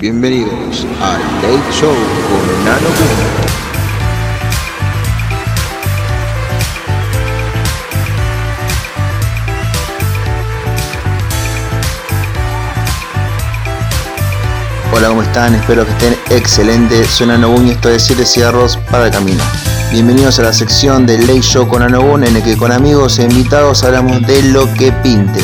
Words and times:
Bienvenidos 0.00 0.86
al 1.02 1.20
Late 1.42 1.72
Show 1.72 1.90
con 1.90 2.64
Nano. 2.64 2.86
Hola, 14.92 15.08
¿cómo 15.08 15.22
están? 15.22 15.56
Espero 15.56 15.84
que 15.84 15.90
estén 15.90 16.16
excelentes. 16.30 17.08
Soy 17.08 17.26
Nano 17.26 17.48
Boom 17.48 17.66
y 17.66 17.70
esto 17.70 17.88
es 17.88 18.04
7 18.04 18.24
cigarros 18.24 18.76
para 18.92 19.06
el 19.06 19.10
camino. 19.10 19.42
Bienvenidos 19.90 20.38
a 20.38 20.42
la 20.42 20.52
sección 20.52 21.06
del 21.06 21.22
Late 21.22 21.42
Show 21.42 21.66
con 21.66 21.80
Nano 21.80 22.02
Boom, 22.02 22.22
en 22.22 22.36
el 22.36 22.44
que 22.44 22.56
con 22.56 22.70
amigos 22.70 23.18
e 23.18 23.24
invitados 23.24 23.82
hablamos 23.82 24.24
de 24.28 24.44
lo 24.44 24.72
que 24.74 24.92
pinte. 24.92 25.40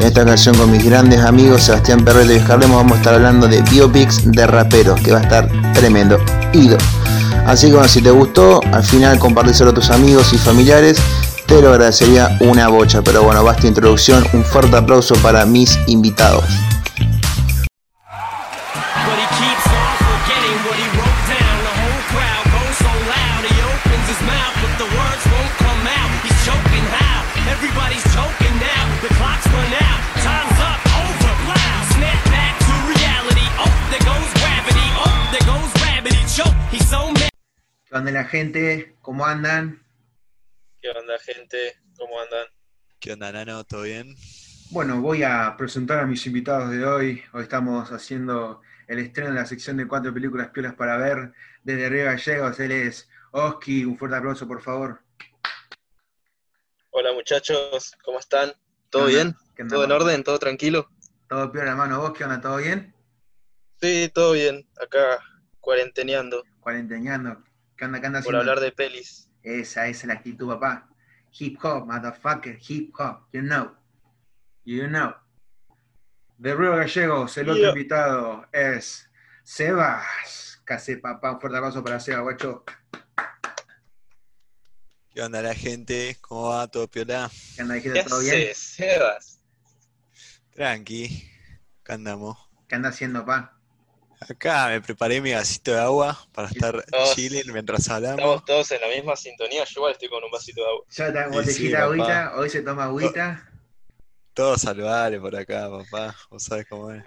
Esta 0.00 0.22
ocasión 0.22 0.56
con 0.56 0.70
mis 0.70 0.84
grandes 0.84 1.20
amigos 1.20 1.64
Sebastián 1.64 2.04
Perrete 2.04 2.36
y 2.36 2.40
Carlemos 2.40 2.76
vamos 2.76 2.92
a 2.92 2.96
estar 2.96 3.14
hablando 3.14 3.48
de 3.48 3.62
biopics 3.62 4.30
de 4.30 4.46
raperos, 4.46 5.00
que 5.00 5.12
va 5.12 5.18
a 5.18 5.22
estar 5.22 5.50
tremendo. 5.74 6.18
Ido. 6.52 6.78
Así 7.46 7.70
que 7.70 7.88
si 7.88 8.00
te 8.00 8.10
gustó, 8.10 8.60
al 8.72 8.84
final 8.84 9.18
compartíselo 9.18 9.70
a 9.70 9.74
tus 9.74 9.90
amigos 9.90 10.32
y 10.32 10.38
familiares, 10.38 10.98
te 11.46 11.60
lo 11.60 11.70
agradecería 11.70 12.36
una 12.40 12.68
bocha. 12.68 13.02
Pero 13.02 13.24
bueno, 13.24 13.42
basta 13.42 13.66
introducción, 13.66 14.24
un 14.32 14.44
fuerte 14.44 14.76
aplauso 14.76 15.14
para 15.16 15.44
mis 15.46 15.78
invitados. 15.86 16.44
Gente? 38.28 38.94
¿Cómo 39.00 39.26
andan? 39.26 39.82
¿Qué 40.80 40.90
onda, 40.90 41.18
gente? 41.18 41.76
¿Cómo 41.96 42.20
andan? 42.20 42.46
¿Qué 43.00 43.12
onda, 43.12 43.32
Nano? 43.32 43.64
¿Todo 43.64 43.82
bien? 43.82 44.14
Bueno, 44.70 45.00
voy 45.00 45.22
a 45.22 45.54
presentar 45.56 46.00
a 46.00 46.06
mis 46.06 46.26
invitados 46.26 46.70
de 46.70 46.84
hoy. 46.84 47.22
Hoy 47.32 47.42
estamos 47.42 47.90
haciendo 47.90 48.60
el 48.86 48.98
estreno 48.98 49.30
de 49.30 49.36
la 49.36 49.46
sección 49.46 49.78
de 49.78 49.88
cuatro 49.88 50.12
películas 50.12 50.50
piolas 50.50 50.74
para 50.74 50.96
ver 50.98 51.32
desde 51.64 51.88
Río 51.88 52.04
Gallegos. 52.04 52.60
Él 52.60 52.72
es 52.72 53.08
Oski. 53.32 53.84
Un 53.84 53.96
fuerte 53.96 54.16
aplauso, 54.16 54.46
por 54.46 54.60
favor. 54.62 55.00
Hola, 56.90 57.12
muchachos, 57.14 57.96
¿cómo 58.04 58.18
están? 58.18 58.52
¿Todo 58.90 59.06
bien? 59.06 59.34
¿Qué 59.56 59.62
onda, 59.62 59.74
¿Todo 59.74 59.84
en 59.84 59.92
orden? 59.92 60.24
¿Todo 60.24 60.38
tranquilo? 60.38 60.90
Todo 61.28 61.50
piola, 61.50 61.70
hermano. 61.70 62.00
¿Vos 62.00 62.12
qué 62.12 62.24
onda? 62.24 62.40
¿Todo 62.40 62.58
bien? 62.58 62.94
Sí, 63.80 64.10
todo 64.12 64.32
bien. 64.32 64.68
Acá 64.80 65.18
cuarenteneando 65.60 66.42
Cuarenteñando. 66.60 67.47
¿Qué? 67.78 67.88
¿Qué 67.88 68.06
anda 68.06 68.22
por 68.22 68.34
hablar 68.36 68.58
de 68.60 68.72
pelis. 68.72 69.30
Esa, 69.42 69.86
esa 69.86 70.00
es 70.00 70.04
la 70.04 70.14
actitud, 70.14 70.48
papá. 70.48 70.90
Hip 71.38 71.58
hop, 71.64 71.86
motherfucker. 71.86 72.58
Hip 72.68 72.92
hop. 72.98 73.28
You 73.32 73.42
know. 73.42 73.76
You 74.64 74.88
know. 74.88 75.14
De 76.38 76.54
Río 76.54 76.76
Gallegos, 76.76 77.36
el 77.38 77.48
otro 77.48 77.60
Yeah. 77.60 77.68
invitado 77.70 78.46
es 78.52 79.08
Sebas. 79.44 80.60
Casi, 80.64 80.96
papá. 80.96 81.32
Un 81.32 81.40
fuerte 81.40 81.56
aplauso 81.58 81.82
para 81.84 82.00
Sebas, 82.00 82.22
guacho. 82.22 82.64
¿Qué 85.10 85.22
onda 85.22 85.40
la 85.40 85.54
gente? 85.54 86.16
¿Cómo 86.20 86.48
va? 86.50 86.68
¿Todo 86.68 86.88
piola? 86.88 87.30
¿Qué 87.56 87.62
onda, 87.62 87.74
¿Qué 87.80 87.90
dijiste? 87.90 88.08
¿Todo 88.08 88.20
bien? 88.20 88.54
Sebas? 88.54 89.40
Tranqui. 90.52 91.30
Acá 91.80 91.94
andamos. 91.94 92.36
¿Qué 92.68 92.74
anda 92.74 92.88
haciendo, 92.90 93.24
pa? 93.24 93.57
Acá 94.20 94.68
me 94.68 94.80
preparé 94.80 95.20
mi 95.20 95.32
vasito 95.32 95.70
de 95.72 95.80
agua 95.80 96.18
para 96.32 96.48
estar 96.48 96.82
Todos- 96.90 97.14
chilling 97.14 97.52
mientras 97.52 97.88
hablamos. 97.88 98.18
Estamos 98.18 98.44
todos 98.44 98.70
en 98.72 98.80
la 98.80 98.88
misma 98.88 99.16
sintonía. 99.16 99.64
Yo 99.64 99.80
igual 99.80 99.92
estoy 99.92 100.08
con 100.08 100.24
un 100.24 100.30
vasito 100.30 100.60
de 100.62 100.66
agua. 100.68 100.84
Ya 100.90 101.06
está 101.08 101.20
Y 101.20 101.24
sí, 101.24 101.36
botellita 101.38 101.76
papá. 101.78 101.84
agüita, 101.86 102.32
hoy 102.36 102.50
se 102.50 102.62
toma 102.62 102.84
agüita. 102.84 103.50
Todo 104.34 104.56
saludable 104.58 105.20
por 105.20 105.36
acá, 105.36 105.68
papá. 105.70 106.14
Vos 106.30 106.42
sabés 106.42 106.66
cómo 106.68 106.90
es. 106.92 107.04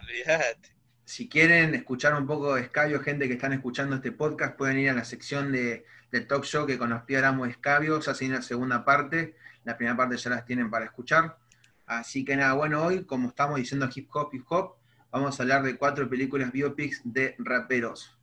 Si 1.03 1.27
quieren 1.27 1.75
escuchar 1.75 2.13
un 2.13 2.25
poco 2.25 2.55
de 2.55 2.61
escabio, 2.61 3.01
gente 3.01 3.27
que 3.27 3.33
están 3.33 3.51
escuchando 3.51 3.95
este 3.97 4.13
podcast, 4.13 4.55
pueden 4.57 4.79
ir 4.79 4.89
a 4.89 4.93
la 4.93 5.03
sección 5.03 5.51
de, 5.51 5.85
del 6.11 6.25
talk 6.27 6.45
show 6.45 6.65
que 6.65 6.77
con 6.77 6.89
los 6.89 7.03
piáramos 7.03 7.49
escabio, 7.49 7.99
ya 7.99 8.13
se 8.13 8.23
viene 8.23 8.37
la 8.37 8.41
segunda 8.41 8.85
parte, 8.85 9.35
la 9.65 9.75
primera 9.75 9.97
parte 9.97 10.15
ya 10.15 10.29
las 10.29 10.45
tienen 10.45 10.69
para 10.69 10.85
escuchar. 10.85 11.37
Así 11.85 12.23
que 12.23 12.37
nada, 12.37 12.53
bueno, 12.53 12.83
hoy, 12.85 13.03
como 13.03 13.27
estamos 13.27 13.57
diciendo 13.57 13.89
hip 13.93 14.07
hop, 14.13 14.29
hip 14.33 14.45
hop, 14.49 14.75
vamos 15.11 15.39
a 15.39 15.43
hablar 15.43 15.63
de 15.63 15.75
cuatro 15.75 16.09
películas 16.09 16.51
biopics 16.51 17.01
de 17.03 17.35
raperos. 17.37 18.17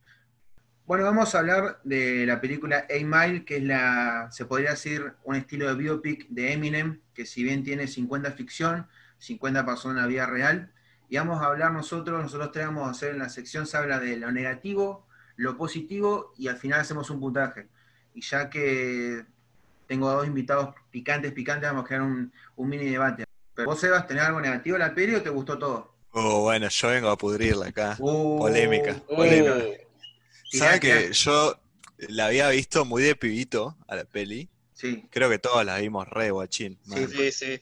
Bueno, 0.86 1.04
vamos 1.04 1.34
a 1.34 1.40
hablar 1.40 1.80
de 1.84 2.24
la 2.24 2.40
película 2.40 2.86
A 2.88 3.04
Mile, 3.04 3.44
que 3.44 3.58
es 3.58 3.62
la, 3.62 4.28
se 4.32 4.46
podría 4.46 4.70
decir, 4.70 5.12
un 5.22 5.36
estilo 5.36 5.68
de 5.68 5.74
biopic 5.74 6.26
de 6.30 6.54
Eminem, 6.54 7.02
que 7.12 7.26
si 7.26 7.42
bien 7.42 7.62
tiene 7.62 7.86
50 7.86 8.32
ficción, 8.32 8.86
50 9.18 9.66
pasó 9.66 9.90
en 9.90 9.96
la 9.96 10.06
vida 10.06 10.24
real, 10.24 10.72
y 11.10 11.18
vamos 11.18 11.42
a 11.42 11.46
hablar 11.46 11.72
nosotros, 11.72 12.22
nosotros 12.22 12.52
tres 12.52 12.66
vamos 12.66 12.88
a 12.88 12.92
hacer 12.92 13.10
en 13.10 13.18
la 13.18 13.28
sección, 13.28 13.66
se 13.66 13.76
habla 13.76 14.00
de 14.00 14.16
lo 14.16 14.32
negativo, 14.32 15.06
lo 15.36 15.58
positivo, 15.58 16.32
y 16.38 16.48
al 16.48 16.56
final 16.56 16.80
hacemos 16.80 17.10
un 17.10 17.20
puntaje. 17.20 17.68
Y 18.14 18.22
ya 18.22 18.48
que 18.48 19.26
tengo 19.86 20.10
dos 20.10 20.26
invitados 20.26 20.74
picantes, 20.90 21.32
picantes, 21.32 21.68
vamos 21.68 21.84
a 21.84 21.86
crear 21.86 22.02
un, 22.02 22.32
un 22.56 22.68
mini 22.68 22.88
debate. 22.88 23.24
Pero 23.54 23.68
vos, 23.68 23.78
Sebas, 23.78 24.06
¿tenés 24.06 24.24
algo 24.24 24.40
negativo 24.40 24.78
de 24.78 24.86
la 24.86 24.94
peli 24.94 25.16
o 25.16 25.22
te 25.22 25.28
gustó 25.28 25.58
todo? 25.58 25.97
Oh, 26.10 26.42
bueno, 26.42 26.68
yo 26.68 26.88
vengo 26.88 27.08
a 27.10 27.18
pudrirla 27.18 27.66
acá. 27.66 27.96
Uh, 27.98 28.38
Polémica, 28.38 29.02
Uh, 29.08 29.16
polémica. 29.16 29.54
Tirá, 30.50 30.66
¿Saben 30.66 30.80
tirá. 30.80 30.98
que 31.08 31.12
yo 31.12 31.60
la 32.08 32.26
había 32.26 32.48
visto 32.50 32.84
muy 32.84 33.02
de 33.02 33.14
pibito 33.16 33.76
a 33.86 33.96
la 33.96 34.04
peli? 34.04 34.48
Sí, 34.72 35.06
Creo 35.10 35.28
que 35.28 35.38
todos 35.38 35.64
la 35.64 35.78
vimos 35.78 36.08
re 36.08 36.30
guachín. 36.30 36.78
Sí, 36.84 36.90
man. 36.90 37.08
sí, 37.10 37.32
sí. 37.32 37.60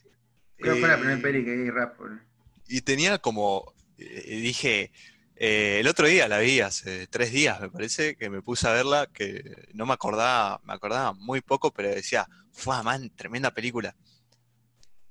creo 0.58 0.74
que 0.74 0.80
fue 0.80 0.88
la 0.88 0.98
primera 0.98 1.20
peli 1.20 1.44
que 1.44 1.56
vi 1.56 1.70
rap. 1.70 1.98
boludo. 1.98 2.20
Y 2.68 2.80
tenía 2.82 3.18
como, 3.18 3.72
eh, 3.98 4.36
dije, 4.40 4.92
eh, 5.36 5.78
el 5.80 5.88
otro 5.88 6.06
día 6.06 6.28
la 6.28 6.38
vi, 6.40 6.60
hace 6.60 7.06
tres 7.08 7.32
días 7.32 7.60
me 7.60 7.70
parece, 7.70 8.16
que 8.16 8.30
me 8.30 8.42
puse 8.42 8.68
a 8.68 8.72
verla, 8.72 9.08
que 9.12 9.66
no 9.74 9.86
me 9.86 9.94
acordaba, 9.94 10.60
me 10.64 10.72
acordaba 10.74 11.12
muy 11.14 11.40
poco, 11.40 11.72
pero 11.72 11.88
decía, 11.90 12.28
fue 12.52 12.82
man, 12.82 13.10
tremenda 13.16 13.50
película. 13.52 13.96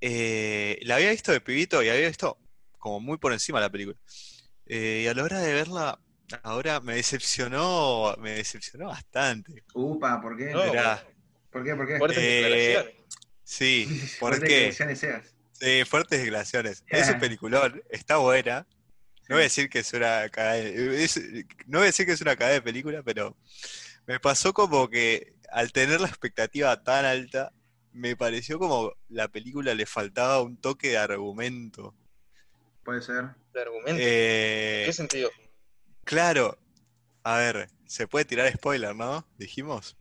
Eh, 0.01 0.79
la 0.83 0.95
había 0.95 1.11
visto 1.11 1.31
de 1.31 1.41
pibito 1.41 1.81
y 1.81 1.89
había 1.89 2.07
visto 2.07 2.37
como 2.77 2.99
muy 2.99 3.17
por 3.17 3.33
encima 3.33 3.59
la 3.59 3.69
película. 3.69 3.97
Eh, 4.65 5.01
y 5.05 5.07
a 5.07 5.13
la 5.13 5.23
hora 5.23 5.39
de 5.39 5.53
verla, 5.53 5.99
ahora 6.43 6.79
me 6.79 6.95
decepcionó, 6.95 8.15
me 8.19 8.31
decepcionó 8.31 8.87
bastante. 8.87 9.63
Upa, 9.73 10.19
¿por 10.21 10.37
qué? 10.37 10.51
No, 10.51 10.63
Era- 10.63 11.03
¿Por 11.51 11.63
qué? 11.63 11.75
¿Por 11.75 11.87
qué? 11.87 11.97
Fuertes 11.97 12.17
Eh, 12.19 12.41
declaraciones. 12.41 12.93
Sí, 13.43 13.85
¿por 14.19 14.29
Fuertes 14.35 14.49
qué? 14.49 14.65
declaraciones. 14.65 15.35
Sí, 15.53 15.83
fuertes 15.85 16.19
declaraciones. 16.21 16.83
Es 16.87 17.09
un 17.09 17.19
peliculón, 17.19 17.81
está 17.89 18.17
buena. 18.17 18.67
No 19.29 19.35
voy 19.35 19.41
a 19.41 19.43
decir 19.43 19.69
que 19.69 19.79
es 19.79 19.93
una 19.93 20.23
de- 20.27 21.03
es- 21.03 21.17
no 21.65 21.79
voy 21.79 21.83
a 21.83 21.85
decir 21.85 22.05
que 22.05 22.11
es 22.11 22.21
una 22.21 22.35
cagada 22.35 22.55
de 22.55 22.61
película, 22.61 23.01
pero 23.03 23.37
me 24.05 24.19
pasó 24.19 24.53
como 24.53 24.89
que 24.89 25.33
al 25.51 25.71
tener 25.71 26.01
la 26.01 26.07
expectativa 26.07 26.83
tan 26.83 27.05
alta, 27.05 27.53
me 27.93 28.17
pareció 28.17 28.59
como 28.59 28.91
la 29.07 29.29
película 29.29 29.73
le 29.73 29.85
faltaba 29.85 30.41
un 30.41 30.57
toque 30.57 30.89
de 30.89 30.97
argumento. 30.97 31.95
Puede 32.85 33.01
ser. 33.01 33.25
De 33.51 33.61
argumento. 33.61 33.99
Eh, 33.99 34.81
¿En 34.81 34.85
qué 34.85 34.93
sentido? 34.93 35.31
claro, 36.03 36.57
a 37.23 37.37
ver, 37.37 37.67
se 37.87 38.07
puede 38.07 38.25
tirar 38.25 38.49
spoiler, 38.53 38.95
¿no? 38.95 39.27
Dijimos. 39.37 39.97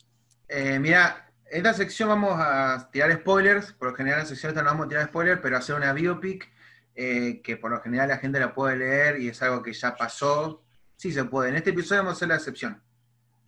Eh, 0.49 0.78
mira, 0.78 1.33
en 1.50 1.59
esta 1.59 1.73
sección 1.73 2.11
vamos 2.11 2.34
a 2.39 2.91
tirar 2.93 3.11
spoilers. 3.15 3.73
Por 3.73 3.89
lo 3.89 3.94
general 3.94 4.21
en 4.21 4.25
la 4.25 4.28
sección 4.28 4.50
esta 4.50 4.62
no 4.62 4.69
vamos 4.69 4.87
a 4.87 4.89
tirar 4.91 5.06
spoilers, 5.06 5.41
pero 5.41 5.56
hacer 5.56 5.75
una 5.75 5.94
biopic 5.94 6.53
eh, 6.94 7.41
que 7.43 7.56
por 7.56 7.71
lo 7.71 7.81
general 7.81 8.09
la 8.09 8.19
gente 8.19 8.39
la 8.39 8.55
puede 8.55 8.77
leer 8.77 9.19
y 9.19 9.28
es 9.28 9.41
algo 9.41 9.62
que 9.62 9.73
ya 9.73 9.97
pasó. 9.97 10.62
Sí 10.97 11.11
se 11.11 11.25
puede. 11.25 11.49
En 11.49 11.56
este 11.56 11.71
episodio 11.71 12.03
vamos 12.03 12.12
a 12.12 12.17
hacer 12.17 12.29
la 12.29 12.37
excepción. 12.37 12.82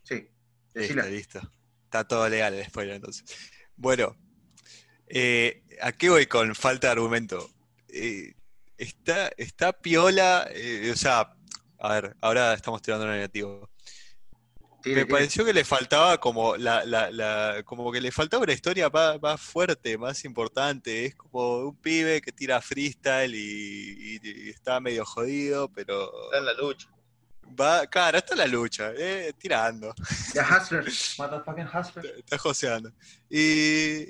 Sí. 0.03 0.31
Decila. 0.73 1.03
Listo, 1.05 1.41
listo. 1.41 1.53
Está 1.85 2.09
todo 2.09 2.27
legal 2.27 2.55
el 2.55 2.65
spoiler 2.65 2.97
entonces. 2.97 3.25
Bueno, 3.77 4.17
eh, 5.09 5.63
¿a 5.83 5.93
qué 5.93 6.09
voy 6.09 6.27
con 6.27 6.55
falta 6.55 6.87
de 6.87 6.93
argumento? 6.93 7.51
Eh, 7.89 8.36
está, 8.79 9.31
está 9.37 9.73
piola, 9.73 10.49
eh, 10.53 10.91
o 10.93 10.97
sea, 10.97 11.33
a 11.79 11.93
ver, 11.95 12.17
ahora 12.21 12.55
estamos 12.55 12.83
tirando 12.83 13.07
lo 13.07 13.13
negativo. 13.13 13.69
Me 14.85 15.05
pareció 15.05 15.45
que 15.45 15.53
le 15.53 15.65
faltaba 15.65 16.19
como 16.19 16.57
la, 16.57 16.85
la, 16.85 17.11
la- 17.11 17.63
como 17.65 17.91
que 17.91 18.01
le 18.01 18.13
faltaba 18.13 18.45
una 18.45 18.53
historia 18.53 18.89
más, 18.89 19.21
más 19.21 19.41
fuerte, 19.41 19.99
más 19.99 20.25
importante. 20.25 21.07
Es 21.07 21.17
como 21.17 21.59
un 21.59 21.77
pibe 21.77 22.21
que 22.21 22.31
tira 22.31 22.61
freestyle 22.61 23.35
y, 23.35 24.21
y- 24.23 24.47
y 24.47 24.49
está 24.51 24.79
medio 24.79 25.05
jodido, 25.05 25.69
pero 25.73 26.13
Está 26.27 26.39
en 26.39 26.45
la 26.47 26.53
lucha. 26.55 26.89
Va, 27.59 27.87
claro, 27.87 28.19
está 28.19 28.35
en 28.35 28.39
la 28.39 28.47
lucha, 28.47 28.93
eh, 28.97 29.33
tirando. 29.39 29.95
The 30.33 30.41
Hustler. 30.41 30.85
Motherfucking 31.19 31.67
Hustler. 31.67 32.07
Está 32.19 32.39
joseando. 32.39 32.93
Y 33.29 33.39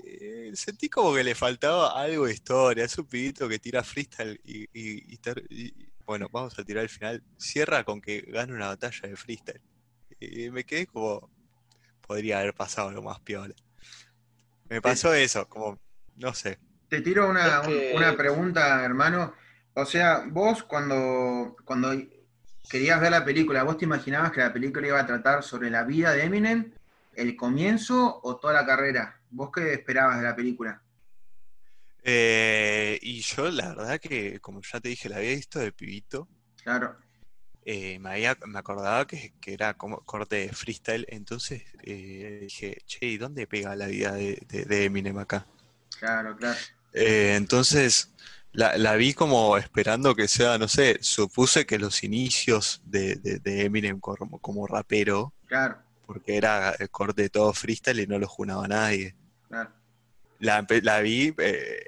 eh, 0.05 0.51
sentí 0.55 0.89
como 0.89 1.15
que 1.15 1.25
le 1.25 1.35
faltaba 1.35 2.01
algo 2.01 2.27
de 2.27 2.35
historia. 2.35 2.85
Es 2.85 2.97
un 2.99 3.07
pibito 3.07 3.49
que 3.49 3.59
tira 3.59 3.83
freestyle 3.83 4.41
y, 4.45 4.63
y- 4.65 5.13
y 5.15 5.17
ter- 5.19 5.45
y- 5.51 5.73
bueno, 6.05 6.29
vamos 6.31 6.57
a 6.59 6.65
tirar 6.65 6.85
el 6.85 6.89
final. 6.89 7.23
Cierra 7.37 7.83
con 7.85 8.01
que 8.01 8.21
gana 8.29 8.55
una 8.55 8.69
batalla 8.69 9.09
de 9.09 9.17
freestyle. 9.17 9.61
Y 10.21 10.51
me 10.51 10.65
quedé 10.65 10.87
como, 10.87 11.31
podría 12.07 12.39
haber 12.39 12.55
pasado 12.55 12.91
lo 12.93 13.03
más 13.03 13.21
piola. 13.21 13.55
Me 14.69 14.81
pasó 14.81 15.13
eso, 15.15 15.49
como, 15.49 15.79
no 16.17 16.33
sé. 16.35 16.59
Te 16.89 17.01
tiro 17.01 17.29
una, 17.29 17.61
Es 17.63 17.67
que- 17.69 17.93
una 17.97 18.17
pregunta, 18.17 18.85
hermano. 18.85 19.35
O 19.75 19.85
sea, 19.85 20.25
vos 20.29 20.63
cuando, 20.63 21.55
cuando 21.65 21.93
querías 22.69 23.01
ver 23.01 23.11
la 23.11 23.25
película, 23.25 23.63
¿vos 23.65 23.79
te 23.79 23.85
imaginabas 23.85 24.33
que 24.33 24.41
la 24.41 24.53
película 24.53 24.87
iba 24.87 25.01
a 25.01 25.07
tratar 25.07 25.43
sobre 25.43 25.71
la 25.71 25.85
vida 25.85 26.13
de 26.13 26.25
Eminem, 26.25 26.73
el 27.15 27.37
comienzo 27.37 28.21
o 28.23 28.37
toda 28.37 28.53
la 28.55 28.67
carrera? 28.67 29.21
¿Vos 29.31 29.51
qué 29.55 29.73
esperabas 29.75 30.19
de 30.19 30.25
la 30.25 30.37
película? 30.37 30.83
Eh, 32.03 32.99
y 33.03 33.21
yo 33.21 33.51
la 33.51 33.69
verdad 33.75 34.01
que, 34.01 34.41
como 34.41 34.61
ya 34.63 34.81
te 34.81 34.89
dije, 34.91 35.09
la 35.09 35.17
había 35.17 35.31
visto 35.35 35.59
de 35.59 35.73
pibito. 35.73 36.29
Claro, 36.63 36.99
eh, 37.65 37.99
me, 37.99 38.11
había- 38.11 38.37
me 38.47 38.59
acordaba 38.59 39.07
que, 39.07 39.35
que 39.41 39.53
era 39.55 39.75
como 39.75 39.99
corte 40.05 40.37
de 40.37 40.49
freestyle, 40.53 41.05
entonces 41.09 41.65
eh, 41.83 42.39
dije, 42.43 42.79
che, 42.87 43.07
¿y 43.07 43.19
dónde 43.19 43.47
pega 43.47 43.75
la 43.77 43.87
vida 43.89 44.13
de, 44.13 44.39
de- 44.49 44.65
de 44.65 44.85
Eminem 44.85 45.19
acá? 45.19 45.47
claro, 45.99 46.37
claro. 46.37 46.59
Eh, 46.93 47.35
entonces 47.37 48.13
la, 48.57 48.77
la 48.79 48.95
vi 48.97 49.15
como 49.15 49.57
esperando 49.59 50.15
que 50.15 50.29
sea, 50.29 50.59
no 50.59 50.69
sé, 50.69 50.99
supuse 51.03 51.67
que 51.67 51.79
los 51.79 52.03
inicios 52.05 52.83
de, 52.85 53.17
de- 53.17 53.39
de 53.41 53.65
Eminem 53.67 54.01
como, 54.01 54.39
como 54.41 54.67
rapero, 54.67 55.35
Claro, 55.47 55.79
porque 56.07 56.37
era 56.37 56.71
el 56.79 56.91
corte 56.91 57.23
de 57.23 57.31
todo 57.31 57.53
freestyle 57.53 58.01
y 58.01 58.07
no 58.07 58.19
lo 58.19 58.29
junaba 58.29 58.69
nadie. 58.69 59.15
claro. 59.49 59.71
La, 60.39 60.67
la 60.83 61.01
vi 61.01 61.35
eh, 61.39 61.85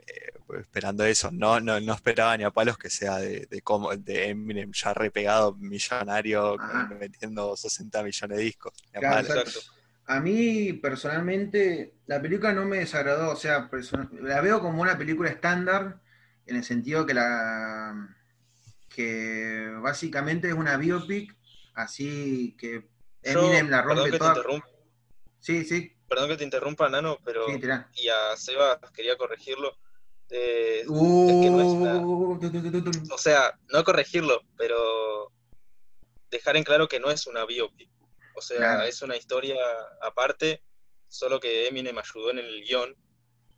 esperando 0.60 1.04
eso, 1.04 1.30
no, 1.30 1.60
no, 1.60 1.78
no 1.80 1.92
esperaba 1.94 2.36
ni 2.36 2.44
a 2.44 2.50
palos 2.50 2.78
que 2.78 2.88
sea 2.90 3.18
de, 3.18 3.46
de, 3.50 3.60
como, 3.62 3.94
de 3.96 4.30
Eminem 4.30 4.72
ya 4.72 4.94
repegado, 4.94 5.54
millonario, 5.56 6.58
Ajá. 6.58 6.88
metiendo 6.98 7.56
60 7.56 8.02
millones 8.02 8.38
de 8.38 8.44
discos. 8.44 8.72
Claro, 8.92 9.20
exacto. 9.20 9.60
A 10.06 10.20
mí 10.20 10.72
personalmente 10.72 11.94
la 12.06 12.20
película 12.22 12.52
no 12.54 12.64
me 12.64 12.78
desagradó, 12.78 13.32
o 13.32 13.36
sea, 13.36 13.68
la 14.22 14.40
veo 14.40 14.60
como 14.60 14.80
una 14.80 14.96
película 14.96 15.28
estándar 15.28 16.00
en 16.48 16.56
el 16.56 16.64
sentido 16.64 17.06
que 17.06 17.14
la 17.14 18.14
que 18.88 19.70
básicamente 19.80 20.48
es 20.48 20.54
una 20.54 20.76
biopic, 20.76 21.36
así 21.74 22.56
que 22.58 22.88
Yo, 23.22 23.40
Eminem 23.40 23.68
la 23.70 23.82
rompe 23.82 24.10
que 24.10 24.18
toda. 24.18 24.34
Sí, 25.40 25.64
sí, 25.64 25.92
perdón 26.08 26.30
que 26.30 26.36
te 26.36 26.44
interrumpa, 26.44 26.88
Nano, 26.88 27.18
pero 27.24 27.46
sí, 27.46 27.60
y 27.96 28.08
a 28.08 28.36
Sebas 28.36 28.78
quería 28.92 29.16
corregirlo. 29.16 29.76
Eh, 30.30 30.82
que 30.84 31.50
no 31.50 31.60
es 31.60 31.68
una- 31.68 32.00
Uh, 32.00 32.38
tu, 32.38 32.50
tu, 32.50 32.90
tu. 32.90 33.14
o 33.14 33.18
sea, 33.18 33.58
no 33.72 33.82
corregirlo, 33.84 34.42
pero 34.58 35.32
dejar 36.30 36.56
en 36.56 36.64
claro 36.64 36.86
que 36.88 37.00
no 37.00 37.10
es 37.10 37.26
una 37.26 37.46
biopic. 37.46 37.88
O 38.34 38.42
sea, 38.42 38.56
Claro. 38.58 38.82
es 38.84 39.00
una 39.02 39.16
historia 39.16 39.56
aparte, 40.02 40.62
solo 41.08 41.40
que 41.40 41.66
Eminem 41.68 41.96
ayudó 41.98 42.30
en 42.30 42.38
el 42.40 42.62
guion 42.62 42.94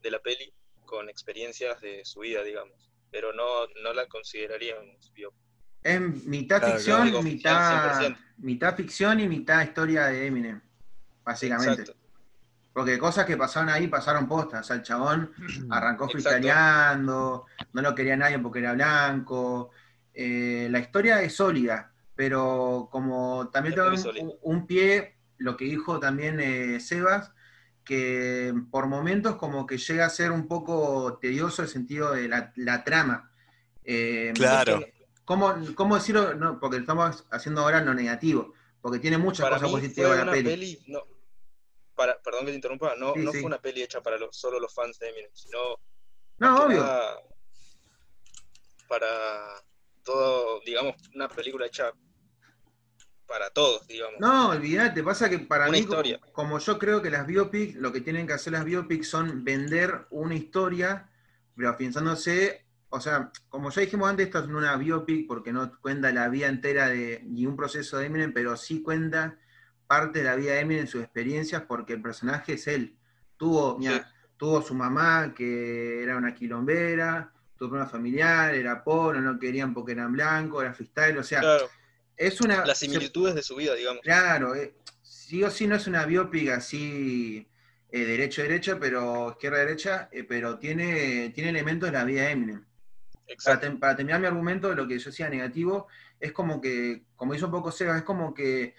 de 0.00 0.10
la 0.10 0.20
peli 0.20 0.52
con 0.90 1.08
experiencias 1.08 1.80
de 1.80 2.04
su 2.04 2.20
vida, 2.20 2.42
digamos. 2.42 2.90
Pero 3.12 3.32
no, 3.32 3.66
no 3.82 3.94
la 3.94 4.06
consideraríamos 4.06 5.12
biopic. 5.14 5.38
Es 5.82 6.00
mitad 6.26 6.58
Claro, 6.58 6.74
ficción, 6.74 7.24
mitad, 7.24 8.00
100%. 8.00 8.16
mitad 8.38 8.76
ficción 8.76 9.20
y 9.20 9.28
mitad 9.28 9.62
historia 9.62 10.06
de 10.06 10.26
Eminem, 10.26 10.60
básicamente. 11.24 11.82
Exacto. 11.82 11.94
Porque 12.72 12.98
cosas 12.98 13.24
que 13.24 13.36
pasaron 13.36 13.70
ahí 13.70 13.86
pasaron 13.88 14.28
postas. 14.28 14.60
O 14.60 14.64
sea, 14.64 14.76
el 14.76 14.82
chabón 14.82 15.32
arrancó 15.70 16.08
freestyleando, 16.08 17.46
no 17.72 17.82
lo 17.82 17.94
quería 17.94 18.16
nadie 18.16 18.38
porque 18.40 18.58
era 18.58 18.74
blanco. 18.74 19.70
Eh, 20.12 20.68
la 20.70 20.80
historia 20.80 21.22
es 21.22 21.34
sólida, 21.34 21.92
pero 22.14 22.88
como 22.90 23.48
también 23.50 23.74
tengo 23.74 23.88
un, 23.88 24.34
un 24.42 24.66
pie, 24.66 25.16
lo 25.38 25.56
que 25.56 25.64
dijo 25.64 25.98
también 25.98 26.40
eh, 26.40 26.78
Sebas, 26.80 27.32
que 27.90 28.54
por 28.70 28.86
momentos 28.86 29.34
como 29.34 29.66
que 29.66 29.76
llega 29.76 30.06
a 30.06 30.10
ser 30.10 30.30
un 30.30 30.46
poco 30.46 31.18
tedioso 31.20 31.62
el 31.62 31.66
sentido 31.68 32.12
de 32.12 32.28
la, 32.28 32.52
la 32.54 32.84
trama. 32.84 33.32
Eh, 33.82 34.32
Claro. 34.32 34.80
¿Cómo, 35.24 35.52
cómo 35.74 35.96
decirlo? 35.96 36.34
No, 36.36 36.60
porque 36.60 36.76
estamos 36.76 37.26
haciendo 37.32 37.62
ahora 37.62 37.80
lo 37.80 37.92
negativo, 37.92 38.54
porque 38.80 39.00
tiene 39.00 39.18
muchas 39.18 39.42
Para 39.44 39.56
cosas 39.56 39.68
mí 39.70 39.74
positivas 39.74 40.16
la 40.16 40.22
una 40.22 40.30
peli. 40.30 40.50
peli, 40.50 40.84
no, 40.86 41.02
para, 41.96 42.22
perdón 42.22 42.42
que 42.44 42.52
te 42.52 42.54
interrumpa, 42.56 42.94
no, 42.94 43.12
Sí, 43.14 43.24
no 43.24 43.32
sí. 43.32 43.38
fue 43.40 43.46
una 43.48 43.58
peli 43.60 43.82
hecha 43.82 44.00
para 44.00 44.18
lo- 44.18 44.32
solo 44.32 44.60
los 44.60 44.72
fans 44.72 44.96
de 45.00 45.08
Eminem, 45.08 45.30
sino 45.34 45.58
No, 46.38 46.66
obvio. 46.66 46.84
para 48.86 49.64
todo, 50.04 50.60
digamos, 50.64 50.94
una 51.12 51.26
película 51.28 51.66
hecha 51.66 51.92
para 53.30 53.50
todos, 53.50 53.86
digamos. 53.86 54.18
No, 54.18 54.48
olvídate, 54.50 55.04
pasa 55.04 55.30
que 55.30 55.38
para 55.38 55.68
Una 55.68 55.78
mí, 55.78 55.84
como, 55.84 56.00
historia. 56.00 56.20
como 56.32 56.58
yo 56.58 56.78
creo 56.80 57.00
que 57.00 57.10
las 57.10 57.28
biopics, 57.28 57.76
lo 57.76 57.92
que 57.92 58.00
tienen 58.00 58.26
que 58.26 58.32
hacer 58.32 58.52
las 58.52 58.64
biopics 58.64 59.08
son 59.08 59.44
vender 59.44 60.06
una 60.10 60.34
historia, 60.34 61.08
pero 61.54 61.76
pensándose, 61.76 62.66
o 62.88 63.00
sea, 63.00 63.30
como 63.48 63.70
ya 63.70 63.82
dijimos 63.82 64.10
antes, 64.10 64.26
esto 64.26 64.40
es 64.40 64.46
una 64.46 64.76
biopic 64.76 65.28
porque 65.28 65.52
no 65.52 65.70
cuenta 65.80 66.12
la 66.12 66.28
vida 66.28 66.48
entera 66.48 66.88
de 66.88 67.22
ni 67.24 67.46
un 67.46 67.54
proceso 67.54 67.98
de 67.98 68.06
Eminem, 68.06 68.32
pero 68.32 68.56
sí 68.56 68.82
cuenta 68.82 69.38
parte 69.86 70.18
de 70.18 70.24
la 70.24 70.34
vida 70.34 70.54
de 70.54 70.60
Eminem, 70.60 70.88
sus 70.88 71.00
experiencias, 71.02 71.62
porque 71.68 71.92
el 71.92 72.02
personaje 72.02 72.54
es 72.54 72.66
él. 72.66 72.96
Tuvo, 73.36 73.78
tuvo 74.36 74.60
su 74.60 74.74
mamá 74.74 75.32
que 75.36 76.02
era 76.02 76.16
una 76.16 76.34
quilombera, 76.34 77.32
tuvo 77.56 77.76
una 77.76 77.86
familiar, 77.86 78.56
era 78.56 78.82
pobre, 78.82 79.20
no 79.20 79.38
querían 79.38 79.72
porque 79.72 79.92
eran 79.92 80.12
blancos, 80.12 80.64
era 80.64 80.74
freestyle, 80.74 81.18
o 81.18 81.22
sea, 81.22 81.40
Claro, 81.40 81.68
es 82.20 82.40
una... 82.40 82.64
las 82.66 82.78
se- 82.78 82.86
similitudes 82.86 83.34
de 83.34 83.42
su 83.42 83.56
vida, 83.56 83.74
digamos. 83.74 84.02
Claro, 84.02 84.54
eh, 84.54 84.74
sí 85.02 85.42
o 85.42 85.50
sí 85.50 85.66
no 85.66 85.76
es 85.76 85.86
una 85.86 86.04
biopic 86.04 86.50
así 86.50 87.48
eh, 87.90 88.04
derecho-derecha, 88.04 88.78
pero 88.78 89.30
izquierda-derecha, 89.30 90.08
eh, 90.12 90.24
pero 90.24 90.58
tiene, 90.58 91.30
tiene 91.30 91.50
elementos 91.50 91.88
de 91.90 91.98
la 91.98 92.04
vida 92.04 92.22
de 92.22 92.30
Eminem. 92.30 92.64
Para, 93.44 93.60
para 93.78 93.96
terminar 93.96 94.20
mi 94.20 94.26
argumento, 94.26 94.74
lo 94.74 94.86
que 94.86 94.98
yo 94.98 95.10
decía 95.10 95.30
negativo, 95.30 95.86
es 96.18 96.32
como 96.32 96.60
que, 96.60 97.04
como 97.16 97.34
hizo 97.34 97.46
un 97.46 97.52
poco 97.52 97.72
Seba, 97.72 97.96
es 97.96 98.02
como 98.02 98.34
que 98.34 98.74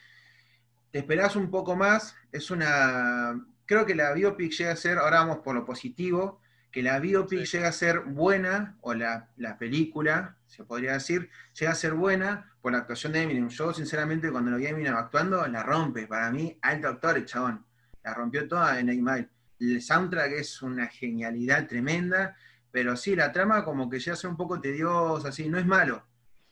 te 0.92 1.00
esperás 1.00 1.36
un 1.36 1.50
poco 1.50 1.76
más, 1.76 2.16
es 2.32 2.52
una... 2.52 3.44
Creo 3.66 3.86
que 3.86 3.96
la 3.96 4.14
biopic 4.14 4.52
llega 4.52 4.74
a 4.74 4.76
ser, 4.76 4.98
ahora 4.98 5.20
vamos 5.20 5.38
por 5.40 5.56
lo 5.56 5.66
positivo, 5.66 6.41
que 6.72 6.82
la 6.82 7.00
biopic 7.00 7.46
Sí. 7.46 7.58
llega 7.58 7.70
a 7.70 7.72
ser 7.74 8.00
buena, 8.02 8.78
o 8.82 8.94
la, 8.94 9.28
la 9.38 9.58
película, 9.58 10.38
se 10.48 10.64
podría 10.64 10.94
decir, 10.94 11.30
llega 11.60 11.72
a 11.72 11.76
ser 11.76 11.94
buena 11.94 12.52
por 12.62 12.72
la 12.72 12.80
actuación 12.80 13.12
de 13.14 13.24
Eminem. 13.24 13.50
Yo, 13.50 13.74
sinceramente, 13.74 14.32
cuando 14.32 14.52
lo 14.52 14.58
vi 14.58 14.68
a 14.68 14.70
Eminem 14.70 14.96
actuando, 14.96 15.46
la 15.48 15.64
rompe. 15.64 16.08
Para 16.08 16.32
mí, 16.32 16.58
alto 16.62 16.88
actor 16.88 17.18
el 17.18 17.26
chabón. 17.26 17.66
La 18.04 18.14
rompió 18.14 18.48
toda 18.48 18.80
en 18.80 18.90
8 18.90 19.00
Mile. 19.02 19.30
El 19.60 19.82
soundtrack 19.82 20.32
es 20.34 20.62
una 20.62 20.88
genialidad 20.88 21.68
tremenda, 21.68 22.36
pero 22.72 22.96
sí, 22.96 23.16
la 23.16 23.32
trama 23.32 23.64
como 23.66 23.90
que 23.90 24.00
llega 24.00 24.14
a 24.14 24.16
ser 24.16 24.30
un 24.30 24.38
poco 24.38 24.60
tediosa, 24.62 25.28
así, 25.30 25.50
no 25.50 25.58
es 25.60 25.66
malo. 25.66 26.06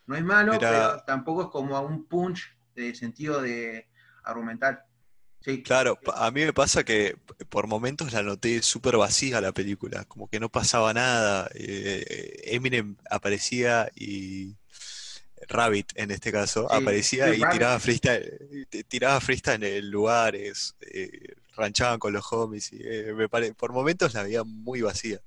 No 0.05 0.15
es 0.15 0.23
malo, 0.23 0.53
Mira- 0.53 0.69
pero 0.69 1.03
tampoco 1.05 1.43
es 1.43 1.47
como 1.49 1.77
a 1.77 1.81
un 1.81 2.05
punch 2.05 2.55
de 2.75 2.93
sentido 2.93 3.41
de 3.41 3.87
argumental. 4.23 4.81
Sí, 5.41 5.63
Claro, 5.63 5.99
a 6.15 6.31
mí 6.31 6.45
me 6.45 6.53
pasa 6.53 6.83
que 6.83 7.15
por 7.49 7.67
momentos 7.67 8.11
la 8.13 8.23
noté 8.23 8.61
súper 8.61 8.97
vacía 8.97 9.39
la 9.41 9.51
película, 9.53 10.05
como 10.05 10.27
que 10.29 10.39
no 10.39 10.49
pasaba 10.49 10.93
nada. 10.93 11.49
eh, 11.53 12.41
Eminem 12.45 12.95
aparecía 13.09 13.89
y 13.95 14.55
Rabbit 15.47 15.93
en 15.95 16.11
este 16.11 16.31
caso 16.31 16.71
Sí, 16.71 16.77
aparecía 16.77 17.33
sí, 17.33 17.41
y 17.41 17.45
tiraba 17.47 17.79
freestyle, 17.79 18.67
t- 18.69 18.83
tiraba 18.85 19.19
freestyle 19.21 19.63
en 19.63 19.89
lugares, 19.91 20.75
eh, 20.81 21.35
ranchaban 21.55 21.99
con 21.99 22.13
los 22.13 22.25
homies 22.33 22.71
y 22.73 22.79
eh, 22.83 23.13
me 23.15 23.29
pare- 23.29 23.53
por 23.53 23.73
momentos 23.73 24.13
la 24.13 24.23
veía 24.23 24.43
muy 24.43 24.81
vacía. 24.81 25.21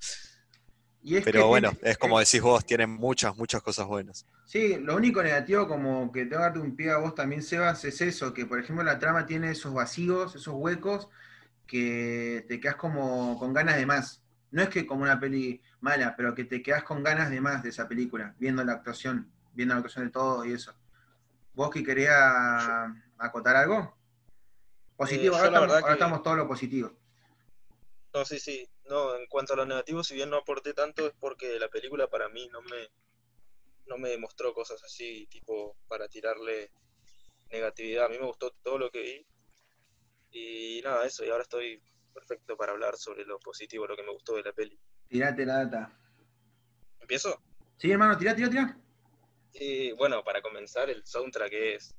Y 1.02 1.16
es 1.16 1.24
que 1.24 1.32
Pero 1.32 1.48
bueno, 1.48 1.70
tiene- 1.72 1.90
es 1.90 1.98
como 1.98 2.18
decís 2.18 2.40
vos, 2.40 2.64
tienen 2.64 2.90
muchas, 2.90 3.36
muchas 3.36 3.62
cosas 3.62 3.86
buenas. 3.86 4.24
Sí, 4.44 4.76
lo 4.76 4.96
único 4.96 5.22
negativo, 5.22 5.66
como 5.66 6.12
que 6.12 6.26
te 6.26 6.36
darte 6.36 6.58
un 6.60 6.76
pie 6.76 6.90
a 6.90 6.98
vos 6.98 7.14
también, 7.14 7.42
Sebas, 7.42 7.84
es 7.84 8.00
eso, 8.00 8.32
que 8.34 8.46
por 8.46 8.60
ejemplo 8.60 8.84
la 8.84 8.98
trama 8.98 9.26
tiene 9.26 9.50
esos 9.50 9.72
vacíos, 9.74 10.34
esos 10.36 10.54
huecos, 10.54 11.08
que 11.66 12.44
te 12.48 12.60
quedas 12.60 12.76
como 12.76 13.38
con 13.38 13.52
ganas 13.52 13.76
de 13.76 13.86
más. 13.86 14.22
No 14.50 14.62
es 14.62 14.68
que 14.68 14.86
como 14.86 15.02
una 15.02 15.18
peli 15.18 15.62
mala, 15.80 16.14
pero 16.16 16.34
que 16.34 16.44
te 16.44 16.62
quedas 16.62 16.82
con 16.84 17.02
ganas 17.02 17.30
de 17.30 17.40
más 17.40 17.62
de 17.62 17.70
esa 17.70 17.88
película, 17.88 18.34
viendo 18.38 18.62
la 18.62 18.74
actuación, 18.74 19.30
viendo 19.54 19.74
la 19.74 19.78
actuación 19.78 20.04
de 20.06 20.10
todos 20.10 20.46
y 20.46 20.52
eso. 20.52 20.74
¿Vos 21.54 21.70
que 21.70 21.82
querías 21.82 22.12
acotar 23.18 23.56
algo? 23.56 23.96
Positivo, 24.96 25.34
Eh, 25.34 25.38
ahora, 25.38 25.46
estamos, 25.48 25.60
verdad 25.68 25.76
ahora 25.82 25.94
que- 25.94 25.98
estamos 26.04 26.22
todo 26.22 26.36
lo 26.36 26.46
positivo. 26.48 26.92
No, 28.14 28.24
sí, 28.24 28.38
sí. 28.38 28.68
No, 28.86 29.14
en 29.16 29.26
cuanto 29.26 29.52
a 29.52 29.56
lo 29.56 29.64
negativo, 29.66 30.02
si 30.02 30.14
bien 30.14 30.30
no 30.30 30.36
aporté 30.38 30.74
tanto, 30.74 31.06
es 31.06 31.12
porque 31.18 31.58
la 31.58 31.68
película 31.68 32.08
para 32.08 32.28
mí 32.28 32.48
no 32.52 32.60
me, 32.62 32.88
no 33.86 33.96
me 33.96 34.08
demostró 34.10 34.52
cosas 34.52 34.82
así, 34.82 35.26
tipo, 35.28 35.76
para 35.88 36.08
tirarle 36.08 36.72
negatividad. 37.50 38.06
A 38.06 38.08
mí 38.08 38.18
me 38.18 38.26
gustó 38.26 38.50
todo 38.62 38.78
lo 38.78 38.90
que 38.90 39.00
vi. 39.02 39.26
Y 40.30 40.80
nada, 40.82 41.06
eso. 41.06 41.24
Y 41.24 41.30
ahora 41.30 41.42
estoy 41.42 41.82
perfecto 42.12 42.56
para 42.56 42.72
hablar 42.72 42.96
sobre 42.96 43.24
lo 43.24 43.38
positivo, 43.38 43.86
lo 43.86 43.96
que 43.96 44.02
me 44.02 44.12
gustó 44.12 44.34
de 44.36 44.42
la 44.42 44.52
peli. 44.52 44.78
Tirate 45.08 45.46
la 45.46 45.64
data. 45.64 45.98
¿Empiezo? 47.00 47.40
Sí, 47.78 47.90
hermano, 47.90 48.16
tirá, 48.16 48.34
tirá, 48.34 48.48
tirá. 48.50 48.78
Y 49.54 49.92
bueno, 49.92 50.24
para 50.24 50.40
comenzar, 50.40 50.88
el 50.90 51.04
soundtrack 51.04 51.52
es, 51.52 51.94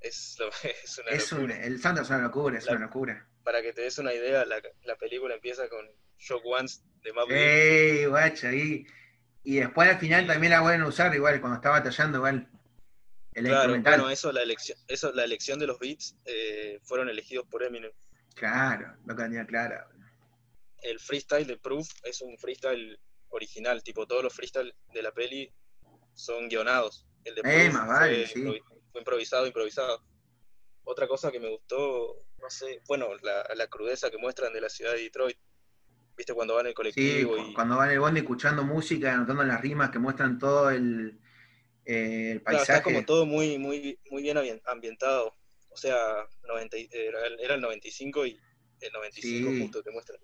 es, 0.00 0.36
lo- 0.38 0.48
es 0.84 0.98
una 0.98 1.10
Es 1.10 1.32
un, 1.32 1.50
el 1.50 1.80
soundtrack 1.80 2.04
es 2.04 2.10
una 2.10 2.18
locura, 2.22 2.58
es 2.58 2.64
La- 2.66 2.72
una 2.72 2.86
locura. 2.86 3.28
Para 3.44 3.62
que 3.62 3.72
te 3.72 3.82
des 3.82 3.98
una 3.98 4.12
idea, 4.12 4.44
la, 4.44 4.60
la 4.82 4.96
película 4.96 5.34
empieza 5.34 5.68
con 5.68 5.86
Shock 6.18 6.42
Once 6.44 6.80
de 7.02 7.12
Matt 7.12 7.28
Lee. 7.28 7.34
¡Ey, 7.36 8.04
guacho! 8.06 8.48
Ahí. 8.48 8.86
Y 9.44 9.56
después 9.56 9.88
al 9.88 9.98
final 9.98 10.26
también 10.26 10.50
la 10.52 10.62
pueden 10.62 10.82
usar 10.82 11.14
igual, 11.14 11.40
cuando 11.40 11.56
está 11.56 11.70
batallando 11.70 12.18
igual. 12.18 12.48
El 13.32 13.44
Claro, 13.46 13.80
bueno, 13.82 14.10
eso, 14.10 14.32
la 14.32 14.42
elección, 14.42 14.78
eso, 14.88 15.12
la 15.12 15.24
elección 15.24 15.58
de 15.58 15.66
los 15.66 15.78
beats 15.78 16.16
eh, 16.24 16.80
fueron 16.84 17.08
elegidos 17.10 17.46
por 17.46 17.62
Eminem. 17.62 17.92
Claro, 18.34 18.96
lo 19.04 19.14
que 19.14 19.22
tenía 19.22 19.46
clara. 19.46 19.88
El 20.82 20.98
freestyle 20.98 21.46
de 21.46 21.56
Proof 21.58 21.88
es 22.04 22.22
un 22.22 22.36
freestyle 22.38 22.98
original, 23.28 23.82
tipo 23.82 24.06
todos 24.06 24.22
los 24.24 24.32
freestyles 24.34 24.74
de 24.92 25.02
la 25.02 25.12
peli 25.12 25.52
son 26.14 26.48
guionados. 26.48 27.06
El 27.24 27.34
de 27.34 27.40
Eh, 27.44 27.70
Proof 27.70 27.86
vale, 27.86 28.26
fue, 28.26 28.34
sí. 28.34 28.62
fue 28.92 29.00
improvisado, 29.00 29.46
improvisado. 29.46 30.02
Otra 30.84 31.06
cosa 31.06 31.30
que 31.30 31.40
me 31.40 31.50
gustó, 31.50 32.24
no 32.40 32.48
sé, 32.50 32.80
bueno, 32.88 33.08
la, 33.22 33.46
la 33.54 33.66
crudeza 33.66 34.10
que 34.10 34.18
muestran 34.18 34.52
de 34.52 34.60
la 34.62 34.68
ciudad 34.70 34.92
de 34.92 35.02
Detroit. 35.02 35.38
¿Viste 36.16 36.32
cuando 36.34 36.54
van 36.54 36.66
en 36.66 36.68
el 36.70 36.74
colectivo? 36.74 37.36
y, 37.36 37.52
cuando 37.52 37.76
van 37.76 37.88
en 37.88 37.94
el 37.94 38.00
bondi 38.00 38.20
escuchando 38.20 38.64
música, 38.64 39.12
anotando 39.14 39.44
las 39.44 39.60
rimas 39.60 39.90
que 39.90 39.98
muestran 39.98 40.38
todo 40.38 40.70
el, 40.70 41.18
eh, 41.84 42.32
el 42.32 42.42
Claro, 42.42 42.58
paisaje. 42.58 42.72
está 42.78 42.82
como 42.82 43.04
todo 43.04 43.26
muy, 43.26 43.58
muy, 43.58 43.98
muy 44.10 44.22
bien 44.22 44.36
ambien- 44.38 44.62
ambientado. 44.66 45.34
O 45.68 45.76
sea, 45.76 45.96
90 46.48 46.78
y- 46.78 46.88
era, 46.90 47.54
el 47.54 47.60
95 47.60 48.24
y 48.26 48.38
el 48.80 48.92
95 48.92 49.50
Sí. 49.50 49.60
justo 49.62 49.82
te 49.82 49.90
muestran. 49.90 50.18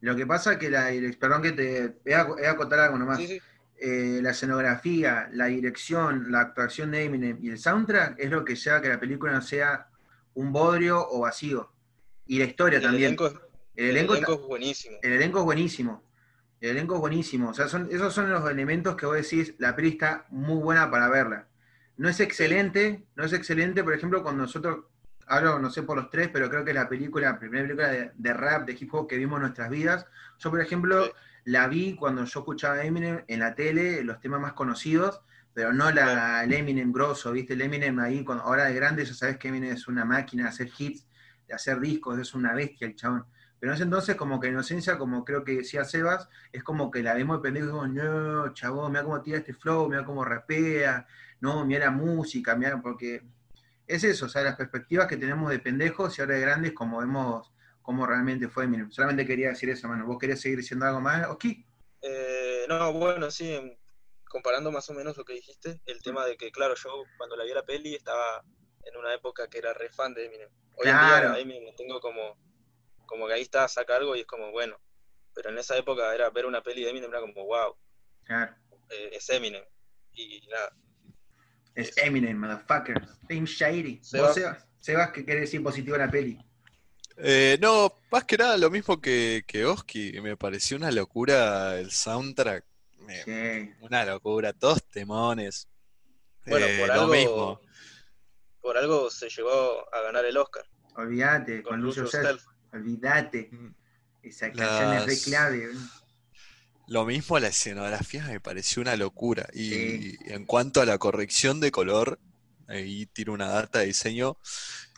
Lo 0.00 0.14
que 0.14 0.26
pasa 0.26 0.58
que 0.58 0.68
la 0.68 0.90
perdón 1.18 1.40
que 1.40 1.52
te 1.52 1.88
voy 2.04 2.12
a, 2.44 2.50
acotar 2.50 2.78
algo 2.80 2.98
nomás. 2.98 3.18
Sí, 3.18 3.26
sí. 3.26 3.40
Eh, 3.76 4.20
la 4.22 4.30
escenografía, 4.30 5.28
la 5.32 5.46
dirección, 5.46 6.30
la 6.30 6.40
actuación 6.40 6.90
de 6.92 7.04
Eminem 7.04 7.38
y 7.42 7.48
el 7.50 7.58
soundtrack 7.58 8.18
es 8.20 8.30
lo 8.30 8.44
que 8.44 8.54
lleva 8.54 8.76
a 8.76 8.80
que 8.82 8.88
la 8.88 9.00
película 9.00 9.32
no 9.32 9.40
sea 9.42 9.88
un 10.34 10.52
bodrio 10.52 11.04
o 11.08 11.20
vacío. 11.20 11.72
Y 12.26 12.38
la 12.38 12.44
historia 12.44 12.80
también. 12.80 13.14
elenco, 13.14 13.32
el, 13.76 13.84
el 13.86 13.90
elenco, 13.96 14.14
elenco 14.14 14.34
ta- 14.36 14.40
es 14.42 14.46
buenísimo. 14.48 14.96
el 15.02 15.12
elenco 15.12 15.38
es 15.40 15.44
buenísimo. 15.44 16.02
El 16.60 16.70
elenco 16.70 16.94
es 16.94 17.00
buenísimo. 17.00 17.50
O 17.50 17.54
sea, 17.54 17.68
son, 17.68 17.88
esos 17.90 18.14
son 18.14 18.30
los 18.30 18.48
elementos 18.50 18.96
que 18.96 19.06
vos 19.06 19.16
decís, 19.16 19.54
la 19.58 19.76
peli 19.76 19.88
está 19.90 20.26
muy 20.30 20.62
buena 20.62 20.90
para 20.90 21.08
verla. 21.08 21.46
No 21.96 22.08
es 22.08 22.20
excelente, 22.20 23.04
no 23.16 23.24
es 23.24 23.32
excelente, 23.32 23.84
por 23.84 23.92
ejemplo, 23.94 24.22
cuando 24.22 24.42
nosotros, 24.42 24.86
hablo, 25.26 25.58
no 25.58 25.70
sé 25.70 25.82
por 25.82 25.96
los 25.96 26.10
tres, 26.10 26.28
pero 26.32 26.48
creo 26.48 26.64
que 26.64 26.70
es 26.70 26.74
la 26.74 26.88
película, 26.88 27.30
la 27.32 27.38
primera 27.38 27.62
película 27.64 27.88
de, 27.88 28.12
de 28.14 28.32
rap, 28.32 28.66
de 28.66 28.72
hip 28.78 28.92
hop 28.94 29.06
que 29.08 29.16
vimos 29.16 29.36
en 29.36 29.42
nuestras 29.42 29.70
vidas. 29.70 30.06
Yo, 30.38 30.50
por 30.50 30.60
ejemplo, 30.60 31.04
Sí. 31.06 31.12
la 31.44 31.68
vi 31.68 31.94
cuando 31.94 32.24
yo 32.24 32.40
escuchaba 32.40 32.82
Eminem 32.82 33.22
en 33.28 33.38
la 33.40 33.54
tele, 33.54 34.02
los 34.02 34.18
temas 34.20 34.40
más 34.40 34.54
conocidos, 34.54 35.20
pero 35.52 35.72
no 35.72 35.90
la, 35.90 36.02
Claro. 36.04 36.44
el 36.46 36.52
Eminem 36.54 36.90
grosso, 36.92 37.30
¿viste? 37.30 37.52
El 37.52 37.60
Eminem 37.62 37.98
ahí, 38.00 38.24
cuando, 38.24 38.42
ahora 38.44 38.64
de 38.64 38.74
grande, 38.74 39.04
ya 39.04 39.12
sabes 39.14 39.36
que 39.36 39.48
Eminem 39.48 39.72
es 39.74 39.86
una 39.86 40.04
máquina 40.06 40.44
de 40.44 40.48
hacer 40.48 40.70
hits, 40.78 41.06
de 41.46 41.54
hacer 41.54 41.78
discos, 41.78 42.18
es 42.18 42.32
una 42.34 42.54
bestia 42.54 42.86
el 42.88 42.96
chabón. 42.96 43.26
Pero 43.64 43.72
en 43.72 43.76
ese 43.76 43.84
entonces, 43.84 44.14
como 44.16 44.38
que 44.40 44.48
inocencia, 44.48 44.98
como 44.98 45.24
creo 45.24 45.42
que 45.42 45.52
decía 45.52 45.86
Sebas, 45.86 46.28
es 46.52 46.62
como 46.62 46.90
que 46.90 47.02
la 47.02 47.14
vemos 47.14 47.38
de 47.38 47.42
pendejo 47.44 47.86
no, 47.86 48.52
chabón, 48.52 48.92
mira 48.92 49.04
cómo 49.04 49.22
tira 49.22 49.38
este 49.38 49.54
flow, 49.54 49.88
mira 49.88 50.04
cómo 50.04 50.22
rapea, 50.22 51.06
no, 51.40 51.64
mira 51.64 51.86
la 51.86 51.90
música, 51.90 52.54
mira, 52.56 52.82
porque 52.82 53.22
es 53.86 54.04
eso, 54.04 54.26
o 54.26 54.28
sea, 54.28 54.42
las 54.42 54.56
perspectivas 54.56 55.06
que 55.06 55.16
tenemos 55.16 55.50
de 55.50 55.60
pendejos 55.60 56.18
y 56.18 56.20
ahora 56.20 56.34
de 56.34 56.42
grandes, 56.42 56.72
como 56.74 56.98
vemos 56.98 57.54
cómo 57.80 58.04
realmente 58.06 58.48
fue 58.48 58.64
Eminem. 58.64 58.90
Solamente 58.90 59.24
quería 59.24 59.48
decir 59.48 59.70
eso, 59.70 59.88
mano. 59.88 60.04
¿Vos 60.04 60.18
querés 60.18 60.42
seguir 60.42 60.58
diciendo 60.58 60.84
algo 60.84 61.00
más, 61.00 61.26
Oski? 61.26 61.64
Eh, 62.02 62.66
no, 62.68 62.92
bueno, 62.92 63.30
sí, 63.30 63.78
comparando 64.28 64.72
más 64.72 64.90
o 64.90 64.92
menos 64.92 65.16
lo 65.16 65.24
que 65.24 65.32
dijiste, 65.32 65.80
el 65.86 66.02
tema 66.02 66.26
de 66.26 66.36
que, 66.36 66.50
claro, 66.50 66.74
yo 66.74 66.90
cuando 67.16 67.34
la 67.34 67.44
vi 67.44 67.54
la 67.54 67.62
peli 67.62 67.94
estaba 67.94 68.44
en 68.82 68.94
una 68.94 69.14
época 69.14 69.48
que 69.48 69.56
era 69.56 69.72
re 69.72 69.88
fan 69.88 70.12
de 70.12 70.26
Eminem. 70.26 70.50
Hoy 70.74 70.88
en 70.88 70.98
Claro. 70.98 71.32
día 71.32 71.40
Eminem 71.40 71.74
tengo 71.76 71.98
como, 71.98 72.36
como 73.06 73.26
que 73.26 73.34
ahí 73.34 73.42
está, 73.42 73.66
saca 73.68 73.96
algo 73.96 74.14
y 74.16 74.20
es 74.20 74.26
como, 74.26 74.50
bueno. 74.50 74.78
Pero 75.34 75.50
en 75.50 75.58
esa 75.58 75.76
época 75.76 76.14
era 76.14 76.30
ver 76.30 76.46
una 76.46 76.62
peli 76.62 76.84
de 76.84 76.90
Eminem, 76.90 77.10
era 77.10 77.20
como, 77.20 77.44
wow, 77.44 77.76
Claro. 78.24 78.54
eh, 78.90 79.10
es 79.12 79.28
Eminem. 79.30 79.64
Y 80.12 80.46
nada, 80.48 80.72
Es 81.74 81.96
Eminem, 81.98 82.38
motherfucker. 82.38 83.04
Team 83.26 83.44
Shady. 83.44 83.96
¿Vos, 83.98 84.08
Sebas. 84.08 84.34
Sebas? 84.34 84.68
Sebas, 84.78 85.10
¿qué 85.10 85.24
querés 85.24 85.42
decir 85.42 85.62
positivo 85.62 85.96
de 85.98 86.04
la 86.06 86.10
peli? 86.10 86.38
Eh, 87.16 87.58
no, 87.60 88.00
más 88.10 88.24
que 88.24 88.36
nada 88.36 88.56
lo 88.56 88.70
mismo 88.70 89.00
que, 89.00 89.42
que 89.46 89.64
Oski, 89.64 90.20
me 90.20 90.36
pareció 90.36 90.76
una 90.76 90.90
locura 90.92 91.78
el 91.78 91.90
soundtrack, 91.90 92.64
Sí. 93.24 93.70
una 93.80 94.04
locura, 94.04 94.52
todos 94.52 94.82
temones, 94.90 95.68
bueno, 96.46 96.66
Eh, 96.66 96.78
por 96.78 96.88
lo 96.88 96.94
algo, 96.94 97.06
mismo. 97.08 97.60
por 98.60 98.76
algo 98.78 99.10
se 99.10 99.28
llevó 99.28 99.84
a 99.94 100.00
ganar 100.00 100.24
el 100.24 100.36
Oscar 100.38 100.64
Olvídate, 100.96 101.62
con 101.62 101.72
con 101.74 101.82
Lose 101.82 102.00
Yourself. 102.00 102.44
Olvídate. 102.74 103.50
Esa 104.22 104.50
canción 104.52 104.94
es 104.94 105.06
re 105.06 105.18
clave. 105.30 105.68
Lo 106.86 107.06
mismo 107.06 107.38
la 107.38 107.48
escenografía 107.48 108.26
me 108.26 108.40
pareció 108.40 108.82
una 108.82 108.96
locura. 108.96 109.48
Y 109.54 109.70
Sí. 109.70 110.18
en 110.26 110.44
cuanto 110.44 110.80
a 110.82 110.86
la 110.86 110.98
corrección 110.98 111.60
de 111.60 111.70
color, 111.70 112.18
ahí 112.68 113.06
tiro 113.06 113.32
una 113.32 113.48
data 113.48 113.78
de 113.78 113.86
diseño, 113.86 114.36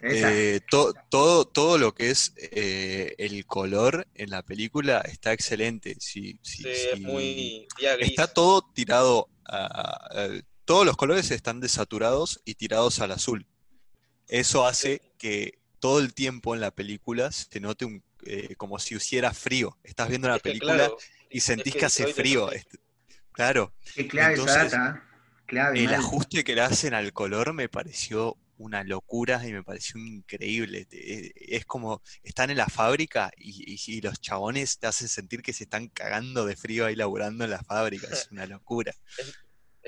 eh, 0.02 0.60
to- 0.70 0.94
todo, 1.10 1.46
todo 1.46 1.78
lo 1.78 1.94
que 1.94 2.10
es 2.10 2.32
eh, 2.36 3.14
el 3.18 3.46
color 3.46 4.06
en 4.14 4.30
la 4.30 4.42
película 4.42 5.00
está 5.00 5.32
excelente. 5.32 5.96
Sí, 6.00 6.38
es 6.42 6.90
si- 6.94 7.00
muy 7.00 7.66
día 7.78 7.96
gris. 7.96 8.10
Está 8.10 8.26
todo 8.32 8.62
tirado 8.74 9.28
a, 9.44 9.66
a- 9.66 10.28
todos 10.64 10.84
los 10.84 10.96
colores 10.96 11.30
están 11.30 11.60
desaturados 11.60 12.40
y 12.44 12.54
tirados 12.56 12.98
al 13.00 13.12
azul. 13.12 13.46
Eso 14.26 14.66
hace 14.66 15.00
que 15.18 15.58
todo 15.86 16.00
el 16.00 16.14
tiempo 16.14 16.54
en 16.54 16.60
la 16.60 16.70
película 16.70 17.30
se 17.32 17.60
note 17.60 17.84
un, 17.84 18.02
eh, 18.24 18.54
como 18.56 18.78
si 18.78 18.94
hiciera 18.96 19.32
frío. 19.32 19.76
Estás 19.84 20.08
viendo 20.08 20.28
Es 20.36 20.42
que, 20.42 20.50
película 20.50 20.74
claro, 20.74 20.98
y 21.30 21.40
sentís 21.40 21.72
que 21.74 21.78
que 21.80 21.86
hace 21.86 22.06
frío. 22.08 22.48
así. 22.48 22.56
Est- 22.58 22.74
Claro, 23.32 23.72
Qué 23.94 24.08
clave 24.08 24.34
esa 24.34 24.42
entonces, 24.42 24.72
data. 24.72 24.96
¿eh? 24.96 25.02
Clave. 25.46 25.78
el 25.78 25.84
mal. 25.86 25.94
ajuste 25.94 26.44
que 26.44 26.54
le 26.54 26.62
hacen 26.62 26.94
al 26.94 27.12
color 27.12 27.52
me 27.52 27.68
pareció 27.68 28.36
una 28.58 28.82
locura 28.84 29.46
y 29.46 29.52
me 29.52 29.62
pareció 29.62 30.00
increíble. 30.00 30.86
Te- 30.86 31.56
Es 31.56 31.64
como, 31.66 32.02
están 32.22 32.50
en 32.50 32.56
la 32.56 32.66
fábrica 32.66 33.30
y, 33.36 33.74
y- 33.74 33.96
y 33.98 34.00
los 34.00 34.20
chabones 34.20 34.78
te 34.78 34.86
hacen 34.86 35.08
sentir 35.08 35.42
que 35.42 35.52
se 35.52 35.64
están 35.64 35.88
cagando 35.88 36.46
de 36.46 36.56
frío 36.56 36.86
ahí 36.86 36.96
laburando 36.96 37.44
en 37.44 37.50
la 37.50 37.62
fábrica. 37.62 38.08
Es 38.10 38.28
una 38.32 38.46
locura. 38.46 38.94
Es 39.16 39.36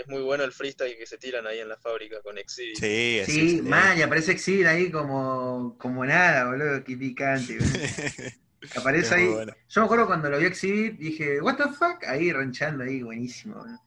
muy 0.07 0.23
bueno 0.23 0.45
el 0.45 0.53
freestyle 0.53 0.97
que 0.97 1.07
se 1.07 1.19
tiran 1.19 1.47
ahí 1.47 1.59
en 1.59 1.69
la 1.69 1.77
fábrica 1.77 2.21
con 2.23 2.39
Exhibit. 2.39 2.77
Sí, 2.79 3.19
es 3.19 3.27
Sí, 3.27 3.41
excelente. 3.41 3.71
mal, 3.71 3.99
y 3.99 4.03
aparece 4.03 4.33
Exhibit 4.33 4.67
ahí 4.67 4.91
como, 4.91 5.77
como 5.79 6.05
nada, 6.07 6.45
boludo, 6.47 6.85
qué 6.85 6.97
picante. 6.97 7.59
Aparece 8.77 9.07
Es 9.07 9.13
ahí. 9.13 9.27
bueno. 9.29 9.53
Yo 9.69 9.81
me 9.81 9.85
acuerdo 9.87 10.07
cuando 10.07 10.31
lo 10.31 10.39
vi 10.39 10.47
Exhibit, 10.47 10.99
dije, 10.99 11.41
what 11.41 11.57
the 11.57 11.65
fuck, 11.73 12.05
ahí 12.07 12.33
ranchando 12.33 12.85
ahí, 12.85 13.03
buenísimo. 13.03 13.57
boludo. 13.57 13.81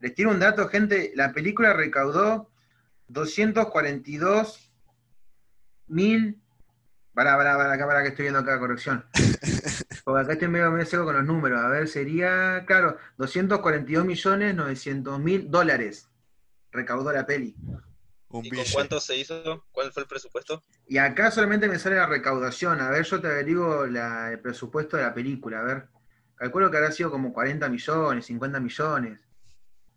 Les 0.00 0.14
tiro 0.14 0.30
un 0.30 0.38
dato, 0.38 0.68
gente, 0.68 1.12
la 1.14 1.32
película 1.32 1.72
recaudó 1.72 2.50
242 3.08 4.70
mil... 5.88 6.40
Pará, 7.14 7.34
pará, 7.36 7.56
pará, 7.56 7.72
acá, 7.72 7.86
pará, 7.86 8.02
que 8.02 8.08
estoy 8.10 8.24
viendo 8.24 8.40
acá, 8.40 8.58
corrección. 8.58 9.04
Porque 10.06 10.20
acá 10.22 10.32
estoy 10.34 10.46
medio, 10.46 10.70
medio 10.70 10.86
seco 10.86 11.04
con 11.04 11.16
los 11.16 11.24
números. 11.24 11.60
A 11.60 11.66
ver, 11.68 11.88
sería, 11.88 12.62
claro, 12.64 12.96
242 13.18 14.04
millones 14.04 14.54
900 14.54 15.18
mil 15.18 15.50
dólares 15.50 16.08
recaudó 16.70 17.10
la 17.12 17.26
peli. 17.26 17.56
Un 18.28 18.46
¿Y 18.46 18.50
con 18.50 18.64
cuánto 18.72 19.00
se 19.00 19.16
hizo? 19.16 19.64
¿Cuál 19.72 19.92
fue 19.92 20.04
el 20.04 20.08
presupuesto? 20.08 20.62
Y 20.86 20.98
acá 20.98 21.32
solamente 21.32 21.66
me 21.66 21.80
sale 21.80 21.96
la 21.96 22.06
recaudación. 22.06 22.80
A 22.80 22.88
ver, 22.90 23.04
yo 23.04 23.20
te 23.20 23.26
averiguo 23.26 23.86
la- 23.88 24.30
el 24.30 24.38
presupuesto 24.38 24.96
de 24.96 25.02
la 25.02 25.12
película. 25.12 25.58
A 25.58 25.64
ver, 25.64 25.88
calculo 26.36 26.70
que 26.70 26.76
habrá 26.76 26.92
sido 26.92 27.10
como 27.10 27.32
40 27.32 27.68
millones, 27.68 28.26
50 28.26 28.60
millones. 28.60 29.18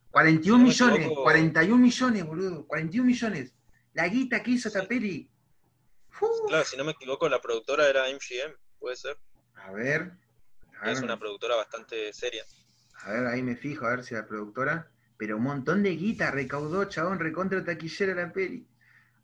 41 0.10 0.42
Si 0.42 0.50
no 0.50 0.58
me 0.58 0.64
millones, 0.64 1.00
equivoco- 1.06 1.22
41 1.24 1.78
millones, 1.84 2.26
boludo. 2.26 2.66
41 2.66 3.06
millones. 3.06 3.54
La 3.94 4.08
guita 4.08 4.42
que 4.42 4.50
hizo 4.52 4.70
esta 4.70 4.82
Sí. 4.82 4.88
peli. 4.88 5.30
Claro, 6.48 6.66
si 6.66 6.78
no 6.78 6.84
me 6.84 6.94
equivoco, 6.94 7.30
la 7.30 7.40
productora 7.40 7.88
era 7.88 8.10
MGM, 8.10 8.56
puede 8.80 8.96
ser. 8.96 9.16
A 9.66 9.72
ver. 9.72 10.12
A 10.82 10.92
Es 10.92 11.02
una 11.02 11.18
productora 11.20 11.56
bastante 11.56 12.12
seria. 12.14 12.44
a 13.04 13.12
ver, 13.12 13.28
ahí 13.28 13.42
me 13.44 13.56
fijo, 13.56 13.86
a 13.86 13.92
ver 13.92 14.04
si 14.04 14.14
la 14.16 14.26
productora. 14.26 14.92
Pero 15.18 15.36
un 15.38 15.44
montón 15.44 15.84
de 15.84 15.92
guita 15.96 16.32
recaudó, 16.32 16.86
chabón, 16.86 17.20
recontra 17.20 17.64
taquillera 17.64 18.16
la 18.16 18.32
peli. 18.32 18.66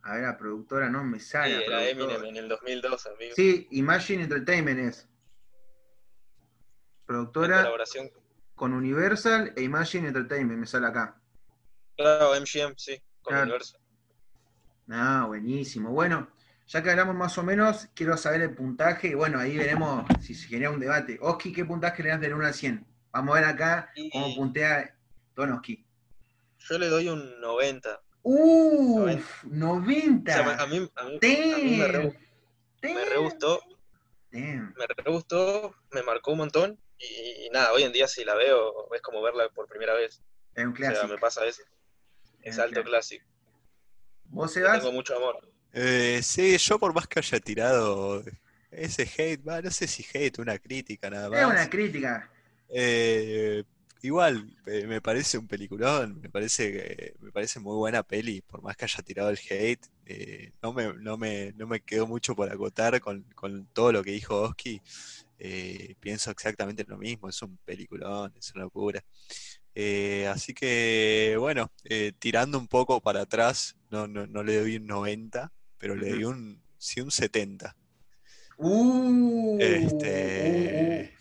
A 0.03 0.15
ver, 0.15 0.23
la 0.23 0.37
productora 0.37 0.89
no 0.89 1.03
me 1.03 1.19
Sí, 1.19 1.25
sale. 1.27 1.69
la 1.69 1.83
era. 1.83 1.89
Eminem 1.89 2.25
en 2.25 2.37
el 2.37 2.47
2002, 2.49 3.05
amigo. 3.07 3.33
Sí, 3.35 3.67
Imagine 3.71 4.23
Entertainment 4.23 4.79
es. 4.79 5.01
En 5.03 5.09
Productora 7.05 7.57
colaboración. 7.57 8.11
con 8.55 8.73
Universal 8.73 9.53
e 9.55 9.61
Imagine 9.63 10.07
Entertainment, 10.09 10.59
me 10.59 10.67
sale 10.67 10.87
acá. 10.87 11.21
Claro, 11.95 12.35
MGM, 12.35 12.73
sí, 12.77 13.01
con 13.21 13.31
Claro. 13.33 13.43
Universal. 13.43 13.79
Ah, 14.89 15.25
buenísimo. 15.27 15.91
Bueno, 15.91 16.27
ya 16.67 16.81
que 16.83 16.89
hablamos 16.91 17.15
más 17.15 17.37
o 17.37 17.43
menos, 17.43 17.87
quiero 17.93 18.17
saber 18.17 18.41
el 18.41 18.53
puntaje. 18.55 19.09
Y 19.09 19.13
bueno, 19.13 19.39
ahí 19.39 19.57
veremos 19.57 20.05
si 20.21 20.33
se 20.33 20.47
genera 20.47 20.71
un 20.71 20.79
debate. 20.79 21.17
Oski, 21.21 21.51
¿qué 21.53 21.63
puntaje 21.65 22.03
le 22.03 22.09
das 22.09 22.21
del 22.21 22.33
1 22.33 22.45
al 22.47 22.53
100? 22.53 22.85
Vamos 23.11 23.35
a 23.37 23.39
ver 23.39 23.49
acá 23.49 23.93
cómo 24.11 24.35
puntea 24.35 24.95
Don 25.35 25.51
Oski. 25.53 25.85
yo 26.59 26.77
le 26.79 26.87
doy 26.87 27.07
un 27.09 27.39
90. 27.39 28.01
Uf, 28.23 29.43
O 29.45 29.47
90. 29.47 30.33
sea, 30.33 30.55
a 30.55 30.65
mí, 30.67 30.77
a 30.95 31.03
mí- 31.03 31.19
a 31.21 31.57
mí 31.59 31.77
me, 31.77 31.87
re, 31.87 32.19
me 32.81 33.05
re 33.05 33.17
gustó, 33.17 33.61
Damn. 34.31 34.73
me 34.75 34.87
re 34.87 35.11
gustó, 35.11 35.75
me 35.91 36.01
marcó 36.01 36.31
un 36.31 36.39
montón. 36.39 36.79
Y, 36.97 37.45
y 37.45 37.49
nada, 37.51 37.71
hoy 37.73 37.83
en 37.83 37.91
día 37.91 38.07
si 38.07 38.23
la 38.25 38.33
veo 38.35 38.91
es 38.95 39.01
como 39.01 39.21
verla 39.21 39.47
por 39.49 39.67
primera 39.67 39.93
vez. 39.93 40.23
Es 40.55 40.65
un 40.65 40.73
O 40.73 40.75
sea, 40.75 40.89
clásico. 40.89 41.07
me 41.13 41.17
pasa 41.19 41.45
eso. 41.45 41.61
Es 42.41 42.57
alto 42.57 42.73
claro. 42.75 42.89
clásico. 42.89 43.25
¿Vos, 44.25 44.51
Sebas? 44.53 44.79
tengo 44.79 44.91
mucho 44.91 45.15
amor. 45.15 45.37
Eh, 45.77 46.21
sí, 46.23 46.57
yo 46.57 46.79
por 46.79 46.93
más 46.93 47.07
que 47.07 47.19
haya 47.19 47.39
tirado 47.39 48.23
ese 48.71 49.03
hate, 49.17 49.41
va, 49.47 49.61
no 49.61 49.69
sé 49.71 49.87
si 49.87 50.05
hate, 50.13 50.39
una 50.39 50.57
crítica 50.57 51.09
nada 51.09 51.29
Es 51.29 51.31
más. 51.31 51.45
una 51.45 51.69
crítica. 51.69 52.29
Eh, 52.69 53.63
igual, 54.01 54.55
eh, 54.67 54.87
me 54.87 55.01
parece 55.01 55.37
un 55.37 55.47
peliculón, 55.47 56.19
me 56.21 56.29
parece 56.29 56.71
que- 56.71 57.15
me 57.19 57.31
parece 57.31 57.59
muy 57.59 57.75
buena 57.77 58.03
peli, 58.03 58.41
por 58.41 58.61
más 58.63 58.75
que 58.77 58.85
haya 58.85 59.03
tirado 59.03 59.29
el 59.29 59.39
hate, 59.49 59.85
no 60.61 60.73
me, 60.73 60.93
no 60.95 61.17
me, 61.17 61.53
no 61.53 61.67
me 61.67 61.81
quedó 61.81 62.07
mucho 62.07 62.35
por 62.35 62.49
acotar 62.51 62.99
con, 63.01 63.23
con 63.35 63.67
todo 63.73 63.91
lo 63.91 64.03
que 64.03 64.11
dijo 64.11 64.41
Oski. 64.41 64.81
pienso 65.99 66.31
exactamente 66.31 66.85
lo 66.87 66.97
mismo, 66.97 67.29
es 67.29 67.41
un 67.41 67.57
peliculón, 67.65 68.33
es 68.37 68.51
una 68.55 68.63
locura. 68.65 69.03
Eh, 69.75 70.27
así 70.27 70.53
que, 70.53 71.35
bueno, 71.39 71.71
eh, 71.85 72.13
tirando 72.19 72.57
un 72.59 72.67
poco 72.67 73.01
para 73.01 73.21
atrás, 73.21 73.75
no, 73.89 74.07
no, 74.07 74.25
no 74.27 74.43
le 74.43 74.59
doy 74.59 74.77
un 74.77 74.87
90, 74.87 75.51
pero 75.77 75.95
le 75.95 76.13
Ujú. 76.17 76.29
un, 76.29 76.63
sí 76.77 77.01
un 77.01 77.11
70. 77.11 77.75
Uh, 78.57 79.57
Este- 79.59 81.13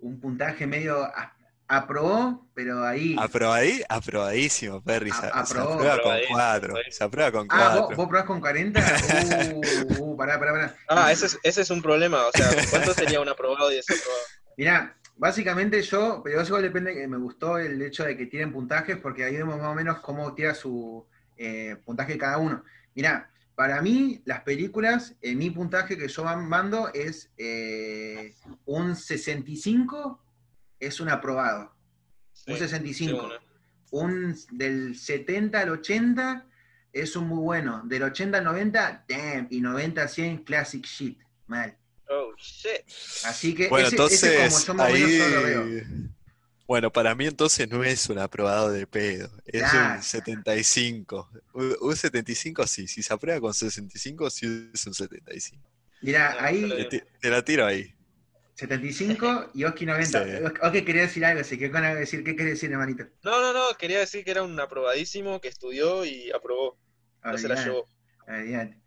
uh, 0.00 0.06
uh. 0.06 0.08
Un 0.08 0.20
puntaje 0.20 0.66
medio 0.66 1.04
a- 1.04 1.36
aprobó, 1.68 2.48
pero 2.54 2.84
ahí. 2.84 3.14
Aprobadí, 3.18 3.82
aprobadísimo, 3.88 4.82
Perry. 4.82 5.10
A- 5.10 5.14
Se, 5.14 5.20
se 5.20 5.28
aprobó. 5.28 5.74
aprueba 5.74 5.92
con 5.94 6.00
Aprobadísimo, 6.00 6.34
4. 6.36 6.56
aprobadísimo. 6.66 6.92
Se 6.98 7.04
aprueba 7.04 7.32
con 7.32 7.46
ah, 7.50 7.68
¿vos, 7.68 7.78
4. 7.86 7.96
vos 7.96 8.08
probás 8.08 8.26
con 8.26 8.40
40? 8.40 8.80
Uh, 9.52 10.02
uh, 10.12 10.16
pará, 10.16 10.38
pará, 10.38 10.52
pará. 10.52 10.76
Ah, 10.88 11.12
ese 11.12 11.26
es, 11.26 11.38
ese 11.42 11.62
es 11.62 11.70
un 11.70 11.80
problema. 11.80 12.26
O 12.26 12.30
sea, 12.34 12.48
¿cuánto 12.70 12.92
sería 12.94 13.20
un 13.20 13.28
aprobado 13.28 13.70
y 13.72 13.76
desaprobado? 13.76 14.20
Mirá, 14.56 14.96
básicamente 15.16 15.80
yo, 15.82 16.20
pero 16.24 16.40
eso 16.40 16.48
igual 16.48 16.62
depende, 16.62 16.94
que 16.94 17.06
me 17.08 17.16
gustó 17.18 17.58
el 17.58 17.80
hecho 17.80 18.04
de 18.04 18.16
que 18.16 18.26
tiren 18.26 18.52
puntajes, 18.52 18.96
porque 18.98 19.24
ahí 19.24 19.36
vemos 19.36 19.56
más 19.58 19.68
o 19.68 19.74
menos 19.74 20.00
cómo 20.00 20.34
tira 20.34 20.54
su 20.54 21.06
eh, 21.36 21.76
puntaje 21.84 22.18
cada 22.18 22.38
uno. 22.38 22.64
Mirá, 22.94 23.30
para 23.54 23.82
mí, 23.82 24.22
las 24.24 24.40
películas, 24.40 25.14
eh, 25.20 25.34
mi 25.34 25.50
puntaje 25.50 25.96
que 25.96 26.08
yo 26.08 26.24
mando 26.24 26.90
es 26.94 27.30
eh, 27.36 28.34
un 28.64 28.96
65, 28.96 30.20
es 30.80 31.00
un 31.00 31.08
aprobado. 31.08 31.74
Un 32.46 32.54
Sí, 32.54 32.60
65. 32.60 32.94
sí, 32.94 33.26
uno. 33.26 33.34
Un 33.90 34.36
del 34.52 34.96
70 34.96 35.60
al 35.60 35.68
80 35.70 36.46
es 36.92 37.14
un 37.14 37.28
muy 37.28 37.38
bueno. 37.38 37.82
Del 37.84 38.02
80 38.04 38.38
al 38.38 38.44
90, 38.44 39.04
damn. 39.08 39.46
Y 39.50 39.60
90 39.60 40.02
a 40.02 40.08
100, 40.08 40.38
classic 40.44 40.84
shit. 40.86 41.20
Mal. 41.46 41.76
Oh, 42.08 42.32
shit. 42.36 42.82
Así 43.26 43.54
que 43.54 43.68
Bueno, 43.68 43.86
ese, 43.86 43.96
entonces, 43.96 44.22
ese 44.22 44.48
como 44.48 44.64
yo 44.66 44.74
más 44.74 44.92
menos 44.92 45.10
ahí. 45.10 45.18
yo 45.18 45.28
lo 45.28 45.42
veo. 45.42 45.84
Bueno, 46.66 46.92
para 46.92 47.14
mí 47.14 47.26
entonces 47.26 47.68
no 47.68 47.82
es 47.84 48.08
un 48.08 48.18
aprobado 48.18 48.70
de 48.70 48.86
pedo. 48.86 49.30
Es 49.46 49.62
un 49.74 50.02
75. 50.02 51.30
Un, 51.54 51.76
un 51.80 51.96
75 51.96 52.66
sí. 52.66 52.86
Si 52.88 53.02
se 53.02 53.12
aprueba 53.12 53.40
con 53.40 53.52
65, 53.54 54.30
sí 54.30 54.70
es 54.72 54.86
un 54.86 54.94
75. 54.94 55.68
Mirá, 56.00 56.34
No, 56.34 56.40
ahí 56.40 56.88
Te, 56.88 57.04
te 57.20 57.30
la 57.30 57.44
tiro 57.44 57.66
ahí. 57.66 57.94
75 58.54 59.50
y 59.54 59.64
Oski 59.64 59.86
90. 59.86 60.24
Sí. 60.24 60.30
Oski 60.62 60.84
quería 60.84 61.02
decir 61.02 61.24
algo, 61.24 61.42
se 61.44 61.58
quedó 61.58 61.72
con 61.72 61.84
algo 61.84 62.00
decir. 62.00 62.22
¿Qué 62.24 62.36
querés 62.36 62.54
decir, 62.54 62.70
hermanito? 62.72 63.04
No, 63.22 63.40
no, 63.40 63.52
no, 63.52 63.76
quería 63.78 63.98
decir 64.00 64.24
que 64.24 64.30
era 64.30 64.42
un 64.42 64.58
aprobadísimo 64.60 65.40
que 65.40 65.48
estudió 65.48 66.04
y 66.04 66.30
aprobó. 66.30 66.78
No 67.24 67.38
se 67.38 67.48
la 67.48 67.56
llevó. 67.56 67.88
olvidate. 68.28 68.78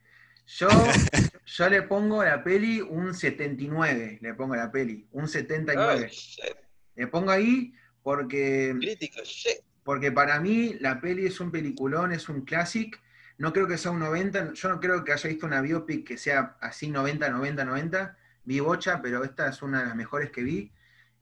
Yo, 0.48 0.68
yo 1.46 1.70
le 1.70 1.82
pongo 1.84 2.22
a 2.22 2.26
la 2.26 2.44
peli 2.44 2.82
un 2.82 3.14
79, 3.16 4.20
le 4.22 4.34
pongo 4.36 4.54
a 4.54 4.58
la 4.58 4.72
peli, 4.72 5.08
un 5.12 5.24
Oh, 5.24 5.28
79. 5.28 6.10
shit. 6.10 6.56
Le 6.96 7.08
pongo 7.08 7.32
ahí 7.32 7.74
porque 8.04 8.76
Crítica, 8.80 9.22
shit. 9.24 9.62
Porque 9.84 10.12
para 10.12 10.40
mí 10.40 10.76
la 10.80 11.00
peli 11.00 11.28
es 11.28 11.40
un 11.40 11.52
peliculón, 11.52 12.12
es 12.12 12.28
un 12.28 12.42
classic. 12.42 13.00
No 13.38 13.54
creo 13.54 13.68
que 13.68 13.78
sea 13.78 13.92
un 13.92 14.00
90. 14.00 14.54
Yo 14.54 14.70
no 14.70 14.80
creo 14.80 15.04
que 15.04 15.14
haya 15.14 15.30
visto 15.30 15.46
una 15.46 15.62
biopic 15.62 16.08
que 16.08 16.18
sea 16.18 16.58
así 16.60 16.90
90, 16.90 17.30
90, 17.30 17.66
90. 17.66 18.18
Vi 18.46 18.60
bocha, 18.60 19.02
pero 19.02 19.24
esta 19.24 19.48
es 19.48 19.62
una 19.62 19.82
de 19.82 19.86
las 19.88 19.96
mejores 19.96 20.32
que 20.32 20.42
vi. 20.42 20.72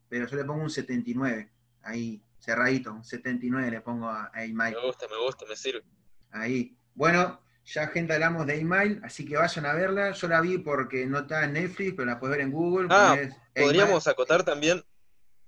Pero 0.07 0.27
yo 0.27 0.37
le 0.37 0.45
pongo 0.45 0.63
un 0.63 0.69
79. 0.69 1.49
Ahí, 1.81 2.21
cerradito. 2.39 2.93
Un 2.93 3.03
79 3.03 3.69
le 3.69 3.81
pongo 3.81 4.07
a, 4.07 4.31
a 4.33 4.45
Email. 4.45 4.75
Me 4.75 4.85
gusta, 4.85 5.07
me 5.09 5.17
gusta, 5.17 5.45
me 5.45 5.55
sirve. 5.57 5.83
Ahí. 6.31 6.77
Bueno, 6.95 7.41
ya 7.65 7.87
gente 7.87 8.13
hablamos 8.13 8.45
de 8.45 8.59
Email, 8.59 9.01
así 9.03 9.25
que 9.25 9.37
vayan 9.37 9.65
a 9.65 9.73
verla. 9.73 10.11
Yo 10.11 10.27
la 10.27 10.41
vi 10.41 10.57
porque 10.57 11.05
no 11.05 11.19
está 11.19 11.43
en 11.43 11.53
Netflix, 11.53 11.93
pero 11.95 12.05
la 12.05 12.19
puedes 12.19 12.37
ver 12.37 12.45
en 12.45 12.51
Google. 12.51 12.87
Ah, 12.91 13.17
Podríamos 13.55 14.07
acotar 14.07 14.43
también, 14.43 14.83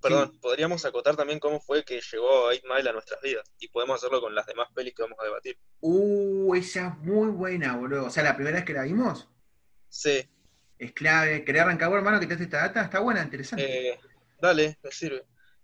perdón, 0.01 0.31
Sí. 0.33 0.39
podríamos 0.39 0.85
acotar 0.85 1.15
también 1.15 1.39
cómo 1.39 1.59
fue 1.59 1.83
que 1.83 1.99
llegó 2.01 2.43
8 2.45 2.61
Mile 2.73 2.89
a 2.89 2.93
nuestras 2.93 3.21
vidas. 3.21 3.43
Y 3.59 3.67
podemos 3.69 3.95
hacerlo 3.97 4.21
con 4.21 4.33
las 4.35 4.45
demás 4.45 4.67
pelis 4.73 4.93
que 4.93 5.01
vamos 5.03 5.17
a 5.19 5.23
debatir. 5.25 5.57
Uh, 5.81 6.55
esa 6.55 6.87
es 6.87 6.97
muy 6.99 7.29
buena, 7.29 7.75
boludo. 7.77 8.05
O 8.05 8.09
sea, 8.09 8.23
la 8.23 8.35
primera 8.35 8.57
vez 8.57 8.65
que 8.65 8.73
la 8.73 8.83
vimos. 8.83 9.27
Sí, 9.89 10.27
Es 10.77 10.91
clave. 10.91 11.45
¿Querés 11.45 11.61
arrancar 11.61 11.89
vos, 11.89 11.97
hermano, 11.97 12.19
que 12.19 12.27
te 12.27 12.33
hace 12.33 12.43
esta 12.43 12.57
data? 12.57 12.81
Está 12.83 12.99
buena, 12.99 13.23
interesante. 13.23 13.89
eh, 13.93 13.99
dale, 14.41 14.77
me 14.83 14.91
sirve. 14.91 15.23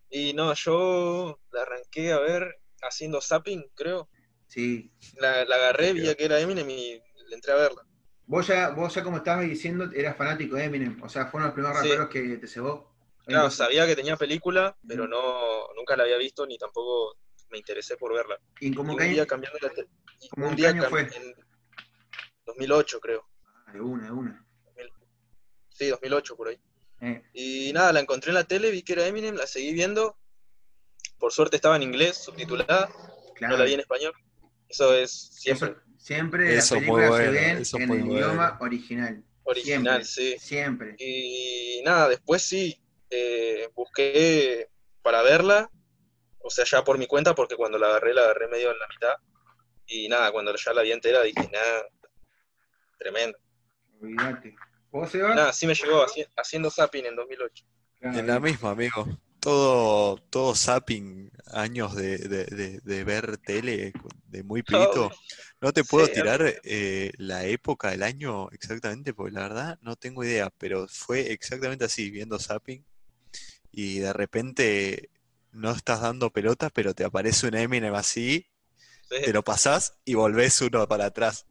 Y 0.10 0.34
no, 0.34 0.54
yo 0.54 1.40
la 1.52 1.62
arranqué 1.64 2.12
a 2.14 2.20
ver 2.20 2.60
haciendo 2.82 3.20
zapping, 3.22 3.72
creo. 3.76 4.10
Sí. 4.48 4.92
La, 5.18 5.44
la 5.46 5.56
agarré, 5.56 5.94
vi 5.94 6.16
que 6.16 6.26
era 6.26 6.40
Eminem 6.40 6.70
y 6.70 7.02
le 7.28 7.36
entré 7.36 7.52
a 7.54 7.56
verla. 7.56 7.86
Vos 8.26 8.48
ya, 8.48 8.70
vos 8.70 8.94
ya 8.96 9.04
como 9.04 9.18
estabas 9.18 9.46
diciendo, 9.46 9.90
eras 9.94 10.16
fanático 10.16 10.56
de 10.56 10.64
Eminem. 10.66 11.02
O 11.04 11.10
sea, 11.10 11.28
fueron 11.28 11.48
los 11.48 11.54
primeros 11.54 11.80
Sí. 11.82 11.88
raperos 11.90 12.10
que 12.10 12.38
te 12.38 12.48
cebó. 12.48 12.91
Claro, 13.26 13.50
sabía 13.52 13.86
que 13.86 13.96
tenía 13.96 14.18
película, 14.18 14.76
pero 14.88 15.08
no, 15.08 15.68
nunca 15.76 15.96
la 15.96 16.04
había 16.04 16.18
visto 16.18 16.46
ni 16.46 16.58
tampoco 16.58 17.18
me 17.50 17.58
interesé 17.58 17.98
por 17.98 18.14
verla. 18.14 18.40
Y 18.60 18.76
un 18.78 18.98
que 18.98 19.04
día 19.06 19.26
cambiando 19.28 19.60
la 19.62 19.72
¿Cómo 20.32 20.46
un 20.48 20.52
en 20.52 20.56
qué 20.56 20.62
día 20.62 20.70
año 20.70 20.84
cam- 20.84 20.90
fue? 20.90 21.02
en 21.02 21.36
2008 22.46 23.00
creo. 23.00 23.28
Ah, 23.68 23.74
de 23.74 23.82
una, 23.82 24.06
de 24.06 24.12
una. 24.12 24.46
Sí, 25.70 25.88
2008 25.88 26.36
por 26.36 26.50
ahí. 26.50 26.60
Eh, 27.02 27.24
Y 27.34 27.74
nada, 27.74 27.92
la 27.94 28.00
encontré 28.02 28.30
en 28.30 28.36
la 28.36 28.44
tele, 28.44 28.70
vi 28.72 28.84
que 28.84 28.94
era 28.94 29.08
Eminem, 29.08 29.36
la 29.36 29.48
seguí 29.48 29.74
viendo. 29.74 30.18
Por 31.18 31.32
suerte 31.34 31.56
estaba 31.56 31.76
en 31.76 31.84
inglés, 31.84 32.18
subtitulada, 32.18 32.90
claro. 33.36 33.54
no 33.54 33.60
la 33.60 33.66
vi 33.66 33.74
en 33.74 33.80
español. 33.82 34.14
Eso 34.68 34.94
es 34.96 35.12
siempre 35.34 35.70
Eso- 35.72 35.80
siempre 35.98 36.56
Eso 36.56 36.76
las 36.76 36.84
películas 36.84 37.16
se 37.18 37.30
ven 37.30 37.58
eso 37.58 37.78
en 37.78 37.82
el 37.84 37.88
bueno. 37.90 38.14
idioma 38.14 38.58
original. 38.62 39.24
original, 39.44 40.06
siempre, 40.06 40.40
sí. 40.40 40.46
Siempre. 40.48 40.96
Y 41.00 41.82
nada, 41.84 42.10
después 42.10 42.42
sí, 42.44 42.81
eh, 43.12 43.70
busqué 43.76 44.70
para 45.04 45.22
verla, 45.24 45.70
o 46.40 46.50
sea, 46.50 46.66
ya 46.66 46.84
por 46.84 46.98
mi 46.98 47.08
cuenta, 47.08 47.36
porque 47.36 47.56
cuando 47.56 47.78
la 47.78 47.88
agarré, 47.88 48.14
la 48.14 48.24
agarré 48.24 48.48
medio 48.48 48.72
en 48.72 48.80
la 48.80 48.88
mitad. 48.88 49.14
Y 49.88 50.10
nada, 50.10 50.32
cuando 50.32 50.56
ya 50.56 50.74
la 50.74 50.84
vi 50.84 50.92
entera, 50.94 51.24
dije, 51.24 51.50
nada, 51.52 51.84
tremendo. 52.98 53.38
Olvídate. 54.02 54.56
¿Vos, 54.92 55.10
Sebas? 55.12 55.36
Nada, 55.36 55.54
sí 55.54 55.68
me 55.68 55.74
llegó 55.76 56.04
haci- 56.06 56.28
haciendo 56.36 56.70
zapping 56.70 57.06
en 57.06 57.16
2008. 57.16 57.66
Claro, 58.00 58.20
En 58.20 58.28
la 58.28 58.40
misma, 58.40 58.72
amigo. 58.72 59.06
Todo, 59.40 60.18
todo 60.30 60.54
zapping, 60.54 61.32
años 61.48 61.96
de, 61.96 62.18
de- 62.20 62.46
de- 62.46 62.80
de 62.84 63.04
ver 63.04 63.38
tele 63.38 63.92
de 64.28 64.44
muy 64.44 64.62
pibito. 64.62 65.06
Oh, 65.06 65.12
No 65.62 65.72
te 65.74 65.84
puedo 65.84 66.06
sí, 66.08 66.14
tirar 66.14 66.42
eh, 66.64 67.12
la 67.18 67.46
época 67.46 67.90
del 67.92 68.04
año 68.04 68.50
exactamente, 68.52 69.14
porque 69.14 69.32
la 69.32 69.42
verdad 69.42 69.80
no 69.82 69.96
tengo 69.96 70.24
idea, 70.24 70.52
pero 70.58 70.88
fue 70.88 71.32
exactamente 71.32 71.86
así, 71.86 72.12
viendo 72.12 72.38
zapping, 72.40 72.86
y 73.72 74.00
de 74.00 74.14
repente 74.14 75.10
no 75.52 75.72
estás 75.72 76.02
dando 76.02 76.32
pelotas, 76.32 76.72
pero 76.74 76.94
te 76.94 77.04
aparece 77.06 77.48
un 77.48 77.56
Eminem 77.56 77.94
así, 77.96 78.48
sí, 79.10 79.18
te 79.24 79.34
lo 79.34 79.44
pasás 79.44 79.98
y 80.06 80.16
volvés 80.16 80.62
uno 80.62 80.88
para 80.88 81.06
atrás. 81.08 81.48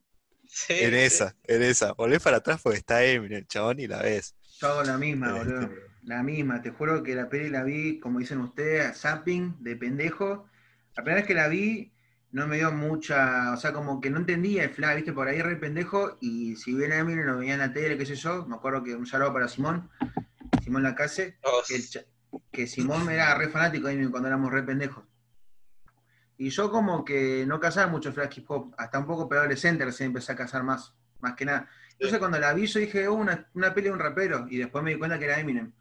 sí, 0.47 0.75
En 0.79 0.95
sí. 0.95 0.95
esa, 0.95 1.37
en 1.45 1.63
esa. 1.63 1.93
Volvés 1.95 2.23
para 2.23 2.39
atrás 2.39 2.61
porque 2.63 2.79
está 2.79 3.05
Eminem, 3.05 3.47
chabón, 3.47 3.81
y 3.81 3.87
la 3.89 4.03
ves. 4.03 4.37
Yo 4.61 4.69
hago 4.69 4.83
la 4.85 4.99
misma, 4.99 5.33
Este. 5.35 5.35
boludo. 5.35 5.79
La 6.03 6.23
misma. 6.23 6.63
Te 6.63 6.71
juro 6.71 7.03
que 7.03 7.15
la 7.15 7.29
peli 7.29 7.51
la 7.51 7.63
vi, 7.65 7.99
como 8.01 8.19
dicen 8.19 8.41
ustedes, 8.41 8.97
zapping, 8.99 9.57
de 9.63 9.77
pendejo. 9.77 10.47
La 10.97 11.03
primera 11.05 11.21
vez 11.21 11.27
que 11.27 11.35
la 11.35 11.49
vi, 11.49 11.93
no 12.33 12.47
me 12.47 12.57
dio 12.59 12.73
mucha. 12.73 13.53
O 13.53 13.57
sea, 13.57 13.73
como 13.73 14.01
que 14.01 14.11
no 14.11 14.19
entendía 14.19 14.65
el 14.65 14.71
flash, 14.71 14.97
viste, 14.97 15.13
por 15.13 15.29
ahí 15.29 15.41
re 15.43 15.57
pendejo. 15.57 16.19
Y 16.21 16.57
si 16.57 16.75
bien 16.75 16.93
a 16.93 16.99
Eminem 16.99 17.27
lo 17.27 17.39
veía 17.39 17.55
en 17.55 17.61
la 17.61 17.73
tele, 17.73 17.97
qué 17.99 18.07
sé 18.07 18.17
yo, 18.17 18.47
me 18.47 18.57
acuerdo 18.57 18.83
que 18.85 18.95
un 18.97 19.07
saludo 19.07 19.33
para 19.33 19.49
Simón, 19.49 19.91
Simón 20.63 20.83
Lacase, 20.85 21.39
Oh, 21.43 21.63
que, 21.67 21.77
el 21.77 21.83
que 22.53 22.67
Simón 22.67 23.11
era 23.11 23.35
re 23.35 23.49
fanático 23.49 23.87
de 23.87 23.95
Eminem 23.95 24.11
cuando 24.11 24.29
éramos 24.29 24.53
re 24.53 24.63
pendejos. 24.63 25.05
Y 26.37 26.51
yo 26.51 26.71
como 26.71 27.05
que 27.05 27.45
no 27.47 27.61
cazaba 27.61 27.87
mucho 27.91 28.13
flash 28.13 28.39
hip 28.39 28.51
hop, 28.51 28.75
hasta 28.79 28.99
un 28.99 29.07
poco 29.07 29.29
preadolescente 29.29 29.85
recién 29.85 30.07
empecé 30.09 30.33
a 30.33 30.37
cazar 30.37 30.63
más, 30.63 30.95
más 31.21 31.35
que 31.35 31.45
nada. 31.45 31.69
Entonces 31.93 32.19
cuando 32.19 32.39
la 32.39 32.55
vi 32.55 32.67
yo 32.67 32.81
dije, 32.81 33.09
oh, 33.09 33.15
una, 33.15 33.47
una 33.55 33.75
peli 33.75 33.89
de 33.89 33.93
un 33.93 33.99
rapero, 33.99 34.47
y 34.49 34.57
después 34.57 34.83
me 34.83 34.93
di 34.93 34.99
cuenta 34.99 35.19
que 35.19 35.27
era 35.27 35.39
Eminem. 35.39 35.73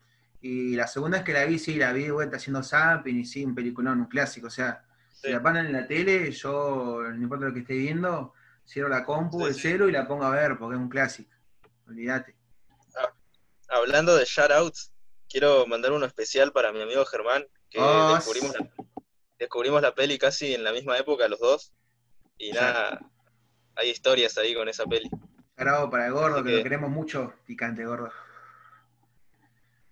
Y 0.41 0.75
la 0.75 0.87
segunda 0.87 1.17
vez 1.17 1.25
que 1.25 1.33
la 1.33 1.45
vi, 1.45 1.59
sí, 1.59 1.75
la 1.75 1.93
vi 1.93 2.03
de 2.03 2.11
vuelta 2.11 2.37
haciendo 2.37 2.61
zapping, 2.61 3.19
y 3.19 3.25
sí, 3.25 3.45
un 3.45 3.55
peliculón, 3.55 3.99
un 3.99 4.07
clásico, 4.07 4.47
o 4.47 4.49
sea, 4.49 4.83
Si 5.13 5.29
la 5.29 5.41
paran 5.41 5.65
en 5.65 5.73
la 5.73 5.85
tele, 5.87 6.31
yo, 6.31 7.03
no 7.03 7.21
importa 7.23 7.45
lo 7.45 7.53
que 7.53 7.59
esté 7.59 7.75
viendo, 7.75 8.33
cierro 8.65 8.89
la 8.89 9.03
compu, 9.05 9.39
Sí, 9.41 9.47
el 9.47 9.53
sí. 9.53 9.61
celu 9.61 9.89
y 9.89 9.91
la 9.91 10.07
pongo 10.07 10.23
a 10.25 10.31
ver, 10.31 10.57
porque 10.57 10.75
es 10.75 10.81
un 10.81 10.89
clásico. 10.89 11.31
Olvídate. 11.87 12.35
Hablando 13.69 14.15
de 14.15 14.25
shoutouts, 14.25 14.91
quiero 15.29 15.65
mandar 15.67 15.91
uno 15.91 16.05
especial 16.05 16.51
para 16.51 16.71
mi 16.71 16.81
amigo 16.81 17.05
Germán, 17.05 17.45
que 17.69 17.79
Oh, 17.79 18.15
descubrimos, 18.15 18.53
la, 18.59 18.69
descubrimos 19.37 19.81
la 19.81 19.93
peli 19.93 20.17
casi 20.17 20.53
en 20.53 20.63
la 20.63 20.71
misma 20.71 20.97
época 20.97 21.27
los 21.27 21.39
dos. 21.39 21.71
Y 22.37 22.51
nada, 22.51 22.99
hay 23.75 23.89
historias 23.89 24.37
ahí 24.37 24.53
con 24.55 24.67
esa 24.69 24.85
peli. 24.85 25.09
Bravo 25.57 25.89
para 25.89 26.07
el 26.07 26.13
gordo, 26.13 26.37
Así 26.37 26.43
que 26.45 26.49
que- 26.51 26.57
lo 26.57 26.63
queremos 26.63 26.89
mucho. 26.89 27.33
Picante, 27.45 27.85
gordo. 27.85 28.09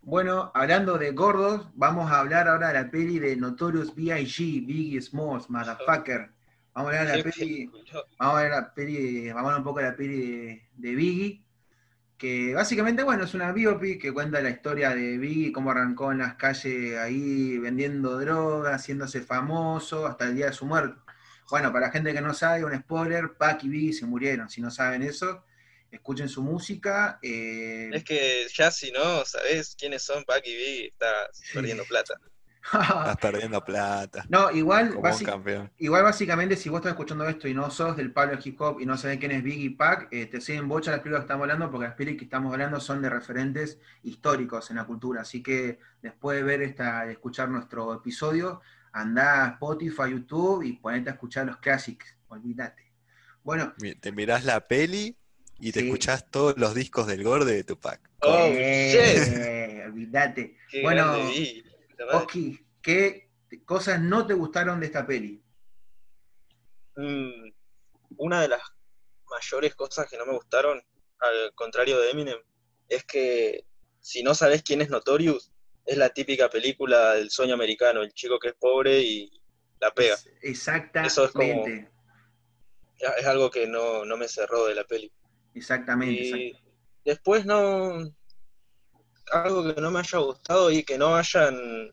Bueno, 0.02 0.52
hablando 0.56 0.97
de 0.97 1.12
gordos, 1.12 1.67
vamos 1.73 2.10
a 2.10 2.19
hablar 2.21 2.47
ahora 2.47 2.69
de 2.69 2.76
la 2.76 2.89
peli 2.89 3.19
de 3.19 3.36
Notorious 3.36 3.93
B.I.G., 3.93 4.62
Biggie 4.65 5.02
Smalls, 5.02 5.50
Motherfucker. 5.50 6.32
Vamos 6.73 6.93
a 6.93 7.00
hablar 7.02 7.08
de 7.08 7.17
la 7.17 7.23
peli, 7.32 7.65
vamos 8.17 8.36
a 8.38 8.41
ver 8.41 8.52
la 8.52 8.73
peli, 8.73 9.28
vamos 9.32 9.36
a 9.36 9.45
hablar 9.47 9.58
un 9.60 9.63
poco 9.65 9.80
de 9.80 9.86
la 9.86 9.95
peli 9.97 10.17
de, 10.32 10.69
de 10.76 10.95
Biggie, 10.95 11.43
que 12.17 12.53
básicamente, 12.53 13.03
bueno, 13.03 13.23
es 13.25 13.34
una 13.34 13.51
biopic 13.51 14.01
que 14.01 14.13
cuenta 14.13 14.41
la 14.41 14.49
historia 14.49 14.89
de 14.95 15.17
Biggie, 15.17 15.51
cómo 15.51 15.71
arrancó 15.71 16.12
en 16.12 16.19
las 16.19 16.36
calles 16.36 16.97
ahí 16.97 17.58
vendiendo 17.60 18.19
drogas, 18.19 18.73
haciéndose 18.75 19.21
famoso 19.21 20.08
hasta 20.08 20.25
el 20.25 20.36
día 20.36 20.47
de 20.47 20.53
su 20.53 20.65
muerte. 20.65 20.99
Bueno, 21.49 21.71
para 21.71 21.88
la 21.88 21.91
gente 21.91 22.13
que 22.13 22.21
no 22.21 22.34
sabe, 22.34 22.65
un 22.65 22.77
spoiler, 22.77 23.34
Pac 23.38 23.63
y 23.63 23.69
Biggie 23.69 23.93
se 23.93 24.06
murieron. 24.06 24.49
Si 24.49 24.62
no 24.62 24.69
saben 24.71 25.01
eso, 25.03 25.45
escuchen 25.91 26.27
su 26.27 26.41
música. 26.43 27.19
eh, 27.21 27.89
Es 27.93 28.03
que 28.03 28.47
ya 28.53 28.71
si 28.71 28.91
no 28.91 29.23
sabes 29.25 29.75
quiénes 29.77 30.01
son 30.03 30.23
Pac 30.25 30.41
y 30.45 30.56
Biggie, 30.56 30.88
estás 30.88 31.41
perdiendo 31.53 31.86
plata. 31.86 32.19
Estás 32.73 33.17
perdiendo 33.17 33.63
plata. 33.63 34.25
no, 34.30 34.51
igual, 34.51 34.89
Como 34.89 34.99
un 35.01 35.06
basi- 35.06 35.25
campeón. 35.25 35.71
igual 35.77 36.03
básicamente 36.03 36.56
si 36.56 36.69
vos 36.69 36.80
estás 36.80 36.91
escuchando 36.91 37.27
esto 37.27 37.47
y 37.47 37.53
no 37.53 37.69
sos 37.71 37.95
del 37.95 38.12
palo 38.12 38.38
hip 38.43 38.60
hop 38.62 38.80
y 38.82 38.86
no 38.86 38.97
sabés 38.97 39.19
quién 39.19 39.32
es 39.32 39.43
Biggie 39.43 39.65
y 39.65 39.69
Pac, 39.69 40.08
eh, 40.12 40.25
te 40.25 40.41
siguen 40.41 40.67
bocha 40.67 40.91
las 40.91 40.99
películas 40.99 41.21
que 41.21 41.25
estamos 41.25 41.43
hablando 41.43 41.71
porque 41.71 41.88
las 41.88 41.95
películas 41.95 42.19
que 42.19 42.25
estamos 42.25 42.51
hablando 42.53 42.80
son 42.80 43.01
de 43.01 43.10
referentes 43.10 43.80
históricos 44.03 44.69
en 44.69 44.77
la 44.77 44.84
cultura. 44.86 45.21
Así 45.21 45.41
que 45.41 45.80
después 46.01 46.38
de 46.38 46.43
ver 46.43 46.62
esta, 46.62 47.06
de 47.06 47.13
escuchar 47.13 47.49
nuestro 47.49 47.93
episodio, 47.93 48.62
andá 48.91 49.45
a 49.45 49.47
Spotify, 49.51 50.10
YouTube 50.12 50.63
y 50.63 50.73
ponete 50.73 51.10
a 51.10 51.13
escuchar 51.13 51.45
los 51.45 51.58
clásicos. 51.58 52.08
Olvídate. 52.27 52.91
Bueno, 53.43 53.73
Te 54.01 54.12
mirás 54.12 54.43
la 54.43 54.67
peli 54.67 55.15
y 55.60 55.71
te 55.71 55.80
Sí. 55.80 55.86
escuchás 55.86 56.30
todos 56.30 56.58
los 56.58 56.75
discos 56.75 57.08
del 57.08 57.23
Gorde 57.23 57.53
de 57.56 57.63
Tupac. 57.63 58.01
Oh, 58.21 58.47
eh, 58.51 59.84
olvídate. 59.88 60.58
Qué 60.69 60.82
Bueno, 60.82 61.13
Oski, 62.13 62.60
¿qué 62.81 63.29
cosas 63.65 64.01
no 64.01 64.25
te 64.27 64.33
gustaron 64.33 64.79
de 64.79 64.86
esta 64.88 65.05
peli? 65.05 65.41
Mm, 66.95 67.51
una 68.17 68.41
de 68.41 68.47
las 68.49 68.62
mayores 69.29 69.75
cosas 69.75 70.10
que 70.10 70.17
no 70.17 70.25
me 70.25 70.33
gustaron, 70.33 70.81
al 71.19 71.53
contrario 71.55 71.99
de 71.99 72.12
Eminem, 72.12 72.39
es 72.89 73.03
que 73.03 73.65
si 73.99 74.23
no 74.23 74.33
sabes 74.33 74.63
quién 74.63 74.81
es 74.81 74.89
Notorious, 74.89 75.51
es 75.86 75.97
la 75.97 76.10
típica 76.10 76.49
película 76.49 77.13
del 77.15 77.29
sueño 77.29 77.53
americano, 77.53 78.01
el 78.01 78.13
chico 78.13 78.39
que 78.39 78.49
es 78.49 78.55
pobre 78.55 78.99
y 78.99 79.31
la 79.79 79.91
pega. 79.91 80.17
Exactamente. 80.41 81.07
Eso 81.07 81.25
es 81.25 81.31
como- 81.31 81.65
Es 83.19 83.25
algo 83.27 83.51
que 83.51 83.67
no, 83.67 84.05
no 84.05 84.17
me 84.17 84.27
cerró 84.27 84.65
de 84.65 84.73
la 84.75 84.83
peli. 84.83 85.12
Exactamente. 85.53 86.13
Y 86.23 86.31
exact- 86.31 86.62
después 87.05 87.45
no. 87.45 88.12
Algo 89.32 89.74
que 89.74 89.82
no 89.82 89.92
me 89.92 90.00
haya 90.00 90.20
gustado 90.20 90.72
y 90.72 90.84
que 90.84 90.98
no 90.98 91.16
hayan 91.16 91.92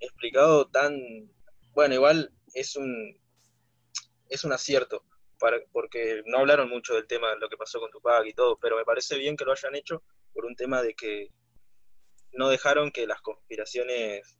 explicado 0.00 0.68
tan. 0.68 0.98
Bueno, 1.72 1.94
igual 1.94 2.32
es 2.54 2.76
un. 2.76 3.18
Es 4.28 4.42
un 4.42 4.52
acierto, 4.52 5.04
para, 5.38 5.58
porque 5.70 6.22
no 6.26 6.38
hablaron 6.38 6.68
mucho 6.68 6.94
del 6.94 7.06
tema 7.06 7.28
de 7.30 7.38
lo 7.38 7.48
que 7.48 7.58
pasó 7.58 7.78
con 7.78 7.90
Tupac 7.90 8.26
y 8.26 8.32
todo, 8.32 8.58
pero 8.58 8.76
me 8.76 8.84
parece 8.84 9.18
bien 9.18 9.36
que 9.36 9.44
lo 9.44 9.52
hayan 9.52 9.74
hecho 9.76 10.02
por 10.32 10.46
un 10.46 10.56
tema 10.56 10.82
de 10.82 10.94
que 10.94 11.30
no 12.32 12.48
dejaron 12.48 12.90
que 12.90 13.06
las 13.06 13.20
conspiraciones 13.20 14.36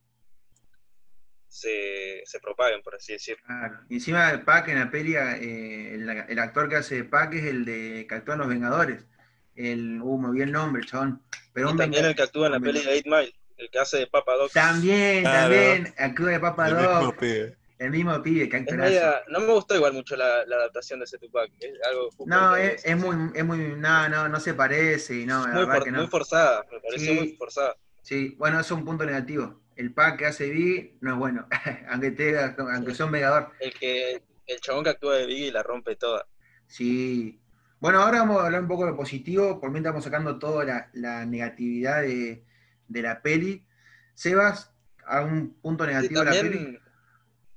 se, 1.47 2.23
se 2.25 2.41
propaguen, 2.41 2.83
por 2.83 2.97
así 2.97 3.13
decirlo. 3.13 3.45
Claro. 3.47 3.81
Encima 3.89 4.33
de 4.33 4.39
Pac 4.39 4.69
en 4.69 4.81
la 4.81 4.91
peli, 4.91 5.15
eh, 5.15 5.95
el, 5.95 6.09
el 6.09 6.39
actor 6.39 6.69
que 6.69 6.77
hace 6.77 6.97
de 6.97 7.05
Pac 7.05 7.35
es 7.35 7.45
el 7.45 7.65
de 7.65 8.07
que 8.09 8.15
actúa 8.15 8.35
en 8.35 8.41
Los 8.41 8.49
Vengadores. 8.49 9.07
El, 9.55 10.01
uh, 10.03 10.19
me 10.19 10.29
olvidé 10.29 10.45
el 10.45 10.53
nombre, 10.53 10.85
chabón. 10.85 11.23
Pero 11.55 11.69
Y 11.69 11.73
un 11.73 11.79
también 11.79 12.05
el 12.05 12.15
que 12.15 12.23
actúa 12.23 12.47
en 12.49 12.53
la 12.53 12.61
peli 12.61 12.83
de 12.83 12.93
Eight 12.93 13.07
Mile, 13.07 13.33
el 13.57 13.71
que 13.71 13.79
hace 13.79 13.99
de 13.99 14.07
Papa 14.09 14.35
Doc. 14.35 14.53
También, 14.53 15.23
Claro. 15.23 15.55
también, 15.55 15.95
actúa 15.97 16.31
de 16.31 16.41
Papa 16.41 16.69
El 16.69 16.75
mismo 16.77 17.17
pibe. 17.17 17.57
el 17.79 17.91
mismo 17.91 18.23
pibe, 18.23 18.49
que 18.49 18.61
media- 18.77 19.23
no 19.29 19.41
me 19.41 19.53
gustó 19.53 19.75
igual 19.77 19.93
mucho 19.95 20.17
la, 20.17 20.45
la 20.47 20.57
adaptación 20.57 20.99
de 21.01 21.05
ese 21.05 21.17
Tupac. 21.19 21.51
Es 21.61 21.73
algo 21.89 22.11
No, 22.27 22.57
es, 22.57 22.85
es 22.85 22.97
muy, 22.97 23.31
es 23.35 23.45
muy, 23.45 23.59
no, 23.77 24.09
no, 24.09 24.29
no 24.29 24.41
se 24.41 24.55
parece, 24.55 25.15
y 25.21 25.27
no, 25.27 25.41
la 25.47 25.53
muy, 25.55 25.61
verdad 25.61 25.75
for- 25.77 25.85
que 25.85 25.91
no. 25.93 25.99
muy 26.01 26.07
forzada, 26.09 26.65
me 26.71 26.81
pareció 26.81 27.13
Sí. 27.15 27.19
muy 27.19 27.37
forzada. 27.37 27.77
Sí, 28.03 28.35
bueno, 28.39 28.61
eso 28.61 28.75
es 28.75 28.79
un 28.81 28.85
punto 28.85 29.05
negativo. 29.07 29.61
El 29.77 29.93
pack 29.95 30.19
que 30.19 30.27
hace 30.27 30.51
B 30.51 30.99
no 31.01 31.13
es 31.15 31.19
bueno, 31.19 31.49
aunque, 31.89 32.11
te, 32.13 32.39
aunque 32.39 32.95
sea 32.95 33.07
un 33.07 33.13
Vengador. 33.13 33.51
El 33.61 33.73
que 33.75 34.23
el 34.47 34.61
chabón 34.61 34.85
que 34.85 34.91
actúa 34.91 35.17
de 35.17 35.27
Biggie 35.27 35.51
la 35.53 35.63
rompe 35.63 35.97
toda. 35.97 36.27
Sí. 36.67 37.41
Bueno, 37.81 38.01
ahora 38.01 38.21
vamos 38.21 38.41
a 38.43 38.47
hablar 38.47 38.63
un 38.63 38.69
poco 38.69 38.87
de 38.87 38.95
positivo, 38.95 39.61
por 39.61 39.71
mientras 39.71 39.93
estamos 39.93 40.05
sacando 40.05 40.39
toda 40.39 40.65
la, 40.65 40.91
la 40.95 41.27
negatividad 41.27 42.03
de, 42.03 42.45
de 42.89 43.03
la 43.03 43.21
peli. 43.23 43.67
Sebas, 44.15 44.73
¿algún 45.07 45.55
punto 45.61 45.85
Y 45.85 45.89
negativo 45.89 46.21
de 46.21 46.27
la 46.27 46.39
peli? 46.41 46.59
también, 46.59 46.81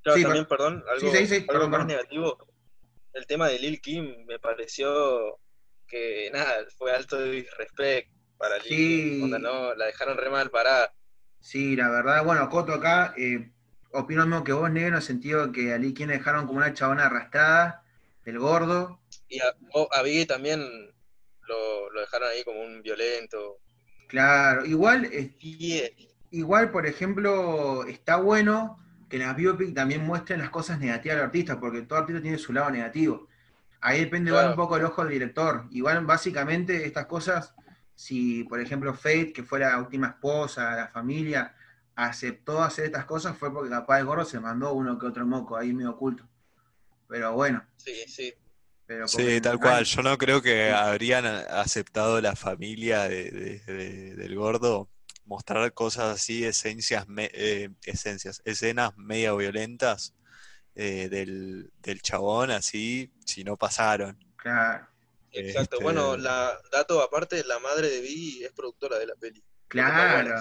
claro, 0.04 0.20
Sí, 0.20 0.24
también, 0.24 0.46
per- 0.46 0.48
perdón, 0.48 0.84
algo, 0.90 1.28
sí, 1.28 1.46
algo 1.48 1.48
perdón, 1.48 1.72
más 1.72 1.72
perdón. 1.72 1.88
negativo. 1.88 2.38
El 3.14 3.26
tema 3.28 3.48
de 3.50 3.60
Lil 3.60 3.82
Kim 3.82 4.26
me 4.28 4.40
pareció 4.40 5.40
que 5.88 6.30
nada, 6.34 6.66
fue 6.78 6.94
alto 6.94 7.22
disrespect 7.24 8.12
para 8.38 8.60
Lil. 8.60 8.68
Kim. 8.68 9.24
Onda, 9.24 9.40
no, 9.40 9.76
la 9.76 9.86
dejaron 9.86 10.18
re 10.18 10.30
mal 10.30 10.50
parada. 10.52 10.94
Sí, 11.40 11.76
la 11.76 11.90
verdad, 11.90 12.24
bueno, 12.26 12.50
Coto 12.50 12.74
acá, 12.74 13.14
eh, 13.18 13.52
opino 13.92 14.22
lo 14.22 14.28
mismo 14.28 14.44
que 14.44 14.54
vos, 14.54 14.70
negro, 14.72 14.90
en 14.90 14.96
el 14.96 15.02
sentido 15.02 15.48
de 15.48 15.52
que 15.54 15.74
a 15.74 15.78
Lee 15.78 15.94
King 15.94 16.08
le 16.08 16.18
dejaron 16.18 16.46
como 16.48 16.58
una 16.60 16.74
chabona 16.74 17.06
arrastrada, 17.06 17.84
el 18.26 18.40
gordo. 18.40 19.02
Y 19.30 19.40
a, 19.40 19.56
a 19.92 20.02
Biggie 20.04 20.26
también 20.26 20.62
lo, 21.42 21.90
lo 21.92 22.00
dejaron 22.02 22.30
ahí 22.30 22.44
como 22.44 22.62
un 22.62 22.82
violento. 22.82 23.60
Claro, 24.08 24.66
igual, 24.66 25.10
Y 25.40 25.78
eh, 25.80 25.96
igual, 26.32 26.72
por 26.72 26.86
ejemplo, 26.86 27.84
está 27.86 28.18
bueno 28.18 28.80
que 29.10 29.18
las 29.18 29.36
biopic 29.36 29.74
también 29.76 30.06
muestren 30.06 30.40
las 30.40 30.50
cosas 30.50 30.80
negativas 30.80 31.18
del 31.18 31.26
artista, 31.26 31.60
porque 31.60 31.82
todo 31.82 32.00
artista 32.00 32.22
tiene 32.22 32.38
su 32.38 32.54
lado 32.54 32.72
negativo. 32.72 33.28
Ahí 33.82 34.00
depende 34.02 34.30
igual 34.32 34.46
Claro. 34.46 34.50
un 34.50 34.56
poco 34.56 34.78
el 34.78 34.86
ojo 34.86 35.04
del 35.04 35.14
director. 35.14 35.68
Igual, 35.72 36.06
básicamente, 36.06 36.86
estas 36.86 37.06
cosas, 37.08 37.56
si, 37.96 38.44
por 38.46 38.60
ejemplo, 38.62 38.94
Fate, 38.94 39.34
que 39.34 39.44
fue 39.44 39.60
la 39.60 39.78
última 39.80 40.08
esposa, 40.08 40.76
la 40.76 40.88
familia, 40.90 41.56
aceptó 41.96 42.64
hacer 42.64 42.86
estas 42.86 43.06
cosas, 43.06 43.38
fue 43.38 43.52
porque 43.54 43.70
capaz 43.70 44.00
el 44.00 44.06
gordo 44.06 44.26
se 44.26 44.40
mandó 44.40 44.74
uno 44.74 44.98
que 45.00 45.06
otro 45.08 45.26
moco 45.26 45.58
ahí 45.58 45.74
medio 45.74 45.92
oculto. 45.92 46.28
Pero 47.08 47.34
bueno. 47.34 47.66
sí, 47.76 48.06
sí. 48.08 48.34
Pero 48.88 49.08
Sí, 49.08 49.42
tal 49.42 49.60
cual. 49.60 49.84
Yo 49.84 50.02
no 50.02 50.18
creo 50.18 50.42
que 50.42 50.72
habrían 50.72 51.26
aceptado 51.26 52.20
la 52.22 52.36
familia 52.36 53.04
de- 53.04 53.32
de- 53.32 53.60
de- 53.74 54.16
del 54.16 54.36
gordo 54.36 54.90
mostrar 55.26 55.74
cosas 55.74 56.16
así, 56.16 56.46
esencias, 56.46 57.06
me- 57.10 57.30
eh, 57.34 57.70
esencias, 57.84 58.42
escenas 58.46 58.96
media 58.98 59.34
violentas 59.34 60.14
eh, 60.80 61.10
del, 61.10 61.72
del 61.80 62.02
chabón, 62.02 62.52
así, 62.52 63.12
si 63.26 63.44
no 63.44 63.58
pasaron. 63.58 64.18
Claro, 64.38 64.88
Exacto. 65.32 65.76
Este- 65.78 65.84
Bueno, 65.84 66.16
la 66.18 66.58
dato 66.72 67.02
aparte, 67.02 67.44
la 67.44 67.60
madre 67.60 67.90
de 67.90 68.00
Biggie 68.00 68.46
es 68.46 68.52
productora 68.54 68.98
de 69.00 69.08
la 69.08 69.16
peli. 69.16 69.44
claro. 69.68 70.38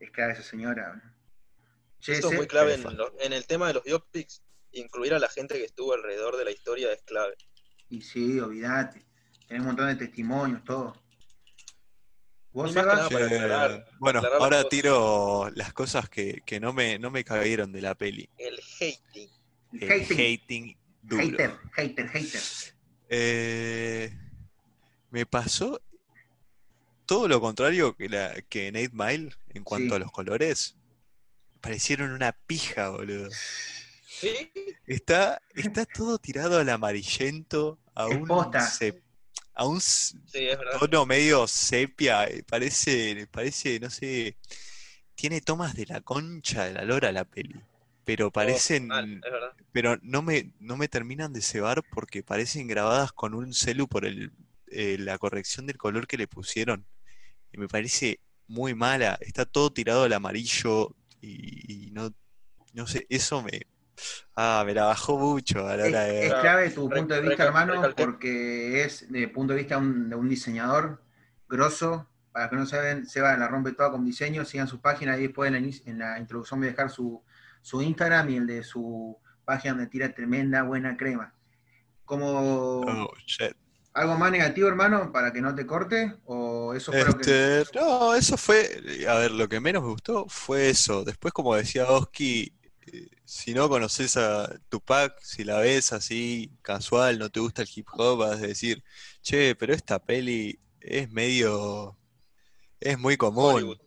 Es 0.00 0.10
clave 0.12 0.32
esa 0.34 0.42
señora. 0.44 1.12
Che, 2.00 2.12
Esto 2.12 2.30
es 2.30 2.36
muy 2.36 2.46
clave 2.46 2.74
en, 2.74 2.96
lo- 2.96 3.12
en 3.20 3.32
el 3.32 3.46
tema 3.46 3.66
de 3.66 3.74
los 3.74 3.82
biopics. 3.84 4.42
Incluir 4.72 5.12
a 5.14 5.18
la 5.18 5.28
gente 5.28 5.54
que 5.58 5.64
estuvo 5.64 5.92
alrededor 5.92 6.36
de 6.36 6.44
la 6.44 6.50
historia 6.52 6.92
es 6.92 7.02
clave. 7.02 7.34
Y 7.90 8.00
sí, 8.02 8.38
olvídate. 8.40 9.02
Tenés 9.46 9.60
un 9.60 9.66
montón 9.68 9.86
de 9.88 9.96
testimonios, 9.96 10.62
todo. 10.64 10.94
¿Vos, 12.52 12.70
Y 12.70 12.74
más 12.74 12.84
que 12.84 12.90
Sebas? 12.90 12.96
nada 12.96 13.08
para 13.10 13.28
Che, 13.28 13.34
aclarar- 13.38 13.86
bueno, 13.98 14.20
ahora 14.40 14.56
cosas. 14.58 14.68
tiro 14.70 15.50
las 15.54 15.72
cosas 15.72 16.08
que, 16.08 16.42
que 16.44 16.60
no 16.60 16.72
me, 16.72 16.98
no 16.98 17.10
me 17.10 17.24
cayeron 17.24 17.72
de 17.72 17.80
la 17.82 17.94
peli. 17.94 18.28
El 18.38 18.58
hating. 18.80 19.28
El 19.80 19.90
Hating. 19.92 20.18
hating 20.18 20.76
duro. 21.02 21.22
Hater, 21.22 21.56
hater, 21.72 22.08
hater. 22.08 22.40
Eh, 23.10 24.12
me 25.10 25.24
pasó 25.26 25.80
todo 27.06 27.28
lo 27.28 27.40
contrario 27.40 27.94
que, 27.96 28.08
la, 28.08 28.34
que 28.48 28.68
en 28.68 28.76
8 28.76 28.90
Mile 28.92 29.30
en 29.50 29.64
cuanto 29.64 29.94
Sí. 29.94 29.96
a 29.96 29.98
los 30.00 30.12
colores. 30.12 30.74
Parecieron 31.60 32.12
una 32.12 32.32
pija, 32.32 32.90
boludo. 32.90 33.28
Sí, 34.20 34.50
Está, 34.86 35.40
está 35.54 35.84
todo 35.86 36.18
tirado 36.18 36.58
al 36.58 36.68
amarillento, 36.70 37.78
a 37.94 38.08
Es 38.08 38.18
un, 38.18 38.26
posta. 38.26 38.60
se- 38.60 39.02
a 39.54 39.66
un 39.66 39.80
sí, 40.26 40.48
tono 40.80 41.06
medio 41.06 41.46
sepia. 41.46 42.24
eh, 42.26 42.42
Parece, 42.44 43.26
parece, 43.30 43.80
no 43.80 43.90
sé, 43.90 44.36
tiene 45.14 45.40
tomas 45.42 45.74
de 45.76 45.86
la 45.86 46.00
concha 46.02 46.66
de 46.66 46.74
la 46.74 46.84
lora 46.84 47.12
la 47.12 47.24
peli. 47.24 47.62
pero 48.04 48.30
parecen, 48.32 48.88
mal, 48.88 49.04
es 49.14 49.20
verdad. 49.32 49.52
pero 49.72 49.98
no 50.02 50.22
me, 50.22 50.52
no 50.60 50.76
me 50.76 50.88
terminan 50.88 51.32
de 51.32 51.42
cebar 51.42 51.84
porque 51.84 52.22
parecen 52.22 52.68
grabadas 52.68 53.12
con 53.12 53.34
un 53.34 53.54
celu 53.54 53.88
por 53.88 54.06
el, 54.06 54.32
eh, 54.68 54.96
la 54.98 55.18
corrección 55.18 55.66
del 55.66 55.78
color 55.78 56.06
que 56.06 56.18
le 56.18 56.28
pusieron. 56.28 56.86
Y 57.52 57.58
me 57.58 57.68
parece 57.68 58.20
muy 58.48 58.74
mala. 58.74 59.18
Está 59.20 59.44
todo 59.46 59.72
tirado 59.72 60.04
al 60.04 60.12
amarillo 60.12 60.94
y, 61.20 61.88
y 61.88 61.90
no, 61.92 62.14
no 62.74 62.86
sé, 62.86 63.06
eso 63.10 63.42
me, 63.42 63.62
ah, 64.36 64.62
me 64.66 64.74
la 64.74 64.84
bajó 64.86 65.18
mucho 65.18 65.66
a 65.66 65.76
la 65.76 65.86
Es, 65.86 65.88
hora 65.88 66.02
de... 66.04 66.26
es 66.26 66.34
clave 66.34 66.70
tu 66.70 66.88
Re- 66.88 66.96
punto 66.98 67.14
de 67.14 67.20
vista, 67.20 67.44
hermano, 67.44 67.94
porque 67.96 68.82
es 68.84 69.10
de 69.10 69.28
punto 69.28 69.52
de 69.54 69.58
vista 69.60 69.78
un- 69.78 70.08
de 70.10 70.16
un 70.16 70.28
diseñador 70.28 71.02
grosso. 71.48 72.08
Para 72.32 72.50
que 72.50 72.56
no 72.56 72.66
saben, 72.66 73.06
Seba 73.06 73.36
la 73.36 73.48
rompe 73.48 73.72
toda 73.72 73.90
con 73.90 74.04
diseño. 74.04 74.44
Sigan 74.44 74.68
sus 74.68 74.80
páginas 74.80 75.18
y 75.18 75.22
después 75.22 75.52
en 75.52 75.62
la, 75.62 75.70
en 75.90 75.98
la 75.98 76.18
introducción 76.18 76.60
voy 76.60 76.68
a 76.68 76.70
dejar 76.72 76.90
su, 76.90 77.22
su 77.62 77.82
Instagram 77.82 78.30
y 78.30 78.36
el 78.36 78.46
de 78.46 78.62
su 78.62 79.18
página 79.44 79.74
donde 79.74 79.88
tira 79.88 80.14
tremenda 80.14 80.62
buena 80.62 80.96
crema. 80.96 81.34
Como 82.04 82.80
Oh, 82.86 83.12
shit. 83.26 83.54
algo 83.94 84.16
más 84.16 84.30
negativo, 84.30 84.68
hermano, 84.68 85.10
para 85.12 85.32
que 85.32 85.40
no 85.40 85.54
te 85.54 85.66
corte, 85.66 86.16
o 86.26 86.74
eso 86.74 86.92
fue 86.92 87.04
lo 87.04 87.16
que. 87.16 87.22
Este, 87.60 87.78
no, 87.78 88.14
eso 88.14 88.36
fue, 88.36 88.68
a 89.08 89.14
ver, 89.16 89.30
lo 89.32 89.48
que 89.48 89.60
menos 89.60 89.82
me 89.82 89.88
gustó 89.90 90.26
fue 90.28 90.70
eso. 90.70 91.04
Después, 91.04 91.32
como 91.34 91.54
decía 91.56 91.86
Oski, 91.90 92.52
eh, 92.92 93.08
si 93.24 93.54
no 93.54 93.68
conoces 93.68 94.16
a 94.16 94.48
Tupac, 94.68 95.18
si 95.22 95.44
la 95.44 95.58
ves 95.60 95.92
así 95.92 96.50
casual, 96.62 97.18
no 97.18 97.30
te 97.30 97.40
gusta 97.40 97.62
el 97.62 97.68
hip 97.74 97.86
hop, 97.92 98.18
vas 98.18 98.38
a 98.42 98.46
decir, 98.46 98.82
che, 99.22 99.54
pero 99.54 99.74
esta 99.74 99.98
peli 99.98 100.58
es 100.80 101.10
medio, 101.10 101.96
es 102.80 102.98
muy 102.98 103.16
común, 103.16 103.54
Hollywood. 103.54 103.78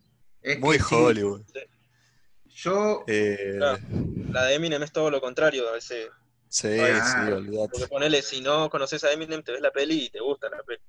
Es 0.42 0.60
muy 0.60 0.78
sí, 0.80 0.86
Hollywood. 0.96 1.42
Yo, 2.46 3.04
Eh, 3.08 3.56
Claro. 3.58 3.80
La 4.34 4.44
de 4.46 4.56
Eminem 4.56 4.84
es 4.84 4.92
todo 4.92 5.10
lo 5.10 5.20
contrario 5.20 5.68
a 5.68 5.74
veces. 5.74 6.10
sí, 6.50 6.68
Ah, 6.80 7.02
sí, 7.04 7.32
olvidate. 7.32 7.70
Porque 7.72 7.88
ponele, 7.88 8.22
si 8.22 8.42
no 8.42 8.70
conoces 8.70 9.04
a 9.04 9.12
Eminem, 9.12 9.44
te 9.44 9.52
ves 9.52 9.62
la 9.62 9.72
peli 9.72 10.06
y 10.06 10.10
te 10.10 10.20
gusta 10.20 10.50
la 10.50 10.62
peli. 10.64 10.82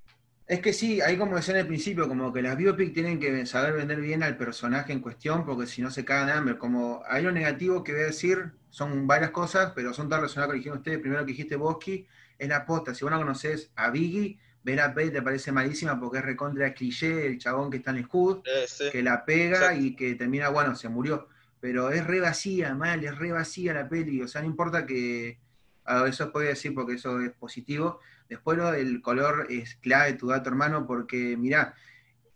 Es 0.46 0.60
que 0.60 0.72
sí, 0.72 1.00
ahí 1.00 1.16
como 1.16 1.36
decía 1.36 1.54
en 1.54 1.60
el 1.60 1.66
principio, 1.66 2.08
como 2.08 2.32
que 2.32 2.42
las 2.42 2.56
biopic 2.56 2.92
tienen 2.92 3.18
que 3.18 3.46
saber 3.46 3.74
vender 3.74 4.00
bien 4.00 4.22
al 4.22 4.36
personaje 4.36 4.92
en 4.92 5.00
cuestión, 5.00 5.44
porque 5.46 5.66
si 5.66 5.80
no 5.82 5.90
se 5.90 6.04
cagan 6.04 6.26
de 6.26 6.32
hambre. 6.32 6.58
Como 6.58 7.02
hay 7.08 7.22
lo 7.22 7.32
negativo 7.32 7.82
que 7.84 7.92
voy 7.92 8.02
a 8.02 8.06
decir, 8.06 8.52
son 8.68 9.06
varias 9.06 9.30
cosas, 9.30 9.72
pero 9.74 9.94
son 9.94 10.08
tan 10.08 10.18
relacionadas 10.20 10.48
con 10.48 10.54
lo 10.54 10.54
que 10.54 10.58
dijeron 10.58 10.78
ustedes. 10.78 10.98
Primero 10.98 11.24
que 11.24 11.32
dijiste 11.32 11.56
Bosky, 11.56 12.06
es 12.38 12.48
la 12.48 12.66
posta. 12.66 12.94
Si 12.94 13.04
vos 13.04 13.12
no 13.12 13.18
conoces 13.18 13.70
a 13.76 13.90
Biggie, 13.90 14.38
ver 14.64 14.80
a 14.80 14.92
Pei 14.94 15.10
te 15.10 15.22
parece 15.22 15.52
malísima 15.52 15.98
porque 15.98 16.18
es 16.18 16.24
recontra 16.24 16.74
cliché, 16.74 17.26
el 17.26 17.38
chabón 17.38 17.70
que 17.70 17.78
está 17.78 17.90
en 17.90 17.98
el 17.98 18.08
Eh, 18.44 18.64
sí. 18.66 18.84
que 18.90 19.02
la 19.02 19.24
pega 19.24 19.58
Exacto. 19.58 19.80
y 19.80 19.96
que 19.96 20.14
termina, 20.16 20.48
bueno, 20.48 20.74
se 20.74 20.88
murió. 20.88 21.28
Pero 21.60 21.90
es 21.90 22.04
re 22.06 22.20
vacía, 22.20 22.74
mal, 22.74 23.04
es 23.04 23.16
re 23.16 23.32
vacía 23.32 23.72
la 23.72 23.88
peli. 23.88 24.20
O 24.22 24.28
sea, 24.28 24.40
no 24.42 24.48
importa 24.48 24.84
que. 24.84 25.38
ah, 25.84 26.04
eso 26.08 26.32
puede 26.32 26.48
decir 26.48 26.74
porque 26.74 26.94
eso 26.94 27.20
es 27.20 27.30
positivo. 27.32 28.00
Después 28.28 28.58
lo 28.58 28.72
del 28.72 29.00
color 29.02 29.46
es 29.50 29.76
clave, 29.76 30.14
tu 30.14 30.28
dato 30.28 30.48
hermano, 30.48 30.86
porque 30.86 31.36
mirá, 31.36 31.74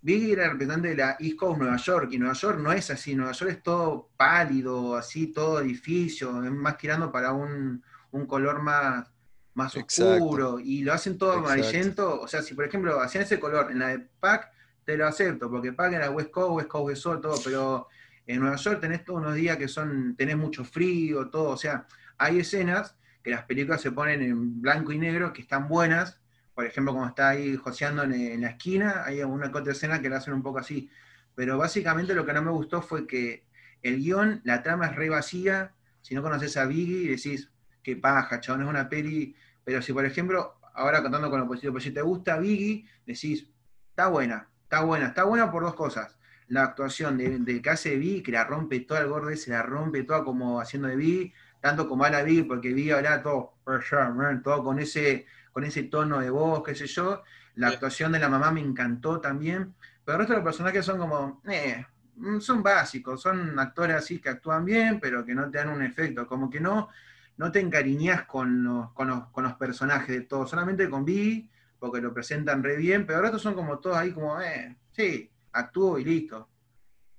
Biggie 0.01 0.35
era 0.35 0.51
representante 0.51 0.89
de 0.89 0.97
la 0.97 1.17
East 1.19 1.37
Coast 1.37 1.59
Nueva 1.59 1.77
York, 1.77 2.09
y 2.13 2.19
Nueva 2.19 2.35
York 2.35 2.61
no 2.61 2.73
es 2.73 2.91
así, 2.91 3.15
Nueva 3.15 3.33
York 3.33 3.51
es 3.51 3.63
todo 3.63 4.11
pálido, 4.17 4.95
así, 4.95 5.29
todo 5.29 5.61
edificio, 5.61 6.45
es 6.45 6.51
más 6.53 6.79
tirando 6.79 7.11
para 7.11 7.33
un, 7.33 7.83
un 8.13 8.27
color 8.27 8.63
más, 8.63 9.11
más 9.55 9.75
Exacto. 9.75 10.13
oscuro, 10.13 10.61
y 10.61 10.83
lo 10.85 10.93
hacen 10.93 11.19
todo 11.19 11.31
Exacto. 11.39 11.53
amarillento, 11.53 12.21
o 12.21 12.29
sea, 12.29 12.43
si 12.43 12.55
por 12.55 12.67
ejemplo 12.67 13.01
hacían 13.01 13.25
ese 13.25 13.41
color 13.41 13.71
en 13.73 13.81
la 13.81 13.89
de 13.89 13.99
Pac, 14.21 14.53
te 14.85 14.97
lo 14.97 15.07
acepto, 15.07 15.51
porque 15.51 15.73
Pac 15.73 15.93
era 15.93 16.11
West 16.11 16.31
Coast, 16.31 16.53
West 16.53 16.69
Coast, 16.69 16.87
West 16.87 17.03
Sol, 17.03 17.21
todo, 17.21 17.41
pero 17.45 17.89
en 18.27 18.41
Nueva 18.41 18.57
York 18.57 18.81
tenés 18.81 19.05
todos 19.05 19.21
unos 19.21 19.35
días 19.35 19.57
que 19.57 19.67
son, 19.67 20.15
tenés 20.15 20.37
mucho 20.37 20.65
frío, 20.65 21.29
todo, 21.31 21.51
o 21.51 21.57
sea, 21.57 21.87
hay 22.19 22.39
escenas 22.41 22.97
que 23.27 23.33
las 23.33 23.43
películas 23.43 23.81
se 23.81 23.91
ponen 23.91 24.23
en 24.23 24.63
blanco 24.63 24.93
y 24.93 24.99
negro, 24.99 25.33
que 25.33 25.43
están 25.43 25.67
buenas, 25.67 26.21
por 26.55 26.65
ejemplo, 26.65 26.93
como 26.93 27.09
está 27.09 27.31
ahí 27.31 27.57
joseando 27.57 28.05
en, 28.05 28.41
la 28.41 28.51
esquina, 28.51 29.03
hay 29.05 29.21
una 29.21 29.49
otra 29.49 29.73
escena 29.73 30.01
que 30.01 30.09
la 30.09 30.19
hacen 30.19 30.33
un 30.33 30.45
poco 30.45 30.61
así, 30.61 30.89
pero 31.35 31.59
básicamente 31.59 32.15
lo 32.15 32.25
que 32.25 32.33
no 32.33 32.41
me 32.43 32.53
gustó 32.53 32.83
fue 32.83 33.05
que 33.05 33.45
el 33.83 33.97
guion, 33.97 34.43
la 34.45 34.63
trama 34.63 34.87
es 34.87 34.95
re 34.95 35.09
vacía, 35.09 35.73
si 36.03 36.15
no 36.15 36.23
conoces 36.23 36.57
a 36.57 36.67
Biggie 36.67 37.11
decís, 37.11 37.51
qué 37.83 37.97
paja, 37.97 38.41
chabón, 38.41 38.63
es 38.63 38.69
una 38.69 38.89
peli, 38.89 39.35
pero 39.65 39.83
si 39.83 39.93
por 39.93 40.05
ejemplo, 40.05 40.61
ahora 40.75 41.03
contando 41.03 41.29
con 41.29 41.41
lo 41.41 41.49
positivo, 41.49 41.81
si 41.81 41.91
te 41.91 42.03
gusta 42.03 42.39
Biggie, 42.39 42.87
decís, 43.07 43.49
está 43.91 44.07
buena, 44.07 44.49
está 44.63 44.83
buena, 44.83 45.09
está 45.09 45.25
buena 45.25 45.51
por 45.51 45.65
dos 45.65 45.75
cosas, 45.75 46.17
la 46.47 46.63
actuación 46.63 47.19
de, 47.19 47.41
de 47.41 47.61
que 47.61 47.71
hace 47.71 47.97
Biggie, 47.97 48.23
que 48.23 48.31
la 48.31 48.45
rompe 48.45 48.79
toda 48.79 49.01
el 49.01 49.09
gordo 49.09 49.35
se 49.35 49.51
la 49.51 49.65
rompe 49.65 50.05
toda 50.05 50.23
como 50.23 50.61
haciendo 50.61 50.87
de 50.87 50.95
Biggie, 50.95 51.35
tanto 51.67 51.89
como 51.89 52.05
a 52.05 52.11
la 52.11 52.23
Biggie, 52.23 52.45
porque 52.45 52.73
Biggie 52.73 52.93
hablaba 52.93 53.23
todo, 53.23 53.55
todo 54.45 54.63
con 54.63 54.79
ese, 54.79 55.27
con 55.53 55.65
ese 55.65 55.83
tono 55.85 56.21
de 56.21 56.31
voz, 56.31 56.63
qué 56.65 56.77
sé 56.77 56.87
yo, 56.87 57.25
la 57.57 57.69
Sí. 57.69 57.75
actuación 57.75 58.13
de 58.13 58.21
la 58.21 58.29
mamá 58.29 58.53
me 58.53 58.61
encantó 58.61 59.21
también, 59.21 59.75
pero 60.05 60.15
el 60.15 60.19
resto 60.21 60.35
de 60.35 60.39
los 60.39 60.45
personajes 60.45 60.85
son 60.85 60.99
como, 60.99 61.43
eh, 61.49 61.85
mm, 62.15 62.39
son 62.39 62.63
básicos, 62.63 63.21
son 63.21 63.59
actores 63.59 63.97
así 63.97 64.21
que 64.21 64.29
actúan 64.29 64.65
bien, 64.65 65.01
pero 65.01 65.25
que 65.25 65.35
no 65.35 65.51
te 65.51 65.59
dan 65.59 65.71
un 65.71 65.83
efecto, 65.83 66.25
como 66.29 66.49
que 66.49 66.61
no, 66.61 66.89
no 67.37 67.51
te 67.51 67.59
encariñas 67.59 68.27
con 68.27 68.63
los, 68.63 68.93
con 68.93 69.09
los, 69.09 69.27
con 69.31 69.43
los 69.43 69.55
personajes 69.55 70.09
de 70.09 70.21
todos, 70.21 70.49
solamente 70.49 70.89
con 70.89 71.05
Biggie, 71.05 71.51
porque 71.81 72.01
lo 72.01 72.15
presentan 72.15 72.63
re 72.63 72.77
bien, 72.77 73.05
pero 73.07 73.19
el 73.19 73.23
resto 73.25 73.41
son 73.41 73.55
como 73.55 73.81
todos 73.81 73.97
ahí 73.97 74.13
como, 74.13 74.41
eh, 74.41 74.77
sí, 74.93 75.29
actúo 75.51 75.99
y 75.99 76.05
listo. 76.05 76.49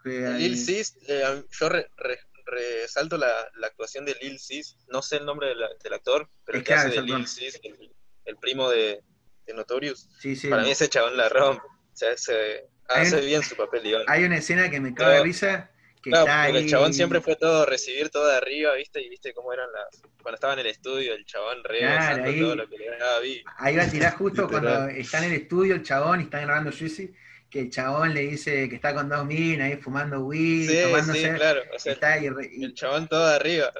Que 0.01 0.25
ahí- 0.25 0.43
Lil 0.49 0.57
Sis, 0.57 0.95
eh, 1.09 1.43
yo 1.51 1.67
re- 1.69 1.91
re- 1.97 2.19
resalto 2.47 3.17
la, 3.17 3.49
la 3.55 3.67
actuación 3.67 4.05
de 4.05 4.15
Lil 4.21 4.39
Sis, 4.39 4.77
no 4.87 5.01
sé 5.01 5.17
el 5.17 5.25
nombre 5.25 5.49
del, 5.49 5.59
del 5.83 5.93
actor, 5.93 6.29
pero 6.45 6.57
Es 6.57 6.61
el 6.61 6.65
que 6.67 6.73
hace 6.73 6.89
de. 6.89 7.01
Lil 7.01 7.27
Sis, 7.27 7.59
el, 7.63 7.91
el 8.25 8.37
primo 8.37 8.69
de, 8.69 9.03
de 9.45 9.53
Notorious, 9.53 10.09
sí, 10.19 10.35
sí, 10.35 10.47
para 10.49 10.63
mí 10.63 10.71
ese 10.71 10.89
chabón 10.89 11.15
la 11.17 11.29
rompe, 11.29 11.61
o 11.65 11.95
sea, 11.95 12.11
ese- 12.11 12.65
Hay 12.89 13.01
hace 13.05 13.17
un- 13.17 13.25
bien 13.25 13.43
su 13.43 13.55
papel, 13.55 13.83
digamos. 13.83 14.07
hay 14.09 14.23
una 14.23 14.37
escena 14.37 14.69
que 14.69 14.79
me 14.79 14.93
caga 14.93 15.11
de 15.15 15.23
risa, 15.23 15.71
que 16.01 16.11
Claro, 16.11 16.25
está 16.25 16.41
ahí... 16.43 16.55
el 16.57 16.69
chabón 16.69 16.93
siempre 16.93 17.19
fue 17.21 17.35
todo 17.35 17.65
recibir 17.65 18.09
todo 18.09 18.27
de 18.27 18.35
arriba, 18.37 18.73
¿viste? 18.75 19.01
Y 19.01 19.09
viste 19.09 19.33
cómo 19.33 19.51
eran 19.51 19.67
las. 19.73 20.01
Cuando 20.21 20.35
estaba 20.35 20.53
en 20.53 20.59
el 20.59 20.67
estudio, 20.67 21.13
el 21.13 21.25
chabón 21.25 21.63
re 21.63 21.79
Claro, 21.79 21.95
gozando 22.01 22.29
ahí- 22.29 22.39
todo 22.41 22.55
lo 22.55 22.69
que 22.69 22.77
le 22.77 22.97
daba. 22.97 23.19
Ahí 23.57 23.75
va 23.75 23.83
a 23.83 23.89
tirar 23.91 24.13
justo 24.15 24.47
cuando 24.49 24.87
está 24.89 25.17
en 25.19 25.23
el 25.25 25.33
estudio 25.41 25.75
el 25.75 25.83
chabón 25.83 26.21
y 26.21 26.23
está 26.23 26.39
grabando 26.39 26.71
Juicy, 26.71 27.13
que 27.49 27.61
el 27.61 27.69
chabón 27.69 28.13
le 28.13 28.21
dice 28.21 28.67
que 28.69 28.75
está 28.75 28.93
con 28.93 29.07
dos 29.09 29.25
minas 29.25 29.67
ahí 29.71 29.77
fumando 29.77 30.19
weed, 30.25 30.69
Sí, 30.69 30.81
tomándose, 30.83 31.21
sí, 31.21 31.29
claro. 31.35 31.61
O 31.75 31.79
sea, 31.79 31.93
está 31.93 32.13
ahí 32.13 32.29
re- 32.29 32.49
y 32.51 32.63
el 32.65 32.73
chabón 32.73 33.07
todo 33.07 33.25
arriba. 33.27 33.71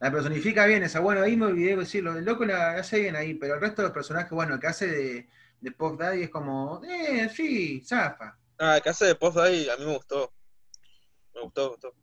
la 0.00 0.10
personifica 0.12 0.66
bien 0.66 0.82
esa. 0.82 1.00
Bueno, 1.00 1.22
ahí 1.22 1.36
me 1.36 1.46
olvidé 1.46 1.70
de 1.70 1.76
decirlo, 1.78 2.16
el 2.16 2.24
loco 2.24 2.44
la 2.44 2.72
hace 2.76 3.00
bien 3.00 3.16
ahí, 3.16 3.34
pero 3.34 3.54
el 3.54 3.60
resto 3.60 3.82
de 3.82 3.88
los 3.88 3.94
personajes, 3.94 4.30
bueno, 4.30 4.60
que 4.60 4.66
hace 4.66 4.86
de, 4.86 5.28
de 5.60 5.70
Puff 5.72 5.98
Daddy 5.98 6.22
es 6.24 6.30
como, 6.30 6.82
eh, 6.84 7.28
sí, 7.34 7.82
zafa. 7.84 8.38
Ah, 8.58 8.78
que 8.82 8.90
hace 8.90 9.06
de 9.06 9.14
Post 9.16 9.36
Daddy 9.36 9.68
a 9.68 9.76
mí 9.76 9.84
me 9.86 9.94
gustó. 9.94 10.32
Me 11.34 11.40
gustó, 11.40 11.62
me 11.64 11.68
gustó. 11.70 11.94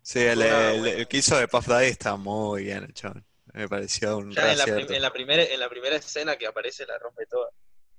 Sí, 0.00 0.20
el, 0.20 0.40
el- 0.42 0.86
el 0.86 1.08
que 1.08 1.18
hizo 1.18 1.38
de 1.38 1.48
Puff 1.48 1.66
Daddy 1.66 1.86
está 1.88 2.16
muy 2.16 2.64
bien 2.64 2.84
el 2.84 2.94
chabón. 2.94 3.26
Me 3.52 3.68
pareció 3.68 4.16
un 4.18 4.30
Ya 4.32 4.52
en 4.52 4.58
la, 4.58 4.64
en, 4.64 5.02
la 5.02 5.12
primera, 5.12 5.42
en 5.44 5.60
la 5.60 5.68
primera 5.68 5.96
escena 5.96 6.36
que 6.36 6.46
aparece 6.46 6.86
la 6.86 6.98
rompe 6.98 7.26
toda. 7.26 7.50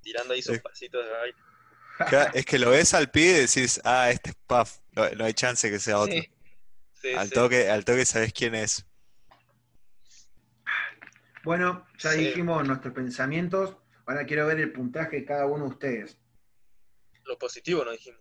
Tirando 0.02 0.34
ahí 0.34 0.42
sus 0.42 0.56
Sí. 0.58 0.62
pasitos 0.62 1.06
de 1.06 1.12
baile. 1.12 1.38
Es 2.34 2.46
que 2.46 2.60
lo 2.60 2.72
ves 2.72 2.94
al 2.94 3.10
pie 3.10 3.30
y 3.38 3.40
decís, 3.42 3.80
ah, 3.84 4.10
este 4.12 4.32
es 4.32 4.36
Puff. 4.48 4.80
No, 4.92 5.10
no 5.12 5.26
hay 5.26 5.34
chance 5.34 5.70
que 5.70 5.80
sea 5.80 6.00
otro. 6.00 6.14
Sí, 6.14 6.30
sí, 7.02 7.14
Al 7.14 7.28
sí. 7.30 7.34
toque, 7.34 7.70
al 7.70 7.86
toque 7.86 8.06
sabes 8.06 8.34
quién 8.34 8.56
es. 8.56 8.86
Bueno, 11.44 11.86
ya 12.00 12.12
Sí. 12.12 12.20
dijimos 12.26 12.66
nuestros 12.68 12.94
pensamientos, 12.94 13.78
ahora 14.06 14.26
quiero 14.26 14.48
ver 14.48 14.60
el 14.60 14.72
puntaje 14.72 15.18
de 15.18 15.26
cada 15.26 15.46
uno 15.46 15.66
de 15.66 15.70
ustedes. 15.72 16.18
Lo 17.26 17.38
positivo 17.38 17.84
no 17.86 17.92
dijimos. 17.92 18.20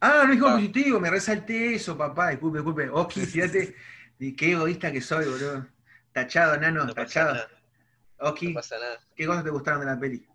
Ah, 0.00 0.24
no 0.26 0.32
dijo 0.32 0.46
Ah. 0.48 0.54
positivo, 0.54 0.98
me 0.98 1.10
resalté 1.10 1.74
eso, 1.74 1.96
papá, 1.96 2.30
disculpe, 2.30 2.58
disculpe. 2.58 2.88
Oki, 2.90 3.20
fíjate, 3.26 3.76
y 4.18 4.34
qué 4.34 4.52
egoísta 4.52 4.90
que 4.90 5.00
soy, 5.00 5.26
boludo. 5.26 5.66
Tachado, 6.12 6.56
nano, 6.56 6.84
No 6.84 6.94
pasa 6.94 7.06
tachado. 7.06 7.34
nada. 7.34 7.50
Oki, 8.20 8.48
No 8.48 8.54
pasa 8.54 8.78
nada. 8.78 8.98
¿qué 9.14 9.26
cosas 9.26 9.44
te 9.44 9.50
gustaron 9.50 9.80
de 9.80 9.86
la 9.86 9.98
peli? 10.00 10.26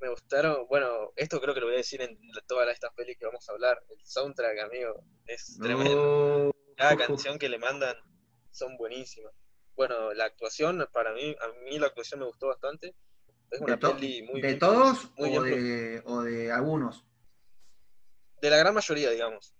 Me 0.00 0.08
gustaron, 0.08 0.66
bueno, 0.68 1.12
esto 1.16 1.40
creo 1.40 1.54
que 1.54 1.60
lo 1.60 1.66
voy 1.66 1.74
a 1.74 1.78
decir 1.78 2.00
en 2.02 2.16
todas 2.46 2.68
estas 2.72 2.92
pelis 2.94 3.16
que 3.18 3.26
vamos 3.26 3.48
a 3.48 3.52
hablar. 3.52 3.82
El 3.90 3.98
soundtrack, 4.04 4.58
amigo, 4.60 5.04
es 5.26 5.58
tremendo. 5.60 6.44
No. 6.46 6.74
Cada 6.76 6.96
canción 6.96 7.38
que 7.38 7.48
le 7.48 7.58
mandan 7.58 7.96
son 8.52 8.76
buenísimas. 8.76 9.32
Bueno, 9.74 10.12
la 10.14 10.26
actuación, 10.26 10.88
para 10.92 11.12
mí, 11.12 11.34
a 11.40 11.48
mí 11.64 11.78
la 11.78 11.88
actuación 11.88 12.20
me 12.20 12.26
gustó 12.26 12.46
bastante. 12.48 12.94
Es 13.50 13.60
una 13.60 13.74
¿De, 13.74 13.80
to- 13.80 13.94
peli 13.96 14.22
muy 14.22 14.40
de 14.40 14.48
bien 14.48 14.58
todos 14.58 15.10
muy 15.16 15.36
o, 15.36 15.42
bien 15.42 15.54
de, 15.64 16.02
o 16.04 16.22
de 16.22 16.52
algunos? 16.52 17.04
de 18.40 18.50
la 18.50 18.56
gran 18.58 18.74
mayoría, 18.74 19.10
digamos. 19.10 19.52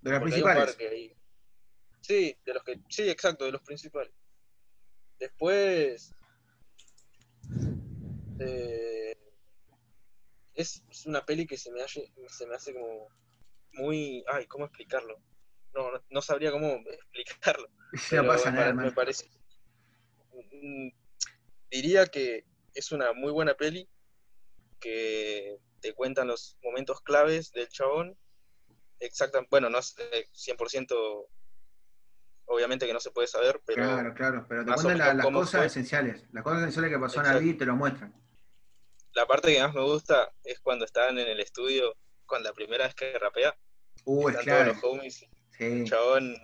De 0.00 0.10
hay 0.10 0.18
par 0.18 0.22
principales. 0.22 0.76
Sí, 2.00 2.36
de 2.44 2.54
los 2.54 2.64
que. 2.64 2.80
Sí, 2.88 3.08
exacto, 3.08 3.44
de 3.44 3.52
los 3.52 3.62
principales. 3.62 4.12
Después. 5.18 6.12
eh, 8.40 8.99
es, 10.60 10.84
es 10.90 11.06
una 11.06 11.24
peli 11.24 11.46
que 11.46 11.56
se 11.56 11.70
me 11.72 11.82
hace, 11.82 12.12
se 12.28 12.46
me 12.46 12.54
hace 12.54 12.72
como 12.74 13.08
muy. 13.72 14.24
Ay, 14.28 14.46
¿cómo 14.46 14.64
explicarlo? 14.66 15.18
no, 15.72 15.92
no- 15.92 16.04
no 16.10 16.20
sabría 16.22 16.50
cómo 16.50 16.66
explicarlo. 17.12 17.68
no 18.12 18.26
pasa 18.26 18.50
me, 18.50 18.58
nada, 18.58 18.72
me 18.74 18.92
parece. 18.92 19.28
Mm, 20.52 20.88
Diría 21.70 22.06
que 22.06 22.44
es 22.74 22.90
una 22.90 23.12
muy 23.12 23.30
buena 23.32 23.54
peli, 23.54 23.88
que 24.80 25.58
te 25.80 25.94
cuentan 25.94 26.26
los 26.28 26.58
momentos 26.62 27.00
claves 27.02 27.52
del 27.52 27.68
chabón. 27.68 28.18
Exacta, 28.98 29.40
bueno, 29.50 29.70
no 29.70 29.78
es 29.78 29.94
eh, 30.12 30.26
100%, 30.32 31.28
obviamente 32.46 32.86
que 32.86 32.92
no 32.92 33.00
se 33.00 33.12
puede 33.12 33.28
saber, 33.28 33.62
pero 33.64 33.84
Claro, 33.84 34.14
claro, 34.14 34.46
pero 34.48 34.64
te 34.64 34.72
cuentan 34.74 34.98
la- 34.98 35.14
las 35.14 35.26
cosas 35.26 35.50
fue. 35.60 35.66
esenciales. 35.66 36.26
Las 36.32 36.42
cosas 36.42 36.60
esenciales 36.62 36.90
que 36.90 36.98
pasó 36.98 37.20
en 37.20 37.26
la 37.26 37.38
vida 37.38 37.52
y 37.52 37.56
te 37.56 37.66
lo 37.66 37.76
muestran. 37.76 38.12
La 39.14 39.26
parte 39.26 39.52
que 39.52 39.60
más 39.60 39.74
me 39.74 39.82
gusta 39.82 40.30
es 40.44 40.60
cuando 40.60 40.84
están 40.84 41.18
en 41.18 41.28
el 41.28 41.40
estudio, 41.40 41.96
con 42.26 42.42
la 42.42 42.52
primera 42.52 42.84
vez 42.86 42.94
que 42.94 43.18
rapea, 43.18 43.54
Uh, 44.04 44.28
es 44.30 44.34
están 44.36 44.44
clave. 44.44 44.64
todos 44.70 44.76
los 44.82 44.84
homies, 44.92 45.16
Sí, 45.50 45.64
el 45.64 45.84
chabón 45.84 46.34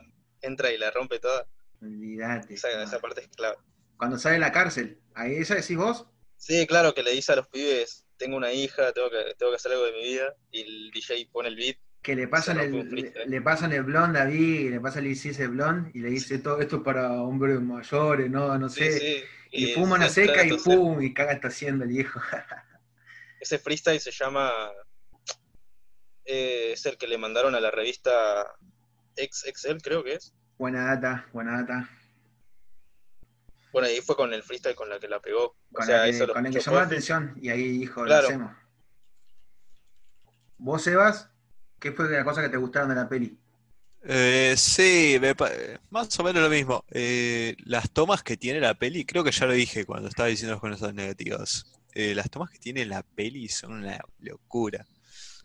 entra 0.43 0.71
y 0.73 0.79
la 0.79 0.91
rompe 0.91 1.19
toda. 1.19 1.47
olvídate. 1.81 2.55
Esa, 2.55 2.83
esa 2.83 2.99
parte 2.99 3.23
es 3.23 3.29
clave. 3.29 3.57
Cuando 3.97 4.19
sale 4.19 4.35
de 4.35 4.41
la 4.41 4.53
cárcel, 4.53 5.01
¿ahí 5.15 5.37
esa 5.37 5.55
decís 5.55 5.77
vos? 5.77 6.07
Sí, 6.37 6.67
claro, 6.67 6.93
que 6.93 7.03
le 7.03 7.13
dice 7.13 7.33
a 7.33 7.37
los 7.37 7.49
pibes, 7.49 8.07
tengo 8.19 8.37
una 8.37 8.53
hija, 8.53 8.93
tengo 8.93 9.09
que, 9.11 9.35
tengo 9.39 9.53
que 9.53 9.57
hacer 9.57 9.73
algo 9.73 9.85
de 9.87 9.93
mi 9.93 10.03
vida, 10.03 10.35
y 10.51 10.61
el 10.63 10.91
DJ 10.91 11.29
pone 11.33 11.49
el 11.49 11.57
beat. 11.57 11.79
Que 12.03 12.15
le 12.15 12.29
pasan 12.29 12.61
el, 12.61 12.89
le, 12.95 13.13
le 13.27 13.41
pasan 13.43 13.73
el 13.73 13.83
blond 13.83 14.17
a 14.17 14.27
Vi, 14.27 14.69
le 14.69 14.81
pasa 14.81 14.99
el 14.99 15.07
ICS 15.09 15.41
el 15.41 15.49
blond 15.49 15.91
y 15.97 16.01
le 16.01 16.11
dice 16.11 16.39
todo 16.39 16.61
esto 16.61 16.77
es 16.77 16.83
para 16.83 17.11
hombres 17.23 17.61
mayores, 17.61 18.31
no, 18.31 18.57
no 18.59 18.69
Sí, 18.69 18.85
sé. 18.85 18.99
sí. 19.01 19.25
Y 19.51 19.73
fuma 19.75 19.97
una 19.97 20.09
seca 20.09 20.45
y 20.45 20.57
pum, 20.59 21.01
y 21.03 21.15
caga 21.15 21.33
está 21.33 21.49
haciendo 21.49 21.85
el 21.85 21.91
viejo. 21.91 22.21
Ese 23.41 23.59
freestyle 23.59 24.01
se 24.01 24.11
llama. 24.11 24.53
eh, 26.25 26.73
es 26.73 26.85
el 26.87 26.97
que 26.99 27.07
le 27.07 27.19
mandaron 27.19 27.55
a 27.55 27.61
la 27.61 27.71
revista 27.71 28.45
XXL, 29.17 29.79
creo 29.83 30.03
que 30.03 30.15
es. 30.15 30.35
buena 30.59 30.85
data, 30.85 31.27
buena 31.33 31.63
data. 31.63 31.89
Bueno, 33.73 33.89
ahí 33.89 34.01
fue 34.01 34.17
con 34.17 34.33
el 34.33 34.43
freestyle 34.43 34.75
con 34.75 34.89
la 34.89 34.99
que 34.99 35.07
la 35.09 35.21
pegó. 35.21 35.45
O 35.45 35.57
Con, 35.73 35.87
sea, 35.87 36.07
eso 36.07 36.27
que, 36.27 36.33
lo 36.33 36.39
el 36.39 36.53
que 36.53 36.61
llamó 36.61 36.79
la 36.79 36.85
atención 36.85 37.35
y 37.41 37.51
ahí 37.51 37.79
dijo, 37.79 38.05
Claro. 38.05 38.23
lo 38.23 38.29
hacemos. 38.29 38.57
¿Vos, 40.59 40.83
Sebas? 40.83 41.31
¿Qué 41.79 41.93
fue 41.93 42.09
la 42.09 42.25
cosa 42.25 42.41
que 42.43 42.49
te 42.49 42.57
gustaron 42.57 42.89
de 42.89 42.95
la 42.95 43.09
peli? 43.09 43.39
Eh, 44.09 44.55
sí, 44.57 45.19
me 45.21 45.35
más 45.91 46.19
o 46.21 46.23
menos 46.23 46.43
lo 46.43 46.49
mismo. 46.49 46.85
Eh, 46.91 47.57
las 47.65 47.91
tomas 47.91 48.23
que 48.23 48.37
tiene 48.37 48.61
la 48.61 48.75
peli, 48.75 49.05
creo 49.05 49.25
que 49.25 49.33
ya 49.33 49.47
lo 49.47 49.53
dije 49.53 49.85
cuando 49.85 50.09
estaba 50.09 50.29
diciendo 50.29 50.55
las 50.55 50.61
cosas 50.61 50.95
negativas. 50.95 51.67
Eh, 51.93 52.15
las 52.15 52.31
tomas 52.31 52.51
que 52.51 52.59
tiene 52.59 52.85
la 52.87 53.03
peli 53.03 53.49
son 53.49 53.73
una 53.73 53.99
locura. 54.21 54.87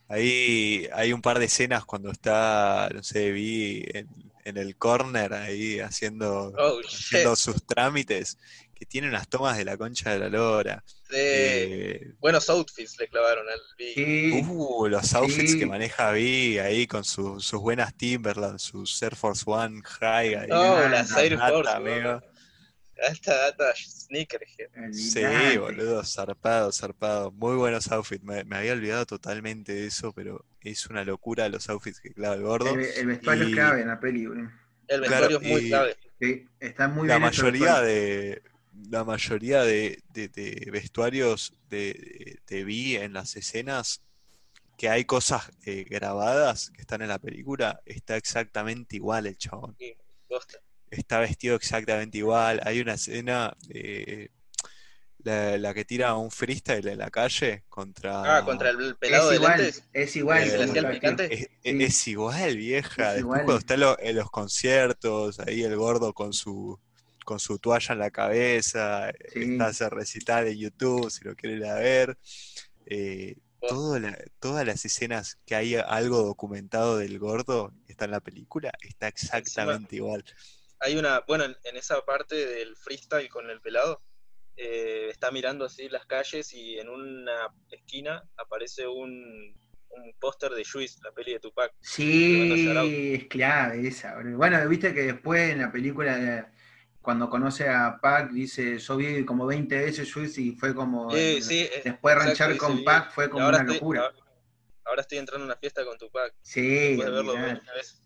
Ahí 0.08 0.88
hay 0.94 1.14
un 1.14 1.22
par 1.22 1.40
de 1.40 1.46
escenas 1.46 1.86
cuando 1.86 2.12
está, 2.12 2.90
no 2.94 3.02
sé, 3.02 3.32
vi 3.32 3.84
en, 3.94 4.08
en 4.46 4.58
el 4.58 4.76
corner 4.78 5.34
ahí 5.34 5.80
haciendo, 5.80 6.54
Oh, 6.58 6.80
haciendo 6.88 7.36
sus 7.36 7.66
trámites, 7.66 8.38
que 8.76 8.86
tiene 8.86 9.08
unas 9.08 9.28
tomas 9.28 9.58
de 9.58 9.66
la 9.66 9.78
concha 9.78 10.12
de 10.12 10.20
la 10.20 10.30
lora. 10.30 10.84
Eh, 11.14 12.14
Buenos 12.20 12.50
outfits 12.50 12.98
le 13.00 13.08
clavaron 13.08 13.48
al. 13.50 13.60
Sí, 13.78 14.44
Uh, 14.48 14.88
los 14.88 15.14
outfits 15.14 15.52
Sí. 15.54 15.60
que 15.60 15.66
maneja 15.66 16.12
Vi 16.12 16.58
ahí 16.60 16.88
con 16.88 17.04
su- 17.04 17.40
sus 17.40 17.60
buenas 17.62 17.94
Timberland, 17.96 18.60
sus 18.60 19.02
Air 19.02 19.16
Force 19.16 19.44
One 19.46 19.82
High 19.84 20.36
ahí. 20.36 20.48
Oh, 20.52 20.64
nada, 20.76 20.90
las 20.90 21.18
Air 21.18 21.38
Force, 21.38 21.70
amigo. 21.72 22.22
Alta 23.10 23.36
data 23.36 23.74
sneakerhead. 23.76 24.92
Sí, 24.94 25.58
boludo, 25.58 26.04
zarpado, 26.04 26.72
zarpado. 26.72 27.32
Muy 27.32 27.56
buenos 27.56 27.92
outfits. 27.92 28.24
Me, 28.24 28.44
me 28.44 28.58
había 28.58 28.74
olvidado 28.74 29.08
totalmente 29.08 29.74
de 29.74 29.88
eso, 29.88 30.14
pero 30.14 30.46
es 30.62 30.86
una 30.86 31.04
locura 31.04 31.50
los 31.50 31.68
outfits 31.70 32.00
que 32.00 32.12
clava 32.14 32.36
el 32.36 32.44
gordo. 32.44 32.76
El, 32.76 32.82
el 32.86 33.08
vestuario 33.08 33.46
Y- 33.46 33.48
es 33.50 33.54
clave 33.56 33.82
en 33.82 33.88
la 33.88 34.00
peli, 34.00 34.28
boludo. 34.28 34.52
El 34.88 35.02
Claro, 35.02 35.28
vestuario 35.30 35.38
es 35.42 35.48
muy 35.52 35.62
y- 35.66 35.70
clave. 35.70 35.98
Sí, 36.22 36.48
está 36.60 36.88
muy 36.88 37.08
La 37.08 37.16
bien 37.16 37.22
mayoría 37.24 37.82
de 37.82 38.44
la 38.90 39.04
mayoría 39.04 39.64
de, 39.64 40.02
de- 40.14 40.30
de 40.30 40.70
vestuarios 40.72 41.54
de, 41.70 42.40
de 42.48 42.64
Vi 42.64 42.96
en 42.98 43.14
las 43.14 43.36
escenas 43.36 44.02
que 44.78 44.90
hay 44.90 45.06
cosas 45.06 45.52
eh, 45.66 45.86
grabadas 45.90 46.72
que 46.72 46.82
están 46.82 47.02
en 47.02 47.10
la 47.10 47.20
película, 47.20 47.82
está 47.86 48.18
exactamente 48.18 48.96
igual 48.96 49.28
el 49.28 49.38
chabón. 49.38 49.76
Sí, 49.80 49.96
está 50.90 51.20
vestido 51.20 51.56
exactamente 51.56 52.18
igual. 52.18 52.60
Hay 52.66 52.80
una 52.82 52.94
escena, 52.96 53.56
eh, 53.70 54.30
la, 55.24 55.58
la 55.60 55.74
que 55.76 55.86
tira 55.86 56.16
un 56.16 56.32
freestyle 56.32 56.88
en 56.88 56.98
la 56.98 57.12
calle 57.12 57.64
contra... 57.70 58.38
Ah, 58.38 58.44
contra 58.44 58.72
el 58.72 58.96
pelado 58.98 59.26
Es 59.26 59.30
de 59.30 59.36
igual, 59.36 59.58
lentes. 59.62 59.84
es 59.94 60.16
igual. 60.16 60.44
Eh, 60.44 60.50
¿Se 60.50 60.58
le 60.58 60.58
como 60.58 60.72
hacía 60.72 60.82
el 60.90 60.96
picante? 60.96 61.34
Es, 61.34 61.40
Sí. 61.64 61.84
es 61.84 62.08
igual, 62.08 62.58
vieja. 62.58 62.90
Es 62.90 62.98
Después 62.98 63.20
igual. 63.20 63.44
cuando 63.46 63.58
está 63.60 63.78
lo- 63.78 64.00
en 64.00 64.16
los 64.16 64.32
conciertos, 64.32 65.40
ahí 65.42 65.62
el 65.62 65.76
gordo 65.76 66.14
con 66.14 66.34
su 66.34 66.80
con 67.24 67.40
su 67.40 67.60
toalla 67.60 67.94
en 67.94 68.00
la 68.00 68.12
cabeza, 68.12 69.12
Sí. 69.34 69.54
está 69.54 69.70
ese 69.70 69.90
recital 69.90 70.48
en 70.48 70.58
YouTube, 70.58 71.10
si 71.10 71.24
lo 71.24 71.36
quieren 71.36 71.64
a 71.66 71.76
ver. 71.76 72.18
Eh, 72.86 73.38
todo 73.68 74.00
la- 74.00 74.18
todas 74.40 74.66
las 74.66 74.84
escenas 74.86 75.38
que 75.46 75.54
hay 75.56 75.76
algo 75.76 76.24
documentado 76.24 76.98
del 76.98 77.20
gordo 77.20 77.72
que 77.86 77.92
está 77.94 78.06
en 78.06 78.12
la 78.12 78.20
película, 78.20 78.72
está 78.82 79.08
exactamente 79.08 79.98
igual. 79.98 80.24
Hay 80.80 80.98
una, 80.98 81.20
bueno, 81.28 81.44
en, 81.46 81.56
en 81.64 81.78
esa 81.78 82.04
parte 82.04 82.36
del 82.36 82.76
freestyle 82.76 83.30
con 83.30 83.50
el 83.52 83.62
pelado, 83.62 84.02
eh, 84.58 85.10
está 85.12 85.30
mirando 85.32 85.64
así 85.66 85.90
las 85.90 86.06
calles 86.08 86.52
y 86.54 86.80
en 86.80 86.90
una 86.90 87.54
esquina 87.70 88.24
aparece 88.36 88.88
un, 88.88 89.56
un 89.90 90.14
póster 90.20 90.52
de 90.54 90.66
Juice, 90.66 91.00
la 91.04 91.12
peli 91.12 91.34
de 91.34 91.40
Tupac. 91.40 91.72
Sí, 91.82 93.14
es 93.14 93.26
clave 93.28 93.88
esa. 93.88 94.16
Bueno, 94.24 94.68
viste 94.68 94.92
que 94.94 95.04
después 95.04 95.52
en 95.52 95.60
la 95.60 95.72
película, 95.72 96.18
eh, 96.20 96.46
cuando 97.02 97.30
conoce 97.30 97.68
a 97.68 97.98
Pac, 98.00 98.30
dice, 98.32 98.78
yo 98.78 98.98
vi 98.98 99.26
como 99.26 99.46
20 99.48 99.76
veces 99.76 100.14
Juice 100.14 100.40
y 100.42 100.52
fue 100.56 100.74
como... 100.76 101.10
Sí, 101.12 101.18
el- 101.38 101.44
sí, 101.44 101.70
después 101.84 102.16
exacto, 102.16 102.28
ranchar 102.46 102.58
con 102.58 102.84
Pac 102.84 103.12
fue 103.12 103.30
como 103.30 103.44
ahora 103.46 103.58
una 103.58 103.66
estoy- 103.66 103.76
locura. 103.80 104.02
ahora- 104.02 104.16
Ahora 104.84 105.02
estoy 105.02 105.20
entrando 105.20 105.46
en 105.46 105.52
una 105.52 105.56
fiesta 105.60 105.86
con 105.86 105.98
Sí, 106.42 106.62
de 106.62 106.98
verlo 106.98 107.20
olvidate. 107.32 107.54
20 107.54 107.72
veces. 107.74 108.02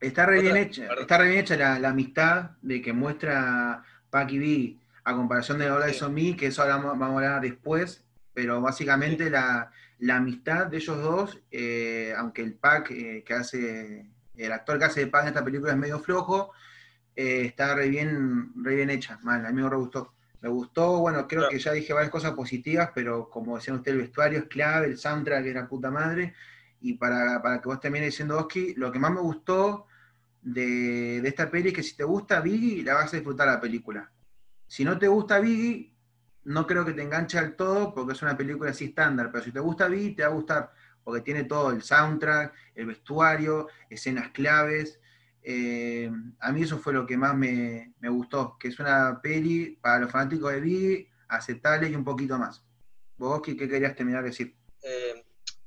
Está 0.00 0.26
re 0.26 0.38
Otra- 0.40 0.52
bien 0.52 0.56
hecha, 0.66 0.82
perdón. 0.88 1.02
está 1.02 1.18
re 1.18 1.28
bien 1.28 1.38
hecha 1.40 1.56
la, 1.56 1.78
la 1.78 1.88
amistad 1.90 2.50
de 2.62 2.82
que 2.82 2.92
muestra 2.92 3.82
Pac 4.10 4.30
y 4.32 4.38
Biggie 4.38 4.80
a 5.04 5.14
comparación 5.14 5.58
de 5.58 5.66
Eyes 5.66 5.98
Sí. 5.98 6.04
Me, 6.10 6.36
que 6.36 6.46
eso 6.46 6.62
ahora 6.62 6.76
vamos 6.76 6.98
vamos 6.98 7.10
a 7.22 7.26
hablar 7.28 7.40
después, 7.42 8.04
pero 8.34 8.60
básicamente 8.60 9.30
la, 9.30 9.70
la 9.98 10.16
amistad 10.16 10.66
de 10.66 10.76
ellos 10.78 10.98
dos, 11.00 11.38
eh, 11.50 12.12
aunque 12.18 12.42
el 12.42 12.54
Pac 12.54 12.90
eh, 12.90 13.22
que 13.24 13.32
hace, 13.34 14.10
el 14.36 14.52
actor 14.52 14.78
que 14.78 14.84
hace 14.84 15.00
de 15.00 15.06
Pac 15.06 15.22
en 15.22 15.28
esta 15.28 15.44
película 15.44 15.72
es 15.72 15.78
medio 15.78 16.00
flojo, 16.00 16.52
eh, 17.16 17.42
está 17.46 17.74
re 17.74 17.88
bien, 17.88 18.52
re 18.62 18.76
bien 18.76 18.90
hecha, 18.90 19.18
mal, 19.22 19.44
a 19.46 19.52
mí 19.52 19.62
me 19.62 19.68
gustó. 19.68 20.12
Me 20.40 20.48
gustó, 20.50 20.98
bueno, 20.98 21.26
creo 21.26 21.42
Claro. 21.42 21.50
que 21.50 21.58
ya 21.58 21.72
dije 21.72 21.92
varias 21.94 22.10
cosas 22.12 22.32
positivas, 22.32 22.90
pero 22.94 23.30
como 23.30 23.56
decían 23.56 23.76
ustedes, 23.76 23.96
el 23.96 24.02
vestuario 24.02 24.38
es 24.40 24.44
clave, 24.44 24.88
el 24.88 24.98
soundtrack 24.98 25.46
es 25.46 25.54
la 25.54 25.66
puta 25.66 25.90
madre, 25.90 26.34
y 26.82 26.94
para, 26.94 27.40
para 27.40 27.60
que 27.62 27.68
vos 27.68 27.80
termines 27.80 28.08
diciendo, 28.08 28.36
Oski, 28.38 28.74
lo 28.74 28.92
que 28.92 28.98
más 28.98 29.10
me 29.10 29.20
gustó 29.20 29.86
de, 30.42 31.20
de 31.22 31.28
esta 31.28 31.50
peli 31.50 31.68
es 31.68 31.74
que 31.74 31.82
si 31.82 31.96
te 31.96 32.04
gusta 32.04 32.40
Biggie, 32.42 32.82
la 32.84 32.92
vas 32.94 33.12
a 33.14 33.16
disfrutar 33.16 33.46
la 33.46 33.58
película. 33.58 34.10
Si 34.66 34.84
no 34.84 34.98
te 34.98 35.08
gusta 35.08 35.40
Biggie, 35.40 35.94
no 36.44 36.66
creo 36.66 36.84
que 36.84 36.92
te 36.92 37.00
enganche 37.00 37.38
al 37.38 37.56
todo, 37.56 37.94
porque 37.94 38.12
es 38.12 38.20
una 38.20 38.36
película 38.36 38.70
así 38.70 38.84
estándar, 38.86 39.30
pero 39.32 39.42
si 39.44 39.50
te 39.50 39.60
gusta 39.60 39.88
Biggie, 39.88 40.14
te 40.14 40.24
va 40.24 40.28
a 40.28 40.32
gustar, 40.32 40.70
porque 41.02 41.22
tiene 41.22 41.44
todo, 41.44 41.70
el 41.70 41.80
soundtrack, 41.80 42.52
el 42.74 42.84
vestuario, 42.84 43.68
escenas 43.88 44.28
claves. 44.28 45.00
Eh, 45.46 46.10
a 46.40 46.52
mí 46.52 46.62
eso 46.62 46.78
fue 46.78 46.94
lo 46.94 47.06
que 47.06 47.18
más 47.18 47.36
me, 47.36 47.92
me 48.00 48.08
gustó, 48.08 48.56
que 48.58 48.68
es 48.68 48.78
una 48.78 49.20
peli 49.22 49.76
para 49.82 49.98
los 50.00 50.10
fanáticos 50.10 50.50
de 50.52 50.60
Biggie, 50.60 51.10
aceptable 51.28 51.88
y 51.90 51.94
un 51.94 52.04
poquito 52.04 52.38
más. 52.38 52.64
¿Vos, 53.18 53.42
qué 53.42 53.54
querías 53.54 53.94
terminar 53.94 54.22
de 54.22 54.30
decir? 54.30 54.56
Eh, 54.82 55.22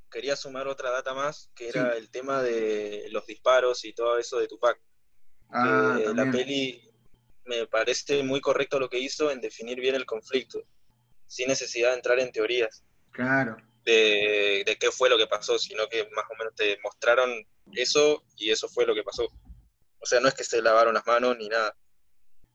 quería 0.09 0.35
sumar 0.35 0.67
otra 0.67 0.89
data 0.89 1.13
más, 1.13 1.51
que 1.55 1.71
Sí. 1.71 1.77
era 1.77 1.95
el 1.95 2.09
tema 2.09 2.41
de 2.41 3.07
los 3.11 3.27
disparos 3.27 3.85
y 3.85 3.93
todo 3.93 4.17
eso 4.17 4.39
de 4.39 4.47
Tupac. 4.47 4.79
Ah, 5.49 5.95
que 5.97 6.13
la 6.13 6.31
peli 6.31 6.91
me 7.45 7.67
parece 7.67 8.23
muy 8.23 8.41
correcto 8.41 8.79
lo 8.79 8.89
que 8.89 8.99
hizo 8.99 9.29
en 9.31 9.39
definir 9.41 9.79
bien 9.79 9.93
el 9.95 10.06
conflicto, 10.06 10.63
sin 11.27 11.47
necesidad 11.49 11.91
de 11.91 11.95
entrar 11.97 12.19
en 12.19 12.31
teorías 12.31 12.83
Claro. 13.12 13.58
de, 13.85 14.63
de 14.65 14.75
qué 14.79 14.91
fue 14.91 15.10
lo 15.10 15.17
que 15.17 15.27
pasó, 15.27 15.58
sino 15.60 15.87
que 15.87 16.10
más 16.15 16.25
o 16.31 16.35
menos 16.37 16.56
te 16.56 16.77
mostraron 16.83 17.31
eso 17.73 18.23
y 18.35 18.49
eso 18.49 18.67
fue 18.67 18.85
lo 18.85 18.95
que 18.95 19.04
pasó. 19.04 19.27
O 20.08 20.10
sea, 20.10 20.21
no 20.21 20.29
es 20.29 20.35
que 20.35 20.45
se 20.45 20.62
lavaron 20.62 20.93
las 20.93 21.05
manos 21.05 21.35
ni 21.37 21.49
nada. 21.49 21.75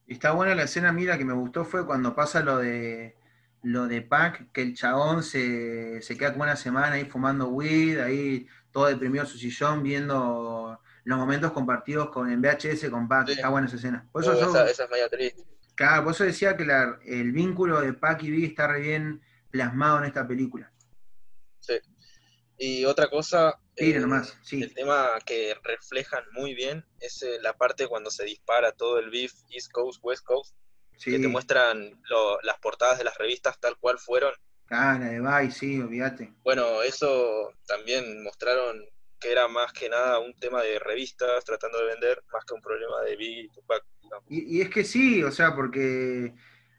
Está 0.06 0.32
buena 0.32 0.54
la 0.54 0.62
escena, 0.62 0.90
mira, 0.90 1.18
que 1.18 1.24
me 1.26 1.34
gustó 1.34 1.66
fue 1.66 1.84
cuando 1.84 2.14
pasa 2.14 2.40
lo 2.42 2.56
de 2.56 3.14
lo 3.62 3.86
de 3.88 4.00
Pac, 4.00 4.50
que 4.52 4.62
el 4.62 4.74
chabón 4.74 5.22
se, 5.22 6.00
se 6.00 6.16
queda 6.16 6.32
como 6.32 6.44
una 6.44 6.56
semana 6.56 6.92
ahí 6.92 7.04
fumando 7.04 7.48
weed, 7.48 8.00
ahí 8.00 8.46
todo 8.72 8.86
deprimido 8.86 9.24
en 9.24 9.30
su 9.30 9.36
sillón, 9.36 9.82
viendo 9.82 10.80
los 11.04 11.18
momentos 11.18 11.52
compartidos 11.52 12.08
con 12.08 12.30
en 12.32 12.40
VHS 12.40 12.88
con 12.90 13.06
Pac. 13.06 13.26
Sí. 13.26 13.32
Está 13.34 13.50
buena 13.50 13.66
esa 13.66 13.76
escena. 13.76 14.08
Por 14.10 14.22
eso, 14.22 14.32
Oh, 14.32 14.40
yo- 14.40 14.48
esa, 14.48 14.70
esa 14.70 14.84
es 14.84 14.90
media 14.90 15.08
triste. 15.10 15.44
claro, 15.74 16.04
por 16.04 16.14
eso 16.14 16.24
decía 16.24 16.56
que 16.56 16.64
la- 16.64 16.98
el 17.04 17.32
vínculo 17.32 17.82
de 17.82 17.92
Pac 17.92 18.22
y 18.22 18.30
Biggie 18.30 18.46
está 18.48 18.66
re 18.66 18.80
bien 18.80 19.20
plasmado 19.50 19.98
en 19.98 20.04
esta 20.04 20.26
película. 20.26 20.72
Sí. 21.60 21.74
Y 22.56 22.86
otra 22.86 23.10
cosa, 23.10 23.60
Tire 23.74 24.00
nomás, 24.00 24.38
sí. 24.42 24.62
el 24.62 24.74
tema 24.74 25.08
que 25.24 25.54
reflejan 25.62 26.24
muy 26.32 26.54
bien 26.54 26.84
es 27.00 27.22
eh, 27.22 27.38
la 27.40 27.56
parte 27.56 27.86
cuando 27.88 28.10
se 28.10 28.24
dispara 28.24 28.72
todo 28.72 28.98
el 28.98 29.10
beef 29.10 29.32
East 29.50 29.70
Coast, 29.72 30.00
West 30.02 30.24
Coast, 30.24 30.54
que 31.02 31.18
te 31.18 31.28
muestran 31.28 32.00
lo- 32.08 32.40
las 32.42 32.58
portadas 32.58 32.98
de 32.98 33.04
las 33.04 33.16
revistas 33.18 33.58
tal 33.60 33.76
cual 33.78 33.98
fueron. 33.98 34.32
ah, 34.70 34.98
la 35.00 35.06
de 35.06 35.20
Vice, 35.20 35.58
sí, 35.58 35.80
olvídate. 35.80 36.32
Bueno, 36.44 36.82
eso 36.82 37.52
también 37.66 38.22
mostraron 38.22 38.84
que 39.18 39.30
era 39.32 39.48
más 39.48 39.72
que 39.72 39.88
nada 39.88 40.18
un 40.18 40.34
tema 40.34 40.62
de 40.62 40.78
revistas 40.78 41.44
tratando 41.44 41.78
de 41.78 41.84
vender, 41.86 42.22
más 42.32 42.44
que 42.44 42.54
un 42.54 42.60
problema 42.60 43.00
de 43.02 43.16
y 43.18 43.48
Tupac. 43.48 43.84
digamos. 44.02 44.24
Y, 44.28 44.58
y 44.58 44.60
es 44.60 44.68
que 44.70 44.84
sí, 44.84 45.22
o 45.22 45.30
sea, 45.30 45.54
porque 45.54 46.34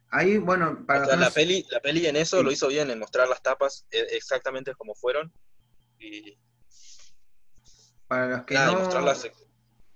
ahí, 0.10 0.38
bueno, 0.38 0.86
para 0.86 1.04
O 1.04 1.06
sea, 1.08 1.16
la 1.16 1.32
peli, 1.32 1.66
la 1.70 1.80
peli 1.80 2.06
en 2.06 2.18
eso 2.18 2.38
Sí. 2.40 2.44
lo 2.44 2.52
hizo 2.52 2.68
bien, 2.68 2.92
en 2.92 3.00
mostrar 3.00 3.28
las 3.28 3.42
tapas 3.42 3.86
eh, 3.92 4.06
exactamente 4.12 4.74
como 4.76 4.94
fueron. 4.96 5.32
Y 6.00 6.38
para 8.14 8.28
los 8.28 8.42
que 8.44 8.54
no, 8.56 8.90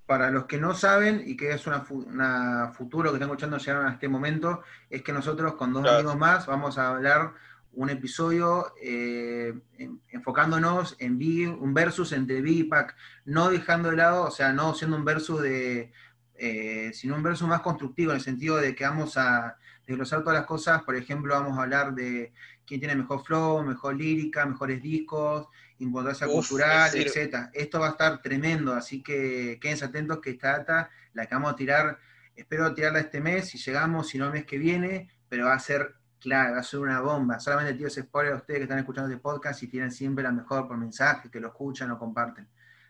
para 0.05 0.31
los 0.31 0.45
que 0.45 0.57
no 0.57 0.73
saben 0.73 1.21
y 1.25 1.35
que 1.35 1.51
es 1.51 1.67
una, 1.67 1.85
una 1.89 2.71
futuro 2.73 3.09
que 3.11 3.17
están 3.17 3.29
escuchando 3.29 3.57
llegaron 3.57 3.87
a 3.87 3.91
este 3.91 4.07
momento, 4.07 4.61
es 4.89 5.01
que 5.01 5.11
nosotros 5.13 5.53
con 5.55 5.73
dos 5.73 5.83
Claro. 5.83 5.97
amigos 5.97 6.17
más 6.17 6.45
vamos 6.47 6.77
a 6.77 6.89
hablar 6.89 7.33
un 7.73 7.89
episodio 7.89 8.73
eh, 8.81 9.53
en- 9.77 10.01
enfocándonos 10.09 10.95
en 10.99 11.17
Big, 11.17 11.49
un 11.49 11.73
versus 11.73 12.11
entre 12.13 12.41
Big 12.41 12.57
y 12.59 12.63
Pac, 12.63 12.95
no 13.25 13.49
dejando 13.49 13.89
de 13.91 13.97
lado, 13.97 14.23
o 14.23 14.31
sea, 14.31 14.53
no 14.53 14.73
siendo 14.73 14.95
un 14.97 15.05
versus 15.05 15.41
de, 15.41 15.91
eh, 16.35 16.91
sino 16.93 17.15
un 17.15 17.23
versus 17.23 17.47
más 17.47 17.61
constructivo 17.61 18.11
en 18.11 18.17
el 18.17 18.23
sentido 18.23 18.55
de 18.57 18.73
que 18.75 18.85
vamos 18.85 19.17
a 19.17 19.57
desglosar 19.85 20.21
todas 20.23 20.39
las 20.39 20.47
cosas, 20.47 20.83
por 20.83 20.95
ejemplo, 20.95 21.33
vamos 21.33 21.57
a 21.57 21.63
hablar 21.63 21.93
de 21.93 22.33
quién 22.65 22.79
tiene 22.79 22.95
mejor 22.95 23.23
flow, 23.23 23.61
mejor 23.63 23.95
lírica, 23.95 24.45
mejores 24.45 24.81
discos, 24.81 25.47
importancia 25.79 26.27
Uf, 26.27 26.33
cultural, 26.33 26.89
es 26.95 27.05
etcétera. 27.07 27.49
Esto 27.53 27.79
va 27.79 27.87
a 27.87 27.91
estar 27.91 28.21
tremendo, 28.21 28.73
así 28.73 29.01
que 29.03 29.59
quédense 29.61 29.85
atentos 29.85 30.19
que 30.19 30.31
esta 30.31 30.57
data 30.57 30.89
la 31.13 31.25
que 31.25 31.35
vamos 31.35 31.53
a 31.53 31.55
tirar, 31.55 31.99
espero 32.35 32.73
tirarla 32.73 32.99
este 32.99 33.21
mes, 33.21 33.49
si 33.49 33.57
llegamos, 33.57 34.07
si 34.09 34.17
no 34.17 34.25
el 34.25 34.31
mes 34.31 34.45
que 34.45 34.57
viene, 34.57 35.09
pero 35.29 35.45
va 35.45 35.53
a 35.53 35.59
ser 35.59 35.95
clave, 36.19 36.53
va 36.53 36.59
a 36.59 36.63
ser 36.63 36.79
una 36.79 36.99
bomba. 37.01 37.39
Solamente 37.39 37.73
tío 37.77 37.87
ese 37.87 38.01
spoiler 38.01 38.33
a 38.33 38.37
ustedes 38.37 38.59
que 38.59 38.63
están 38.63 38.79
escuchando 38.79 39.09
este 39.09 39.21
podcast 39.21 39.61
y 39.63 39.67
tienen 39.67 39.91
siempre 39.91 40.23
la 40.23 40.31
mejor 40.31 40.67
por 40.67 40.77
mensaje, 40.77 41.29
que 41.29 41.39
lo 41.39 41.47
escuchan 41.49 41.91
o 41.91 41.99
comparten. 41.99 42.47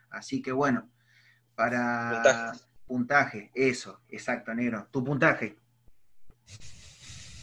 Así 0.09 0.41
que 0.41 0.51
bueno, 0.51 0.89
para 1.55 2.09
Puntaje. 2.23 2.59
puntaje, 2.85 3.51
eso, 3.53 4.01
exacto, 4.09 4.53
negro. 4.53 4.87
Tu 4.91 5.03
puntaje. 5.03 5.57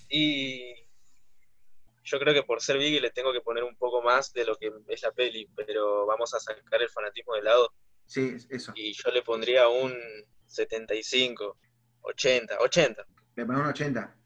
Y 0.08 0.83
yo 2.04 2.18
creo 2.18 2.34
que 2.34 2.42
por 2.42 2.60
ser 2.62 2.78
Biggie 2.78 3.00
le 3.00 3.10
tengo 3.10 3.32
que 3.32 3.40
poner 3.40 3.64
un 3.64 3.76
poco 3.76 4.02
más 4.02 4.32
de 4.32 4.44
lo 4.44 4.56
que 4.56 4.70
es 4.88 5.02
la 5.02 5.12
peli, 5.12 5.48
pero 5.56 6.06
vamos 6.06 6.32
a 6.34 6.40
sacar 6.40 6.80
el 6.82 6.88
fanatismo 6.90 7.34
de 7.34 7.42
lado 7.42 7.72
Sí, 8.06 8.36
eso. 8.50 8.72
y 8.76 8.92
yo 8.92 9.10
le 9.10 9.22
pondría 9.22 9.68
un 9.68 9.92
75, 10.46 11.58
80, 12.02 12.58
80. 12.60 13.06
Le 13.36 13.44
ponemos 13.46 13.64
un 13.64 13.70
80. 13.70 14.16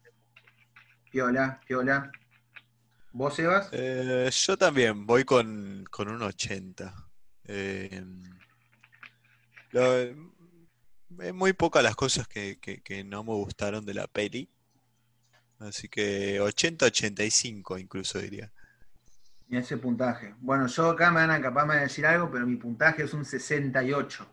Piola, 1.11 1.59
piola. 1.65 2.11
¿Vos, 3.13 3.35
Sebas? 3.35 3.69
Eh, 3.71 4.29
yo 4.31 4.57
también 4.57 5.05
voy 5.07 5.23
con, 5.23 5.85
con 5.89 6.07
un 6.09 6.21
80. 6.21 6.93
Eh, 7.45 8.03
lo- 9.71 9.97
es 9.97 11.33
muy 11.33 11.53
pocas 11.53 11.83
las 11.83 11.95
cosas 11.95 12.27
que, 12.27 12.59
que- 12.59 12.81
que 12.83 13.03
no 13.03 13.23
me 13.23 13.33
gustaron 13.33 13.85
de 13.85 13.93
la 13.95 14.07
peli. 14.07 14.49
Así 15.59 15.89
que 15.89 16.41
80-85 16.41 17.79
incluso 17.79 18.19
diría. 18.19 18.51
Y 19.49 19.57
ese 19.57 19.77
puntaje. 19.77 20.35
Bueno, 20.39 20.67
yo 20.67 20.91
acá 20.91 21.09
me 21.11 21.21
van 21.21 21.31
a 21.31 21.41
capaz 21.41 21.69
a 21.69 21.81
decir 21.81 22.05
algo, 22.05 22.29
pero 22.31 22.45
mi 22.45 22.55
puntaje 22.55 23.03
es 23.03 23.13
un 23.13 23.25
68. 23.25 24.27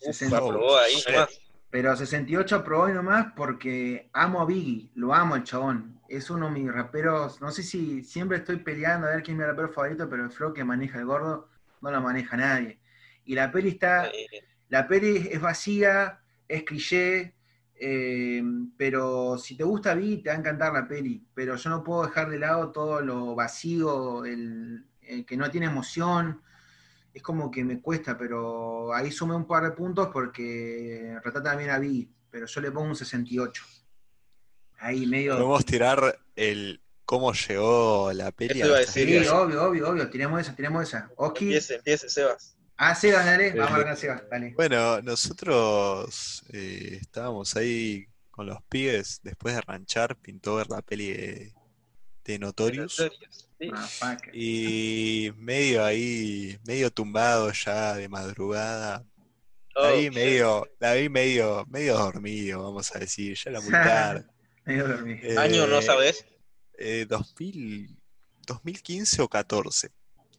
Uf, 0.00 0.06
60. 0.06 0.36
aprobó 0.36 0.76
ahí 0.76 1.02
nomás. 1.06 1.40
Pero 1.70 1.96
68 1.96 2.56
aprobó 2.56 2.90
y 2.90 2.92
nomás 2.92 3.32
porque 3.34 4.10
amo 4.12 4.42
a 4.42 4.44
Biggie, 4.44 4.90
lo 4.94 5.14
amo 5.14 5.36
el 5.36 5.44
chabón. 5.44 5.98
Es 6.06 6.28
uno 6.28 6.46
de 6.46 6.60
mis 6.60 6.70
raperos, 6.70 7.40
no 7.40 7.50
sé 7.50 7.62
si 7.62 8.04
siempre 8.04 8.36
estoy 8.38 8.56
peleando 8.56 9.06
a 9.06 9.10
ver 9.10 9.22
quién 9.22 9.36
es 9.36 9.40
mi 9.40 9.46
rapero 9.46 9.72
favorito, 9.72 10.06
pero 10.10 10.24
el 10.24 10.30
flow 10.30 10.52
que 10.52 10.64
maneja 10.64 10.98
el 10.98 11.06
gordo 11.06 11.48
no 11.80 11.90
lo 11.90 12.02
maneja 12.02 12.36
nadie. 12.36 12.78
Y 13.24 13.34
la 13.34 13.50
peli 13.50 13.70
está, 13.70 14.10
la 14.68 14.86
peli 14.86 15.28
es 15.30 15.40
vacía, 15.40 16.20
es 16.46 16.64
cliché, 16.64 17.34
eh, 17.84 18.40
pero 18.76 19.36
si 19.36 19.56
te 19.56 19.64
gusta 19.64 19.94
Biggie 19.94 20.22
te 20.22 20.30
va 20.30 20.36
a 20.36 20.38
encantar 20.38 20.72
la 20.72 20.86
peli. 20.86 21.26
Pero 21.34 21.56
yo 21.56 21.68
no 21.68 21.82
puedo 21.82 22.04
dejar 22.04 22.30
de 22.30 22.38
lado 22.38 22.70
todo 22.70 23.00
lo 23.00 23.34
vacío, 23.34 24.24
el, 24.24 24.86
el 25.00 25.26
que 25.26 25.36
no 25.36 25.50
tiene 25.50 25.66
emoción. 25.66 26.40
Es 27.12 27.22
como 27.22 27.50
que 27.50 27.64
me 27.64 27.80
cuesta, 27.80 28.16
pero 28.16 28.94
ahí 28.94 29.10
sumé 29.10 29.34
un 29.34 29.48
par 29.48 29.64
de 29.64 29.72
puntos 29.72 30.10
porque 30.12 31.18
retrata 31.24 31.50
también 31.50 31.70
a 31.70 31.80
Biggie, 31.80 32.08
pero 32.30 32.46
yo 32.46 32.60
le 32.60 32.70
pongo 32.70 32.90
un 32.90 32.96
68. 32.96 33.64
Ahí 34.78 35.04
medio... 35.06 35.32
Podemos 35.32 35.64
tirar 35.64 36.20
el 36.36 36.80
cómo 37.04 37.32
llegó 37.32 38.12
la 38.12 38.30
peli 38.30 38.60
Eso 38.60 38.68
iba 38.68 38.76
a 38.76 38.80
decir, 38.80 39.08
Sí, 39.08 39.28
obvio, 39.28 39.64
obvio, 39.64 39.90
obvio. 39.90 40.08
Tiremos 40.08 40.40
esa, 40.40 40.54
tiremos 40.54 40.84
esa. 40.84 41.10
Oski. 41.16 41.46
Empiece, 41.46 41.74
empiece, 41.74 42.08
Sebas. 42.08 42.56
Ah, 42.84 42.94
Sebas, 42.96 43.24
dale. 43.24 43.52
Vamos 43.52 43.70
a 43.70 43.74
Eh, 43.74 43.78
ver 43.84 43.88
a 43.92 43.96
Sebas, 43.96 44.22
dale. 44.28 44.54
Bueno, 44.56 45.00
nosotros 45.02 46.42
eh, 46.52 46.98
estábamos 47.00 47.54
ahí 47.56 48.06
con 48.30 48.46
los 48.46 48.58
pibes 48.68 49.20
después 49.22 49.54
de 49.54 49.60
ranchar, 49.60 50.16
pintó 50.16 50.56
ver 50.56 50.68
la 50.68 50.82
peli 50.82 51.12
de, 51.12 51.54
de 52.24 52.38
Notorious. 52.40 52.96
Sí. 53.60 53.70
Motherfucker. 53.70 54.34
Y 54.34 55.32
medio 55.36 55.84
ahí, 55.84 56.58
medio 56.66 56.90
tumbado 56.90 57.52
ya 57.52 57.94
de 57.94 58.08
madrugada. 58.08 59.04
Oh, 59.76 59.84
La 59.84 59.92
vi 59.92 60.02
shit. 60.06 60.14
medio, 60.14 60.66
la 60.80 60.94
vi 60.94 61.08
medio, 61.08 61.64
medio 61.70 61.96
dormido, 61.96 62.64
vamos 62.64 62.94
a 62.94 62.98
decir, 62.98 63.36
ya 63.36 63.50
era 63.50 63.60
muy 63.60 63.70
tarde. 63.70 64.26
Medio 64.64 64.88
dormido. 64.88 65.40
Año 65.40 65.66
no 65.68 65.78
Eh, 65.78 65.82
sabes. 65.82 66.24
eh, 66.78 67.06
2000, 67.08 67.96
2015 68.46 69.22
o 69.22 69.28
14, 69.28 69.90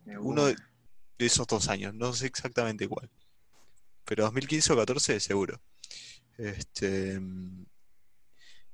Me 0.06 0.18
uno 0.18 0.48
de 1.18 1.26
esos 1.26 1.48
dos 1.48 1.70
años, 1.70 1.94
no 1.94 2.14
sé 2.14 2.28
exactamente 2.28 2.88
cuál. 2.88 3.10
Pero 4.06 4.24
2015 4.26 4.74
o 4.74 4.78
14 4.78 5.20
seguro. 5.20 5.62
Este, 6.38 7.20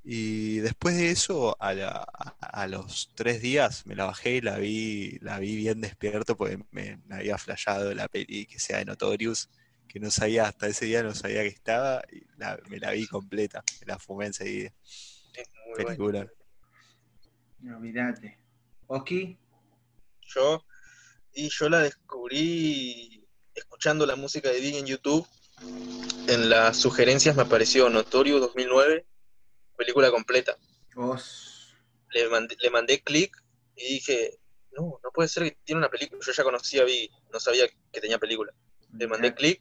y 0.02 0.56
después 0.60 0.96
de 0.96 1.10
eso, 1.10 1.56
a, 1.60 1.74
la- 1.74 2.06
a- 2.12 2.62
a 2.62 2.66
los 2.66 3.12
tres 3.14 3.42
días 3.42 3.84
me 3.86 3.94
la 3.94 4.06
bajé 4.06 4.36
y 4.36 4.40
la 4.40 4.56
vi, 4.58 5.18
la 5.20 5.38
vi 5.38 5.56
bien 5.56 5.80
despierto 5.80 6.36
porque 6.36 6.58
me, 6.70 6.98
me 7.06 7.16
había 7.16 7.36
flashado 7.38 7.92
la 7.94 8.08
peli 8.08 8.46
que 8.46 8.58
sea 8.58 8.78
de 8.78 8.86
Notorious, 8.86 9.50
que 9.86 10.00
no 10.00 10.10
sabía, 10.10 10.44
hasta 10.48 10.68
ese 10.68 10.86
día 10.86 11.02
no 11.02 11.14
sabía 11.14 11.42
que 11.42 11.48
estaba, 11.48 12.02
y 12.10 12.22
la- 12.38 12.58
me 12.68 12.78
la 12.78 12.92
vi 12.92 13.06
completa, 13.06 13.62
me 13.80 13.86
la 13.86 13.98
fumé 13.98 14.26
enseguida. 14.26 14.72
Es 15.34 15.48
muy 15.66 15.74
bueno. 15.74 15.86
Película. 15.86 16.26
No 17.58 17.76
olvidate. 17.76 18.38
Oski. 18.86 19.38
Yo, 20.22 20.64
y 21.32 21.48
yo 21.48 21.68
la 21.68 21.80
descubrí 21.80 23.26
escuchando 23.54 24.06
la 24.06 24.16
música 24.16 24.50
de 24.50 24.60
Big 24.60 24.76
en 24.76 24.86
YouTube. 24.86 25.26
En 26.28 26.48
las 26.48 26.76
sugerencias 26.76 27.36
me 27.36 27.42
apareció 27.42 27.90
Notorious 27.90 28.40
2009, 28.40 29.06
película 29.76 30.10
completa. 30.10 30.56
Le 32.12 32.28
mandé, 32.28 32.56
le 32.60 32.70
mandé 32.70 33.00
clic 33.02 33.36
y 33.76 33.94
dije, 33.94 34.38
no, 34.72 34.98
no 35.02 35.10
puede 35.12 35.28
ser 35.28 35.44
que 35.44 35.58
tiene 35.64 35.78
una 35.80 35.88
película. 35.88 36.20
Yo 36.24 36.32
ya 36.32 36.42
conocía 36.44 36.82
a 36.82 36.84
Big, 36.84 37.10
no 37.32 37.40
sabía 37.40 37.66
que 37.92 38.00
tenía 38.00 38.18
película. 38.18 38.52
Le 38.96 39.06
mandé 39.06 39.34
clic 39.34 39.60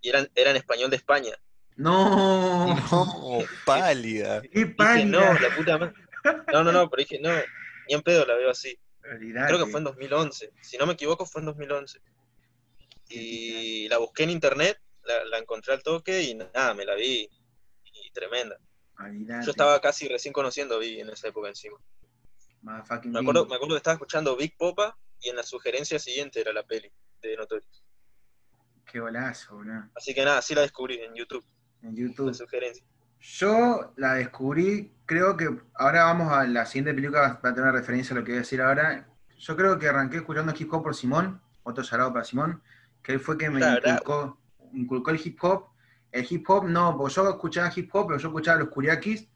y 0.00 0.08
era, 0.08 0.26
era 0.34 0.50
en 0.50 0.56
español 0.56 0.90
de 0.90 0.96
España. 0.96 1.32
No. 1.76 2.74
No, 2.90 3.38
pálida. 3.64 4.42
Qué 4.42 4.48
Dije, 4.48 4.66
pálida. 4.66 5.04
no, 5.04 5.38
la 5.40 5.56
puta 5.56 5.78
madre. 5.78 5.94
No, 6.52 6.64
no, 6.64 6.72
no, 6.72 6.90
pero 6.90 7.00
dije, 7.00 7.18
no, 7.20 7.30
ni 7.88 7.94
en 7.94 8.02
pedo 8.02 8.26
la 8.26 8.34
veo 8.34 8.50
así. 8.50 8.78
Creo 9.48 9.64
que 9.64 9.70
fue 9.70 9.78
en 9.80 9.84
2011. 9.84 10.52
Si 10.62 10.78
no 10.78 10.86
me 10.86 10.92
equivoco, 10.94 11.26
fue 11.26 11.40
en 11.40 11.46
2011. 11.46 12.00
Y 13.08 13.88
la 13.88 13.98
busqué 13.98 14.22
en 14.24 14.30
internet, 14.30 14.80
la, 15.04 15.24
la 15.24 15.38
encontré 15.38 15.72
al 15.72 15.82
toque 15.82 16.22
y 16.22 16.34
nada, 16.34 16.74
me 16.74 16.84
la 16.84 16.94
vi. 16.94 17.28
Y 17.84 18.10
tremenda. 18.12 18.56
Yo 19.44 19.50
estaba 19.50 19.80
casi 19.80 20.08
recién 20.08 20.32
conociendo 20.32 20.76
a 20.76 20.78
Big 20.78 21.00
en 21.00 21.10
esa 21.10 21.28
época 21.28 21.48
encima. 21.48 21.78
Me 23.12 23.20
acuerdo, 23.20 23.46
me 23.46 23.54
acuerdo 23.56 23.74
que 23.74 23.78
estaba 23.78 23.94
escuchando 23.94 24.36
Big 24.36 24.56
Popa 24.56 24.96
y 25.20 25.30
en 25.30 25.36
la 25.36 25.42
sugerencia 25.42 25.98
siguiente 25.98 26.40
era 26.40 26.52
la 26.52 26.62
peli 26.64 26.92
de 27.22 27.36
Notorious. 27.36 27.82
Qué 28.84 29.00
golazo, 29.00 29.54
boludo. 29.56 29.88
Así 29.94 30.14
que 30.14 30.24
nada, 30.24 30.38
así 30.38 30.54
la 30.54 30.60
descubrí 30.62 31.00
en 31.00 31.14
YouTube, 31.14 31.44
En 31.82 31.94
la 31.94 32.00
YouTube. 32.00 32.34
sugerencia. 32.34 32.84
Yo 33.20 33.92
la 33.96 34.14
descubrí, 34.14 34.92
creo 35.06 35.36
que 35.36 35.48
ahora 35.74 36.04
vamos 36.04 36.32
a 36.32 36.44
la 36.44 36.64
siguiente 36.66 36.94
película, 36.94 37.20
va 37.44 37.50
a 37.50 37.54
tener 37.54 37.62
una 37.70 37.72
referencia 37.72 38.14
a 38.14 38.18
lo 38.18 38.24
que 38.24 38.32
voy 38.32 38.38
a 38.38 38.40
decir 38.40 38.62
ahora. 38.62 39.06
Yo 39.38 39.56
creo 39.56 39.78
que 39.78 39.88
arranqué 39.88 40.18
escuchando 40.18 40.54
hip 40.58 40.72
hop 40.72 40.82
por 40.82 40.94
Simón, 40.94 41.40
otro 41.62 41.84
llamado 41.84 42.12
para 42.12 42.24
Simón, 42.24 42.62
que 43.02 43.12
él 43.12 43.20
fue 43.20 43.36
que 43.36 43.50
me 43.50 43.58
Claro. 43.60 43.80
inculcó, 43.88 44.38
inculcó 44.72 45.10
el 45.10 45.20
hip 45.22 45.38
hop. 45.42 45.66
El 46.12 46.26
hip 46.28 46.48
hop 46.48 46.64
no, 46.68 46.96
porque 46.96 47.14
yo 47.14 47.28
escuchaba 47.28 47.72
hip 47.74 47.94
hop, 47.94 48.06
pero 48.08 48.18
yo 48.18 48.28
escuchaba 48.28 48.58
los 48.58 48.68
Kuriakis, 48.68 49.28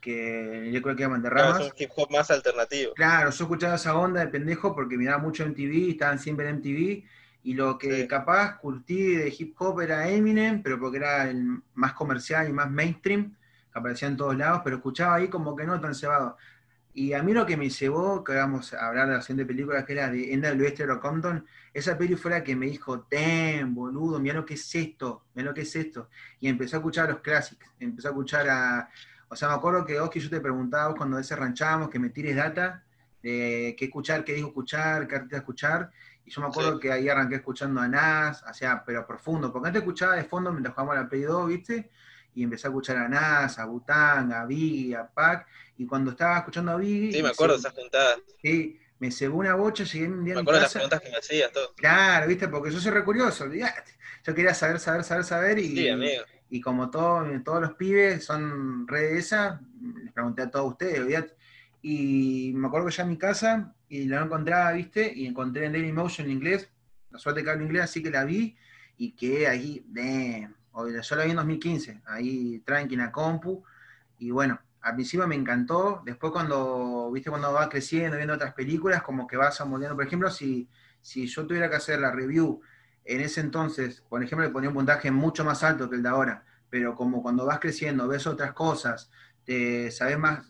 que 0.00 0.70
yo 0.72 0.80
creo 0.82 0.96
que 0.96 1.02
llaman 1.02 1.20
Claro, 1.20 1.36
derramas. 1.36 1.60
es 1.66 1.72
un 1.72 1.72
hip 1.78 1.90
hop 1.96 2.10
más 2.10 2.30
alternativo. 2.30 2.94
Claro, 2.94 3.30
yo 3.30 3.44
escuchaba 3.44 3.74
esa 3.74 3.94
onda 3.96 4.20
de 4.20 4.28
pendejo 4.28 4.74
porque 4.74 4.96
miraba 4.96 5.18
mucho 5.18 5.44
MTV, 5.44 5.90
estaban 5.90 6.18
siempre 6.18 6.48
en 6.48 6.56
MTV, 6.56 7.04
y 7.42 7.54
lo 7.54 7.78
que 7.78 8.06
Sí. 8.06 8.08
capaz 8.08 8.58
curtí 8.58 9.14
de 9.16 9.34
hip 9.36 9.54
hop 9.60 9.80
era 9.80 10.08
Eminem, 10.08 10.62
pero 10.62 10.78
porque 10.78 10.98
era 10.98 11.28
el 11.30 11.62
más 11.74 11.92
comercial 11.94 12.48
y 12.48 12.52
más 12.52 12.70
mainstream, 12.70 13.36
que 13.72 13.78
aparecía 13.78 14.08
en 14.08 14.16
todos 14.16 14.36
lados, 14.36 14.62
pero 14.64 14.76
escuchaba 14.76 15.16
ahí 15.16 15.28
como 15.28 15.56
que 15.56 15.64
no 15.66 15.80
tan 15.80 15.94
cebado. 15.94 16.36
Y 16.92 17.12
a 17.12 17.22
mí 17.22 17.32
lo 17.32 17.46
que 17.46 17.56
me 17.56 17.70
llevó, 17.70 18.24
que 18.24 18.34
vamos 18.34 18.74
a 18.74 18.88
hablar 18.88 19.08
de 19.08 19.14
la 19.14 19.22
siguiente 19.22 19.46
película, 19.46 19.84
que 19.84 19.92
era 19.92 20.10
de 20.10 20.32
NWA 20.36 20.70
Stereo 20.70 21.00
Compton, 21.00 21.46
esa 21.72 21.96
peli 21.96 22.16
fue 22.16 22.32
la 22.32 22.42
que 22.42 22.56
me 22.56 22.66
dijo, 22.66 23.06
damn, 23.10 23.74
boludo, 23.74 24.18
mira 24.18 24.34
lo 24.34 24.44
que 24.44 24.54
es 24.54 24.74
esto, 24.74 25.24
mira 25.34 25.50
lo 25.50 25.54
que 25.54 25.62
es 25.62 25.76
esto. 25.76 26.08
Y 26.40 26.48
empecé 26.48 26.76
a 26.76 26.78
escuchar 26.80 27.08
los 27.08 27.20
clásicos, 27.20 27.68
empecé 27.78 28.08
a 28.08 28.10
escuchar 28.10 28.48
a... 28.48 28.90
O 29.28 29.36
sea, 29.36 29.48
me 29.48 29.54
acuerdo 29.54 29.84
que 29.84 30.00
Oski, 30.00 30.20
yo 30.20 30.30
te 30.30 30.40
preguntaba 30.40 30.94
cuando 30.94 31.16
a 31.16 31.20
veces 31.20 31.38
ranchábamos 31.38 31.90
que 31.90 31.98
me 31.98 32.08
tires 32.10 32.34
data, 32.36 32.82
de 33.22 33.76
qué 33.78 33.86
escuchar, 33.86 34.24
qué 34.24 34.32
dijo 34.34 34.48
escuchar, 34.48 35.06
qué 35.06 35.16
artista 35.16 35.36
escuchar, 35.38 35.90
y 36.28 36.30
yo 36.30 36.40
me 36.42 36.48
acuerdo 36.48 36.74
Sí. 36.74 36.80
que 36.80 36.92
ahí 36.92 37.08
arranqué 37.08 37.36
escuchando 37.36 37.80
a 37.80 37.88
Nas, 37.88 38.42
o 38.42 38.52
sea, 38.54 38.82
pero 38.84 39.06
profundo, 39.06 39.50
porque 39.52 39.68
antes 39.68 39.82
escuchaba 39.82 40.14
de 40.16 40.24
fondo 40.24 40.52
mientras 40.52 40.74
jugábamos 40.74 41.02
la 41.02 41.08
Play 41.08 41.22
2, 41.22 41.48
¿viste? 41.48 41.90
Y 42.34 42.42
empecé 42.44 42.66
a 42.66 42.70
escuchar 42.70 42.98
a 42.98 43.08
Nas, 43.08 43.58
a 43.58 43.64
Butang, 43.64 44.32
a 44.32 44.44
Biggie, 44.44 44.94
a 44.94 45.08
Pac, 45.08 45.46
y 45.78 45.86
cuando 45.86 46.10
estaba 46.12 46.38
escuchando 46.38 46.72
a 46.72 46.76
Biggie... 46.76 47.12
Sí, 47.12 47.22
me 47.22 47.30
acuerdo 47.30 47.54
de 47.54 47.60
esas 47.60 47.72
juntadas. 47.72 48.18
Sí, 48.42 48.78
me 48.98 49.10
cebó 49.10 49.38
una 49.38 49.54
bocha, 49.54 49.84
llegué 49.84 50.06
un 50.08 50.24
día 50.24 50.34
Me 50.34 50.40
acuerdo 50.42 50.58
de 50.60 50.62
las 50.64 50.72
casa... 50.72 50.78
preguntas 50.88 51.00
que 51.00 51.10
me 51.10 51.16
hacías, 51.18 51.50
todo. 51.52 51.74
Claro, 51.74 52.26
¿viste? 52.28 52.48
Porque 52.48 52.70
yo 52.70 52.78
soy 52.80 52.92
recurioso, 52.92 53.44
olvidate. 53.44 53.92
Yo 54.24 54.34
quería 54.34 54.54
saber, 54.54 54.78
saber, 54.78 55.04
saber, 55.04 55.24
saber, 55.24 55.58
y, 55.58 55.68
Sí, 55.76 55.88
amigo. 55.88 56.22
y 56.50 56.60
como 56.60 56.90
todo- 56.90 57.24
todos 57.42 57.60
los 57.62 57.74
pibes 57.74 58.24
son 58.24 58.86
re 58.86 59.02
de 59.02 59.18
esa, 59.18 59.60
les 60.04 60.12
pregunté 60.12 60.42
a 60.42 60.50
todos 60.50 60.72
ustedes, 60.72 61.00
olvidate. 61.00 61.34
Y 61.80 62.52
me 62.56 62.66
acuerdo 62.66 62.88
que 62.88 62.92
ya 62.94 63.04
en 63.04 63.08
mi 63.08 63.18
casa, 63.18 63.72
y 63.88 64.06
la 64.06 64.22
encontraba, 64.24 64.72
¿viste? 64.72 65.12
Y 65.14 65.26
encontré 65.26 65.66
en 65.66 65.72
Daily 65.72 65.92
Motion 65.92 66.26
en 66.26 66.32
inglés, 66.34 66.70
la 67.10 67.18
suerte 67.18 67.42
que 67.44 67.50
hablo 67.50 67.64
inglés, 67.64 67.84
así 67.84 68.02
que 68.02 68.10
la 68.10 68.24
vi, 68.24 68.56
y 68.96 69.12
quedé 69.12 69.46
ahí. 69.48 69.84
O- 70.72 70.88
Yo 70.88 71.16
la 71.16 71.24
vi 71.24 71.30
en 71.30 71.36
2015, 71.36 72.00
ahí 72.06 72.60
tranqui 72.64 72.94
en 72.94 73.00
la 73.00 73.12
compu, 73.12 73.64
y 74.18 74.30
bueno, 74.30 74.60
al 74.80 74.94
principio 74.94 75.26
me 75.26 75.34
encantó, 75.34 76.02
después 76.04 76.32
cuando, 76.32 77.10
¿viste? 77.12 77.30
Cuando 77.30 77.52
vas 77.52 77.68
creciendo, 77.68 78.16
viendo 78.16 78.34
otras 78.34 78.54
películas, 78.54 79.02
como 79.02 79.26
que 79.26 79.36
vas 79.36 79.60
amoldeando, 79.60 79.96
por 79.96 80.06
ejemplo, 80.06 80.30
si, 80.30 80.68
si 81.00 81.26
yo 81.26 81.46
tuviera 81.46 81.68
que 81.70 81.76
hacer 81.76 82.00
la 82.00 82.10
review 82.12 82.60
en 83.04 83.20
ese 83.20 83.40
entonces, 83.40 84.02
por 84.08 84.22
ejemplo, 84.22 84.46
le 84.46 84.52
ponía 84.52 84.68
un 84.70 84.74
puntaje 84.76 85.10
mucho 85.10 85.44
más 85.44 85.62
alto 85.64 85.88
que 85.88 85.96
el 85.96 86.02
de 86.02 86.08
ahora, 86.10 86.44
pero 86.70 86.94
como 86.94 87.22
cuando 87.22 87.46
vas 87.46 87.58
creciendo, 87.60 88.06
ves 88.08 88.26
otras 88.26 88.52
cosas, 88.52 89.10
te 89.44 89.90
sabes 89.90 90.18
más 90.18 90.44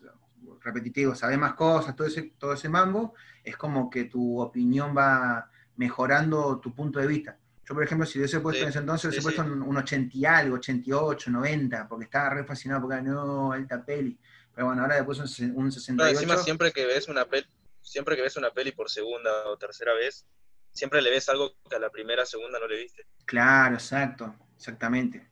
repetitivo, 0.69 1.15
sabes 1.15 1.37
más 1.37 1.53
cosas, 1.53 1.95
todo 1.95 2.07
ese, 2.07 2.33
todo 2.37 2.53
ese 2.53 2.69
mambo, 2.69 3.13
es 3.43 3.57
como 3.57 3.89
que 3.89 4.05
tu 4.05 4.39
opinión 4.39 4.95
va 4.95 5.49
mejorando 5.75 6.59
tu 6.59 6.73
punto 6.73 6.99
de 6.99 7.07
vista. 7.07 7.37
Yo, 7.67 7.75
por 7.75 7.83
ejemplo, 7.83 8.05
si 8.05 8.17
hubiese 8.17 8.39
puesto 8.39 8.59
Sí, 8.59 8.63
en 8.63 8.69
ese 8.69 8.79
entonces, 8.79 9.05
hubiese 9.05 9.21
sí, 9.21 9.23
puesto 9.23 9.43
sí. 9.43 9.49
un, 9.49 9.61
un 9.61 9.77
80 9.77 10.17
y 10.17 10.25
algo, 10.25 10.55
88, 10.55 11.29
90, 11.29 11.87
porque 11.87 12.05
estaba 12.05 12.29
re 12.31 12.43
fascinado, 12.43 12.81
porque 12.81 13.01
no, 13.01 13.51
alta 13.51 13.85
peli. 13.85 14.17
Pero 14.53 14.67
bueno, 14.67 14.81
ahora 14.81 14.97
le 14.97 15.03
puse 15.03 15.21
un, 15.43 15.51
un 15.55 15.65
No, 15.65 15.71
68. 15.71 16.11
encima 16.11 16.37
siempre 16.37 16.71
que 16.71 16.85
ves 16.85 17.07
una 17.07 17.25
peli, 17.25 17.47
siempre 17.81 18.15
que 18.15 18.23
ves 18.23 18.37
una 18.37 18.51
peli 18.51 18.71
por 18.71 18.89
segunda 18.89 19.47
o 19.47 19.57
tercera 19.57 19.93
vez, 19.93 20.25
siempre 20.71 21.01
le 21.01 21.11
ves 21.11 21.29
algo 21.29 21.53
que 21.69 21.75
a 21.75 21.79
la 21.79 21.89
primera, 21.89 22.25
segunda 22.25 22.59
no 22.59 22.67
le 22.67 22.77
viste. 22.77 23.05
Claro, 23.25 23.75
exacto, 23.75 24.35
exactamente. 24.55 25.29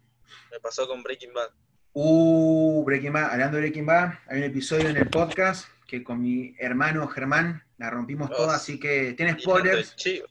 Me 0.52 0.60
pasó 0.60 0.88
con 0.88 1.04
Breaking 1.04 1.34
Bad. 1.34 1.50
Uh, 1.94 2.84
Breaking 2.86 3.14
Bad, 3.14 3.32
hablando 3.32 3.58
de 3.58 3.62
Breaking 3.64 3.86
Bad, 3.86 4.14
hay 4.28 4.38
un 4.40 4.44
episodio 4.44 4.90
en 4.90 4.98
el 4.98 5.08
podcast 5.10 5.68
que 5.88 6.04
con 6.04 6.22
mi 6.22 6.56
hermano 6.60 7.08
Germán 7.08 7.64
la 7.78 7.90
rompimos 7.90 8.30
toda, 8.30 8.56
así 8.56 8.80
que 8.80 9.14
tiene 9.14 9.40
spoilers, 9.40 9.96
chivo. 9.96 10.28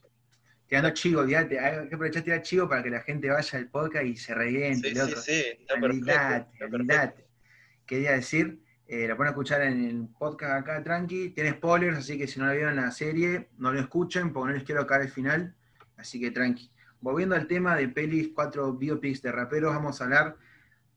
tirando 0.69 0.91
chivo, 0.91 1.21
olvídate, 1.23 1.59
hay 1.59 1.89
que 1.89 1.95
aprovechar 1.95 2.23
tirar 2.23 2.43
chivo 2.43 2.69
para 2.69 2.83
que 2.83 2.91
la 2.91 3.01
gente 3.01 3.29
vaya 3.31 3.59
al 3.59 3.69
podcast 3.69 4.05
y 4.05 4.17
se 4.17 4.35
reviente, 4.35 4.91
Sí, 4.95 5.01
sí, 5.01 5.15
sí. 5.17 5.33
Está 5.61 5.75
perfecto. 5.81 5.87
Olvídate, 5.87 6.37
está 6.53 6.59
perfecto. 6.59 6.77
olvídate. 6.77 7.27
Quería 7.87 8.13
decir, 8.13 8.61
eh, 8.87 9.09
la 9.09 9.17
pueden 9.17 9.31
escuchar 9.33 9.63
en 9.63 9.85
el 9.85 10.09
podcast 10.19 10.61
acá, 10.63 10.83
tranqui, 10.85 11.31
tiene 11.31 11.51
spoilers, 11.53 11.99
así 11.99 12.17
que 12.19 12.27
si 12.29 12.39
no 12.39 12.47
la 12.47 12.53
vieron 12.53 12.77
la 12.77 12.91
serie, 12.93 13.49
no 13.59 13.73
lo 13.73 13.81
escuchen, 13.81 14.33
porque 14.33 14.49
no 14.53 14.55
les 14.59 14.65
quiero 14.65 14.87
caer 14.87 15.03
el 15.03 15.09
final, 15.11 15.55
así 15.97 16.21
que 16.21 16.31
tranqui. 16.31 16.71
Volviendo 17.01 17.35
al 17.35 17.47
tema 17.47 17.77
de 17.77 17.89
pelis, 17.89 18.31
cuatro 18.35 18.73
biopics 18.73 19.23
de 19.23 19.33
raperos, 19.33 19.75
vamos 19.75 20.01
a 20.01 20.05
hablar 20.05 20.37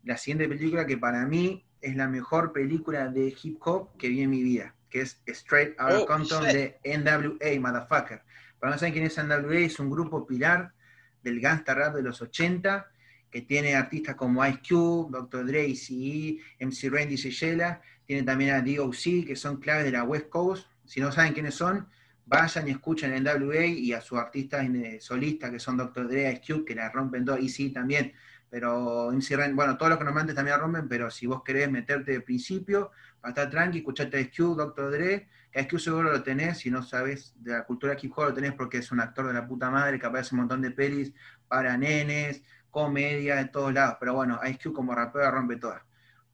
la 0.10 0.18
siguiente 0.18 0.48
película 0.50 0.88
que 0.88 0.98
para 0.98 1.24
mí 1.28 1.64
es 1.82 1.96
la 1.96 2.08
mejor 2.08 2.52
película 2.52 3.10
de 3.10 3.32
hip 3.44 3.60
hop 3.62 3.96
que 3.96 4.10
vi 4.10 4.22
en 4.24 4.32
mi 4.32 4.42
vida, 4.42 4.74
que 4.90 5.02
es 5.02 5.22
Straight 5.28 5.80
Outta 5.80 6.00
Oh, 6.00 6.06
Compton 6.08 6.46
shit. 6.46 6.54
de 6.82 6.98
NWA, 6.98 7.60
motherfucker. 7.60 8.24
Para 8.60 8.74
no 8.74 8.80
saben 8.80 8.94
quién 8.94 9.06
es 9.06 9.24
NWA, 9.24 9.60
es 9.60 9.80
un 9.80 9.92
grupo 9.92 10.26
pilar 10.26 10.74
del 11.22 11.40
gangsta 11.40 11.76
rap 11.76 11.94
de 11.94 12.02
los 12.02 12.20
80, 12.24 12.88
que 13.30 13.44
tiene 13.44 13.76
artistas 13.76 14.16
como 14.16 14.44
Ice 14.48 14.60
Cube, 14.68 15.12
Dr. 15.12 15.46
Dre, 15.46 15.68
Eazy-E, 15.68 16.40
MC 16.66 16.90
Randy 16.90 17.16
Shella, 17.16 17.80
tiene 18.04 18.24
también 18.24 18.56
a 18.56 18.62
D.O.C., 18.62 19.24
que 19.28 19.36
son 19.36 19.58
claves 19.58 19.86
de 19.86 19.92
la 19.92 20.04
West 20.04 20.30
Coast. 20.30 20.66
Si 20.86 21.00
no 21.00 21.12
saben 21.12 21.34
quiénes 21.34 21.54
son, 21.54 21.88
vayan 22.26 22.68
y 22.68 22.72
escuchen 22.72 23.14
NWA 23.24 23.64
y 23.64 23.94
a 23.94 24.02
sus 24.02 24.18
artistas 24.18 24.68
eh, 24.68 24.98
solistas, 25.00 25.52
que 25.52 25.60
son 25.60 25.78
Dr. 25.78 26.08
Dre, 26.08 26.32
Ice 26.32 26.42
Cube, 26.52 26.66
que 26.66 26.74
la 26.74 26.90
rompen 26.90 27.26
todo, 27.26 27.38
Eazy 27.38 27.70
también. 27.70 28.12
Pero 28.50 29.12
bueno, 29.54 29.78
todos 29.78 29.90
los 29.90 29.98
que 29.98 30.04
normalmente 30.04 30.34
también 30.34 30.58
la 30.58 30.64
rompen, 30.64 30.88
pero 30.88 31.12
si 31.12 31.28
vos 31.28 31.44
querés 31.44 31.70
meterte 31.70 32.12
de 32.12 32.22
principio, 32.22 32.92
para 33.22 33.32
estar 33.32 33.50
tranqui, 33.50 33.80
escuchate 33.80 34.20
a 34.20 34.30
Cube, 34.30 34.64
Dr. 34.64 34.92
Dre, 34.92 35.30
que 35.52 35.60
Ice 35.60 35.70
Cube 35.70 35.80
seguro 35.80 36.12
lo 36.12 36.24
tenés, 36.24 36.60
si 36.60 36.72
no 36.72 36.84
sabes 36.84 37.34
de 37.38 37.52
la 37.52 37.64
cultura 37.64 37.98
hip 38.00 38.12
hop 38.16 38.26
lo 38.26 38.34
tenés 38.34 38.54
porque 38.54 38.78
es 38.78 38.92
un 38.92 39.00
actor 39.00 39.28
de 39.28 39.34
la 39.34 39.48
puta 39.48 39.70
madre 39.70 40.00
que 40.00 40.06
aparece 40.06 40.36
un 40.36 40.42
montón 40.42 40.62
de 40.62 40.72
pelis 40.72 41.14
para 41.48 41.78
nenes, 41.78 42.44
comedia, 42.70 43.36
de 43.36 43.46
todos 43.46 43.74
lados. 43.74 43.98
Pero 44.00 44.14
bueno, 44.14 44.40
Ice 44.46 44.60
Cube 44.64 44.74
como 44.74 44.96
rapero 44.96 45.30
rompe 45.32 45.58
todas. 45.58 45.82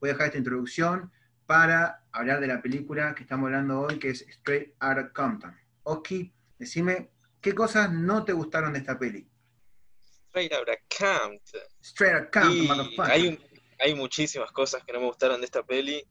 Voy 0.00 0.10
a 0.10 0.12
dejar 0.12 0.26
esta 0.26 0.38
introducción 0.38 1.10
para 1.46 2.04
hablar 2.12 2.40
de 2.40 2.46
la 2.46 2.60
película 2.60 3.14
que 3.14 3.22
estamos 3.22 3.46
hablando 3.46 3.80
hoy, 3.80 3.98
que 3.98 4.10
es 4.10 4.22
Straight 4.22 4.74
Outta 4.80 5.12
Compton. 5.12 5.56
Oski, 5.84 6.32
decime, 6.58 7.10
¿qué 7.40 7.54
cosas 7.54 7.92
no 7.92 8.24
te 8.24 8.32
gustaron 8.32 8.72
de 8.72 8.80
esta 8.80 8.98
peli? 8.98 9.28
Straight 10.36 10.52
Outta 10.52 10.76
Compton. 10.98 11.62
Straight 11.82 12.14
Outta 12.14 12.30
Compton, 12.40 12.56
Y 12.64 12.68
motherfucker. 12.68 13.10
hay, 13.12 13.26
un- 13.28 13.40
hay 13.78 13.94
muchísimas 13.94 14.52
cosas 14.52 14.84
que 14.84 14.92
no 14.92 15.00
me 15.00 15.06
gustaron 15.06 15.40
de 15.40 15.46
esta 15.46 15.62
peli. 15.64 16.04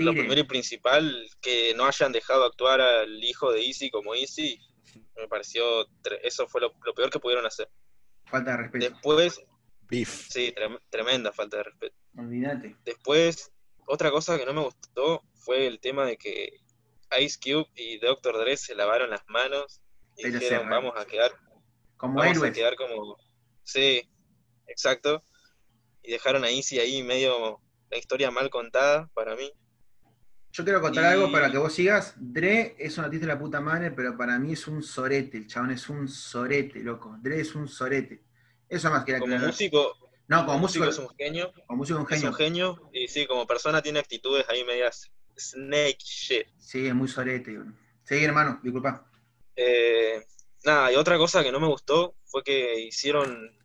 Lo 0.00 0.10
primero 0.10 0.40
y 0.40 0.44
principal, 0.44 1.24
que 1.40 1.72
no 1.76 1.84
hayan 1.86 2.10
dejado 2.10 2.44
actuar 2.44 2.80
al 2.80 3.22
hijo 3.22 3.52
de 3.52 3.64
Easy 3.64 3.90
como 3.92 4.16
Easy, 4.16 4.58
me 5.16 5.28
pareció, 5.28 5.86
eso 6.24 6.48
fue 6.48 6.62
lo, 6.62 6.72
lo 6.84 6.94
peor 6.94 7.10
que 7.10 7.20
pudieron 7.20 7.46
hacer. 7.46 7.68
Falta 8.26 8.50
de 8.52 8.56
respeto. 8.56 8.88
Después, 8.90 9.40
Beef. 9.82 10.08
sí, 10.30 10.52
trem- 10.56 10.80
tremenda 10.90 11.30
falta 11.32 11.58
de 11.58 11.62
respeto. 11.62 11.94
Olvídate. 12.18 12.76
Después, 12.84 13.52
otra 13.86 14.10
cosa 14.10 14.36
que 14.36 14.44
no 14.44 14.52
me 14.52 14.62
gustó 14.62 15.22
fue 15.34 15.68
el 15.68 15.78
tema 15.78 16.04
de 16.06 16.16
que 16.16 16.58
Ice 17.20 17.38
Cube 17.40 17.68
y 17.76 17.98
Dr. 17.98 18.36
Dre 18.38 18.56
se 18.56 18.74
lavaron 18.74 19.10
las 19.10 19.22
manos 19.28 19.80
y 20.16 20.24
Pero 20.24 20.40
dijeron, 20.40 20.68
vamos 20.70 20.94
a 20.96 21.04
quedar, 21.06 21.30
Como 21.96 22.14
vamos 22.18 22.26
a 22.38 22.40
héroes. 22.48 22.52
quedar 22.58 22.74
como... 22.74 23.16
Sí, 23.64 24.08
exacto. 24.66 25.22
Y 26.02 26.12
dejaron 26.12 26.44
a 26.44 26.50
Easy 26.50 26.78
ahí 26.78 27.02
medio 27.02 27.60
la 27.90 27.98
historia 27.98 28.30
mal 28.30 28.50
contada 28.50 29.08
para 29.14 29.34
mí. 29.36 29.50
Yo 30.52 30.62
quiero 30.62 30.80
contar 30.80 31.04
Y- 31.04 31.06
algo 31.08 31.32
para 31.32 31.50
que 31.50 31.58
vos 31.58 31.72
sigas. 31.72 32.14
Dre 32.16 32.76
es 32.78 32.96
un 32.98 33.04
artista 33.04 33.26
de 33.26 33.32
la 33.32 33.38
puta 33.38 33.60
madre, 33.60 33.90
pero 33.90 34.16
para 34.16 34.38
mí 34.38 34.52
es 34.52 34.68
un 34.68 34.82
sorete. 34.82 35.38
El 35.38 35.46
chabón 35.48 35.72
es 35.72 35.88
un 35.88 36.06
sorete, 36.08 36.78
loco. 36.80 37.16
Dre 37.20 37.40
es 37.40 37.54
un 37.54 37.66
sorete. 37.68 38.22
Eso 38.68 38.90
más 38.90 39.04
quería 39.04 39.18
Como 39.20 39.32
aclarar. 39.32 39.48
músico, 39.52 39.96
No, 40.28 40.46
como 40.46 40.58
músico, 40.60 40.84
es 40.86 40.98
un 40.98 41.08
genio, 41.18 41.52
como 41.66 41.78
músico 41.78 41.98
es 41.98 42.04
un 42.06 42.12
es 42.12 42.18
genio. 42.18 42.30
un 42.30 42.36
genio, 42.36 42.90
y 42.94 43.08
sí, 43.08 43.26
como 43.26 43.46
persona 43.46 43.82
tiene 43.82 43.98
actitudes 43.98 44.48
ahí 44.48 44.64
medias 44.64 45.10
snake 45.36 45.98
shit. 45.98 46.46
Sí, 46.58 46.86
es 46.86 46.94
muy 46.94 47.08
sorete. 47.08 47.58
Seguí, 48.04 48.24
hermano, 48.24 48.58
disculpa. 48.62 49.10
Eh, 49.56 50.24
nada, 50.64 50.92
y 50.92 50.96
otra 50.96 51.18
cosa 51.18 51.42
que 51.42 51.52
no 51.52 51.60
me 51.60 51.66
gustó 51.66 52.16
fue 52.34 52.42
que 52.42 52.80
hicieron, 52.80 53.56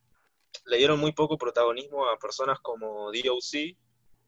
le 0.66 0.78
dieron 0.78 1.00
muy 1.00 1.12
poco 1.12 1.40
protagonismo 1.40 2.08
a 2.08 2.20
personas 2.20 2.60
como 2.60 3.10
D.O.C. 3.12 3.76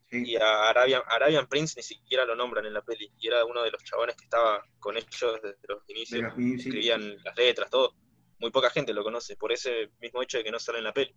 Sí. 0.10 0.24
y 0.26 0.36
a 0.36 0.68
Arabian, 0.68 1.04
Arabian 1.06 1.48
Prince 1.48 1.76
ni 1.78 1.84
siquiera 1.84 2.26
lo 2.26 2.36
nombran 2.36 2.66
en 2.66 2.74
la 2.74 2.82
peli, 2.82 3.14
y 3.20 3.28
era 3.28 3.46
uno 3.46 3.62
de 3.62 3.70
los 3.70 3.84
chabones 3.84 4.16
que 4.16 4.24
estaba 4.24 4.64
con 4.80 4.98
ellos 4.98 5.40
desde 5.44 5.68
los 5.68 5.88
inicios, 5.88 6.34
sí. 6.36 6.56
escribían 6.56 7.24
las 7.24 7.36
letras, 7.38 7.70
todo. 7.70 7.94
Muy 8.40 8.50
poca 8.50 8.72
gente 8.72 8.96
lo 8.96 9.04
conoce, 9.04 9.36
por 9.38 9.52
ese 9.52 9.92
mismo 10.00 10.24
hecho 10.24 10.40
de 10.40 10.44
que 10.44 10.52
no 10.52 10.60
sale 10.60 10.80
en 10.80 10.86
la 10.86 10.94
peli. 10.94 11.14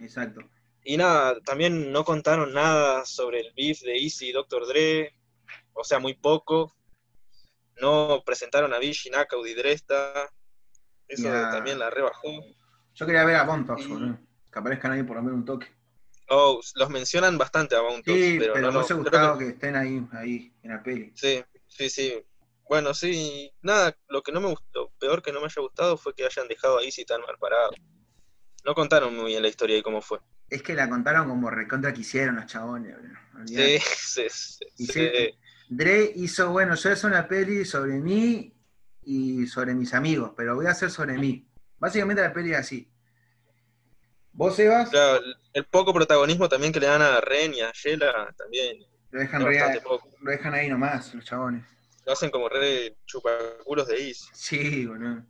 Exacto. 0.00 0.40
Y 0.84 0.96
nada, 0.96 1.38
también 1.42 1.92
no 1.92 2.02
contaron 2.02 2.54
nada 2.54 3.04
sobre 3.04 3.40
el 3.40 3.52
beef 3.54 3.82
de 3.82 3.98
Easy 3.98 4.30
y 4.30 4.32
Dr. 4.32 4.66
Dre, 4.66 5.14
o 5.74 5.84
sea, 5.84 5.98
muy 5.98 6.14
poco. 6.14 6.74
No 7.76 8.22
presentaron 8.24 8.72
a 8.72 8.78
Vichy, 8.78 9.10
Knockout 9.10 9.46
y 9.48 9.52
Dresta. 9.52 10.30
Eso 11.14 11.30
también 11.50 11.78
la 11.78 11.90
rebajó. 11.90 12.28
Yo 12.94 13.06
quería 13.06 13.24
ver 13.24 13.36
a 13.36 13.44
Bontox, 13.44 13.84
Y- 13.84 13.88
boludo. 13.88 14.18
Que 14.52 14.58
aparezcan 14.60 14.92
ahí 14.92 15.02
por 15.02 15.16
lo 15.16 15.22
menos 15.22 15.38
un 15.38 15.44
toque. 15.44 15.66
Oh, 16.30 16.60
los 16.76 16.90
mencionan 16.90 17.36
bastante 17.36 17.74
a 17.76 17.80
Thugs, 17.80 18.02
Sí, 18.04 18.36
pero, 18.38 18.54
pero, 18.54 18.70
no, 18.72 18.80
me 18.80 18.88
no, 18.88 18.96
gustado 18.96 19.38
que- 19.38 19.44
que... 19.46 19.50
estén 19.50 19.76
ahí, 19.76 20.06
ahí, 20.12 20.52
en 20.62 20.70
la 20.70 20.82
peli. 20.82 21.12
Sí, 21.14 21.44
sí, 21.66 21.90
sí. 21.90 22.14
Bueno, 22.68 22.94
sí, 22.94 23.52
nada, 23.60 23.94
lo 24.08 24.22
que 24.22 24.32
no 24.32 24.40
me 24.40 24.48
gustó, 24.48 24.84
lo 24.84 24.90
peor 24.98 25.22
que 25.22 25.32
no 25.32 25.40
me 25.40 25.46
haya 25.46 25.60
gustado 25.60 25.98
fue 25.98 26.14
que 26.14 26.24
hayan 26.24 26.48
dejado 26.48 26.78
a 26.78 26.82
Easy 26.82 27.04
tan 27.04 27.20
mal 27.20 27.36
parado. 27.38 27.72
No 28.64 28.74
contaron 28.74 29.14
muy 29.14 29.26
bien 29.32 29.42
la 29.42 29.48
historia 29.48 29.76
y 29.76 29.82
cómo 29.82 30.00
fue. 30.00 30.18
Es 30.48 30.62
que 30.62 30.72
la 30.74 30.88
contaron 30.88 31.28
como 31.28 31.50
recontra 31.50 31.92
que 31.92 32.00
hicieron 32.00 32.36
los 32.36 32.46
chabones, 32.46 32.96
bro. 32.96 33.10
Sí, 33.46 33.78
sí, 33.80 34.26
sí. 34.30 34.86
sí, 34.86 35.10
Dre 35.68 36.10
hizo, 36.14 36.50
bueno, 36.50 36.74
yo 36.74 36.90
hice 36.92 37.06
una 37.06 37.26
peli 37.28 37.64
sobre 37.66 37.94
mí 37.94 38.53
y 39.06 39.46
sobre 39.46 39.74
mis 39.74 39.94
amigos, 39.94 40.32
pero 40.36 40.54
voy 40.54 40.66
a 40.66 40.70
hacer 40.70 40.90
sobre 40.90 41.18
mí. 41.18 41.46
Básicamente 41.78 42.22
la 42.22 42.32
peli 42.32 42.52
es 42.52 42.58
así. 42.58 42.88
Vos, 44.32 44.56
Sebas, 44.56 44.90
Claro, 44.90 45.20
el- 45.52 45.64
poco 45.66 45.92
protagonismo 45.94 46.48
también 46.48 46.72
que 46.72 46.80
le 46.80 46.86
dan 46.86 47.02
a 47.02 47.20
Ren 47.20 47.54
y 47.54 47.60
a 47.60 47.72
Yela 47.72 48.34
también 48.36 48.78
lo 49.12 49.20
dejan, 49.20 49.44
re- 49.44 49.82
lo 50.20 50.30
dejan 50.30 50.54
ahí 50.54 50.68
nomás, 50.68 51.14
los 51.14 51.24
chabones. 51.24 51.64
Lo 52.04 52.12
hacen 52.12 52.30
como 52.30 52.48
re 52.48 52.96
chupaculos 53.06 53.86
de 53.86 54.08
Easy. 54.08 54.26
Sí, 54.32 54.86
boludo. 54.86 55.22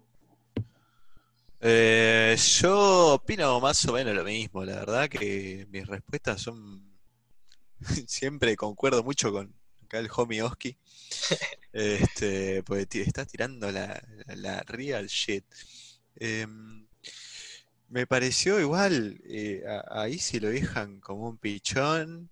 Eh, 1.61 2.37
yo 2.61 3.15
opino 3.15 3.61
más 3.61 3.85
o 3.87 3.93
menos 3.93 4.15
lo 4.15 4.25
mismo, 4.25 4.65
la 4.65 4.77
verdad 4.77 5.09
que 5.09 5.67
mis 5.71 5.87
respuestas 5.87 6.41
son 6.43 6.83
siempre 8.07 8.57
concuerdo 8.57 9.03
mucho 9.03 9.33
con 9.33 9.55
acá 9.95 10.01
el 10.01 10.11
homie 10.15 10.43
Oski. 10.43 10.77
Este, 11.73 12.63
ti- 12.89 13.01
está 13.01 13.25
tirando 13.25 13.71
la, 13.71 14.03
la- 14.27 14.37
la 14.37 14.63
real 14.63 15.07
shit. 15.07 15.45
Em, 16.17 16.87
me 17.89 18.07
pareció 18.07 18.61
igual, 18.61 19.21
eh, 19.25 19.63
ahí 19.91 20.19
si 20.19 20.41
lo 20.41 20.49
dejan 20.49 21.01
como 21.01 21.29
un 21.29 21.39
pichón. 21.39 22.31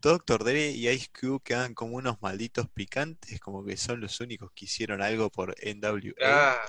Doctor 0.00 0.44
Dre 0.44 0.70
y 0.70 0.88
Ice 0.88 1.08
Cube 1.20 1.40
quedan 1.42 1.74
como 1.74 1.96
unos 1.96 2.22
malditos 2.22 2.68
picantes, 2.68 3.40
como 3.40 3.64
que 3.64 3.76
son 3.76 4.00
los 4.00 4.20
únicos 4.20 4.52
que 4.54 4.66
hicieron 4.66 5.02
algo 5.02 5.28
por 5.30 5.56
NWA 5.60 6.14
Ah, 6.54 6.62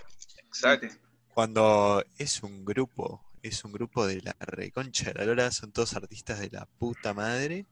exacto. 0.48 0.88
cuando 1.28 2.04
es 2.18 2.42
un 2.42 2.66
grupo, 2.66 3.24
es 3.44 3.64
un 3.64 3.72
grupo 3.72 4.08
de 4.08 4.22
la 4.22 4.36
reconcha 4.40 5.06
de 5.12 5.14
la 5.14 5.26
lora, 5.26 5.52
son 5.52 5.72
todos 5.72 5.94
artistas 5.96 6.40
de 6.40 6.50
la 6.50 6.66
puta 6.66 7.14
madre, 7.14 7.68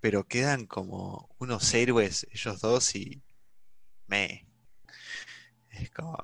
pero 0.00 0.24
quedan 0.26 0.66
como 0.66 1.28
unos 1.38 1.72
héroes 1.74 2.26
ellos 2.32 2.60
dos 2.60 2.94
y 2.94 3.22
me 4.06 4.46
es 5.70 5.90
como 5.90 6.16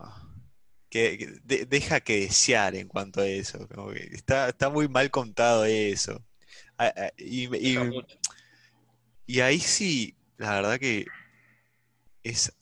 que, 0.91 1.19
que 1.19 1.27
de- 1.45 1.67
deja 1.67 2.01
que 2.01 2.21
desear 2.21 2.75
en 2.75 2.89
cuanto 2.89 3.21
a 3.21 3.27
eso, 3.27 3.69
como 3.69 3.91
que 3.91 4.05
está, 4.13 4.49
está 4.49 4.71
muy 4.71 4.89
mal 4.89 5.11
contado 5.11 5.65
eso. 5.65 6.23
Ah, 6.79 6.93
ah, 6.97 7.11
y, 7.17 7.49
y- 7.57 9.41
ahí 9.41 9.61
sí, 9.61 10.17
la 10.37 10.55
verdad 10.55 10.79
que 10.79 11.07
es 12.23 12.53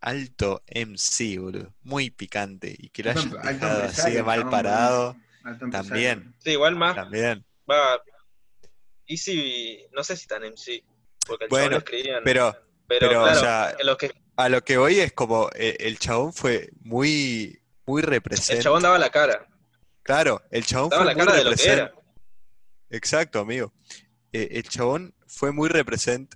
alto 0.00 0.62
MC, 0.66 1.38
boludo. 1.38 1.74
Muy 1.82 2.10
picante. 2.10 2.74
Y 2.78 2.88
que 2.90 3.02
lo 3.04 3.10
hayan 3.10 3.30
dejado 3.30 3.82
así 3.84 4.10
de 4.12 4.22
mal 4.22 4.50
parado, 4.50 5.16
también. 5.70 6.34
Sí, 6.38 6.50
igual 6.50 6.76
más 6.76 6.94
también. 6.96 7.44
va. 7.70 8.00
Easy, 9.06 9.84
no 9.92 10.02
sé 10.04 10.16
si 10.16 10.26
tan 10.26 10.42
MC. 10.44 10.84
Porque 11.26 11.44
el 11.44 11.50
Bueno, 11.50 11.66
chabón 11.68 11.78
escribían. 11.78 12.22
Pero 12.24 12.52
pero, 12.88 13.08
pero, 13.08 13.24
o 13.24 13.34
sea, 13.34 13.76
lo 13.84 13.96
que 13.96 14.12
a 14.36 14.48
lo 14.48 14.62
que 14.64 14.76
voy 14.76 14.98
es 15.00 15.12
como 15.12 15.48
eh, 15.54 15.76
el 15.80 15.98
chabón 15.98 16.32
fue 16.32 16.70
muy, 16.80 17.60
muy 17.86 18.00
el 18.02 18.06
represente. 18.08 18.62
chabón 18.62 18.82
daba 18.82 18.98
la 18.98 19.10
cara. 19.10 19.46
Claro, 20.02 20.42
el 20.50 20.64
chabón 20.66 20.90
Daba 20.90 21.04
fue 21.04 21.12
la 21.12 21.16
muy 21.18 21.26
cara 21.26 21.38
de 21.38 21.44
lo 21.44 21.50
que 21.50 21.56
represent- 21.56 21.72
era. 21.72 21.92
Exacto, 22.90 23.38
amigo. 23.40 23.72
Eh, 24.32 24.48
el 24.52 24.62
chabón 24.64 25.14
fue 25.26 25.52
muy 25.52 25.68
represent 25.68 26.34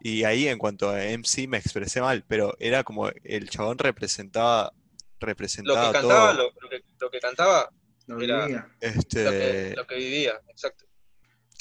y 0.00 0.24
ahí 0.24 0.46
en 0.48 0.58
cuanto 0.58 0.88
a 0.90 1.02
MC 1.02 1.48
me 1.48 1.58
expresé 1.58 2.00
mal, 2.00 2.24
pero 2.28 2.54
era 2.60 2.84
como 2.84 3.10
el 3.24 3.50
chabón 3.50 3.78
representaba 3.78 4.72
Lo 5.20 5.26
representaba 5.26 5.86
que 5.88 5.92
cantaba, 5.98 6.32
todo. 6.32 6.42
lo, 6.44 6.60
lo 6.60 6.68
que, 6.68 6.84
lo 7.00 7.10
que 7.10 7.20
cantaba, 7.20 7.70
Lo 8.06 8.20
Era- 8.20 8.46
vivía. 8.46 8.68
Este, 8.80 9.24
lo 9.24 9.30
que, 9.30 9.74
lo 9.76 9.86
que 9.86 9.94
vivía, 9.96 10.40
exacto. 10.48 10.84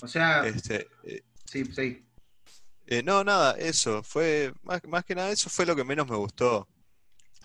O 0.02 0.08
sea, 0.08 0.48
este, 0.48 0.88
eh, 1.04 1.24
sí, 1.45 1.66
sí. 1.66 2.06
eh, 2.86 3.04
no, 3.04 3.24
nada, 3.24 3.54
eso, 3.58 4.02
fue, 4.04 4.54
más, 4.64 4.82
más 4.86 5.04
que 5.06 5.16
nada, 5.16 5.30
eso 5.32 5.50
fue 5.50 5.66
lo 5.66 5.76
que 5.76 5.84
menos 5.84 6.08
me 6.10 6.16
gustó. 6.16 6.68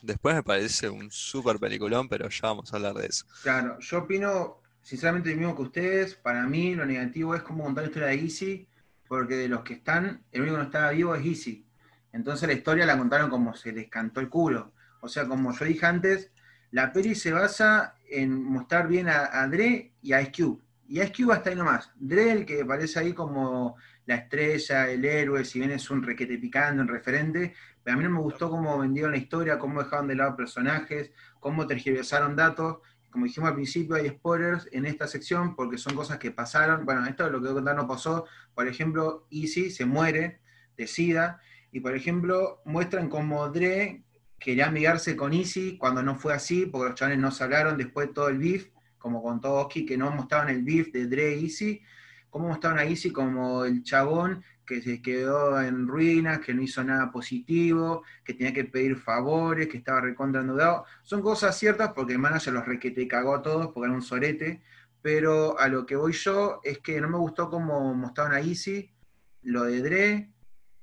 Después 0.02 0.34
me 0.34 0.42
parece 0.42 0.88
un 0.88 1.10
súper 1.10 1.58
peliculón, 1.58 2.08
pero 2.08 2.28
ya 2.28 2.48
vamos 2.48 2.72
a 2.72 2.76
hablar 2.76 2.94
de 2.94 3.06
eso. 3.06 3.24
Claro, 3.40 3.78
yo 3.80 3.98
opino 3.98 4.62
sinceramente 4.82 5.30
lo 5.30 5.36
mismo 5.36 5.56
que 5.56 5.62
ustedes. 5.62 6.14
Para 6.16 6.46
mí 6.46 6.74
lo 6.74 6.86
negativo 6.86 7.34
es 7.34 7.42
cómo 7.42 7.64
contar 7.64 7.84
la 7.84 7.88
historia 7.88 8.08
de 8.08 8.14
Easy, 8.16 8.68
porque 9.08 9.34
de 9.36 9.48
los 9.48 9.62
que 9.62 9.74
están, 9.74 10.24
el 10.32 10.42
único 10.42 10.56
que 10.56 10.62
no 10.62 10.66
estaba 10.66 10.90
vivo 10.90 11.14
es 11.14 11.24
Easy. 11.26 11.66
Entonces 12.12 12.48
la 12.48 12.54
historia 12.54 12.86
la 12.86 12.98
contaron 12.98 13.30
como 13.30 13.54
se 13.54 13.72
les 13.72 13.88
cantó 13.88 14.20
el 14.20 14.28
culo. 14.28 14.72
O 15.00 15.08
sea, 15.08 15.26
como 15.26 15.52
yo 15.52 15.64
dije 15.64 15.86
antes, 15.86 16.30
la 16.70 16.92
peli 16.92 17.14
se 17.14 17.32
basa 17.32 17.96
en 18.08 18.42
mostrar 18.42 18.88
bien 18.88 19.08
a, 19.08 19.28
a 19.42 19.48
Dre 19.48 19.92
y 20.02 20.12
a 20.12 20.22
Ice 20.22 20.32
Cube. 20.32 20.61
Y 20.86 21.00
Ice 21.00 21.12
Cube 21.12 21.32
hasta 21.34 21.50
ahí 21.50 21.56
nomás. 21.56 21.90
Dre, 21.96 22.32
el 22.32 22.46
que 22.46 22.62
aparece 22.62 22.98
ahí 22.98 23.12
como 23.12 23.76
la 24.06 24.16
estrella, 24.16 24.90
el 24.90 25.04
héroe, 25.04 25.44
si 25.44 25.58
bien 25.58 25.70
es 25.70 25.90
un 25.90 26.02
requete 26.02 26.38
picando, 26.38 26.82
un 26.82 26.88
referente, 26.88 27.54
pero 27.82 27.94
a 27.94 27.98
mí 27.98 28.04
no 28.04 28.10
me 28.10 28.20
gustó 28.20 28.50
cómo 28.50 28.78
vendieron 28.78 29.12
la 29.12 29.18
historia, 29.18 29.58
cómo 29.58 29.82
dejaron 29.82 30.08
de 30.08 30.16
lado 30.16 30.36
personajes, 30.36 31.12
cómo 31.40 31.66
tergiversaron 31.66 32.36
datos. 32.36 32.78
Como 33.10 33.26
dijimos 33.26 33.48
al 33.48 33.54
principio, 33.54 33.96
hay 33.96 34.08
spoilers 34.08 34.68
en 34.72 34.86
esta 34.86 35.06
sección 35.06 35.54
porque 35.54 35.78
son 35.78 35.94
cosas 35.94 36.18
que 36.18 36.30
pasaron. 36.30 36.84
Bueno, 36.84 37.06
esto 37.06 37.26
es 37.26 37.32
lo 37.32 37.38
que 37.38 37.48
voy 37.48 37.52
a 37.52 37.54
contar 37.54 37.76
no 37.76 37.86
pasó. 37.86 38.26
Por 38.54 38.66
ejemplo, 38.68 39.26
Easy 39.30 39.70
se 39.70 39.84
muere 39.84 40.40
de 40.76 40.86
SIDA. 40.86 41.40
Y 41.70 41.80
por 41.80 41.94
ejemplo, 41.94 42.62
muestran 42.64 43.08
cómo 43.08 43.48
Dre 43.48 44.04
quería 44.38 44.66
amigarse 44.66 45.16
con 45.16 45.32
Easy 45.32 45.78
cuando 45.78 46.02
no 46.02 46.16
fue 46.16 46.34
así, 46.34 46.66
porque 46.66 46.90
los 46.90 46.98
chavales 46.98 47.18
no 47.18 47.30
se 47.30 47.44
hablaron 47.44 47.76
después 47.76 48.08
de 48.08 48.14
todo 48.14 48.28
el 48.28 48.38
beef, 48.38 48.68
como 49.02 49.22
con 49.22 49.40
todo 49.40 49.54
Oski, 49.66 49.84
que 49.84 49.98
no 49.98 50.10
mostraban 50.12 50.48
el 50.50 50.62
beef 50.62 50.92
de 50.92 51.06
Dre 51.08 51.34
Easy. 51.38 51.82
Cómo 52.30 52.48
mostraron 52.48 52.78
a 52.78 52.84
Easy 52.84 53.10
como 53.10 53.64
el 53.64 53.82
chabón 53.82 54.42
que 54.64 54.80
se 54.80 55.02
quedó 55.02 55.60
en 55.60 55.86
ruinas, 55.88 56.38
que 56.38 56.54
no 56.54 56.62
hizo 56.62 56.82
nada 56.84 57.10
positivo, 57.10 58.04
que 58.24 58.32
tenía 58.32 58.54
que 58.54 58.64
pedir 58.64 58.96
favores, 58.96 59.68
que 59.68 59.76
estaba 59.78 60.00
recontra 60.00 60.40
endeudado. 60.40 60.86
Son 61.02 61.20
cosas 61.20 61.58
ciertas 61.58 61.92
porque 61.92 62.12
el 62.12 62.20
manager 62.20 62.54
los 62.54 62.64
requete 62.64 63.06
cagó 63.08 63.34
a 63.34 63.42
todos 63.42 63.66
porque 63.72 63.86
era 63.88 63.94
un 63.94 64.02
sorete, 64.02 64.62
pero 65.02 65.58
a 65.58 65.66
lo 65.68 65.84
que 65.84 65.96
voy 65.96 66.12
yo 66.12 66.60
es 66.62 66.78
que 66.78 67.00
no 67.00 67.08
me 67.08 67.18
gustó 67.18 67.50
cómo 67.50 67.92
mostraron 67.92 68.34
a 68.34 68.40
Easy, 68.40 68.88
lo 69.42 69.64
de 69.64 69.82
Dre. 69.82 70.32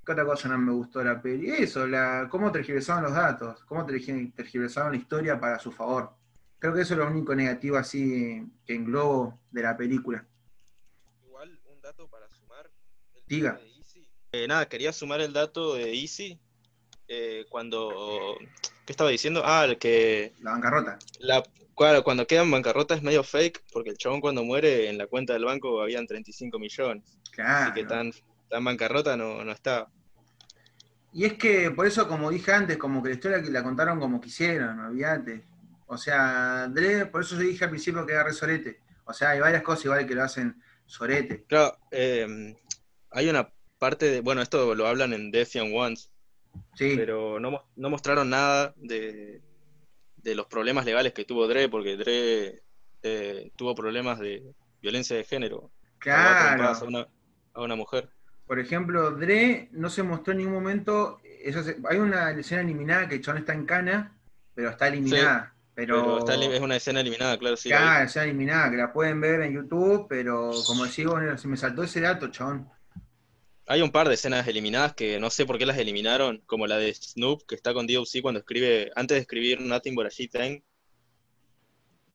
¿Qué 0.06 0.12
otra 0.12 0.26
cosa 0.26 0.50
no 0.50 0.58
me 0.58 0.72
gustó 0.74 1.04
la 1.04 1.22
peli? 1.22 1.50
Eso, 1.52 1.88
la, 1.88 2.28
cómo 2.30 2.52
tergiversaban 2.52 3.04
los 3.04 3.14
datos, 3.14 3.64
cómo 3.66 3.88
tergi- 3.88 4.34
tergiversaban 4.36 4.92
la 4.92 4.98
historia 4.98 5.40
para 5.40 5.58
su 5.58 5.72
favor. 5.72 6.19
Creo 6.60 6.74
que 6.74 6.82
eso 6.82 6.94
es 6.94 7.00
lo 7.00 7.08
único 7.08 7.34
negativo 7.36 7.78
así 7.78 8.44
que 8.66 8.76
englobo 8.76 9.40
de 9.52 9.62
la 9.64 9.78
película. 9.78 10.26
Igual, 11.26 11.60
un 11.74 11.82
dato 11.82 12.08
para 12.10 12.30
sumar. 12.30 12.70
el 13.16 13.24
Diga. 13.28 13.54
de 13.54 13.68
Easy. 13.78 14.08
Eh, 14.34 14.48
nada, 14.48 14.68
quería 14.68 14.92
sumar 14.92 15.22
el 15.22 15.32
dato 15.34 15.76
de 15.76 15.94
Easy. 15.94 16.40
eh, 17.08 17.46
cuando. 17.50 18.38
¿Qué 18.86 18.92
estaba 18.94 19.10
diciendo? 19.10 19.42
Ah, 19.46 19.66
el 19.66 19.78
que. 19.78 20.34
La 20.42 20.52
bancarrota. 20.52 21.00
La, 21.20 21.44
claro, 21.76 22.04
cuando 22.04 22.28
queda 22.28 22.42
en 22.44 22.52
bancarrota 22.52 22.94
es 22.96 23.04
medio 23.04 23.24
fake, 23.24 23.64
porque 23.72 23.92
el 23.92 23.98
chabón 23.98 24.20
cuando 24.20 24.44
muere 24.44 24.90
en 24.90 24.98
la 24.98 25.08
cuenta 25.08 25.34
del 25.34 25.46
banco 25.46 25.82
habían 25.82 26.06
35 26.08 26.60
millones. 26.60 27.04
Claro. 27.32 27.72
Así 27.72 27.74
que 27.82 27.86
tan, 27.88 28.12
tan 28.50 28.64
bancarrota 28.66 29.16
no, 29.16 29.44
no 29.46 29.52
estaba. 29.52 29.90
Y 31.14 31.26
es 31.26 31.34
que, 31.34 31.72
por 31.72 31.88
eso, 31.88 32.08
como 32.08 32.30
dije 32.30 32.52
antes, 32.52 32.78
como 32.78 33.02
que 33.02 33.10
la 33.10 33.16
historia 33.16 33.42
que 33.42 33.50
la 33.50 33.64
contaron 33.64 34.00
como 34.00 34.20
quisieron, 34.22 34.80
olvídate. 34.80 35.44
O 35.92 35.98
sea, 35.98 36.68
Dre, 36.68 37.08
por 37.08 37.22
eso 37.22 37.36
yo 37.36 37.42
dije 37.42 37.64
al 37.64 37.72
principio 37.72 38.06
que 38.06 38.14
era 38.14 38.24
re 38.24 38.32
sorete. 38.34 38.80
O 39.06 39.12
sea, 39.14 39.32
hay 39.32 39.40
varias 39.40 39.64
cosas 39.64 39.86
igual 39.86 40.06
que 40.06 40.14
lo 40.14 40.24
hacen 40.24 40.62
sorete. 40.86 41.46
Claro, 41.48 41.76
eh, 41.90 42.56
hay 43.10 43.28
una 43.28 43.52
parte 43.80 44.06
de. 44.06 44.22
Bueno, 44.22 44.44
esto 44.44 44.76
lo 44.76 44.86
hablan 44.86 45.14
en 45.14 45.32
Young 45.32 45.74
Ones, 45.74 46.12
Sí, 46.76 46.94
pero 46.96 47.40
no, 47.40 47.50
mos- 47.52 47.64
no 47.76 47.90
mostraron 47.90 48.30
nada 48.30 48.74
de, 48.78 49.42
de 50.18 50.36
los 50.36 50.46
problemas 50.46 50.86
legales 50.86 51.14
que 51.14 51.26
tuvo 51.26 51.48
Dre, 51.48 51.70
porque 51.70 51.98
Dre 51.98 52.62
eh, 53.02 53.52
tuvo 53.56 53.74
problemas 53.74 54.20
de 54.20 54.54
violencia 54.84 55.16
de 55.16 55.24
género. 55.24 55.72
A 55.96 56.00
claro. 56.00 56.86
una, 56.88 57.08
a 57.54 57.62
una 57.62 57.76
mujer. 57.76 58.10
Por 58.46 58.60
ejemplo, 58.60 59.10
Dre 59.12 59.70
no 59.72 59.90
se 59.90 60.04
mostró 60.04 60.34
en 60.34 60.38
ningún 60.40 60.54
momento. 60.54 61.20
Eso 61.24 61.64
se- 61.64 61.78
hay 61.90 61.98
una 61.98 62.30
escena 62.32 62.62
eliminada 62.62 63.10
que 63.10 63.22
chabón 63.22 63.40
está 63.40 63.54
en 63.54 63.66
cana, 63.66 64.16
pero 64.54 64.70
está 64.70 64.88
eliminada. 64.88 65.56
Pero, 65.80 66.04
Pero 66.04 66.20
está, 66.20 66.36
li- 66.36 66.54
es 66.54 66.60
una 66.60 66.76
escena 66.76 67.00
eliminada, 67.00 67.38
claro, 67.38 67.56
sí. 67.56 67.70
la 67.70 67.78
vi. 67.78 67.84
Claro, 67.84 68.06
escena 68.06 68.26
eliminada, 68.26 68.70
que 68.72 68.76
la 68.78 68.92
pueden 68.92 69.22
ver 69.22 69.40
en 69.42 69.54
YouTube, 69.54 70.08
pero 70.10 70.52
como 70.68 70.86
bueno, 71.10 71.38
se 71.38 71.48
me 71.48 71.56
saltó 71.56 71.84
ese 71.84 72.02
dato, 72.02 72.28
chabón. 72.28 72.70
Hay 73.66 73.82
un 73.82 73.90
par 73.92 74.10
de 74.10 74.16
escenas 74.16 74.46
eliminadas 74.48 74.94
que 74.94 75.20
no 75.22 75.30
sé 75.30 75.46
por 75.46 75.58
qué 75.58 75.66
las 75.66 75.78
eliminaron, 75.78 76.42
como 76.48 76.68
la 76.68 76.76
de 76.76 76.94
Snoop, 76.94 77.44
que 77.48 77.56
está 77.56 77.74
con 77.74 77.88
DOC 77.88 78.22
cuando 78.22 78.40
escribe, 78.42 78.92
antes 78.96 79.16
de 79.16 79.22
escribir 79.22 79.62
Nothing 79.62 79.96
But 79.96 80.08
a 80.08 80.10
G-Thing, 80.10 80.62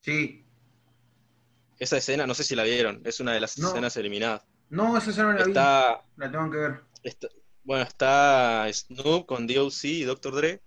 Sí, 0.02 0.44
esa 1.78 1.96
escena, 1.96 2.26
no 2.26 2.34
sé 2.34 2.44
si 2.44 2.54
la 2.54 2.64
vieron, 2.64 3.00
es 3.04 3.20
una 3.20 3.32
de 3.32 3.40
las 3.40 3.56
No. 3.58 3.68
escenas 3.68 3.96
eliminadas. 3.96 4.42
No, 4.68 4.98
esa 4.98 5.10
ya 5.10 5.22
no 5.22 5.32
la 5.32 5.44
vi. 5.44 5.50
Está, 5.52 6.04
La 6.16 6.30
tengo 6.30 6.50
que 6.50 6.56
ver. 6.58 6.80
está- 7.02 7.28
bueno, 7.62 7.84
está 7.84 8.66
Snoop 8.70 9.24
con 9.24 9.46
DOC 9.46 9.84
y 9.84 10.02
Dr. 10.04 10.34
Dre. 10.34 10.60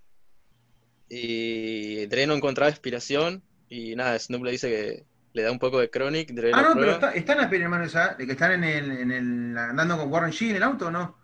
Y 1.10 2.05
Dre 2.08 2.28
no 2.28 2.34
encontraba 2.34 2.70
inspiración. 2.70 3.43
Y 3.70 3.95
nada, 3.95 4.18
Snoop 4.20 4.43
le 4.43 4.51
dice 4.51 4.70
que 4.70 5.05
le 5.34 5.41
da 5.43 5.51
un 5.51 5.60
poco 5.60 5.80
de 5.80 5.89
Chronic. 5.89 6.32
Dre 6.32 6.51
Ah, 6.53 6.62
no, 6.62 6.68
pero 6.70 6.74
prueba. 6.74 6.93
está, 6.93 7.12
está 7.14 7.34
en 7.34 7.39
la 7.39 7.49
peli, 7.49 7.64
hermano, 7.64 7.84
esa, 7.86 8.16
de 8.16 8.26
que 8.26 8.32
están 8.34 8.51
en 8.53 8.64
el, 8.64 8.91
en 8.91 9.12
el, 9.12 9.58
andando 9.58 9.97
con 9.97 10.12
Warren 10.12 10.32
G 10.32 10.49
en 10.49 10.55
el 10.58 10.64
auto, 10.64 10.88
¿o 10.88 10.91
¿no? 10.91 11.18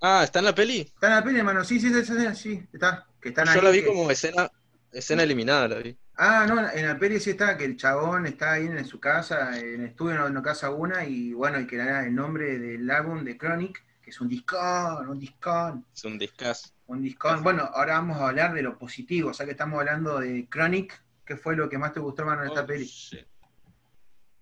Ah, 0.00 0.22
¿está 0.24 0.38
en 0.38 0.44
la 0.44 0.54
peli? 0.54 0.80
Está 0.80 1.08
en 1.08 1.12
la 1.14 1.24
peli, 1.24 1.38
hermano, 1.38 1.64
sí, 1.64 1.80
sí, 1.80 1.92
sí, 1.92 2.04
sí, 2.04 2.34
sí, 2.34 2.68
está. 2.72 3.06
Que 3.20 3.30
están 3.30 3.46
Yo 3.46 3.52
ahí, 3.52 3.60
la 3.62 3.70
vi 3.70 3.80
que- 3.80 3.86
como 3.86 4.10
escena, 4.10 4.50
escena 4.92 5.22
eliminada, 5.24 5.68
la 5.68 5.78
vi. 5.78 5.96
Ah, 6.16 6.46
no, 6.48 6.68
en 6.70 6.86
la 6.86 6.98
peli 6.98 7.18
sí 7.20 7.30
está, 7.30 7.56
que 7.56 7.64
el 7.64 7.76
chabón 7.76 8.26
está 8.26 8.52
ahí 8.52 8.66
en 8.66 8.84
su 8.84 8.98
casa, 9.00 9.58
en 9.58 9.84
estudio 9.84 10.26
en 10.26 10.34
la 10.34 10.42
casa 10.42 10.70
una, 10.70 11.04
y 11.04 11.32
bueno, 11.32 11.60
y 11.60 11.66
que 11.66 11.76
le 11.76 11.84
da 11.84 12.04
el 12.06 12.14
nombre 12.14 12.58
del 12.58 12.88
álbum 12.90 13.24
de 13.24 13.36
Chronic, 13.36 13.84
que 14.02 14.10
es 14.10 14.20
un 14.20 14.28
discón, 14.28 15.08
un 15.08 15.18
discón, 15.18 15.84
Es 15.94 16.04
un 16.04 16.18
discazo. 16.18 16.70
Un 16.88 17.02
discón. 17.02 17.42
Bueno, 17.42 17.62
ahora 17.72 17.94
vamos 17.94 18.16
a 18.18 18.28
hablar 18.28 18.52
de 18.54 18.62
lo 18.62 18.76
positivo, 18.78 19.30
o 19.30 19.34
sea 19.34 19.46
que 19.46 19.52
estamos 19.52 19.78
hablando 19.78 20.18
de 20.18 20.46
Chronic, 20.48 21.02
¿qué 21.24 21.36
fue 21.36 21.54
lo 21.56 21.68
que 21.68 21.78
más 21.78 21.92
te 21.92 22.00
gustó, 22.00 22.22
hermano, 22.22 22.42
en 22.42 22.48
esta 22.48 22.62
Oh, 22.62 22.66
peli? 22.66 22.84
shit. 22.84 23.26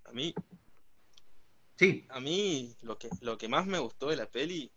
A 0.04 0.12
mí, 0.12 0.34
Sí, 1.78 2.06
a 2.08 2.20
mí 2.20 2.74
lo 2.80 2.96
que, 2.98 3.10
lo 3.20 3.36
que 3.36 3.48
más 3.48 3.66
me 3.66 3.78
gustó 3.78 4.08
de 4.08 4.16
la 4.16 4.26
peli 4.26 4.72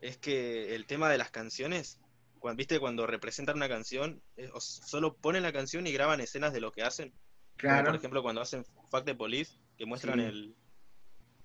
es 0.00 0.18
que 0.18 0.74
el 0.74 0.84
tema 0.86 1.08
de 1.08 1.16
las 1.16 1.30
canciones, 1.30 1.98
cuando, 2.38 2.58
viste, 2.58 2.78
cuando 2.78 3.06
representan 3.06 3.56
una 3.56 3.70
canción, 3.70 4.20
eh, 4.36 4.50
o 4.52 4.58
s- 4.58 4.82
solo 4.86 5.16
ponen 5.16 5.42
la 5.44 5.52
canción 5.52 5.86
y 5.86 5.92
graban 5.92 6.20
escenas 6.20 6.52
de 6.52 6.60
lo 6.60 6.72
que 6.72 6.82
hacen. 6.82 7.10
Como, 7.10 7.20
claro. 7.56 7.86
por 7.86 7.94
ejemplo, 7.94 8.22
cuando 8.22 8.42
hacen 8.42 8.66
Fuck 8.90 9.04
the 9.06 9.14
Police, 9.14 9.56
que 9.78 9.86
muestran 9.86 10.18
Sí. 10.18 10.24
el, 10.26 10.56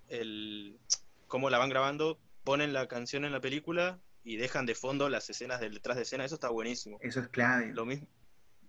el 0.10 0.80
cómo 1.28 1.50
la 1.50 1.58
van 1.60 1.70
grabando, 1.70 2.20
ponen 2.44 2.74
la 2.74 2.88
canción 2.88 3.24
en 3.24 3.32
la 3.32 3.40
película 3.40 4.02
y 4.24 4.38
dejan 4.38 4.66
de 4.66 4.76
fondo 4.76 5.10
las 5.10 5.30
escenas 5.30 5.60
del 5.60 5.74
detrás 5.74 5.98
de 5.98 6.04
escena. 6.04 6.26
Eso 6.26 6.36
está 6.36 6.50
buenísimo. 6.50 6.98
Eso 7.02 7.20
es 7.20 7.28
clave. 7.30 7.74
Lo 7.74 7.86
mismo. 7.86 8.08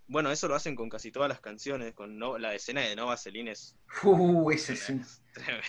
Bueno, 0.06 0.30
eso 0.32 0.48
lo 0.48 0.54
hacen 0.56 0.74
con 0.74 0.88
casi 0.88 1.12
todas 1.12 1.28
las 1.28 1.40
canciones. 1.40 1.94
Con 1.94 2.18
no, 2.18 2.36
la 2.38 2.54
escena 2.54 2.80
de 2.80 2.96
Nova 2.96 3.16
Celine 3.16 3.52
es 3.52 3.76
Uh, 4.02 4.50
ese 4.50 4.72
es 4.74 4.88
un- 4.90 5.06
tremenda. 5.32 5.64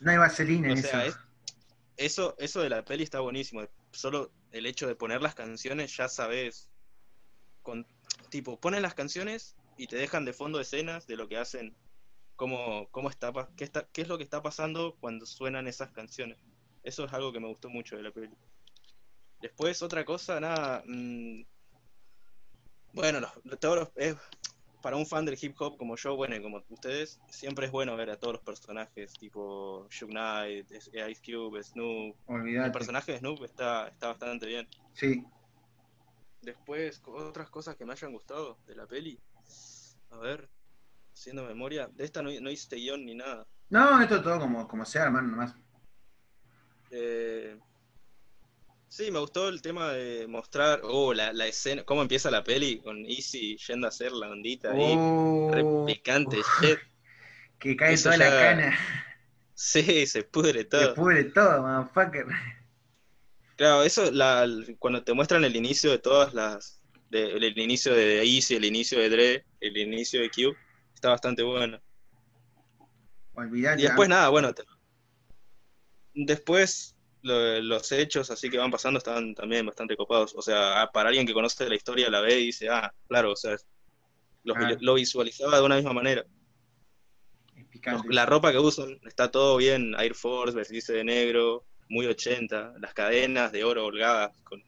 No 0.00 0.10
hay 0.10 0.16
vaselina 0.18 0.68
O 0.68 0.72
en 0.72 0.82
sea, 0.82 1.06
eso. 1.06 1.18
es- 1.18 1.24
eso, 1.96 2.34
eso 2.38 2.60
de 2.60 2.68
la 2.68 2.84
peli 2.84 3.02
está 3.04 3.20
buenísimo. 3.20 3.66
Solo 3.90 4.30
el 4.52 4.66
hecho 4.66 4.86
de 4.86 4.94
poner 4.94 5.20
las 5.22 5.34
canciones, 5.34 5.96
ya 5.96 6.08
sabes. 6.08 6.70
Con, 7.62 7.86
tipo, 8.30 8.58
ponen 8.60 8.82
las 8.82 8.94
canciones 8.94 9.56
y 9.76 9.86
te 9.88 9.96
dejan 9.96 10.24
de 10.24 10.32
fondo 10.32 10.60
escenas 10.60 11.06
de 11.06 11.16
lo 11.16 11.28
que 11.28 11.36
hacen, 11.38 11.76
cómo, 12.36 12.88
cómo 12.90 13.10
está, 13.10 13.32
qué 13.56 13.64
está, 13.64 13.88
qué 13.92 14.02
es 14.02 14.08
lo 14.08 14.16
que 14.16 14.24
está 14.24 14.42
pasando 14.42 14.96
cuando 15.00 15.26
suenan 15.26 15.66
esas 15.66 15.90
canciones. 15.90 16.38
Eso 16.82 17.04
es 17.04 17.12
algo 17.12 17.32
que 17.32 17.40
me 17.40 17.48
gustó 17.48 17.68
mucho 17.68 17.96
de 17.96 18.02
la 18.04 18.10
peli. 18.12 18.30
Después, 19.40 19.82
otra 19.82 20.04
cosa, 20.04 20.40
nada. 20.40 20.82
mm, 20.86 21.42
bueno, 22.92 23.20
los- 23.20 23.32
los- 23.44 23.60
todos 23.60 23.76
los- 23.76 23.90
es- 23.96 24.16
para 24.82 24.96
un 24.96 25.06
fan 25.06 25.24
del 25.24 25.36
hip 25.40 25.54
hop 25.60 25.76
como 25.76 25.96
yo, 25.96 26.16
bueno, 26.16 26.36
y 26.36 26.42
como 26.42 26.62
ustedes, 26.68 27.20
siempre 27.28 27.66
es 27.66 27.72
bueno 27.72 27.96
ver 27.96 28.10
a 28.10 28.16
todos 28.18 28.34
los 28.34 28.42
personajes, 28.42 29.12
tipo 29.14 29.86
Shook 29.90 30.10
Knight, 30.10 30.70
Ice 30.70 31.20
Cube, 31.24 31.62
Snoop. 31.62 32.16
El 32.28 32.34
Olvídate. 32.34 32.70
personaje 32.70 33.12
de 33.12 33.18
Snoop 33.18 33.42
está, 33.44 33.88
está 33.88 34.08
bastante 34.08 34.46
bien. 34.46 34.68
Sí. 34.92 35.24
Después, 36.42 37.02
otras 37.06 37.50
cosas 37.50 37.76
que 37.76 37.84
me 37.84 37.92
hayan 37.92 38.12
gustado 38.12 38.58
de 38.66 38.76
la 38.76 38.86
peli. 38.86 39.20
A 40.10 40.18
ver, 40.18 40.48
haciendo 41.12 41.44
memoria. 41.44 41.88
De 41.88 42.04
esta 42.04 42.22
no, 42.22 42.30
no 42.40 42.50
hice 42.50 42.76
guion 42.76 43.04
ni 43.04 43.14
nada. 43.16 43.46
No, 43.70 44.00
esto 44.00 44.22
todo 44.22 44.38
como, 44.38 44.66
como 44.68 44.84
sea, 44.84 45.04
hermano, 45.04 45.28
nomás. 45.28 45.54
Eh, 46.90 47.58
sí, 48.88 49.10
me 49.10 49.18
gustó 49.18 49.48
el 49.48 49.62
tema 49.62 49.92
de 49.92 50.26
mostrar, 50.26 50.80
oh, 50.84 51.12
la, 51.14 51.32
la 51.32 51.46
escena, 51.46 51.84
cómo 51.84 52.02
empieza 52.02 52.30
la 52.30 52.42
peli 52.44 52.80
con 52.80 53.04
Easy 53.06 53.56
yendo 53.56 53.86
a 53.86 53.90
hacer 53.90 54.12
la 54.12 54.30
ondita 54.30 54.72
ahí. 54.72 54.96
Re 55.50 55.62
Oh, 55.64 55.84
picante, 55.86 56.36
shit. 56.36 56.78
que 57.58 57.76
cae 57.76 57.94
Eso 57.94 58.04
toda 58.04 58.16
la 58.18 58.30
cana. 58.40 58.78
Sí, 59.54 60.06
se 60.06 60.22
pudre 60.22 60.64
todo. 60.64 60.94
pudre 60.94 61.24
todo, 61.24 61.62
motherfucker. 61.62 62.26
Claro, 63.56 63.82
eso, 63.82 64.10
la, 64.12 64.46
cuando 64.78 65.02
te 65.02 65.12
muestran 65.12 65.44
el 65.44 65.56
inicio 65.56 65.90
de 65.90 65.98
todas 65.98 66.32
las, 66.32 66.80
de- 67.10 67.32
el 67.32 67.58
inicio 67.58 67.92
de 67.92 68.22
Easy, 68.22 68.54
el 68.54 68.64
inicio 68.64 69.00
de 69.00 69.08
Dre, 69.10 69.44
el 69.60 69.76
inicio 69.76 70.20
de 70.20 70.30
Q, 70.30 70.54
está 70.94 71.08
bastante 71.10 71.42
bueno. 71.42 71.80
Olvídate. 73.34 73.80
Y 73.82 73.84
después 73.84 74.08
nada, 74.08 74.28
bueno, 74.28 74.54
te- 74.54 74.62
después 76.14 76.94
lo- 77.28 77.62
los 77.62 77.92
hechos 77.92 78.30
así 78.30 78.50
que 78.50 78.58
van 78.58 78.70
pasando 78.70 78.98
están 78.98 79.34
también 79.34 79.66
bastante 79.66 79.96
copados. 79.96 80.34
O 80.36 80.42
sea, 80.42 80.82
ah, 80.82 80.90
para 80.92 81.08
alguien 81.10 81.26
que 81.26 81.34
conoce 81.34 81.68
la 81.68 81.76
historia 81.76 82.10
la 82.10 82.20
ve 82.20 82.40
y 82.40 82.46
dice, 82.46 82.68
ah, 82.70 82.92
claro, 83.08 83.32
o 83.32 83.36
sea, 83.36 83.56
lo, 84.44 84.54
lo 84.80 84.94
visualizaba 84.94 85.58
de 85.58 85.64
una 85.64 85.76
misma 85.76 85.92
manera. 85.94 86.24
Picante. 87.70 88.08
La 88.12 88.26
ropa 88.26 88.52
que 88.52 88.58
usan 88.58 88.98
está 89.04 89.30
todo 89.30 89.56
bien, 89.56 89.94
Air 89.98 90.14
Force, 90.14 90.56
vestirse 90.56 90.92
de 90.92 91.04
negro, 91.04 91.64
muy 91.88 92.06
80, 92.06 92.72
las 92.80 92.94
cadenas 92.94 93.52
de 93.52 93.64
oro 93.64 93.86
holgadas, 93.86 94.32
con, 94.44 94.62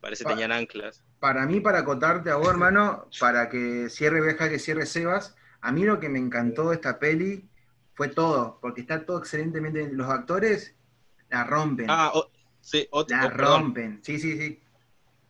parece 0.00 0.24
Pa- 0.24 0.30
tenían 0.30 0.52
anclas. 0.52 1.02
Para 1.18 1.46
mí, 1.46 1.60
para 1.60 1.80
acotarte 1.80 2.30
a 2.30 2.36
vos, 2.36 2.50
hermano, 2.50 3.08
para 3.18 3.48
que 3.48 3.88
cierre 3.90 4.20
Beja, 4.20 4.48
que 4.48 4.58
cierre 4.60 4.86
Sebas, 4.86 5.34
a 5.60 5.72
mí 5.72 5.84
lo 5.84 5.98
que 5.98 6.08
me 6.08 6.18
encantó 6.20 6.70
de 6.70 6.76
esta 6.76 6.98
peli 7.00 7.48
fue 7.94 8.08
todo, 8.08 8.58
porque 8.62 8.80
está 8.82 9.04
todo 9.04 9.18
excelentemente. 9.18 9.88
Los 9.92 10.08
actores 10.08 10.76
la 11.30 11.44
rompen. 11.44 11.86
Ah, 11.88 12.12
sí, 12.60 12.86
ot- 12.90 13.08
la 13.10 13.22
perdón. 13.30 13.62
rompen. 13.62 14.00
Sí, 14.04 14.18
sí, 14.18 14.36
sí. 14.38 14.60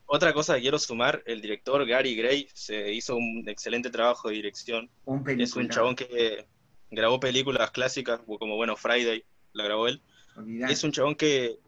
Otra 0.07 0.33
cosa 0.33 0.55
que 0.55 0.63
quiero 0.63 0.79
sumar, 0.79 1.23
el 1.27 1.41
director 1.43 1.87
Gary 1.87 2.15
Gray 2.17 2.49
se 2.55 2.93
hizo 2.95 3.17
un 3.17 3.45
excelente 3.47 3.91
trabajo 3.91 4.29
de 4.29 4.35
dirección. 4.37 4.91
Un 5.05 5.23
película. 5.23 5.45
Es 5.45 5.55
un 5.57 5.69
chabón 5.69 5.95
que 5.97 6.47
grabó 6.91 7.21
películas 7.21 7.71
clásicas 7.73 8.21
como 8.27 8.57
bueno 8.57 8.75
Friday, 8.77 9.23
la 9.53 9.65
grabó 9.65 9.87
él. 9.89 10.01
Olvidate. 10.37 10.73
Es 10.73 10.83
un 10.85 10.93
chabón 10.93 11.15
que 11.15 11.59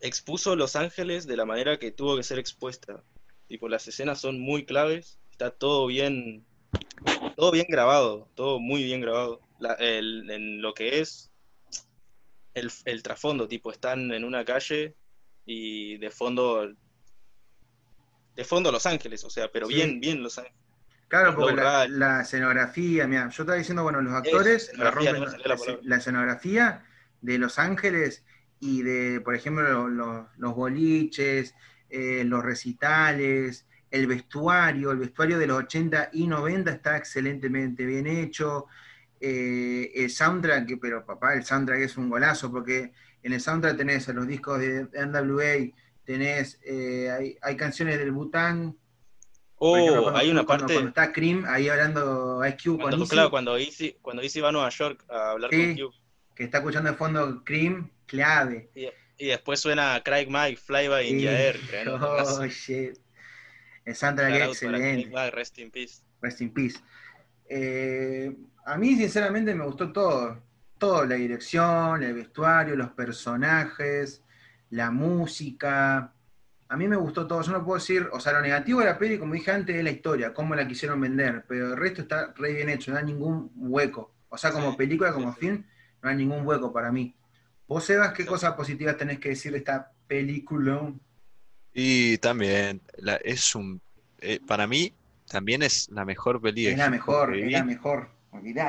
expuso 0.00 0.54
Los 0.56 0.76
Ángeles 0.76 1.26
de 1.26 1.36
la 1.36 1.44
manera 1.44 1.78
que 1.78 1.90
tuvo 1.90 2.16
que 2.16 2.22
ser 2.22 2.38
expuesta. 2.38 3.02
Tipo, 3.48 3.68
las 3.68 3.86
escenas 3.88 4.20
son 4.20 4.38
muy 4.40 4.64
claves, 4.64 5.18
está 5.30 5.50
todo 5.50 5.86
bien, 5.86 6.44
todo 7.36 7.50
bien 7.50 7.66
grabado, 7.68 8.28
todo 8.34 8.60
muy 8.60 8.84
bien 8.84 9.00
grabado. 9.00 9.40
La- 9.58 9.74
el- 9.74 10.30
en 10.30 10.62
lo 10.62 10.72
que 10.74 11.00
es 11.00 11.30
el, 12.54 12.70
el 12.84 13.02
trasfondo, 13.02 13.46
tipo, 13.48 13.70
están 13.72 14.12
en 14.12 14.24
una 14.24 14.44
calle 14.44 14.96
y 15.44 15.98
de 15.98 16.10
fondo, 16.10 16.72
de 18.34 18.44
fondo 18.44 18.72
Los 18.72 18.86
Ángeles, 18.86 19.24
o 19.24 19.30
sea, 19.30 19.50
pero 19.50 19.66
Sí. 19.66 19.74
bien, 19.74 20.00
bien 20.00 20.22
Los 20.22 20.38
Ángeles. 20.38 20.58
Claro, 21.08 21.32
Los 21.32 21.36
porque 21.36 21.56
la, 21.88 22.20
escenografía, 22.22 23.06
mira, 23.06 23.28
yo 23.28 23.42
estaba 23.42 23.58
diciendo, 23.58 23.82
bueno, 23.82 24.00
los 24.00 24.14
actores 24.14 24.70
la 24.78 24.88
escenografía, 24.90 25.12
rompen 25.12 25.14
no 25.14 25.20
me 25.26 25.30
salía 25.30 25.46
la 25.48 25.54
la, 25.54 25.60
palabra. 25.60 25.80
la 25.84 25.96
escenografía 25.96 26.84
de 27.20 27.38
Los 27.38 27.58
Ángeles 27.58 28.24
y 28.58 28.82
de, 28.82 29.20
por 29.20 29.34
ejemplo, 29.34 29.62
lo- 29.62 29.88
lo- 29.88 30.28
los 30.36 30.54
boliches, 30.54 31.54
eh, 31.90 32.24
los 32.24 32.42
recitales, 32.42 33.68
el 33.90 34.06
vestuario, 34.08 34.90
el 34.90 34.98
vestuario 34.98 35.38
de 35.38 35.46
los 35.46 35.58
80 35.58 36.08
y 36.12 36.26
90 36.26 36.72
está 36.72 36.96
excelentemente 36.96 37.84
bien 37.86 38.06
hecho. 38.08 38.66
Eh, 39.26 39.90
el 39.94 40.10
soundtrack, 40.10 40.78
pero 40.80 41.04
papá, 41.06 41.32
el 41.34 41.44
soundtrack 41.44 41.80
es 41.80 41.96
un 41.96 42.10
golazo, 42.10 42.50
porque 42.52 42.92
en 43.22 43.32
el 43.32 43.40
soundtrack 43.40 43.76
tenés 43.76 44.06
los 44.08 44.26
discos 44.26 44.58
de 44.60 44.86
NWA, 44.92 45.74
tenés, 46.04 46.60
eh, 46.62 47.10
hay, 47.10 47.38
hay 47.40 47.56
canciones 47.56 47.98
del 47.98 48.12
Bután, 48.12 48.76
ejemplo, 49.58 50.04
Oh, 50.06 50.10
hay 50.16 50.30
una 50.30 50.44
cuando- 50.44 50.66
parte... 50.66 50.74
Cuando 50.74 50.88
está 50.90 51.10
Cream 51.12 51.44
ahí 51.48 51.68
hablando 51.70 52.44
Ice 52.46 52.56
Cube 52.62 52.72
con 52.76 52.80
Cuando, 52.82 52.96
Easy, 53.04 53.10
claro, 53.10 53.30
cuando 53.30 53.56
Easy, 53.56 53.96
cuando 54.02 54.22
Easy 54.22 54.40
va 54.42 54.50
a 54.50 54.52
Nueva 54.52 54.68
York 54.68 55.04
a 55.08 55.30
hablar 55.30 55.50
Sí. 55.50 55.76
con 55.76 55.86
Q. 55.88 55.94
que 56.34 56.44
está 56.44 56.58
escuchando 56.58 56.90
de 56.90 56.96
fondo 56.96 57.42
Cream, 57.44 57.90
clave. 58.06 58.68
Y, 58.74 58.88
y 59.16 59.28
después 59.28 59.58
suena 59.60 60.02
Craig 60.04 60.26
Mike, 60.28 60.56
Fly 60.58 60.88
by 60.88 61.08
India 61.08 61.32
Y- 61.32 61.34
Air. 61.46 61.60
temazo. 61.70 62.40
oh, 62.42 62.46
shit. 62.46 62.98
El 63.86 63.94
soundtrack 63.94 64.32
es 64.32 64.38
para 64.38 64.38
Craig 64.38 64.50
excelente. 64.50 65.06
Mike, 65.06 65.30
rest 65.30 65.58
in 65.60 65.70
peace. 65.70 66.02
Rest 66.20 66.40
in 66.42 66.52
peace. 66.52 66.78
Eh, 67.48 68.34
a 68.64 68.76
mí, 68.78 68.96
sinceramente, 68.96 69.54
me 69.54 69.64
gustó 69.64 69.92
todo. 69.92 70.42
Todo, 70.78 71.04
la 71.06 71.14
dirección, 71.16 72.02
el 72.02 72.14
vestuario, 72.14 72.76
los 72.76 72.90
personajes, 72.90 74.22
la 74.70 74.90
música. 74.90 76.12
A 76.68 76.76
mí 76.76 76.88
me 76.88 76.96
gustó 76.96 77.26
todo. 77.26 77.42
Yo 77.42 77.52
no 77.52 77.64
puedo 77.64 77.78
decir, 77.78 78.08
o 78.12 78.20
sea, 78.20 78.32
lo 78.32 78.40
negativo 78.42 78.80
de 78.80 78.86
la 78.86 78.98
peli, 78.98 79.18
como 79.18 79.34
dije 79.34 79.50
antes, 79.52 79.76
es 79.76 79.84
la 79.84 79.90
historia, 79.90 80.34
cómo 80.34 80.54
la 80.54 80.66
quisieron 80.66 81.00
vender, 81.00 81.44
pero 81.48 81.68
el 81.72 81.76
resto 81.76 82.02
está 82.02 82.32
re 82.36 82.52
bien 82.54 82.68
hecho, 82.70 82.90
no 82.92 82.98
hay 82.98 83.04
ningún 83.04 83.50
hueco. 83.56 84.12
O 84.28 84.36
sea, 84.38 84.50
como 84.52 84.76
película, 84.76 85.12
como 85.12 85.32
film, 85.32 85.64
no 86.02 86.08
hay 86.08 86.16
ningún 86.16 86.46
hueco 86.46 86.72
para 86.72 86.90
mí. 86.92 87.14
Vos, 87.68 87.84
Sebas, 87.84 88.12
¿qué 88.12 88.26
cosas 88.26 88.54
positivas 88.54 88.96
tenés 88.96 89.20
que 89.20 89.30
decir 89.30 89.52
de 89.52 89.58
esta 89.58 89.92
película? 90.06 90.92
Y 91.72 92.18
también, 92.18 92.82
la- 92.98 93.16
es 93.16 93.54
un. 93.54 93.80
eh, 94.20 94.40
para 94.46 94.66
mí, 94.66 94.94
también 95.28 95.62
es 95.62 95.88
la 95.90 96.04
mejor 96.04 96.40
de 96.40 96.52
Es 96.70 96.76
la 96.78 96.90
mejor, 96.90 97.34
es 97.34 97.52
la 97.52 97.64
mejor. 97.64 98.08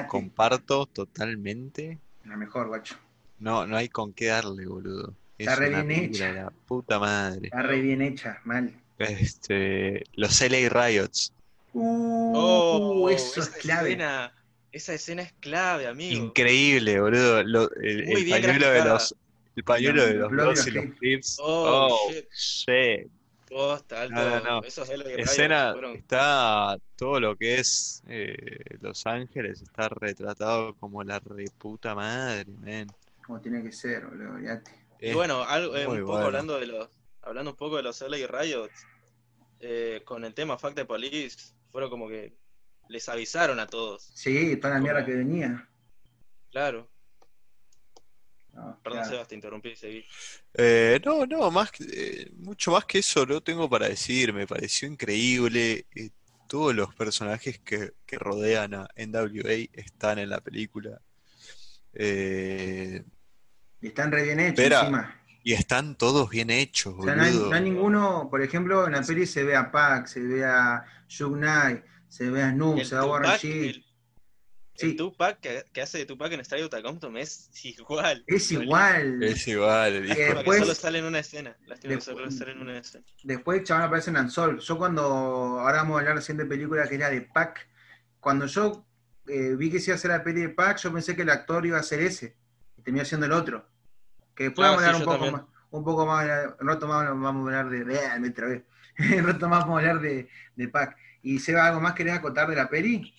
Comparto 0.07 0.85
totalmente. 0.85 1.97
La 2.25 2.37
mejor, 2.37 2.67
guacho. 2.67 2.95
No, 3.39 3.65
no 3.67 3.75
hay 3.77 3.89
con 3.89 4.13
qué 4.13 4.27
darle, 4.27 4.65
boludo. 4.65 5.13
Es 5.37 5.47
Está 5.47 5.55
re 5.59 5.69
una 5.69 5.83
bien 5.83 6.03
hecha. 6.05 6.31
la 6.31 6.49
puta 6.49 6.99
madre. 6.99 7.47
Está 7.47 7.61
re 7.61 7.81
bien 7.81 8.01
hecha, 8.01 8.39
mal. 8.45 8.73
Este, 8.97 10.03
los 10.13 10.39
LA 10.41 10.69
Riots. 10.69 11.33
Uh, 11.73 12.31
Oh, 12.37 13.09
eso 13.09 13.41
es 13.41 13.47
esa 13.49 13.57
clave. 13.59 13.89
Escena, 13.89 14.33
esa 14.71 14.93
escena 14.93 15.21
es 15.23 15.33
clave, 15.41 15.87
amigo. 15.87 16.25
Increíble, 16.25 16.99
boludo. 17.01 17.43
Lo- 17.43 17.69
el, 17.75 18.29
pañuelo 18.29 18.69
de 18.71 18.85
los. 18.85 19.15
El 19.55 19.63
pañuelo 19.63 20.05
de 20.05 20.13
Los 20.15 20.31
los 20.31 20.45
los 20.47 20.73
los 20.73 20.85
clips. 20.99 21.37
Oh, 21.41 21.89
Oh, 21.91 22.11
shit. 22.11 22.25
shit. 22.33 23.07
Posta, 23.47 24.01
alto. 24.01 24.15
No, 24.15 24.29
no, 24.29 24.41
no. 24.41 24.63
Esos 24.63 24.89
LA 24.89 25.03
Riots 25.03 25.31
Escena, 25.31 25.71
fueron- 25.73 25.95
está 25.95 26.77
todo 26.95 27.19
lo 27.19 27.35
que 27.35 27.59
es 27.59 28.01
eh, 28.07 28.35
Los 28.81 29.05
Ángeles, 29.05 29.61
está 29.61 29.87
retratado 29.89 30.73
como 30.75 31.03
la 31.03 31.19
reputa 31.19 31.93
madre, 31.93 32.45
man. 32.51 32.87
Como 33.25 33.39
tiene 33.41 33.63
que 33.63 33.71
ser, 33.71 34.05
boludo. 34.05 34.37
Y 34.99 35.13
bueno, 35.13 35.43
algo, 35.43 35.75
eh, 35.75 35.85
un 35.87 35.99
poco 35.99 36.11
bueno. 36.13 36.25
hablando 36.25 36.59
de 36.59 36.67
los, 36.67 36.89
hablando 37.21 37.51
un 37.51 37.57
poco 37.57 37.77
de 37.77 37.83
los 37.83 38.01
LA 38.01 38.25
Riots, 38.27 38.85
eh, 39.59 40.01
con 40.05 40.25
el 40.25 40.33
tema 40.33 40.57
Fact 40.57 40.75
the 40.75 40.85
Police, 40.85 41.53
fueron 41.71 41.89
como 41.89 42.07
que 42.07 42.33
les 42.89 43.07
avisaron 43.09 43.59
a 43.59 43.67
todos. 43.67 44.03
Sí, 44.13 44.57
toda 44.57 44.75
la 44.75 44.79
mierda 44.79 45.05
que 45.05 45.15
venía. 45.15 45.67
Claro. 46.51 46.87
No, 48.55 48.79
Perdón, 48.81 48.99
claro. 48.99 49.09
Sebas, 49.09 49.27
te 49.27 49.35
interrumpí, 49.35 49.75
seguí. 49.75 50.03
Eh, 50.53 50.99
no, 51.05 51.25
no, 51.25 51.51
más 51.51 51.71
que- 51.71 51.83
eh, 51.91 52.31
mucho 52.37 52.71
más 52.71 52.85
que 52.85 52.99
eso 52.99 53.25
no 53.25 53.41
tengo 53.41 53.69
para 53.69 53.89
decir. 53.89 54.31
Me 54.33 54.47
pareció 54.47 54.87
increíble. 54.87 55.85
eh, 55.95 56.09
todos 56.47 56.75
los 56.75 56.93
personajes 56.95 57.59
que, 57.59 57.93
que 58.05 58.17
rodean 58.19 58.75
a 58.75 58.87
NWA 58.95 59.67
están 59.73 60.19
en 60.19 60.29
la 60.29 60.39
película. 60.41 61.01
Eh, 61.93 63.03
Y 63.81 63.87
están 63.87 64.11
re 64.11 64.23
bien 64.23 64.39
hechos 64.39 64.59
Espera. 64.59 64.79
encima. 64.81 65.21
y 65.43 65.53
están 65.53 65.95
todos 65.95 66.29
bien 66.29 66.49
hechos, 66.49 66.95
O 66.97 67.03
sea, 67.03 67.15
no 67.15 67.23
hay, 67.23 67.31
boludo. 67.31 67.49
no 67.49 67.55
hay 67.55 67.61
ninguno, 67.63 68.27
por 68.31 68.41
ejemplo, 68.41 68.85
en 68.87 68.93
la 68.93 69.01
peli 69.03 69.25
se 69.27 69.43
ve 69.43 69.55
a 69.55 69.71
Pac, 69.71 70.07
se 70.07 70.19
ve 70.21 70.43
a 70.45 70.83
Shug 71.07 71.33
Knight, 71.35 71.83
se 72.07 72.29
ve 72.31 72.41
a 72.43 72.51
Snoop, 72.51 72.81
se 72.83 72.95
ve 72.95 73.01
a 73.01 73.05
Warren 73.05 73.31
G. 73.33 73.84
el, 74.77 74.85
el 74.85 74.91
Sí, 74.91 74.97
Tupac 74.97 75.39
que, 75.39 75.65
que 75.73 75.81
hace 75.81 75.97
de 75.99 76.05
Tupac 76.05 76.31
en 76.31 76.41
Outta 76.63 76.81
Compton 76.83 77.17
es 77.17 77.49
igual. 77.65 78.23
es 78.27 78.51
igual. 78.51 79.23
Es 79.23 79.47
igual. 79.47 80.05
que 80.15 80.33
después- 80.33 80.59
solo 80.59 80.75
sale 80.75 80.99
en 80.99 81.05
una 81.05 81.19
escena. 81.19 81.55
Lástima 81.65 81.89
que 81.91 81.95
después- 81.95 82.03
solo 82.17 82.31
sale 82.31 82.51
en 82.51 82.61
una 82.61 82.77
escena. 82.77 83.05
Después 83.23 83.59
el 83.59 83.65
chabón 83.65 83.83
aparece 83.83 84.09
en 84.09 84.17
Ansol. 84.17 84.59
Yo 84.59 84.77
cuando, 84.77 85.03
ahora 85.03 85.77
vamos 85.77 85.95
a 85.95 85.99
hablar 85.99 86.15
recién 86.15 86.37
de 86.37 86.45
película 86.45 86.87
que 86.87 86.95
era 86.95 87.09
de 87.09 87.21
Pac, 87.21 87.67
cuando 88.19 88.45
yo 88.47 88.85
eh, 89.27 89.55
vi 89.57 89.71
que 89.71 89.79
se 89.79 89.91
iba 89.91 89.95
a 89.95 89.97
hacer 89.97 90.11
la 90.11 90.23
peli 90.23 90.41
de 90.41 90.49
Pac, 90.49 90.77
yo 90.77 90.93
pensé 90.93 91.15
que 91.15 91.23
el 91.23 91.29
actor 91.29 91.65
iba 91.65 91.79
a 91.79 91.83
ser 91.83 91.99
ese, 92.01 92.35
y 92.77 92.81
terminó 92.83 93.03
siendo 93.05 93.25
el 93.25 93.31
otro. 93.31 93.67
Que 94.35 94.45
después 94.45 94.67
Ah, 94.67 94.71
vamos 94.71 94.83
a 94.83 94.87
hablar 94.87 94.95
sí, 94.95 95.01
un 95.01 95.05
poco 95.05 95.25
también. 95.25 95.33
más, 95.47 95.69
un 95.71 95.83
poco 95.83 96.05
más, 96.05 96.25
un 96.59 96.67
rato 96.67 96.87
más 96.87 97.07
vamos 97.07 97.25
a 97.53 97.59
hablar 97.59 97.69
de, 97.69 97.85
de 97.85 98.19
me 98.19 98.29
trabé. 98.31 98.65
un 99.17 99.25
rato 99.25 99.49
más 99.49 99.61
vamos 99.61 99.77
a 99.77 99.79
hablar 99.79 100.01
de, 100.01 100.27
de 100.55 100.67
Pac. 100.67 100.95
¿Y 101.23 101.39
Seba, 101.39 101.65
algo 101.67 101.81
más 101.81 101.93
querés 101.95 102.13
acotar 102.13 102.47
de 102.49 102.55
la 102.55 102.69
peli? 102.69 103.13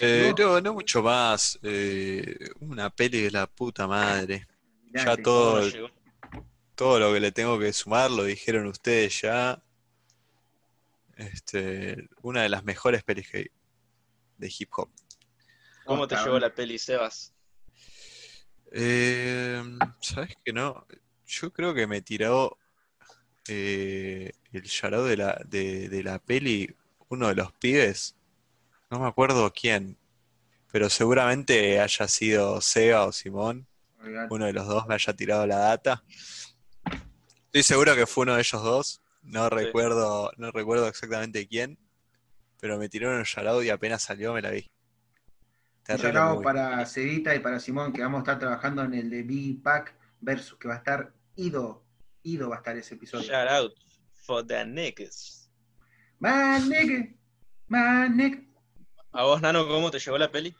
Eh, 0.00 0.30
¿Positivo? 0.30 0.48
no, 0.54 0.60
no 0.60 0.74
mucho 0.74 1.02
más. 1.02 1.58
eh, 1.62 2.36
una 2.60 2.90
peli 2.90 3.22
de 3.22 3.30
la 3.30 3.46
puta 3.46 3.86
madre. 3.86 4.46
Ya 4.92 5.16
todo, 5.16 5.54
¿Cómo 5.54 5.64
no 5.64 5.68
llegó? 5.68 5.90
todo 6.74 6.98
lo 6.98 7.12
que 7.12 7.20
le 7.20 7.32
tengo 7.32 7.58
que 7.58 7.72
sumar 7.72 8.10
lo 8.10 8.24
dijeron 8.24 8.66
ustedes 8.66 9.20
ya. 9.22 9.62
Este, 11.16 12.08
una 12.22 12.42
de 12.42 12.48
las 12.48 12.64
mejores 12.64 13.02
pelis 13.02 13.28
que 13.28 13.50
de 14.36 14.52
hip 14.56 14.70
hop. 14.76 14.88
¿Cómo 15.84 16.06
te 16.06 16.14
boludo. 16.16 16.38
la 16.40 16.54
peli, 16.54 16.78
Sebas? 16.78 17.32
Eh, 18.70 19.62
¿sabes 20.00 20.36
qué 20.44 20.52
no? 20.52 20.86
Yo 21.26 21.52
creo 21.52 21.74
que 21.74 21.86
me 21.86 22.02
tiró 22.02 22.58
eh, 23.48 24.32
el 24.52 24.62
charado 24.64 25.06
de 25.06 25.16
la, 25.16 25.40
de, 25.46 25.88
de 25.88 26.02
la 26.02 26.18
peli, 26.18 26.74
uno 27.08 27.28
de 27.28 27.34
los 27.34 27.52
pibes, 27.54 28.14
no 28.90 29.00
me 29.00 29.06
acuerdo 29.06 29.52
quién, 29.52 29.98
pero 30.72 30.88
seguramente 30.88 31.80
haya 31.80 32.08
sido 32.08 32.60
Seba 32.60 33.04
o 33.04 33.12
Simón, 33.12 33.66
uno 34.30 34.46
de 34.46 34.52
los 34.52 34.66
dos 34.66 34.86
me 34.86 34.94
haya 34.94 35.12
tirado 35.12 35.46
la 35.46 35.58
data. 35.58 36.02
Estoy 37.46 37.62
seguro 37.62 37.94
que 37.94 38.06
fue 38.06 38.22
uno 38.22 38.34
de 38.34 38.40
ellos 38.40 38.62
dos, 38.62 39.02
no 39.22 39.50
recuerdo, 39.50 40.32
no 40.36 40.50
recuerdo 40.50 40.88
exactamente 40.88 41.46
quién, 41.46 41.78
pero 42.60 42.78
me 42.78 42.88
tiraron 42.88 43.20
el 43.20 43.26
charado 43.26 43.62
y 43.62 43.70
apenas 43.70 44.02
salió 44.02 44.32
me 44.32 44.42
la 44.42 44.50
vi. 44.50 44.60
Un 44.60 45.84
Terrible 45.96 46.12
shout-out 46.12 46.34
movie. 46.34 46.44
para 46.44 46.86
Cevita 46.86 47.34
y 47.34 47.38
para 47.40 47.60
Simón, 47.60 47.92
que 47.92 48.02
vamos 48.02 48.18
a 48.18 48.20
estar 48.20 48.38
trabajando 48.38 48.82
en 48.84 48.94
el 48.94 49.08
de 49.08 49.22
Big 49.22 49.62
Pac 49.62 49.94
versus, 50.20 50.58
que 50.58 50.68
va 50.68 50.74
a 50.74 50.78
estar 50.78 51.14
Ido. 51.36 51.82
Ido 52.24 52.50
va 52.50 52.56
a 52.56 52.58
estar 52.58 52.76
ese 52.76 52.94
episodio. 52.94 53.26
Shout 53.26 53.48
out 53.48 53.72
for 54.12 54.46
the 54.46 54.64
niggas. 54.66 55.48
Man, 56.18 56.68
nigga. 56.68 57.14
Man, 57.68 58.16
nigga. 58.16 58.44
¿A 59.12 59.24
vos, 59.24 59.40
Nano, 59.40 59.66
cómo 59.66 59.90
te 59.90 59.98
llevó 59.98 60.18
la 60.18 60.30
peli? 60.30 60.54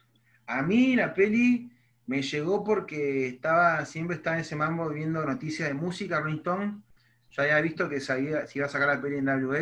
A 0.47 0.63
mí 0.63 0.97
la 0.97 1.13
peli 1.13 1.71
me 2.07 2.23
llegó 2.23 2.65
porque 2.65 3.29
estaba, 3.29 3.85
siempre 3.85 4.17
estaba 4.17 4.37
en 4.37 4.43
ese 4.43 4.57
mambo 4.57 4.89
viendo 4.89 5.25
noticias 5.25 5.69
de 5.69 5.75
música, 5.75 6.21
Rolling 6.21 6.39
Stone. 6.39 6.83
Yo 7.31 7.43
había 7.43 7.61
visto 7.61 7.89
que 7.89 8.01
sabía, 8.01 8.47
si 8.47 8.59
iba 8.59 8.67
a 8.67 8.71
sacar 8.71 8.89
la 8.89 9.03
peli 9.03 9.19
en 9.19 9.29
WA. 9.29 9.61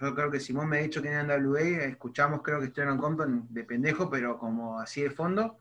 Yo 0.00 0.14
creo 0.14 0.30
que 0.30 0.40
Simón 0.40 0.70
me 0.70 0.78
ha 0.78 0.82
dicho 0.82 1.02
que 1.02 1.12
en 1.12 1.28
WA, 1.28 1.60
escuchamos 1.84 2.40
creo 2.42 2.60
que 2.60 2.66
estuvieron 2.66 2.98
Compton 2.98 3.46
de 3.50 3.64
pendejo, 3.64 4.08
pero 4.08 4.38
como 4.38 4.80
así 4.80 5.02
de 5.02 5.10
fondo. 5.10 5.58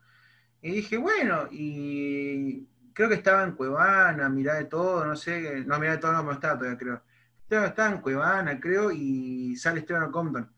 Y 0.61 0.71
dije, 0.71 0.97
bueno, 0.97 1.49
y 1.51 2.65
creo 2.93 3.09
que 3.09 3.15
estaba 3.15 3.43
en 3.43 3.51
Cuevana, 3.51 4.29
mirá 4.29 4.55
de 4.55 4.65
todo, 4.65 5.05
no 5.05 5.17
sé, 5.17 5.65
no 5.65 5.77
mirá 5.77 5.93
de 5.93 5.97
todo, 5.97 6.13
no, 6.13 6.21
pero 6.21 6.33
estaba 6.33 6.57
todavía, 6.57 6.77
creo. 6.77 7.03
Estaba, 7.41 7.67
estaba 7.67 7.89
en 7.91 8.01
Cuevana, 8.01 8.59
creo, 8.61 8.89
y 8.91 9.57
sale 9.57 9.81
Esteban 9.81 10.11
Compton. 10.11 10.52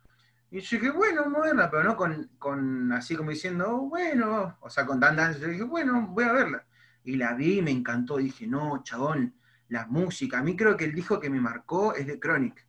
Y 0.56 0.62
yo 0.62 0.78
dije, 0.78 0.90
bueno, 0.90 1.24
vamos 1.24 1.40
a 1.40 1.46
verla, 1.48 1.70
pero 1.70 1.84
no 1.84 1.98
con, 1.98 2.30
con 2.40 2.90
así 2.94 3.14
como 3.18 3.32
diciendo, 3.32 3.76
oh, 3.76 3.90
bueno, 3.90 4.58
o 4.62 4.70
sea, 4.70 4.86
con 4.86 5.02
tanta 5.02 5.26
ansia. 5.26 5.42
Yo 5.42 5.48
dije, 5.50 5.64
bueno, 5.64 6.08
voy 6.12 6.24
a 6.24 6.32
verla. 6.32 6.66
Y 7.04 7.18
la 7.18 7.34
vi 7.34 7.58
y 7.58 7.62
me 7.62 7.72
encantó. 7.72 8.16
Dije, 8.16 8.48
no, 8.48 8.82
chabón, 8.82 9.36
la 9.68 9.86
música. 9.88 10.40
A 10.40 10.44
mí 10.44 10.56
creo 10.56 10.78
que 10.78 10.86
el 10.86 10.96
disco 10.96 11.20
que 11.20 11.30
me 11.30 11.42
marcó 11.42 11.94
es 11.94 12.08
de 12.08 12.22
Chronic. 12.22 12.66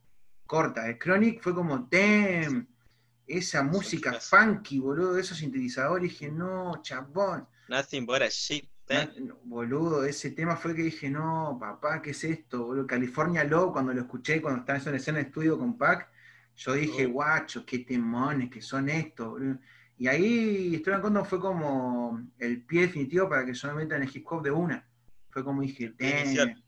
Corta, 0.46 0.82
de 0.82 0.98
Chronic 0.98 1.40
fue 1.40 1.54
como, 1.54 1.86
damn, 1.88 2.66
esa 3.24 3.62
música 3.62 4.14
funky, 4.14 4.80
boludo, 4.80 5.16
esos 5.16 5.38
sintetizadores. 5.38 6.10
Dije, 6.10 6.28
no, 6.28 6.82
chabón. 6.82 7.46
Nothing 7.68 8.04
but 8.04 8.22
a 8.22 8.28
shit. 8.28 8.68
eh. 8.88 9.08
No, 9.20 9.38
boludo, 9.44 10.04
ese 10.04 10.32
tema 10.32 10.56
fue 10.56 10.74
que 10.74 10.82
dije, 10.82 11.08
no, 11.08 11.56
papá, 11.60 12.02
¿qué 12.02 12.10
es 12.10 12.24
esto? 12.24 12.64
Boludo? 12.64 12.84
California 12.84 13.44
Love, 13.44 13.70
cuando 13.72 13.92
lo 13.94 14.00
escuché, 14.00 14.42
cuando 14.42 14.58
estaba 14.58 14.76
en 14.76 14.96
escena 14.96 15.18
de 15.18 15.24
estudio 15.26 15.56
con 15.56 15.78
Pac, 15.78 16.15
yo 16.56 16.72
dije, 16.74 17.06
guacho, 17.06 17.64
qué 17.66 17.80
temones 17.80 18.50
que 18.50 18.60
son 18.60 18.88
estos. 18.88 19.40
Y 19.98 20.08
ahí 20.08 20.74
Esteban 20.74 21.00
Condon 21.00 21.24
fue 21.24 21.40
como 21.40 22.20
el 22.38 22.62
pie 22.62 22.82
definitivo 22.82 23.28
para 23.28 23.44
que 23.44 23.54
yo 23.54 23.68
me 23.68 23.84
meta 23.84 23.96
en 23.96 24.02
el 24.02 24.10
hip 24.14 24.26
hop 24.28 24.42
de 24.42 24.50
una. 24.50 24.86
Fue 25.30 25.44
como 25.44 25.62
dije, 25.62 25.94
"Damn". 25.98 26.62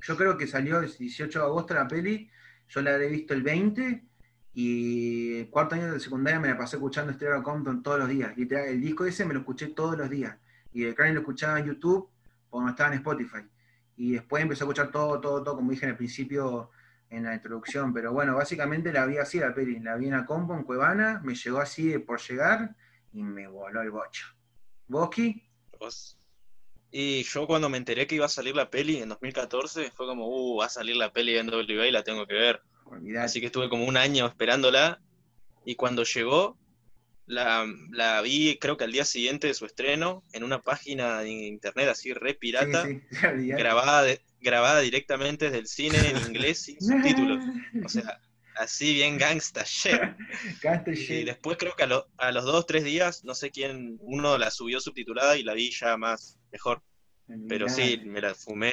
Yo 0.00 0.16
creo 0.16 0.36
que 0.36 0.46
salió 0.46 0.80
el 0.80 0.92
18 0.92 1.38
de 1.38 1.44
agosto 1.44 1.74
la 1.74 1.88
peli, 1.88 2.30
yo 2.68 2.82
la 2.82 2.94
había 2.94 3.08
visto 3.08 3.34
el 3.34 3.42
20 3.42 4.04
y 4.52 5.38
el 5.38 5.50
cuarto 5.50 5.74
año 5.74 5.92
de 5.92 6.00
secundaria 6.00 6.38
me 6.38 6.48
la 6.48 6.58
pasé 6.58 6.76
escuchando 6.76 7.12
Stereo 7.12 7.42
Compton 7.42 7.82
todos 7.82 7.98
los 8.00 8.08
días. 8.08 8.36
Literal, 8.36 8.68
el 8.68 8.80
disco 8.80 9.04
ese 9.04 9.24
me 9.24 9.34
lo 9.34 9.40
escuché 9.40 9.68
todos 9.68 9.96
los 9.96 10.08
días. 10.10 10.36
Y 10.72 10.84
el 10.84 10.94
Crane 10.94 11.14
lo 11.14 11.20
escuchaba 11.20 11.58
en 11.58 11.66
YouTube 11.66 12.08
no 12.60 12.68
estaba 12.68 12.90
en 12.90 12.98
Spotify. 12.98 13.48
Y 13.96 14.12
después 14.12 14.42
empecé 14.42 14.62
a 14.62 14.66
escuchar 14.66 14.90
todo, 14.90 15.20
todo, 15.20 15.42
todo, 15.42 15.56
como 15.56 15.70
dije 15.70 15.86
en 15.86 15.92
el 15.92 15.96
principio 15.96 16.70
en 17.10 17.24
la 17.24 17.34
introducción. 17.34 17.92
Pero 17.94 18.12
bueno, 18.12 18.34
básicamente 18.36 18.92
la 18.92 19.06
vi 19.06 19.18
así 19.18 19.38
la 19.38 19.54
peli. 19.54 19.80
La 19.80 19.96
vi 19.96 20.06
en 20.06 20.12
la 20.12 20.26
compo 20.26 20.54
en 20.54 20.64
Cuevana, 20.64 21.20
me 21.24 21.34
llegó 21.34 21.58
así 21.58 21.88
de 21.88 22.00
por 22.00 22.20
llegar 22.20 22.74
y 23.12 23.22
me 23.22 23.46
voló 23.48 23.80
el 23.82 23.90
bocho. 23.90 24.26
¿Boski? 24.88 25.42
Vos. 25.78 26.18
Y 26.90 27.24
yo 27.24 27.46
cuando 27.46 27.68
me 27.68 27.76
enteré 27.78 28.06
que 28.06 28.14
iba 28.14 28.26
a 28.26 28.30
salir 28.30 28.54
la 28.56 28.70
peli 28.70 28.98
en 28.98 29.08
2014, 29.08 29.90
fue 29.90 30.06
como, 30.06 30.26
uh, 30.28 30.56
va 30.58 30.66
a 30.66 30.70
salir 30.70 30.96
la 30.96 31.12
peli 31.12 31.36
en 31.36 31.46
NWA 31.46 31.86
y 31.86 31.90
la 31.92 32.02
tengo 32.04 32.26
que 32.26 32.34
ver. 32.34 32.62
Olvidate. 32.84 33.24
Así 33.26 33.40
que 33.40 33.46
estuve 33.46 33.68
como 33.68 33.84
un 33.84 33.96
año 33.96 34.26
esperándola. 34.26 35.00
Y 35.64 35.74
cuando 35.74 36.04
llegó, 36.04 36.56
la, 37.26 37.66
la 37.90 38.22
vi 38.22 38.56
creo 38.60 38.76
que 38.76 38.84
al 38.84 38.92
día 38.92 39.04
siguiente 39.04 39.48
de 39.48 39.54
su 39.54 39.66
estreno, 39.66 40.22
en 40.32 40.44
una 40.44 40.62
página 40.62 41.18
de 41.20 41.30
internet 41.30 41.88
así 41.88 42.12
re 42.14 42.34
pirata, 42.34 42.86
Sí, 42.86 43.02
sí, 43.10 43.26
olvidate. 43.26 43.62
grabada, 43.62 44.02
de- 44.04 44.20
grabada 44.46 44.80
directamente 44.80 45.46
desde 45.46 45.58
el 45.58 45.66
cine 45.66 45.98
en 46.10 46.16
inglés 46.16 46.62
sin 46.62 46.80
subtítulos. 46.80 47.44
O 47.84 47.88
sea, 47.88 48.20
así 48.56 48.94
bien 48.94 49.18
gangsta 49.18 49.62
shit. 49.66 50.00
Gangsta 50.62 50.90
Y 50.92 50.94
shit. 50.96 51.26
después 51.26 51.58
creo 51.58 51.74
que 51.76 51.82
a, 51.82 51.86
lo- 51.86 52.08
a 52.16 52.32
los 52.32 52.44
dos, 52.44 52.64
tres 52.66 52.84
días, 52.84 53.24
no 53.24 53.34
sé 53.34 53.50
quién, 53.50 53.98
uno 54.00 54.38
la 54.38 54.50
subió 54.50 54.80
subtitulada 54.80 55.36
y 55.36 55.42
la 55.42 55.52
vi 55.54 55.70
ya 55.70 55.96
más 55.98 56.38
mejor. 56.52 56.82
Pero 57.48 57.68
sí, 57.68 58.00
me 58.06 58.20
la 58.20 58.34
fumé 58.34 58.72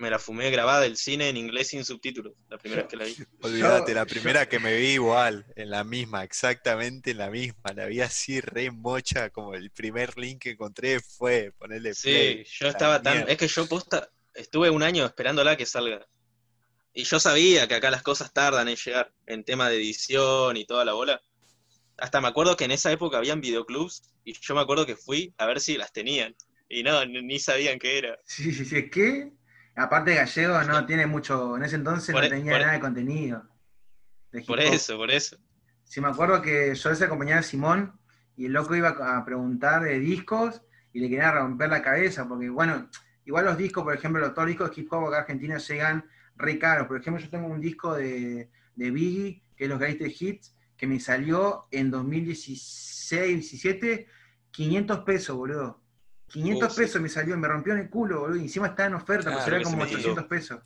me 0.00 0.10
la 0.10 0.20
fumé 0.20 0.48
grabada 0.52 0.82
del 0.82 0.96
cine 0.96 1.28
en 1.28 1.36
inglés 1.36 1.70
sin 1.70 1.84
subtítulos, 1.84 2.32
la 2.48 2.56
primera 2.56 2.82
vez 2.82 2.88
que 2.90 2.96
la 2.96 3.04
vi. 3.04 3.16
Olvídate, 3.42 3.94
la 3.94 4.04
yo- 4.04 4.14
primera 4.14 4.48
que 4.48 4.60
me 4.60 4.72
vi 4.76 4.90
igual, 4.92 5.44
en 5.56 5.70
la 5.70 5.82
misma, 5.82 6.22
exactamente 6.22 7.10
en 7.10 7.18
la 7.18 7.30
misma. 7.30 7.72
La 7.74 7.86
vi 7.86 8.00
así 8.00 8.40
re 8.40 8.70
mocha, 8.70 9.30
como 9.30 9.54
el 9.54 9.72
primer 9.72 10.16
link 10.16 10.42
que 10.42 10.50
encontré 10.50 11.00
fue 11.00 11.52
ponerle 11.58 11.94
Sí, 11.94 12.10
play. 12.10 12.44
yo 12.44 12.68
estaba 12.68 13.02
tan. 13.02 13.14
mierda. 13.16 13.32
Es 13.32 13.38
que 13.38 13.48
yo 13.48 13.66
posta, 13.66 14.08
estuve 14.38 14.70
un 14.70 14.82
año 14.82 15.04
esperándola 15.04 15.56
que 15.56 15.66
salga. 15.66 16.06
Y 16.92 17.04
yo 17.04 17.20
sabía 17.20 17.68
que 17.68 17.74
acá 17.74 17.90
las 17.90 18.02
cosas 18.02 18.32
tardan 18.32 18.68
en 18.68 18.76
llegar, 18.76 19.12
en 19.26 19.44
tema 19.44 19.68
de 19.68 19.76
edición 19.76 20.56
y 20.56 20.64
toda 20.64 20.84
la 20.84 20.94
bola. 20.94 21.20
Hasta 21.98 22.20
me 22.20 22.28
acuerdo 22.28 22.56
que 22.56 22.64
en 22.64 22.70
esa 22.70 22.90
época 22.92 23.18
habían 23.18 23.40
videoclubs 23.40 24.02
y 24.24 24.32
yo 24.40 24.54
me 24.54 24.60
acuerdo 24.60 24.86
que 24.86 24.96
fui 24.96 25.34
a 25.38 25.46
ver 25.46 25.60
si 25.60 25.76
las 25.76 25.92
tenían. 25.92 26.34
Y 26.68 26.82
no, 26.82 27.04
ni 27.04 27.38
sabían 27.38 27.78
qué 27.78 27.98
era. 27.98 28.18
Sí, 28.24 28.52
sí, 28.52 28.64
sí, 28.64 28.88
¿qué? 28.90 29.32
Aparte 29.74 30.14
Gallego 30.14 30.60
no 30.64 30.86
tiene 30.86 31.06
mucho, 31.06 31.56
en 31.56 31.62
ese 31.64 31.76
entonces 31.76 32.12
Por 32.12 32.22
no 32.22 32.26
e- 32.26 32.30
tenía 32.30 32.52
por 32.52 32.60
e- 32.60 32.64
nada 32.64 32.72
de 32.74 32.80
contenido. 32.80 33.48
de 34.32 34.42
Por 34.42 34.60
eso, 34.60 34.96
por 34.96 35.10
eso. 35.10 35.36
Sí, 35.84 36.00
me 36.00 36.08
acuerdo 36.08 36.42
que 36.42 36.74
yo 36.74 36.90
les 36.90 37.02
acompañaba 37.02 37.40
a 37.40 37.44
Simón 37.44 37.98
y 38.36 38.46
el 38.46 38.52
loco 38.52 38.74
iba 38.74 38.88
a 38.90 39.24
preguntar 39.24 39.82
de 39.82 39.98
discos 39.98 40.62
y 40.92 41.00
le 41.00 41.08
quería 41.08 41.32
romper 41.32 41.70
la 41.70 41.82
cabeza, 41.82 42.28
porque 42.28 42.48
bueno, 42.48 42.90
igual 43.28 43.44
los 43.44 43.58
discos, 43.58 43.84
por 43.84 43.94
ejemplo, 43.94 44.20
los, 44.22 44.32
todos 44.32 44.46
los 44.48 44.56
discos 44.56 44.74
de 44.74 44.80
hip 44.80 44.90
hop 44.92 45.04
acá 45.06 45.16
en 45.16 45.22
Argentina 45.22 45.58
llegan 45.58 46.08
re 46.36 46.58
caros. 46.58 46.86
Por 46.86 46.98
ejemplo, 46.98 47.22
yo 47.22 47.28
tengo 47.28 47.46
un 47.46 47.60
disco 47.60 47.94
de, 47.94 48.50
de 48.74 48.90
Biggie, 48.90 49.42
que 49.54 49.64
es 49.64 49.70
los 49.70 49.78
Greatest 49.78 50.22
Hits, 50.22 50.56
que 50.78 50.86
me 50.86 50.98
salió 50.98 51.66
en 51.70 51.90
2016, 51.90 53.34
17, 53.34 54.06
500 54.50 54.98
pesos, 55.00 55.36
boludo. 55.36 55.82
500 56.28 56.68
Uh, 56.68 56.70
sí. 56.74 56.80
pesos 56.80 57.02
me 57.02 57.08
salió, 57.10 57.36
me 57.36 57.48
rompió 57.48 57.74
en 57.74 57.80
el 57.80 57.90
culo, 57.90 58.20
boludo. 58.20 58.36
Y 58.36 58.42
encima 58.44 58.68
está 58.68 58.86
en 58.86 58.94
oferta, 58.94 59.24
Claro 59.30 59.36
pues 59.44 59.48
era 59.48 59.62
como 59.62 59.76
me 59.76 59.84
800 59.84 60.24
pesos. 60.24 60.60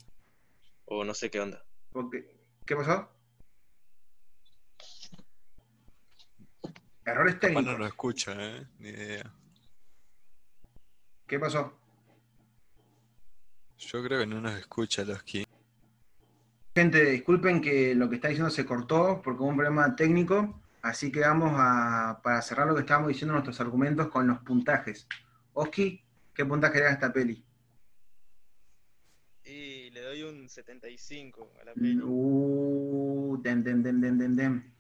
O 0.85 1.05
no 1.05 1.15
sé 1.15 1.31
qué 1.31 1.41
onda. 1.41 1.65
Porque, 1.91 2.31
¿Qué 2.65 2.77
pasó? 2.77 3.11
Errores 7.05 7.41
técnicos. 7.41 7.65
no 7.65 7.77
lo 7.79 7.87
escucha, 7.87 8.33
¿eh? 8.39 8.67
Ni 8.79 8.91
idea. 8.91 9.35
¿Qué 11.27 11.41
pasó? 11.41 11.82
Yo 13.87 14.03
creo 14.03 14.21
que 14.21 14.27
no 14.27 14.41
nos 14.41 14.59
escucha 14.59 15.05
los 15.05 15.23
que. 15.23 15.45
Gente, 16.75 17.05
disculpen 17.05 17.61
que 17.61 17.95
lo 17.95 18.09
que 18.09 18.17
está 18.17 18.29
diciendo 18.29 18.51
se 18.51 18.65
cortó 18.65 19.21
porque 19.23 19.43
hubo 19.43 19.51
un 19.51 19.57
problema 19.57 19.95
técnico, 19.95 20.63
así 20.81 21.13
que 21.13 21.21
vamos 21.21 21.53
a, 21.55 22.21
para 22.23 22.41
cerrar 22.41 22.67
lo 22.67 22.75
que 22.75 22.81
estábamos 22.81 23.09
diciendo, 23.09 23.35
nuestros 23.35 23.61
argumentos 23.61 24.09
con 24.09 24.27
los 24.27 24.39
puntajes. 24.39 25.07
Oski, 25.53 26.03
¿qué 26.35 26.47
puntaje 26.47 26.79
le 26.79 26.85
das 26.85 26.93
a 26.93 26.95
esta 26.95 27.13
peli? 27.13 27.45
Y 29.45 29.91
le 29.91 30.01
doy 30.01 30.23
un 30.23 30.49
75 30.49 31.53
a 31.61 31.65
la 31.65 31.75
peli. 31.75 32.01
Uh, 32.03 33.39
dem, 33.43 33.63
dem, 33.63 33.83
dem, 33.83 34.01
dem, 34.01 34.19
dem, 34.19 34.37
dem. 34.37 34.73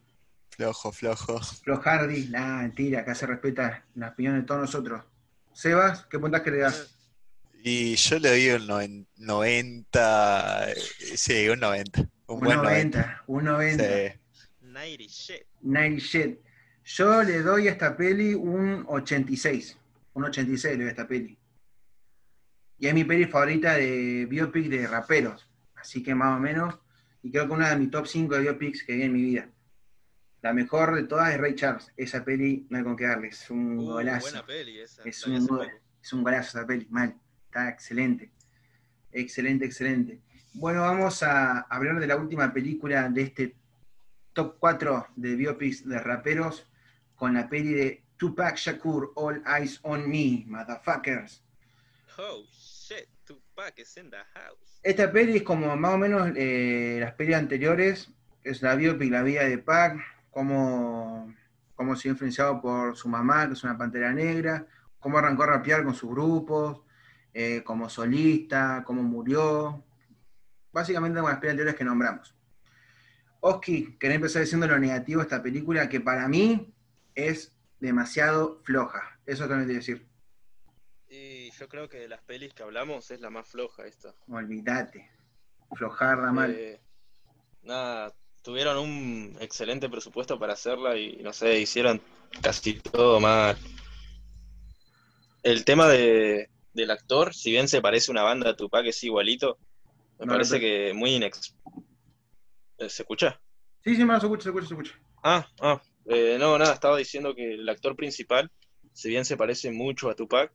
Flojo, 0.48 0.92
flojo. 0.92 1.40
Flo 1.40 1.80
Hardy, 1.84 2.28
la 2.28 2.58
mentira, 2.58 3.00
acá 3.00 3.14
se 3.14 3.26
respeta 3.26 3.84
la 3.96 4.08
opinión 4.08 4.38
de 4.38 4.46
todos 4.46 4.62
nosotros. 4.62 5.04
Sebas, 5.52 6.06
¿qué 6.06 6.18
puntaje 6.18 6.50
le 6.50 6.58
das? 6.58 7.01
Y 7.64 7.94
yo 7.94 8.18
le 8.18 8.28
doy 8.30 8.48
un 8.50 8.66
noven- 8.66 9.06
90. 9.16 10.70
eh, 10.72 10.74
Sí, 11.16 11.48
un 11.48 11.60
90. 11.60 12.00
Un 12.00 12.08
Un 12.26 12.40
buen 12.40 12.56
90. 12.58 12.98
90, 12.98 13.24
un 13.26 13.44
90. 13.44 13.84
Sí. 13.84 14.18
90 14.60 15.04
shit. 15.04 15.42
90 15.60 16.00
shit. 16.04 16.38
Yo 16.84 17.22
le 17.22 17.42
doy 17.42 17.68
a 17.68 17.72
esta 17.72 17.96
peli 17.96 18.34
un 18.34 18.84
86. 18.88 19.78
Un 20.14 20.24
86 20.24 20.72
le 20.72 20.78
doy 20.84 20.88
a 20.88 20.90
esta 20.90 21.06
peli. 21.06 21.38
Y 22.78 22.88
es 22.88 22.94
mi 22.94 23.04
peli 23.04 23.26
favorita 23.26 23.74
de 23.74 24.26
biopic 24.28 24.68
de 24.68 24.86
raperos. 24.88 25.48
Así 25.76 26.02
que 26.02 26.14
más 26.14 26.36
o 26.36 26.40
menos. 26.40 26.78
Y 27.22 27.30
creo 27.30 27.46
que 27.46 27.52
una 27.52 27.70
de 27.70 27.76
mis 27.76 27.90
top 27.90 28.06
5 28.06 28.34
de 28.34 28.40
biopics 28.40 28.82
que 28.82 28.94
vi 28.94 29.02
en 29.02 29.12
mi 29.12 29.22
vida. 29.22 29.48
La 30.40 30.52
mejor 30.52 30.96
de 30.96 31.04
todas 31.04 31.32
es 31.32 31.40
Ray 31.40 31.54
Charles. 31.54 31.92
Esa 31.96 32.24
peli 32.24 32.66
no 32.68 32.78
hay 32.78 32.82
con 32.84 32.96
qué 32.96 33.04
darle. 33.04 33.28
Es 33.28 33.48
un 33.50 33.78
Uh, 33.78 33.84
golazo. 33.84 34.22
buena 34.22 34.44
peli 34.44 34.80
esa. 34.80 35.02
Es 35.04 35.24
un, 35.26 35.34
es 36.02 36.12
un 36.12 36.24
golazo 36.24 36.58
esa 36.58 36.66
peli. 36.66 36.88
Mal. 36.90 37.14
Está 37.52 37.68
excelente. 37.68 38.32
Excelente, 39.12 39.66
excelente. 39.66 40.22
Bueno, 40.54 40.80
vamos 40.80 41.22
a 41.22 41.60
hablar 41.68 42.00
de 42.00 42.06
la 42.06 42.16
última 42.16 42.50
película 42.50 43.10
de 43.10 43.20
este 43.20 43.56
top 44.32 44.56
4 44.58 45.08
de 45.16 45.36
biopics 45.36 45.86
de 45.86 45.98
raperos 45.98 46.66
con 47.14 47.34
la 47.34 47.50
peli 47.50 47.74
de 47.74 48.04
Tupac 48.16 48.56
Shakur, 48.56 49.12
All 49.16 49.42
Eyes 49.46 49.80
on 49.82 50.08
Me, 50.08 50.46
motherfuckers. 50.46 51.42
Oh 52.16 52.42
shit, 52.50 53.06
Tupac 53.26 53.78
is 53.78 53.98
in 53.98 54.08
the 54.08 54.24
house. 54.32 54.80
Esta 54.82 55.12
peli 55.12 55.36
es 55.36 55.42
como 55.42 55.76
más 55.76 55.92
o 55.92 55.98
menos 55.98 56.30
eh, 56.34 57.00
las 57.00 57.12
pelis 57.12 57.36
anteriores, 57.36 58.10
es 58.44 58.62
la 58.62 58.76
biopic, 58.76 59.12
la 59.12 59.22
vida 59.22 59.44
de 59.44 59.58
Pac, 59.58 60.00
cómo, 60.30 61.34
cómo 61.74 61.96
se 61.96 62.04
vio 62.04 62.12
influenciado 62.12 62.62
por 62.62 62.96
su 62.96 63.10
mamá, 63.10 63.46
que 63.46 63.52
es 63.52 63.62
una 63.62 63.76
pantera 63.76 64.10
negra, 64.10 64.66
cómo 64.98 65.18
arrancó 65.18 65.42
a 65.42 65.48
rapear 65.48 65.84
con 65.84 65.94
sus 65.94 66.08
grupos, 66.08 66.80
eh, 67.34 67.62
como 67.64 67.88
solista, 67.88 68.82
cómo 68.86 69.02
murió. 69.02 69.84
Básicamente 70.72 71.20
con 71.20 71.30
las 71.30 71.42
anteriores 71.42 71.74
que 71.74 71.84
nombramos. 71.84 72.34
Oski, 73.40 73.96
quería 73.98 74.16
empezar 74.16 74.42
diciendo 74.42 74.66
lo 74.66 74.78
negativo 74.78 75.20
de 75.20 75.24
esta 75.24 75.42
película, 75.42 75.88
que 75.88 76.00
para 76.00 76.28
mí 76.28 76.72
es 77.14 77.52
demasiado 77.80 78.60
floja. 78.62 79.18
Eso 79.26 79.48
tengo 79.48 79.66
que 79.66 79.74
decir. 79.74 80.06
Y 81.08 81.50
yo 81.50 81.68
creo 81.68 81.88
que 81.88 81.98
de 81.98 82.08
las 82.08 82.22
pelis 82.22 82.54
que 82.54 82.62
hablamos 82.62 83.10
es 83.10 83.20
la 83.20 83.30
más 83.30 83.48
floja 83.48 83.84
esta. 83.86 84.14
Olvídate. 84.28 85.10
Flojarda 85.74 86.32
mal. 86.32 86.52
Eh, 86.52 86.80
nada, 87.62 88.14
tuvieron 88.42 88.78
un 88.78 89.36
excelente 89.40 89.88
presupuesto 89.88 90.38
para 90.38 90.52
hacerla 90.52 90.96
y 90.96 91.16
no 91.22 91.32
sé, 91.32 91.58
hicieron 91.58 92.00
casi 92.40 92.74
todo 92.74 93.20
mal. 93.20 93.56
El 95.42 95.64
tema 95.64 95.88
de, 95.88 96.48
del 96.72 96.90
actor, 96.90 97.34
si 97.34 97.50
bien 97.50 97.68
se 97.68 97.80
parece 97.80 98.10
una 98.10 98.22
banda 98.22 98.50
a 98.50 98.56
Tupac, 98.56 98.86
es 98.86 99.02
igualito, 99.04 99.58
me 100.18 100.26
No, 100.26 100.32
parece 100.32 100.54
no. 100.54 100.60
que 100.60 100.92
muy 100.94 101.14
inex... 101.14 101.54
Eh, 102.78 102.88
¿Se 102.88 103.02
escucha? 103.02 103.40
Sí, 103.84 103.94
sí, 103.96 104.04
me 104.04 104.18
se 104.18 104.26
escucha, 104.26 104.42
se 104.44 104.48
escucha, 104.50 104.66
se 104.68 104.74
escucha. 104.74 104.92
Ah, 105.22 105.46
ah, 105.60 105.80
eh, 106.06 106.36
no, 106.38 106.56
nada, 106.58 106.74
estaba 106.74 106.96
diciendo 106.96 107.34
que 107.34 107.54
el 107.54 107.68
actor 107.68 107.94
principal, 107.94 108.50
si 108.92 109.08
bien 109.08 109.24
se 109.24 109.36
parece 109.36 109.70
mucho 109.70 110.08
a 110.10 110.14
Tupac, 110.14 110.52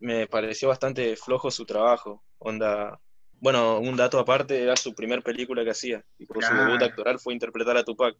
me 0.00 0.26
pareció 0.26 0.68
bastante 0.68 1.16
flojo 1.16 1.50
su 1.50 1.64
trabajo. 1.64 2.22
Onda, 2.38 3.00
bueno, 3.40 3.78
un 3.78 3.96
dato 3.96 4.18
aparte, 4.18 4.62
era 4.62 4.76
su 4.76 4.94
primer 4.94 5.22
película 5.22 5.64
que 5.64 5.70
hacía, 5.70 6.04
y 6.18 6.26
por 6.26 6.42
su 6.42 6.50
Claro. 6.52 6.64
debut 6.64 6.82
actoral 6.82 7.18
fue 7.18 7.32
interpretar 7.32 7.76
a 7.76 7.84
Tupac. 7.84 8.16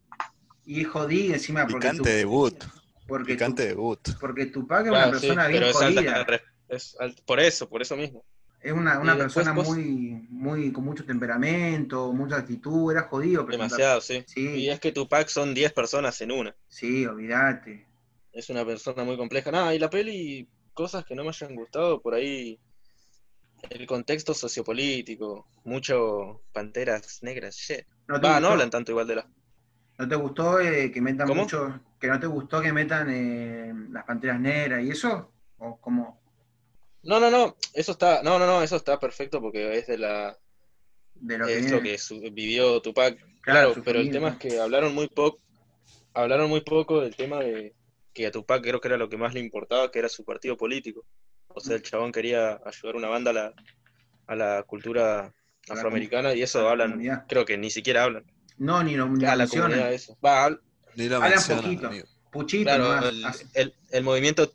Y 0.64 0.84
jodí 0.84 1.32
encima 1.32 1.62
porque, 1.66 1.88
Picante 1.88 2.10
tu- 2.10 2.16
debut. 2.16 2.64
porque, 3.06 3.24
tu- 3.24 3.36
Picante 3.38 3.66
debut. 3.66 4.00
porque 4.20 4.46
Tupac 4.46 4.86
es 4.86 4.88
Claro, 4.90 5.08
una 5.10 5.18
sí, 5.18 5.26
persona 5.26 5.48
bien 5.48 5.60
pero 5.60 5.70
es 5.70 5.76
alta- 5.82 6.00
jodida. 6.00 6.26
Es 6.68 6.96
por 7.24 7.40
eso, 7.40 7.68
por 7.68 7.82
eso 7.82 7.96
mismo. 7.96 8.24
Es 8.60 8.72
una, 8.72 8.98
una 8.98 9.14
después 9.14 9.46
persona 9.46 9.52
muy, 9.52 10.26
muy, 10.30 10.72
con 10.72 10.84
mucho 10.84 11.04
temperamento, 11.04 12.12
mucha 12.12 12.36
actitud, 12.38 12.90
era 12.90 13.02
jodido. 13.02 13.44
Demasiado, 13.44 14.00
sí. 14.00 14.24
Sí, 14.26 14.40
Y 14.56 14.68
es 14.70 14.80
que 14.80 14.92
Tupac 14.92 15.28
son 15.28 15.54
10 15.54 15.72
personas 15.72 16.20
en 16.20 16.32
una. 16.32 16.56
sí, 16.68 17.06
olvídate. 17.06 17.86
Es 18.32 18.50
una 18.50 18.64
persona 18.66 19.04
muy 19.04 19.16
compleja. 19.16 19.50
Nada, 19.50 19.74
y 19.74 19.78
la 19.78 19.88
peli, 19.88 20.48
cosas 20.74 21.04
que 21.04 21.14
no 21.14 21.22
me 21.22 21.30
hayan 21.30 21.54
gustado, 21.54 22.02
por 22.02 22.14
ahí, 22.14 22.60
el 23.70 23.86
contexto 23.86 24.34
sociopolítico, 24.34 25.48
mucho 25.64 26.42
panteras 26.52 27.22
negras, 27.22 27.56
shit. 27.56 27.86
¿No 28.08 28.20
Va, 28.20 28.36
hablan 28.36 28.70
tanto 28.70 28.92
igual 28.92 29.06
de 29.06 29.16
las... 29.16 29.26
¿no 29.98 30.08
te 30.08 30.14
gustó 30.16 30.60
eh, 30.60 30.90
que 30.92 31.00
metan 31.00 31.26
¿Cómo? 31.26 31.42
mucho, 31.42 31.80
que 31.98 32.08
no 32.08 32.20
te 32.20 32.26
gustó 32.26 32.60
que 32.60 32.72
metan 32.72 33.08
eh, 33.10 33.72
las 33.90 34.04
panteras 34.04 34.40
negras 34.40 34.82
y 34.84 34.90
eso? 34.90 35.32
¿O 35.58 35.80
como 35.80 36.20
No, 37.06 37.20
no, 37.20 37.30
no, 37.30 37.56
eso 37.72 37.92
está, 37.92 38.22
no, 38.22 38.38
no, 38.38 38.46
no, 38.46 38.62
eso 38.62 38.76
está 38.76 38.98
perfecto 38.98 39.40
porque 39.40 39.78
es 39.78 39.86
de 39.86 39.98
la, 39.98 40.36
de 41.14 41.38
lo 41.38 41.46
que 41.46 41.52
es 41.54 41.60
viene? 41.60 41.76
lo 41.76 41.82
que 41.82 41.98
su- 41.98 42.20
vivió 42.32 42.80
Tupac. 42.82 43.16
Claro, 43.42 43.72
Claro, 43.72 43.82
pero 43.84 44.00
el 44.00 44.10
tema 44.10 44.30
es 44.30 44.36
que 44.36 44.58
hablaron 44.60 44.92
muy 44.94 45.06
poco, 45.08 45.38
hablaron 46.14 46.48
muy 46.50 46.62
poco 46.62 47.00
del 47.00 47.14
tema 47.14 47.38
de 47.40 47.74
que 48.12 48.26
a 48.26 48.30
Tupac 48.32 48.62
creo 48.62 48.80
que 48.80 48.88
era 48.88 48.96
lo 48.96 49.08
que 49.08 49.16
más 49.16 49.34
le 49.34 49.40
importaba, 49.40 49.90
que 49.90 49.98
era 50.00 50.08
su 50.08 50.24
partido 50.24 50.56
político. 50.56 51.04
O 51.48 51.60
sea, 51.60 51.76
el 51.76 51.82
chabón 51.82 52.10
quería 52.12 52.60
ayudar 52.64 52.96
una 52.96 53.08
banda 53.08 53.30
a 53.30 53.34
la, 53.34 53.54
a 54.26 54.34
la 54.34 54.62
cultura 54.64 55.20
A 55.20 55.32
la 55.68 55.74
afroamericana 55.74 56.34
y 56.34 56.42
eso 56.42 56.62
la 56.62 56.70
hablan, 56.70 56.90
comunidad. 56.92 57.24
creo 57.28 57.44
que 57.44 57.56
ni 57.56 57.70
siquiera 57.70 58.02
hablan. 58.04 58.24
No, 58.58 58.82
ni 58.82 58.96
lo 58.96 59.04
A 59.04 59.36
la 59.36 59.46
comunidad 59.46 59.92
eso. 59.92 60.18
Va, 60.24 60.48
habl- 60.48 60.60
Ni 60.96 61.08
lo 61.08 61.16
Hablan 61.16 61.30
mencionan, 61.32 61.62
poquito. 61.64 61.86
amigo. 61.86 62.06
Puchito 62.32 62.64
claro, 62.64 62.84
nomás. 62.84 63.04
el, 63.12 63.24
Hace- 63.24 63.46
el, 63.54 63.74
el 63.90 64.02
movimiento, 64.02 64.50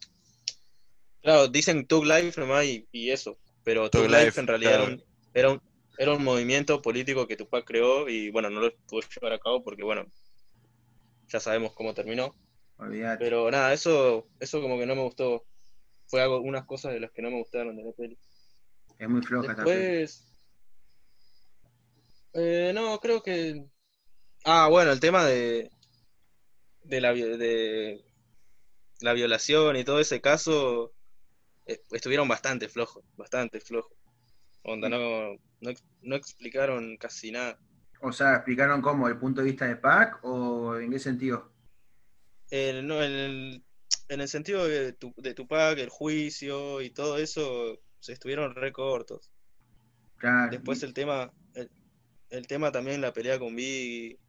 claro, 1.22 1.48
dicen 1.48 1.86
Tug 1.88 2.06
Life 2.06 2.40
nomás 2.40 2.66
y, 2.66 2.88
y 2.92 3.12
eso, 3.12 3.38
pero 3.64 3.90
Tug 3.90 4.04
Life, 4.10 4.26
Life, 4.26 4.40
en 4.40 4.48
realidad 4.48 4.74
era 4.74 4.84
un, 4.84 5.04
era, 5.34 5.50
un, 5.52 5.62
era 5.98 6.14
un 6.14 6.24
movimiento 6.24 6.82
político 6.82 7.28
que 7.28 7.38
Tupac 7.38 7.66
creó 7.66 8.10
y 8.10 8.30
bueno, 8.32 8.50
no 8.50 8.62
lo 8.62 8.76
pudo 8.88 9.02
llevar 9.16 9.34
a 9.34 9.40
cabo 9.40 9.64
porque 9.64 9.84
bueno, 9.84 10.06
ya 11.28 11.40
sabemos 11.40 11.74
cómo 11.74 11.94
terminó. 11.94 12.36
Olvídate. 12.78 13.24
Pero 13.24 13.50
nada, 13.52 13.74
eso, 13.74 14.28
eso 14.40 14.62
como 14.62 14.78
que 14.80 14.86
no 14.86 14.96
me 14.96 15.04
gustó. 15.04 15.46
Fue 16.08 16.22
algo, 16.22 16.42
unas 16.42 16.66
cosas 16.66 16.94
de 16.94 17.00
las 17.00 17.12
que 17.12 17.22
no 17.22 17.30
me 17.30 17.38
gustaron 17.38 17.76
de 17.78 17.84
la 17.84 17.92
peli. 17.94 18.18
Es 18.98 19.08
muy 19.08 19.22
floja. 19.22 19.54
Después, 19.54 20.28
Eh, 22.34 22.72
no, 22.74 23.00
creo 23.00 23.22
que. 23.22 23.66
Ah, 24.44 24.68
bueno, 24.70 24.92
el 24.92 25.00
tema 25.00 25.26
de. 25.26 25.70
de 26.84 27.02
la, 27.02 27.14
de 27.14 28.04
la 29.00 29.14
violación 29.14 29.76
y 29.78 29.84
todo 29.84 30.00
ese 30.00 30.22
caso. 30.22 30.94
Eh, 31.66 31.82
estuvieron 31.92 32.28
bastante 32.28 32.68
flojos, 32.70 33.04
bastante 33.16 33.60
flojos. 33.60 33.98
Onda, 34.64 34.90
no, 34.90 35.34
no, 35.62 35.72
no 36.02 36.16
explicaron 36.16 36.98
casi 36.98 37.32
nada. 37.32 37.60
O 38.02 38.12
sea, 38.12 38.36
¿explicaron 38.36 38.82
cómo? 38.82 39.08
¿El 39.08 39.18
punto 39.18 39.42
de 39.42 39.48
vista 39.48 39.66
de 39.66 39.76
Pac 39.76 40.20
o 40.24 40.78
en 40.78 40.92
qué 40.92 41.00
sentido? 41.00 41.52
El- 42.50 42.86
no, 42.86 43.02
en, 43.04 43.12
el, 43.12 43.64
en 44.10 44.22
el 44.22 44.28
sentido 44.28 44.68
de, 44.68 44.94
tu, 44.94 45.14
de 45.18 45.34
Tupac, 45.34 45.78
el 45.78 45.90
juicio 45.90 46.82
y 46.82 46.90
todo 46.90 47.18
eso, 47.18 47.80
se 48.00 48.14
estuvieron 48.14 48.56
re 48.56 48.72
cortos. 48.72 49.32
Claro. 50.18 50.52
Después 50.52 50.84
el 50.84 50.94
tema, 50.94 51.32
el, 51.54 51.72
el 52.30 52.48
tema 52.48 52.72
también, 52.72 53.02
la 53.02 53.14
pelea 53.14 53.40
con 53.40 53.56
Biggie. 53.56 54.20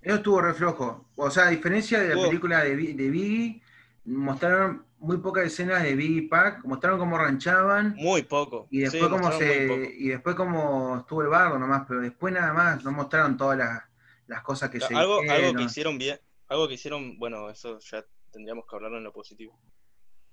Eso 0.00 0.16
estuvo 0.16 0.40
re 0.40 0.54
flojo. 0.54 1.10
O 1.16 1.30
sea, 1.30 1.46
a 1.48 1.50
diferencia 1.50 2.00
de 2.00 2.14
la 2.14 2.22
película 2.22 2.64
de, 2.64 2.74
de 2.74 3.10
Biggie, 3.10 3.62
mostraron 4.04 4.86
muy 5.00 5.16
pocas 5.18 5.44
escenas 5.46 5.82
de 5.82 5.94
Biggie 5.94 6.18
y 6.18 6.28
Pac, 6.28 6.64
mostraron 6.64 6.98
cómo 6.98 7.18
ranchaban 7.18 7.94
Muy 7.96 8.22
poco. 8.22 8.68
y 8.70 8.86
Sí, 8.86 8.98
después 8.98 9.08
cómo 9.08 9.32
se 9.32 9.94
y 9.98 10.08
después 10.08 10.36
cómo 10.36 10.98
estuvo 10.98 11.22
el 11.22 11.28
bardo 11.28 11.58
nomás, 11.58 11.84
pero 11.88 12.00
después 12.00 12.32
nada 12.32 12.52
más, 12.52 12.84
no 12.84 12.92
mostraron 12.92 13.36
todas 13.36 13.58
las, 13.58 13.82
las 14.26 14.42
cosas 14.42 14.70
que 14.70 14.78
se 14.80 14.94
Algo, 14.94 15.20
algo 15.28 15.54
que 15.54 15.62
hicieron 15.64 15.98
bien, 15.98 16.20
algo 16.48 16.68
que 16.68 16.74
hicieron, 16.74 17.18
bueno, 17.18 17.50
eso 17.50 17.78
ya 17.80 18.04
tendríamos 18.30 18.64
que 18.68 18.76
hablarlo 18.76 18.98
en 18.98 19.04
lo 19.04 19.12
positivo. 19.12 19.58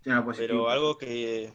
Sí, 0.03 0.09
no, 0.09 0.23
positivo. 0.23 0.47
Pero 0.65 0.69
algo 0.69 0.97
que, 0.97 1.53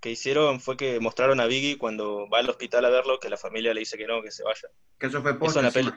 que 0.00 0.10
hicieron 0.10 0.60
fue 0.60 0.76
que 0.76 0.98
mostraron 1.00 1.40
a 1.40 1.46
Biggie 1.46 1.78
cuando 1.78 2.28
va 2.28 2.38
al 2.38 2.50
hospital 2.50 2.84
a 2.84 2.90
verlo, 2.90 3.20
que 3.20 3.28
la 3.28 3.36
familia 3.36 3.74
le 3.74 3.80
dice 3.80 3.96
que 3.98 4.06
no, 4.06 4.22
que 4.22 4.30
se 4.30 4.42
vaya. 4.42 4.68
que 4.98 5.06
eso 5.06 5.22
fue 5.22 5.32
Eso 5.32 5.38
posta 5.40 5.60
en 5.60 5.66
la 5.66 5.70
peli. 5.72 5.92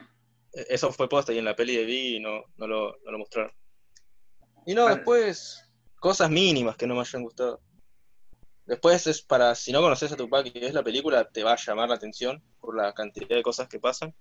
Eso 0.52 0.92
fue 0.92 1.08
posta 1.08 1.32
y 1.32 1.38
en 1.38 1.44
la 1.44 1.56
peli 1.56 1.76
de 1.76 1.84
Biggie 1.84 2.20
no, 2.20 2.42
no, 2.56 2.66
lo, 2.66 2.96
no 3.04 3.10
lo 3.12 3.18
mostraron. 3.18 3.52
Y 4.66 4.74
no, 4.74 4.84
Vale. 4.84 4.96
después, 4.96 5.69
cosas 6.00 6.30
mínimas 6.30 6.76
que 6.76 6.86
no 6.86 6.94
me 6.94 7.00
hayan 7.02 7.22
gustado. 7.22 7.60
Después 8.66 9.06
es 9.06 9.22
para, 9.22 9.54
si 9.54 9.72
no 9.72 9.80
conoces 9.80 10.12
a 10.12 10.16
Tupac 10.16 10.46
y 10.46 10.58
ves 10.58 10.74
la 10.74 10.82
película, 10.82 11.28
te 11.28 11.42
va 11.42 11.52
a 11.52 11.56
llamar 11.56 11.88
la 11.88 11.96
atención 11.96 12.42
por 12.60 12.76
la 12.76 12.92
cantidad 12.92 13.28
de 13.28 13.42
cosas 13.42 13.68
que 13.68 13.78
pasan. 13.78 14.14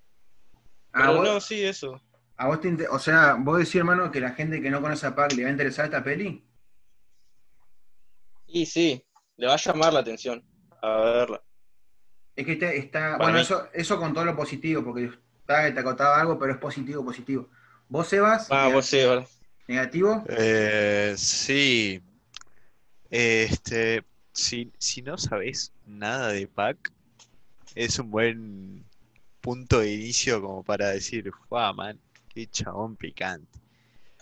Ah, 0.92 1.02
Pero 1.08 1.16
vos- 1.16 1.28
no, 1.28 1.40
sí, 1.42 1.64
eso. 1.64 2.02
a 2.38 2.48
vos 2.48 2.62
te 2.62 2.88
o 2.88 3.00
sea, 3.00 3.36
vos 3.40 3.60
decís, 3.60 3.76
hermano, 3.76 4.12
que 4.12 4.20
la 4.20 4.32
gente 4.32 4.62
que 4.62 4.70
no 4.70 4.82
conoce 4.82 5.06
a 5.08 5.16
Pac 5.16 5.34
le 5.34 5.44
va 5.44 5.50
a 5.50 5.52
interesar 5.52 5.86
esta 5.86 6.04
peli. 6.04 6.46
Y 8.48 8.66
sí, 8.66 9.06
le 9.38 9.48
va 9.48 9.54
a 9.54 9.58
llamar 9.58 9.94
la 9.94 10.00
atención 10.00 10.44
a 10.82 10.96
verla. 11.02 11.44
Es 12.36 12.46
que 12.46 12.54
está, 12.54 12.72
está 12.72 13.18
bueno, 13.18 13.36
mí. 13.36 13.42
eso, 13.42 13.68
eso 13.74 14.00
con 14.00 14.14
todo 14.14 14.26
lo 14.26 14.36
positivo, 14.36 14.84
porque 14.84 15.12
está, 15.40 15.72
te 15.74 15.80
acotaba 15.80 16.20
algo, 16.20 16.40
pero 16.40 16.54
es 16.54 16.58
positivo, 16.58 17.04
positivo. 17.04 17.50
¿Vos, 17.88 18.08
Sebas? 18.08 18.48
Ah, 18.50 18.70
vos 18.70 18.86
sí, 18.86 18.98
¿verdad? 18.98 19.28
¿Negativo? 19.70 20.24
Eh, 20.28 21.14
sí. 21.16 22.02
Este, 23.12 24.04
si, 24.34 24.72
si 24.80 25.04
no 25.04 25.16
sabes 25.16 25.72
nada 25.86 26.30
de 26.30 26.48
Pac, 26.48 26.92
es 27.76 28.00
un 28.00 28.10
buen 28.10 28.84
punto 29.42 29.82
de 29.82 29.94
inicio 29.94 30.42
como 30.42 30.64
para 30.64 30.90
decir, 30.90 31.32
¡guau, 31.50 31.76
man! 31.76 32.00
¡Qué 32.34 32.48
chabón 32.48 32.96
picante! 32.96 33.60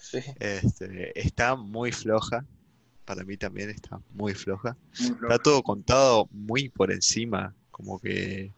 Sí. 0.02 0.20
Este, 0.38 1.18
está 1.18 1.56
muy 1.56 1.94
floja. 1.94 2.44
Para 3.06 3.24
mí 3.24 3.38
también 3.38 3.70
está 3.70 4.02
muy 4.16 4.34
floja. 4.34 4.76
Muy. 5.00 5.12
Está 5.12 5.40
todo 5.40 5.64
contado 5.64 6.28
muy 6.32 6.68
por 6.68 6.92
encima. 6.92 7.56
Como 7.72 8.00
que 8.02 8.52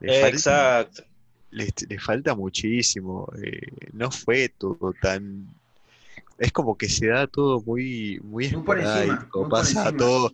le 0.00 0.20
falta, 0.20 0.80
Exacto. 0.82 1.04
le, 1.52 1.72
le 1.88 1.98
falta 1.98 2.34
muchísimo. 2.34 3.32
eh, 3.42 3.88
no 3.94 4.10
fue 4.10 4.50
todo 4.50 4.92
tan. 5.00 5.48
Es 6.38 6.52
como 6.52 6.76
que 6.76 6.88
se 6.88 7.06
da 7.08 7.26
todo 7.26 7.62
muy, 7.62 8.20
muy 8.22 8.50
Muy 8.50 8.62
por 8.62 8.78
encima, 8.78 9.28
por 9.32 9.48
Pasa 9.48 9.88
encima. 9.88 9.96
todo. 9.96 10.32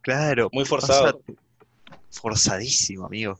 Claro. 0.00 0.48
Muy 0.52 0.64
pasa 0.64 0.70
forzado. 0.86 1.22
forzadísimo, 2.10 3.06
amigo. 3.06 3.38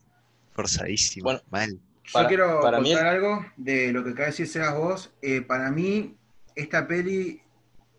Forzadísimo. 0.53 1.25
Bueno, 1.25 1.41
mal. 1.51 1.79
Yo 2.15 2.27
quiero 2.27 2.61
para 2.61 2.81
mí 2.81 2.91
contar 2.93 3.07
algo 3.09 3.45
de 3.57 3.93
lo 3.93 4.03
que 4.05 4.11
acaba 4.11 4.27
de 4.27 4.31
decir 4.31 4.49
Sebas 4.49 4.77
vos. 4.77 5.11
Eh, 5.23 5.43
para 5.43 5.71
mí, 5.71 6.17
esta 6.55 6.87
peli 6.87 7.43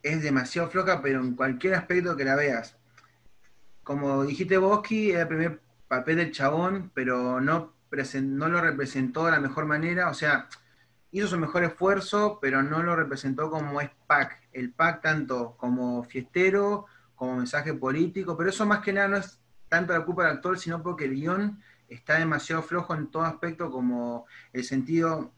es 0.02 0.24
demasiado 0.24 0.70
floja, 0.70 1.02
pero 1.02 1.20
en 1.20 1.36
cualquier 1.36 1.76
aspecto 1.76 2.16
que 2.16 2.26
la 2.26 2.36
veas. 2.36 2.76
Como 3.84 4.24
dijiste 4.26 4.58
Bosky, 4.58 5.12
era 5.12 5.22
el 5.22 5.28
primer 5.28 5.62
papel 5.88 6.18
del 6.18 6.32
chabón, 6.32 6.91
pero 6.93 7.41
no, 7.41 7.74
no 8.22 8.50
lo 8.50 8.62
representó 8.62 9.26
de 9.26 9.32
la 9.32 9.39
mejor 9.39 9.66
manera. 9.66 10.10
O 10.10 10.14
sea, 10.14 10.47
hizo 11.12 11.28
su 11.28 11.38
mejor 11.38 11.64
esfuerzo, 11.64 12.39
pero 12.41 12.62
no 12.62 12.84
lo 12.84 12.95
representó 12.95 13.49
como 13.49 13.82
es 13.82 13.89
Pac. 14.07 14.41
El 14.51 14.72
Pac 14.74 15.01
tanto 15.01 15.55
como 15.57 16.03
fiestero, 16.03 16.86
como 17.16 17.38
mensaje 17.38 17.74
político, 17.74 18.38
pero 18.38 18.49
eso 18.49 18.66
más 18.66 18.80
que 18.80 18.93
nada 18.93 19.07
no 19.07 19.18
es 19.18 19.39
tanto 19.68 19.93
la 19.93 20.05
culpa 20.05 20.24
del 20.24 20.38
actor, 20.38 20.57
sino 20.57 20.82
porque 20.82 21.05
el 21.05 21.16
guion 21.16 21.60
está 21.88 22.20
demasiado 22.20 22.62
flojo 22.62 22.93
en 22.95 23.07
todo 23.07 23.24
aspecto, 23.24 23.72
como 23.72 24.26
el 24.53 24.64
sentido. 24.64 25.34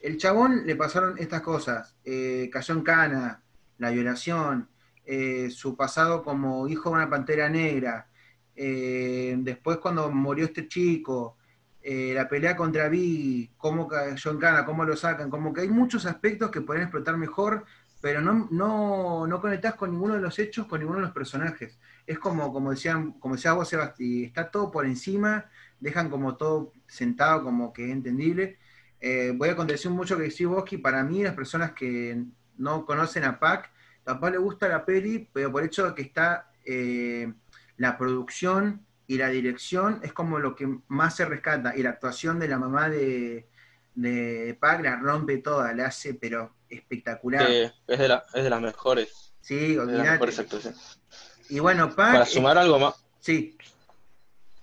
El 0.00 0.16
chabón 0.18 0.66
le 0.66 0.76
pasaron 0.76 1.18
estas 1.18 1.42
cosas: 1.42 1.96
eh, 2.04 2.48
cayó 2.52 2.74
en 2.74 2.82
cana, 2.82 3.42
la 3.78 3.90
violación, 3.90 4.68
eh, 5.04 5.50
su 5.50 5.76
pasado 5.76 6.22
como 6.22 6.68
hijo 6.68 6.90
de 6.90 6.96
una 6.96 7.10
pantera 7.10 7.48
negra, 7.48 8.08
eh, 8.54 9.36
después 9.38 9.78
cuando 9.78 10.10
murió 10.10 10.44
este 10.44 10.68
chico, 10.68 11.37
eh, 11.82 12.12
la 12.14 12.28
pelea 12.28 12.56
contra 12.56 12.88
Biggie, 12.88 13.50
cómo 13.56 13.88
en 13.92 14.38
cana, 14.38 14.64
cómo 14.64 14.84
lo 14.84 14.96
sacan, 14.96 15.30
como 15.30 15.52
que 15.52 15.62
hay 15.62 15.68
muchos 15.68 16.06
aspectos 16.06 16.50
que 16.50 16.60
pueden 16.60 16.82
explotar 16.82 17.16
mejor, 17.16 17.64
pero 18.00 18.20
no, 18.20 18.48
no, 18.50 19.26
no 19.26 19.40
conectás 19.40 19.74
con 19.74 19.90
ninguno 19.90 20.14
de 20.14 20.20
los 20.20 20.38
hechos, 20.38 20.66
con 20.66 20.80
ninguno 20.80 20.98
de 20.98 21.06
los 21.06 21.14
personajes. 21.14 21.78
Es 22.06 22.18
como, 22.18 22.52
como 22.52 22.70
decían, 22.70 23.12
como 23.12 23.36
decías 23.36 23.54
vos, 23.54 23.68
Sebasti, 23.68 24.24
está 24.24 24.50
todo 24.50 24.70
por 24.70 24.86
encima, 24.86 25.46
dejan 25.80 26.10
como 26.10 26.36
todo 26.36 26.72
sentado, 26.86 27.42
como 27.44 27.72
que 27.72 27.86
es 27.86 27.90
entendible. 27.92 28.58
Eh, 29.00 29.32
voy 29.36 29.48
a 29.48 29.56
contradecir 29.56 29.90
mucho 29.90 30.16
que 30.16 30.24
decís 30.24 30.46
vos, 30.46 30.64
para 30.82 31.04
mí 31.04 31.22
las 31.22 31.34
personas 31.34 31.72
que 31.72 32.24
no 32.56 32.84
conocen 32.84 33.24
a 33.24 33.38
Pac, 33.38 33.70
capaz 34.04 34.30
le 34.30 34.38
gusta 34.38 34.68
la 34.68 34.84
peli, 34.84 35.28
pero 35.32 35.52
por 35.52 35.62
hecho 35.62 35.86
de 35.86 35.94
que 35.94 36.02
está 36.02 36.50
eh, 36.64 37.32
la 37.76 37.96
producción 37.96 38.84
y 39.08 39.16
la 39.18 39.28
dirección 39.30 40.00
es 40.04 40.12
como 40.12 40.38
lo 40.38 40.54
que 40.54 40.68
más 40.86 41.16
se 41.16 41.24
rescata, 41.24 41.74
y 41.76 41.82
la 41.82 41.90
actuación 41.90 42.38
de 42.38 42.46
la 42.46 42.58
mamá 42.58 42.88
de, 42.88 43.48
de 43.94 44.56
Pac 44.60 44.82
la 44.84 44.96
rompe 44.96 45.38
toda, 45.38 45.72
la 45.72 45.86
hace 45.86 46.14
pero 46.14 46.54
espectacular. 46.68 47.46
que 47.46 47.72
es 47.88 47.98
de, 47.98 48.06
la, 48.06 48.24
es 48.34 48.44
de 48.44 48.50
las 48.50 48.60
mejores. 48.60 49.34
Sí, 49.40 49.70
de 49.70 49.76
las 49.76 49.86
olvidate. 49.86 50.10
mejores 50.12 50.38
actuaciones. 50.38 51.00
Y 51.48 51.58
bueno, 51.58 51.88
Pac... 51.88 52.12
Para 52.12 52.24
es- 52.24 52.30
sumar 52.32 52.58
algo 52.58 52.78
más. 52.78 52.94
sí, 53.18 53.56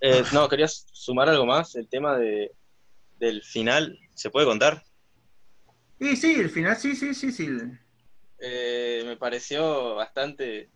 eh, 0.01 0.23
no, 0.33 0.47
querías 0.47 0.85
sumar 0.91 1.27
algo 1.29 1.45
más. 1.47 1.75
El 1.75 1.87
tema 1.89 2.15
de, 2.15 2.51
del 3.17 3.41
final. 3.41 3.97
¿Se 4.13 4.29
puede 4.29 4.45
contar? 4.45 4.83
y 5.97 6.15
sí, 6.15 6.35
el 6.35 6.49
final, 6.51 6.75
sí, 6.77 6.95
sí, 6.95 7.15
sí, 7.15 7.31
sí. 7.31 7.49
Eh, 8.37 9.01
me 9.05 9.17
pareció 9.17 9.95
bastante 9.95 10.69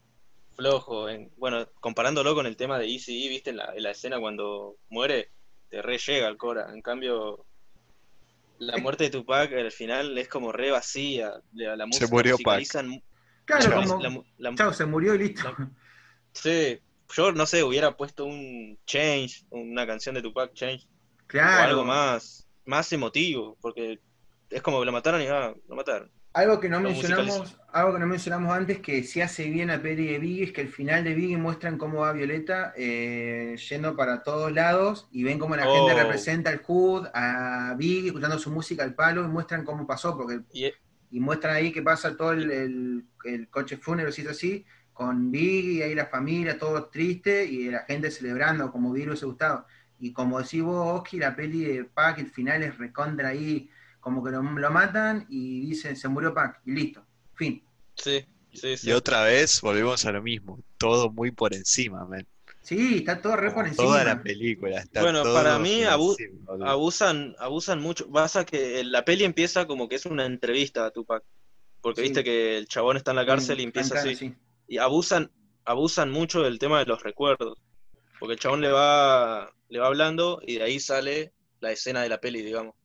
flojo. 0.60 1.10
En, 1.10 1.31
bueno, 1.38 1.68
comparándolo 1.80 2.36
con 2.36 2.45
el 2.45 2.56
tema 2.57 2.77
de 2.77 2.88
Easy, 2.88 3.27
viste 3.30 3.49
en 3.49 3.57
la, 3.57 3.73
en 3.76 3.84
la 3.84 3.91
escena 3.91 4.19
cuando 4.19 4.76
muere, 4.90 5.31
te 5.69 5.81
re 5.81 5.98
llega 5.98 6.27
el 6.27 6.38
Cora. 6.38 6.72
En 6.73 6.81
cambio, 6.81 7.45
la 8.60 8.77
muerte 8.77 9.06
de 9.06 9.10
Tupac 9.10 9.52
al 9.53 9.72
final 9.72 10.18
es 10.18 10.27
como 10.27 10.52
re 10.52 10.72
vacía. 10.72 11.34
La, 11.53 11.76
la 11.76 11.86
música 11.86 12.07
murió 12.11 12.38
musicalizan- 12.38 13.02
Claro, 13.45 13.76
como... 13.98 14.23
la 14.38 14.56
Chao, 14.56 14.73
se 14.73 14.86
murió 14.86 15.15
y 15.15 15.19
listo. 15.19 15.56
sí, 16.34 16.80
yo 17.15 17.31
no 17.31 17.45
sé, 17.48 17.64
hubiera 17.64 17.98
puesto 17.98 18.26
un 18.26 18.77
Change, 18.86 19.45
una 19.49 19.88
canción 19.88 20.14
de 20.14 20.22
Tupac 20.22 20.53
Change, 20.53 20.86
o 21.34 21.64
algo 21.64 21.84
más, 21.84 22.48
más 22.65 22.91
emotivo, 22.94 23.57
porque 23.61 23.99
es 24.52 24.61
como 24.61 24.80
que 24.80 24.86
lo 24.86 24.91
mataron 24.91 25.22
y 25.22 25.27
ah, 25.27 25.53
lo 25.68 25.76
mataron. 25.76 26.11
Algo 26.39 26.59
que 26.59 26.69
no 26.69 26.79
mencionamos, 26.79 27.57
algo 27.73 27.93
que 27.93 27.99
no 27.99 28.07
mencionamos 28.07 28.53
antes, 28.55 28.79
que 28.79 29.03
sí 29.03 29.19
hace 29.21 29.49
bien 29.49 29.67
la 29.69 29.81
peli 29.81 30.05
de 30.07 30.19
Biggie, 30.19 30.43
es 30.45 30.51
que 30.53 30.61
el 30.61 30.69
final 30.69 31.03
de 31.03 31.13
Biggie 31.13 31.37
muestran 31.37 31.77
cómo 31.77 31.99
va 32.01 32.13
Violeta 32.13 32.73
eh, 32.77 33.55
yendo 33.69 33.95
para 33.95 34.23
todos 34.23 34.51
lados 34.51 35.07
y 35.11 35.23
ven 35.23 35.39
cómo 35.39 35.55
la 35.55 35.67
Oh. 35.67 35.73
gente 35.73 35.93
representa 35.93 36.49
al 36.51 36.61
Hood, 36.65 37.07
a 37.13 37.73
Biggie, 37.77 38.07
escuchando 38.07 38.39
su 38.39 38.51
música 38.51 38.83
al 38.83 38.93
palo, 38.95 39.23
y 39.23 39.27
muestran 39.27 39.65
cómo 39.65 39.85
pasó, 39.87 40.15
porque 40.17 40.41
Y, 40.53 40.71
y 41.11 41.19
muestran 41.19 41.55
ahí 41.55 41.71
que 41.71 41.81
pasa 41.81 42.15
todo 42.15 42.31
el, 42.33 42.51
el- 42.51 43.05
el 43.25 43.49
coche 43.49 43.77
fúnebre, 43.77 44.11
si 44.11 44.21
es 44.21 44.27
así, 44.29 44.65
con 44.93 45.31
Biggie, 45.31 45.83
ahí 45.83 45.95
la 45.95 46.05
familia, 46.07 46.57
todo 46.57 46.89
triste, 46.89 47.45
y 47.45 47.69
la 47.71 47.79
gente 47.85 48.11
celebrando 48.11 48.71
como 48.71 48.91
hubiese 48.91 49.25
gustado. 49.25 49.65
Y 49.97 50.13
como 50.13 50.39
decís 50.41 50.61
vos, 50.63 50.99
Oski, 51.01 51.17
la 51.19 51.35
peli 51.35 51.63
de 51.65 51.83
Pac, 51.85 52.19
el 52.19 52.29
final 52.31 52.63
es 52.63 52.77
recontra 52.77 53.29
ahí, 53.29 53.69
como 53.99 54.23
que 54.23 54.31
lo, 54.31 54.41
lo 54.41 54.71
matan 54.71 55.26
y 55.30 55.61
dicen, 55.67 55.95
se 55.95 56.07
murió 56.07 56.34
Pac, 56.34 56.61
y 56.65 56.71
listo, 56.71 57.05
fin. 57.35 57.63
sí, 57.95 58.26
sí, 58.53 58.77
sí. 58.77 58.89
Y 58.89 58.93
otra 58.93 59.23
vez 59.23 59.61
volvemos 59.61 60.05
a 60.05 60.11
lo 60.11 60.21
mismo. 60.21 60.59
Todo 60.77 61.11
muy 61.11 61.31
por 61.31 61.53
encima, 61.53 62.05
man. 62.05 62.26
Sí, 62.61 62.97
está 62.97 63.21
todo 63.21 63.35
re 63.35 63.51
por 63.51 63.65
encima. 63.65 63.88
Toda 63.88 64.03
la 64.03 64.21
película 64.21 64.80
está 64.80 65.01
Bueno, 65.01 65.23
todo 65.23 65.34
para 65.34 65.57
mí, 65.59 65.84
abu- 65.84 66.11
encima, 66.19 66.71
abusan, 66.71 67.35
abusan 67.39 67.81
mucho. 67.81 68.09
Pasa 68.11 68.45
que 68.45 68.84
la 68.84 69.03
peli 69.05 69.23
empieza 69.23 69.65
como 69.65 69.88
que 69.88 69.95
es 69.95 70.05
una 70.05 70.26
entrevista 70.26 70.85
a 70.85 70.91
Tupac. 70.91 71.23
Porque 71.81 72.01
Sí. 72.01 72.07
viste 72.09 72.23
que 72.23 72.57
el 72.57 72.67
chabón 72.67 72.97
está 72.97 73.11
en 73.11 73.17
la 73.17 73.26
cárcel 73.26 73.59
y 73.59 73.63
empieza 73.63 73.99
así. 73.99 74.15
sí. 74.15 74.35
Y 74.67 74.77
abusan, 74.77 75.31
abusan 75.63 76.11
mucho 76.11 76.41
del 76.43 76.59
tema 76.59 76.80
de 76.80 76.85
los 76.85 77.01
recuerdos. 77.01 77.57
Porque 78.19 78.34
el 78.34 78.39
chabón 78.39 78.59
le 78.61 78.69
va, 78.69 79.49
le 79.69 79.80
va 79.80 79.88
hablando 79.88 80.41
y 80.45 80.57
de 80.57 80.63
ahí 80.63 80.80
sale 80.80 81.31
la 81.61 81.71
escena 81.71 82.01
de 82.03 82.09
la 82.09 82.19
peli, 82.19 82.41
digamos. 82.41 82.76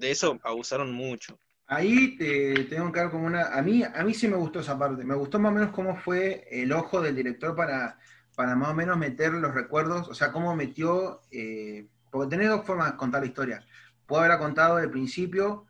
De 0.00 0.10
eso 0.10 0.38
abusaron 0.42 0.92
mucho. 0.92 1.38
Ahí 1.66 2.16
te 2.16 2.64
tengo 2.64 2.90
que 2.90 2.98
dar 3.00 3.10
como 3.10 3.26
una. 3.26 3.54
A 3.54 3.62
mí, 3.62 3.84
a 3.84 4.02
mí 4.02 4.12
sí 4.14 4.26
me 4.26 4.36
gustó 4.36 4.60
esa 4.60 4.76
parte. 4.78 5.04
Me 5.04 5.14
gustó 5.14 5.38
más 5.38 5.52
o 5.52 5.54
menos 5.54 5.70
cómo 5.70 5.96
fue 5.96 6.46
el 6.50 6.72
ojo 6.72 7.00
del 7.00 7.14
director 7.14 7.54
para, 7.54 7.98
para 8.34 8.56
más 8.56 8.70
o 8.70 8.74
menos 8.74 8.98
meter 8.98 9.32
los 9.32 9.54
recuerdos. 9.54 10.08
O 10.08 10.14
sea, 10.14 10.32
cómo 10.32 10.56
metió. 10.56 11.20
eh, 11.30 11.86
porque 12.10 12.30
tenés 12.30 12.48
dos 12.48 12.66
formas 12.66 12.90
de 12.90 12.96
contar 12.96 13.20
la 13.20 13.28
historia. 13.28 13.64
Puedo 14.06 14.22
haberla 14.22 14.40
contado 14.40 14.78
de 14.78 14.88
principio, 14.88 15.66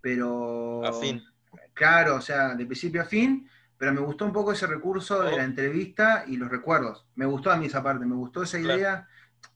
pero. 0.00 0.84
A 0.86 0.92
fin. 0.92 1.22
Claro, 1.74 2.16
o 2.16 2.20
sea, 2.20 2.54
de 2.54 2.64
principio 2.66 3.02
a 3.02 3.04
fin. 3.04 3.48
Pero 3.76 3.92
me 3.92 4.00
gustó 4.00 4.24
un 4.24 4.32
poco 4.32 4.52
ese 4.52 4.66
recurso 4.66 5.22
de 5.22 5.32
Oh. 5.34 5.36
la 5.36 5.44
entrevista 5.44 6.24
y 6.26 6.36
los 6.36 6.48
recuerdos. 6.50 7.04
Me 7.16 7.26
gustó 7.26 7.50
a 7.50 7.56
mí 7.56 7.66
esa 7.66 7.82
parte, 7.82 8.06
me 8.06 8.14
gustó 8.14 8.44
esa 8.44 8.58
Claro. 8.60 9.06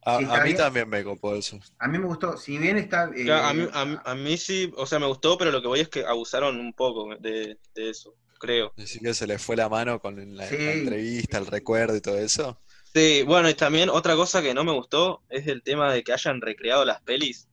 A, 0.02 0.18
sí, 0.18 0.24
mí 0.26 0.30
bien. 0.44 0.56
también 0.56 0.88
me 0.88 1.02
copó 1.02 1.34
eso. 1.34 1.58
A 1.78 1.88
mí 1.88 1.98
me 1.98 2.06
gustó. 2.06 2.36
Si 2.36 2.58
bien 2.58 2.76
está. 2.78 3.10
eh, 3.14 3.24
Claro, 3.24 3.46
a, 3.48 3.54
mí, 3.54 3.68
a, 3.72 3.84
mí- 3.84 3.96
a 4.04 4.14
mí 4.14 4.36
sí, 4.36 4.72
o 4.76 4.86
sea, 4.86 4.98
me 4.98 5.06
gustó, 5.06 5.36
pero 5.36 5.50
lo 5.50 5.60
que 5.60 5.68
voy 5.68 5.80
es 5.80 5.88
que 5.88 6.04
abusaron 6.04 6.60
un 6.60 6.72
poco 6.72 7.16
de, 7.16 7.58
de 7.74 7.90
eso, 7.90 8.14
creo. 8.38 8.72
Decir 8.76 9.02
que 9.02 9.14
se 9.14 9.26
le 9.26 9.38
fue 9.38 9.56
la 9.56 9.68
mano 9.68 9.98
con 10.00 10.16
la, 10.16 10.24
la 10.44 10.48
Sí. 10.48 10.56
entrevista, 10.58 11.38
el 11.38 11.46
recuerdo 11.46 11.96
y 11.96 12.00
todo 12.00 12.18
eso. 12.18 12.60
Sí, 12.94 13.24
bueno, 13.26 13.50
y 13.50 13.54
también 13.54 13.90
otra 13.90 14.14
cosa 14.14 14.40
que 14.42 14.54
no 14.54 14.62
me 14.64 14.72
gustó 14.72 15.22
es 15.28 15.46
el 15.48 15.62
tema 15.62 15.92
de 15.92 16.02
que 16.04 16.12
hayan 16.12 16.40
recreado 16.40 16.84
las 16.84 17.02
pelis. 17.02 17.48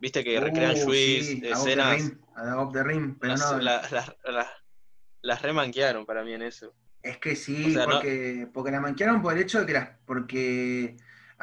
Viste 0.00 0.24
que 0.24 0.40
recrean 0.40 0.74
Uh, 0.76 0.84
juiz, 0.84 1.26
sí, 1.26 1.42
a 1.46 1.56
Bob 1.56 1.64
the 1.64 1.70
escenas, 1.70 1.96
Rim, 1.96 2.20
a 2.34 2.70
the 2.72 2.82
Rim, 2.82 3.18
pero 3.18 3.32
las, 3.34 3.52
no, 3.52 3.58
la- 3.58 3.88
las- 3.90 4.14
las- 4.24 4.48
las 5.22 5.42
remanquearon 5.42 6.04
para 6.06 6.24
mí 6.24 6.32
en 6.32 6.42
eso. 6.42 6.74
es 7.02 7.18
que 7.18 7.36
sí, 7.36 7.66
o 7.66 7.70
sea, 7.70 7.84
no- 7.86 7.92
porque, 7.92 8.48
porque 8.52 8.70
la 8.70 8.80
manquearon 8.80 9.20
por 9.22 9.34
el 9.34 9.42
hecho 9.42 9.60
de 9.60 9.66
que 9.66 9.72
las, 9.74 9.90
porque 10.06 10.96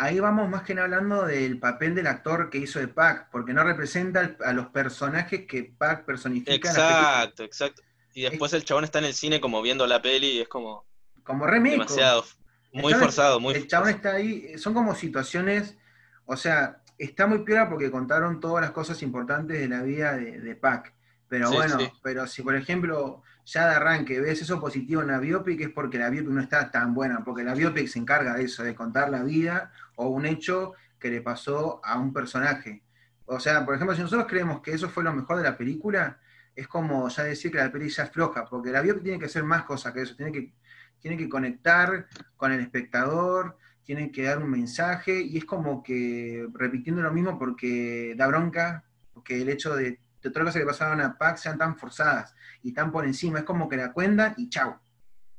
ahí 0.04 0.20
vamos 0.20 0.50
más 0.50 0.64
que 0.64 0.74
nada 0.74 0.86
hablando 0.86 1.26
del 1.26 1.60
papel 1.60 1.94
del 1.96 2.08
actor 2.08 2.50
que 2.50 2.58
hizo 2.58 2.80
de 2.80 2.88
Pac, 2.88 3.30
porque 3.32 3.54
no 3.54 3.64
representa 3.64 4.36
a 4.44 4.54
los 4.54 4.68
personajes 4.68 5.46
que 5.48 5.64
Pac 5.78 6.06
personifica 6.06 6.54
en. 6.70 6.76
Exacto, 6.76 7.44
exacto. 7.44 7.82
Y 8.14 8.24
después 8.24 8.52
el 8.54 8.66
chabón 8.66 8.84
está 8.84 9.00
en 9.00 9.06
el 9.06 9.14
cine 9.14 9.40
como 9.40 9.62
viendo 9.62 9.86
la 9.88 10.02
peli 10.02 10.28
y 10.28 10.42
es 10.42 10.48
como 10.48 10.86
Como 11.24 11.46
remake. 11.48 11.74
demasiado, 11.74 12.26
muy 12.74 12.92
chabón- 12.94 13.00
forzado, 13.00 13.40
muy 13.40 13.54
El 13.56 13.68
chabón 13.68 13.90
está 13.90 14.14
ahí, 14.14 14.58
son 14.58 14.74
como 14.74 14.96
situaciones, 14.96 15.78
o 16.26 16.36
sea, 16.36 16.82
está 16.98 17.28
muy 17.28 17.40
piola 17.44 17.70
porque 17.70 17.90
contaron 17.92 18.40
todas 18.40 18.62
las 18.62 18.72
cosas 18.72 19.02
importantes 19.04 19.60
de 19.60 19.68
la 19.70 19.82
vida 19.84 20.18
de, 20.18 20.40
de 20.40 20.56
Pac. 20.56 20.94
Pero 21.30 21.48
Sí, 21.50 21.56
bueno, 21.56 21.80
sí. 21.80 21.90
pero 22.04 22.28
si 22.28 22.42
por 22.42 22.56
ejemplo 22.56 23.24
ya 23.46 23.70
de 23.70 23.76
arranque 23.76 24.20
ves 24.20 24.42
eso 24.42 24.60
positivo 24.60 25.02
en 25.02 25.08
la 25.08 25.20
biopic 25.20 25.62
es 25.62 25.70
porque 25.70 25.98
la 25.98 26.10
biopic 26.10 26.32
no 26.32 26.42
está 26.42 26.72
tan 26.72 26.94
buena, 26.94 27.24
porque 27.24 27.44
la 27.44 27.54
biopic 27.54 27.88
se 27.88 28.00
encarga 28.00 28.34
de 28.36 28.44
eso, 28.44 28.64
de 28.64 28.76
contar 28.76 29.10
la 29.10 29.24
vida 29.24 29.72
o 29.96 30.08
un 30.08 30.26
hecho 30.26 30.74
que 31.00 31.10
le 31.10 31.22
pasó 31.22 31.82
a 31.84 31.98
un 31.98 32.14
personaje. 32.14 32.84
O 33.26 33.40
sea, 33.40 33.66
por 33.66 33.76
ejemplo, 33.76 33.96
si 33.96 34.02
nosotros 34.02 34.28
creemos 34.28 34.62
que 34.62 34.72
eso 34.72 34.90
fue 34.90 35.04
lo 35.04 35.14
mejor 35.14 35.38
de 35.38 35.44
la 35.44 35.58
película, 35.58 36.20
es 36.56 36.68
como 36.68 37.08
ya 37.10 37.24
decir 37.24 37.52
que 37.52 37.58
la 37.58 37.72
película 37.72 38.04
es 38.04 38.12
floja, 38.12 38.46
porque 38.46 38.72
la 38.72 38.82
biopic 38.82 39.04
tiene 39.04 39.20
que 39.20 39.26
hacer 39.26 39.44
más 39.44 39.64
cosas 39.64 39.94
que 39.94 40.02
eso, 40.02 40.16
tiene 40.16 40.32
que, 40.32 40.54
tiene 41.00 41.18
que 41.18 41.30
conectar 41.30 42.08
con 42.38 42.52
el 42.52 42.60
espectador, 42.60 43.58
tiene 43.84 44.12
que 44.12 44.24
dar 44.24 44.38
un 44.38 44.50
mensaje, 44.50 45.22
y 45.22 45.38
es 45.38 45.46
como 45.46 45.82
que 45.82 46.48
repitiendo 46.54 47.02
lo 47.02 47.12
mismo 47.12 47.40
porque 47.40 48.14
da 48.16 48.28
bronca, 48.28 48.84
porque 49.14 49.42
el 49.42 49.50
hecho 49.50 49.76
de, 49.76 50.00
de 50.22 50.30
otras 50.30 50.46
cosas 50.46 50.62
que 50.62 50.66
pasaban 50.68 51.02
a 51.02 51.18
Pac 51.18 51.38
sean 51.38 51.58
tan 51.58 51.76
forzadas 51.78 52.36
y 52.62 52.74
tan 52.74 52.92
por 52.92 53.06
encima, 53.06 53.40
es 53.40 53.46
como 53.46 53.68
que 53.68 53.78
la 53.78 53.92
cuentan 53.92 54.34
y 54.38 54.50
chau, 54.50 54.78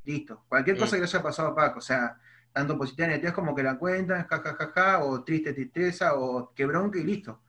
listo. 0.05 0.45
Cualquier 0.49 0.77
cosa 0.77 0.97
que 0.97 1.03
le 1.03 1.07
haya 1.07 1.23
pasado 1.23 1.49
a 1.49 1.55
Pac, 1.55 1.77
o 1.77 1.81
sea, 1.81 2.19
tanto 2.53 2.77
positiva 2.77 3.07
negativa, 3.09 3.29
es 3.31 3.35
como 3.35 3.55
que 3.55 3.63
la 3.63 3.79
cuentan, 3.79 4.27
ja, 4.27 4.39
ja, 4.41 4.55
ja, 4.55 4.73
ja, 4.75 4.99
o 5.05 5.23
triste 5.23 5.53
tristeza, 5.53 6.15
o 6.17 6.53
qué 6.55 6.67
bronca 6.67 6.99
y 6.99 7.05
listo. 7.05 7.41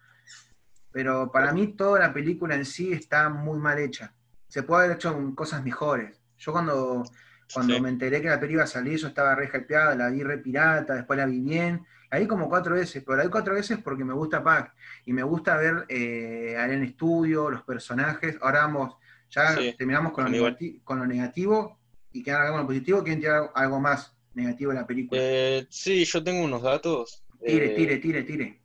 Pero 0.92 1.32
para 1.32 1.52
mí 1.52 1.68
toda 1.76 2.00
la 2.00 2.14
película 2.14 2.56
en 2.56 2.66
sí 2.66 2.94
está 2.94 3.30
muy 3.30 3.60
mal 3.60 3.80
hecha. 3.80 4.14
Se 4.48 4.62
puede 4.64 4.86
haber 4.86 4.98
hecho 4.98 5.34
cosas 5.36 5.64
mejores. 5.64 6.22
Yo 6.38 6.52
cuando, 6.52 7.04
cuando 7.52 7.76
Sí. 7.76 7.82
me 7.82 7.90
enteré 7.90 8.22
que 8.22 8.30
la 8.30 8.40
película 8.40 8.62
iba 8.62 8.64
a 8.64 8.68
salir, 8.68 9.00
yo 9.00 9.08
estaba 9.08 9.34
re 9.34 9.50
hypeada, 9.52 9.96
la 9.96 10.10
vi 10.10 10.22
re 10.24 10.38
pirata, 10.38 10.94
después 10.94 11.18
la 11.18 11.26
vi 11.26 11.40
bien. 11.40 11.86
Vi 12.20 12.28
como 12.28 12.50
cuatro 12.50 12.76
veces, 12.76 13.04
pero 13.06 13.18
la 13.18 13.24
vi 13.24 13.30
cuatro 13.30 13.54
veces 13.54 13.80
porque 13.84 14.04
me 14.04 14.14
gusta 14.14 14.44
Pac. 14.44 14.74
Y 15.06 15.14
me 15.14 15.24
gusta 15.24 15.58
ver 15.58 15.86
eh, 15.90 16.56
a 16.58 16.66
él 16.66 16.72
en 16.74 16.84
estudio, 16.84 17.50
los 17.50 17.64
personajes. 17.64 18.38
Ahora 18.42 18.62
vamos, 18.62 18.96
ya 19.30 19.56
Sí, 19.56 19.74
terminamos 19.78 20.12
con 20.14 20.32
lo, 20.32 20.56
con 20.84 21.00
lo 21.00 21.06
negativo 21.06 21.78
y 22.12 22.22
que 22.24 22.32
ahora 22.32 22.44
hagamos 22.44 22.62
lo 22.62 22.68
positivo. 22.68 23.04
¿Quieren 23.04 23.20
tirar 23.22 23.52
algo 23.56 23.80
más 23.80 24.16
negativo 24.34 24.72
de 24.72 24.80
la 24.80 24.88
película? 24.88 25.20
Eh, 25.24 25.66
sí, 25.70 26.06
yo 26.06 26.24
tengo 26.24 26.44
unos 26.44 26.62
datos. 26.62 27.24
tire, 27.44 27.66
Eh, 27.66 27.76
tire, 27.76 27.98
tire, 27.98 28.24
tire. 28.24 28.62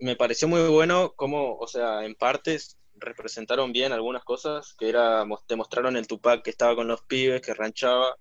me 0.00 0.16
pareció 0.16 0.48
muy 0.48 0.66
bueno 0.68 1.12
cómo, 1.16 1.56
o 1.56 1.66
sea, 1.66 2.04
en 2.04 2.14
partes 2.14 2.78
representaron 2.98 3.72
bien 3.72 3.92
algunas 3.92 4.24
cosas, 4.24 4.74
que 4.78 4.88
era, 4.88 5.24
te 5.46 5.56
mostraron 5.56 5.96
el 5.96 6.06
Tupac 6.06 6.42
que 6.42 6.50
estaba 6.50 6.74
con 6.74 6.88
los 6.88 7.02
pibes, 7.02 7.42
que 7.42 7.54
ranchaba, 7.54 8.16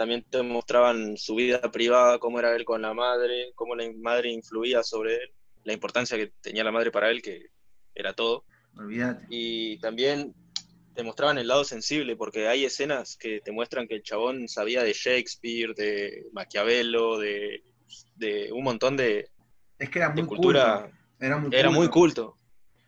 también 0.00 0.24
te 0.30 0.42
mostraban 0.42 1.18
su 1.18 1.34
vida 1.34 1.60
privada, 1.70 2.18
cómo 2.18 2.38
era 2.38 2.56
él 2.56 2.64
con 2.64 2.80
la 2.80 2.94
madre, 2.94 3.52
cómo 3.54 3.74
la 3.74 3.84
madre 3.98 4.30
influía 4.30 4.82
sobre 4.82 5.16
él, 5.16 5.30
la 5.64 5.74
importancia 5.74 6.16
que 6.16 6.32
tenía 6.40 6.64
la 6.64 6.72
madre 6.72 6.90
para 6.90 7.10
él, 7.10 7.20
que 7.20 7.48
era 7.94 8.14
todo, 8.14 8.46
Olvídate. 8.78 9.26
y 9.28 9.78
también 9.80 10.34
te 10.94 11.02
mostraban 11.02 11.36
el 11.36 11.48
lado 11.48 11.64
sensible, 11.64 12.16
porque 12.16 12.48
hay 12.48 12.64
escenas 12.64 13.18
que 13.18 13.42
te 13.42 13.52
muestran 13.52 13.86
que 13.86 13.96
el 13.96 14.02
chabón 14.02 14.48
sabía 14.48 14.82
de 14.82 14.94
Shakespeare, 14.94 15.74
de 15.74 16.28
Maquiavelo, 16.32 17.18
de, 17.18 17.62
de 18.16 18.50
un 18.52 18.64
montón 18.64 18.96
de, 18.96 19.28
Es 19.78 19.90
que 19.90 19.98
era 19.98 20.08
de 20.08 20.22
muy 20.22 20.28
cultura 20.30 20.80
culto. 20.80 20.96
Era 21.20 21.36
muy 21.36 21.50
era 21.54 21.68
muy 21.68 21.88
culto. 21.90 22.30
culto. 22.30 22.36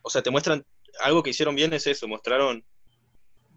O 0.00 0.08
sea, 0.08 0.22
te 0.22 0.30
muestran, 0.30 0.64
algo 1.04 1.22
que 1.22 1.28
hicieron 1.28 1.54
bien 1.56 1.74
es 1.74 1.86
eso, 1.86 2.08
mostraron 2.08 2.64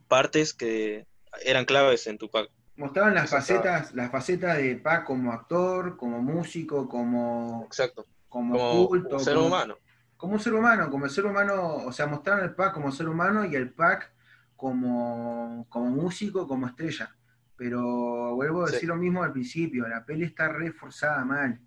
partes 0.10 0.54
que 0.54 1.06
eran 1.46 1.64
claves 1.64 2.06
en 2.08 2.18
Tupac. 2.18 2.50
Mostraban 2.78 3.14
las 3.16 3.30
facetas, 3.30 3.94
las 3.94 4.12
facetas 4.12 4.58
de 4.58 4.76
Pac 4.76 5.06
como 5.06 5.32
actor, 5.32 5.96
como 5.96 6.22
músico, 6.22 6.90
como, 6.90 7.64
Exacto. 7.66 8.06
como, 8.28 8.58
Como 8.58 8.88
culto, 8.88 9.20
ser 9.20 9.36
como- 9.36 9.48
humano. 9.48 9.78
como 10.18 10.34
un 10.34 10.40
ser 10.40 10.54
humano, 10.54 10.90
como 10.90 11.06
el 11.06 11.12
ser 11.12 11.26
humano, 11.26 11.76
o 11.78 11.92
sea, 11.94 12.06
mostraron 12.08 12.44
el 12.44 12.54
Pac 12.54 12.74
como 12.74 12.92
ser 12.92 13.08
humano 13.08 13.46
y 13.46 13.56
el 13.56 13.72
Pac 13.72 14.12
como, 14.58 15.66
como 15.70 15.90
músico, 15.90 16.48
como 16.48 16.68
estrella. 16.68 17.16
Pero 17.58 18.36
vuelvo 18.36 18.64
a 18.64 18.68
Sí. 18.68 18.74
decir 18.74 18.90
lo 18.90 18.98
mismo 18.98 19.24
al 19.24 19.32
principio, 19.32 19.88
la 19.88 20.04
peli 20.06 20.26
está 20.26 20.50
reforzada 20.50 21.24
mal. 21.24 21.62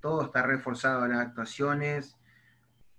Todo 0.00 0.24
está 0.26 0.42
reforzado, 0.42 1.06
las 1.06 1.20
actuaciones. 1.20 2.16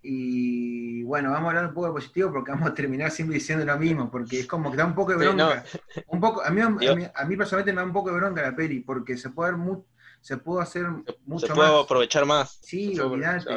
Y 0.05 1.01
bueno, 1.03 1.31
vamos 1.31 1.47
a 1.47 1.49
hablar 1.51 1.67
un 1.67 1.73
poco 1.73 1.87
de 1.87 1.93
positivo 1.93 2.31
porque 2.31 2.51
vamos 2.51 2.69
a 2.69 2.73
terminar 2.73 3.09
siempre 3.09 3.35
diciendo 3.35 3.63
lo 3.65 3.77
mismo, 3.79 4.11
porque 4.11 4.41
es 4.41 4.47
como 4.47 4.69
que 4.69 4.75
da 4.77 4.85
un 4.85 4.93
poco 4.95 5.13
de 5.15 5.25
Sí, 5.29 5.33
no. 5.33 5.47
bronca. 5.47 5.63
Un 6.07 6.19
poco, 6.19 6.43
a, 6.43 6.49
mí, 6.49 6.59
a, 6.61 6.69
mí, 6.69 6.85
a 7.15 7.25
mí 7.25 7.37
personalmente 7.37 7.71
me 7.71 7.77
da 7.81 7.87
un 7.87 7.93
poco 7.93 8.09
de 8.11 8.17
bronca 8.17 8.41
la 8.41 8.53
peli, 8.55 8.81
porque 8.81 9.15
se 9.17 9.29
puede, 9.29 9.53
mu- 9.53 9.85
se 10.19 10.37
pudo 10.37 10.59
hacer 10.59 10.85
mucho 11.25 11.47
Se 11.47 11.53
puede 11.53 11.71
más. 11.71 11.83
aprovechar 11.85 12.25
más. 12.25 12.59
Sí, 12.61 12.91
puede 12.95 13.01
olvidate. 13.01 13.49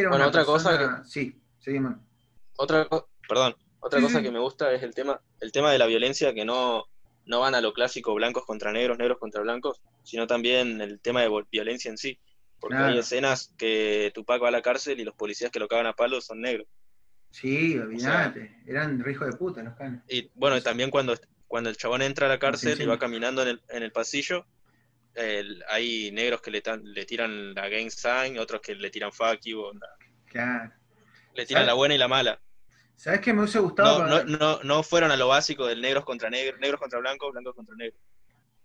era 0.00 0.08
Bueno, 0.10 0.28
otra 0.28 0.44
cosa 0.44 1.02
Sí, 1.58 1.78
man. 1.80 2.00
Otra 2.56 2.88
perdón, 3.28 3.56
otra 3.80 3.98
Sí, 3.98 4.04
cosa 4.04 4.18
sí. 4.18 4.24
que 4.24 4.30
me 4.30 4.38
gusta 4.38 4.72
es 4.72 4.82
el 4.82 4.94
tema, 4.94 5.20
el 5.40 5.50
tema 5.50 5.72
de 5.72 5.78
la 5.78 5.86
violencia 5.86 6.32
que 6.34 6.44
no, 6.44 6.84
no 7.26 7.40
van 7.40 7.54
a 7.56 7.60
lo 7.60 7.72
clásico 7.72 8.14
blancos 8.14 8.44
contra 8.44 8.72
negros, 8.72 8.96
negros 8.98 9.18
contra 9.18 9.42
blancos, 9.42 9.80
sino 10.04 10.26
también 10.28 10.80
el 10.80 11.00
tema 11.00 11.22
de 11.22 11.44
violencia 11.50 11.90
en 11.90 11.98
sí. 11.98 12.18
Porque 12.62 12.76
Claro. 12.76 12.92
hay 12.92 12.98
escenas 13.00 13.52
que 13.58 14.12
Tupac 14.14 14.40
va 14.40 14.48
a 14.48 14.52
la 14.52 14.62
cárcel 14.62 15.00
y 15.00 15.04
los 15.04 15.14
policías 15.16 15.50
que 15.50 15.58
lo 15.58 15.66
cagan 15.68 15.86
a 15.86 15.92
palos 15.94 16.24
son 16.26 16.40
negros. 16.40 16.68
Sí, 17.30 17.76
olvidate. 17.76 18.56
Eran 18.66 19.00
re 19.02 19.12
hijo 19.12 19.24
de 19.26 19.32
puta 19.32 19.62
los 19.64 19.74
canes. 19.74 20.00
Y 20.08 20.30
bueno, 20.34 20.56
y 20.56 20.60
también 20.60 20.90
cuando, 20.90 21.14
cuando 21.48 21.70
el 21.70 21.76
chabón 21.76 22.02
entra 22.02 22.26
a 22.26 22.28
la 22.28 22.38
cárcel 22.38 22.80
y 22.80 22.86
va 22.86 22.98
caminando 23.00 23.42
en 23.42 23.48
el, 23.48 23.62
en 23.68 23.82
el 23.82 23.90
pasillo, 23.90 24.46
el- 25.14 25.62
hay 25.68 26.12
negros 26.12 26.40
que 26.40 26.50
le, 26.52 26.62
le 26.84 27.04
tiran 27.04 27.52
la 27.54 27.68
gang 27.68 27.90
sign, 27.90 28.38
otros 28.38 28.60
que 28.60 28.74
le 28.76 28.90
tiran 28.90 29.12
fuck 29.12 29.40
you, 29.44 29.60
onda. 29.60 29.88
Claro. 30.26 30.72
le 31.34 31.44
tiran 31.46 31.62
¿Sabes? 31.62 31.66
la 31.66 31.74
buena 31.74 31.94
y 31.94 31.98
la 31.98 32.08
mala. 32.08 32.40
¿Sabes 32.94 33.20
qué 33.20 33.32
me 33.32 33.40
hubiese 33.40 33.58
gustado? 33.58 33.98
No, 33.98 34.08
para- 34.08 34.24
no, 34.24 34.38
no, 34.38 34.62
no 34.62 34.82
fueron 34.84 35.10
a 35.10 35.16
lo 35.16 35.26
básico 35.28 35.66
del 35.66 35.80
negros 35.80 36.04
contra 36.04 36.30
negros, 36.30 36.60
negros 36.60 36.78
contra 36.80 37.00
blancos, 37.00 37.32
blancos 37.32 37.54
contra 37.56 37.74
negros. 37.74 37.98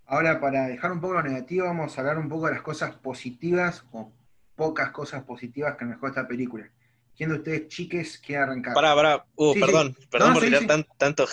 Ahora, 0.07 0.39
para 0.39 0.67
dejar 0.67 0.91
un 0.93 1.01
poco 1.01 1.15
lo 1.15 1.23
negativo, 1.23 1.65
vamos 1.65 1.97
a 1.97 2.01
hablar 2.01 2.17
un 2.17 2.29
poco 2.29 2.47
de 2.47 2.53
las 2.53 2.61
cosas 2.61 2.95
positivas 2.95 3.83
o 3.91 4.11
pocas 4.55 4.91
cosas 4.91 5.23
positivas 5.23 5.75
que 5.77 5.85
mejor 5.85 6.09
esta 6.09 6.27
película. 6.27 6.69
¿Quién 7.15 7.29
de 7.29 7.35
ustedes, 7.35 7.67
chiques, 7.67 8.17
quiere 8.19 8.43
arrancar? 8.43 8.73
Pará, 8.73 8.95
pará, 8.95 9.25
uh, 9.35 9.53
Sí, 9.53 9.59
sí. 9.59 9.65
perdón, 9.65 9.97
perdón 10.09 10.27
No, 10.29 10.33
por 10.35 10.43
sí, 10.43 10.47
tirar 10.49 10.61
sí. 10.61 10.67
tan- 10.67 10.87
tanto, 10.97 11.27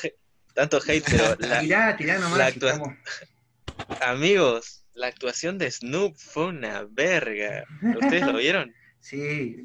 tanto 0.54 0.78
hate, 0.86 1.04
pero 1.10 1.36
la- 1.38 1.60
Tirá, 1.60 1.96
tirá 1.96 2.18
nomás. 2.18 2.38
la 2.38 2.46
actua- 2.48 2.72
estamos- 2.72 2.94
amigos, 4.00 4.80
La 4.96 5.08
actuación 5.08 5.58
de 5.58 5.70
Snoop 5.72 6.16
fue 6.16 6.46
una 6.46 6.86
verga. 6.88 7.64
¿Ustedes 8.00 8.26
lo 8.26 8.34
vieron? 8.38 8.72
Sí, 9.00 9.56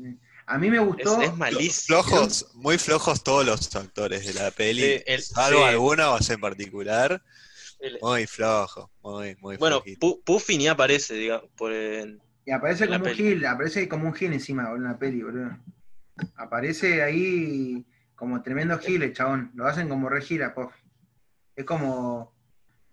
a 0.48 0.58
mí 0.58 0.70
me 0.72 0.80
gustó. 0.80 1.22
es 1.22 1.34
malísimo. 1.36 2.02
Flojos, 2.04 2.48
muy 2.56 2.78
flojos 2.80 3.24
todos 3.24 3.46
los 3.46 3.76
actores 3.76 4.26
de 4.26 4.34
la 4.34 4.50
peli, 4.52 4.82
Sí, 4.98 5.04
el- 5.06 5.22
salvo 5.22 5.60
sí. 5.60 5.66
algunos 5.66 6.30
en 6.32 6.40
particular. 6.42 7.22
El- 7.80 7.98
Muy 8.02 8.28
flojo, 8.28 8.92
muy, 9.02 9.36
muy 9.40 9.58
bueno. 9.58 9.82
Pu- 10.00 10.22
Puffy 10.24 10.58
ni 10.58 10.68
aparece, 10.68 11.14
digamos, 11.16 11.50
por 11.58 11.72
en- 11.74 12.22
Y 12.46 12.52
aparece 12.52 12.86
como 12.88 12.98
un 13.06 13.12
gil, 13.16 13.46
aparece 13.46 13.88
como 13.88 14.08
un 14.08 14.14
gil 14.14 14.34
encima, 14.34 14.70
boludo, 14.70 14.86
en 14.86 14.92
la 14.92 14.98
peli, 15.00 15.22
boludo. 15.22 15.58
Aparece 16.36 17.02
ahí 17.04 17.86
como 18.16 18.42
tremendo 18.42 18.78
gil, 18.80 19.04
el 19.04 19.14
chabón. 19.14 19.52
Lo 19.56 19.66
hacen 19.66 19.88
como 19.88 20.10
re 20.10 20.22
gira, 20.22 20.54
pof. 20.54 20.74
Es 21.56 21.66
como. 21.66 22.34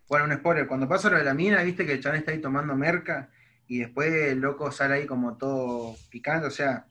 Bueno, 0.08 0.26
un 0.26 0.34
spoiler. 0.34 0.68
Cuando 0.68 0.86
pasa 0.88 1.10
lo 1.10 1.16
de 1.18 1.24
la 1.24 1.34
mina, 1.34 1.62
viste 1.64 1.84
que 1.84 1.94
el 1.94 2.00
chabón 2.02 2.18
está 2.18 2.30
ahí 2.30 2.40
tomando 2.40 2.76
merca 2.76 3.30
y 3.66 3.78
después 3.78 4.12
el 4.12 4.38
loco 4.38 4.70
sale 4.70 4.94
ahí 4.94 5.06
como 5.06 5.36
todo 5.36 5.96
picando. 6.10 6.46
O 6.46 6.50
sea, 6.52 6.86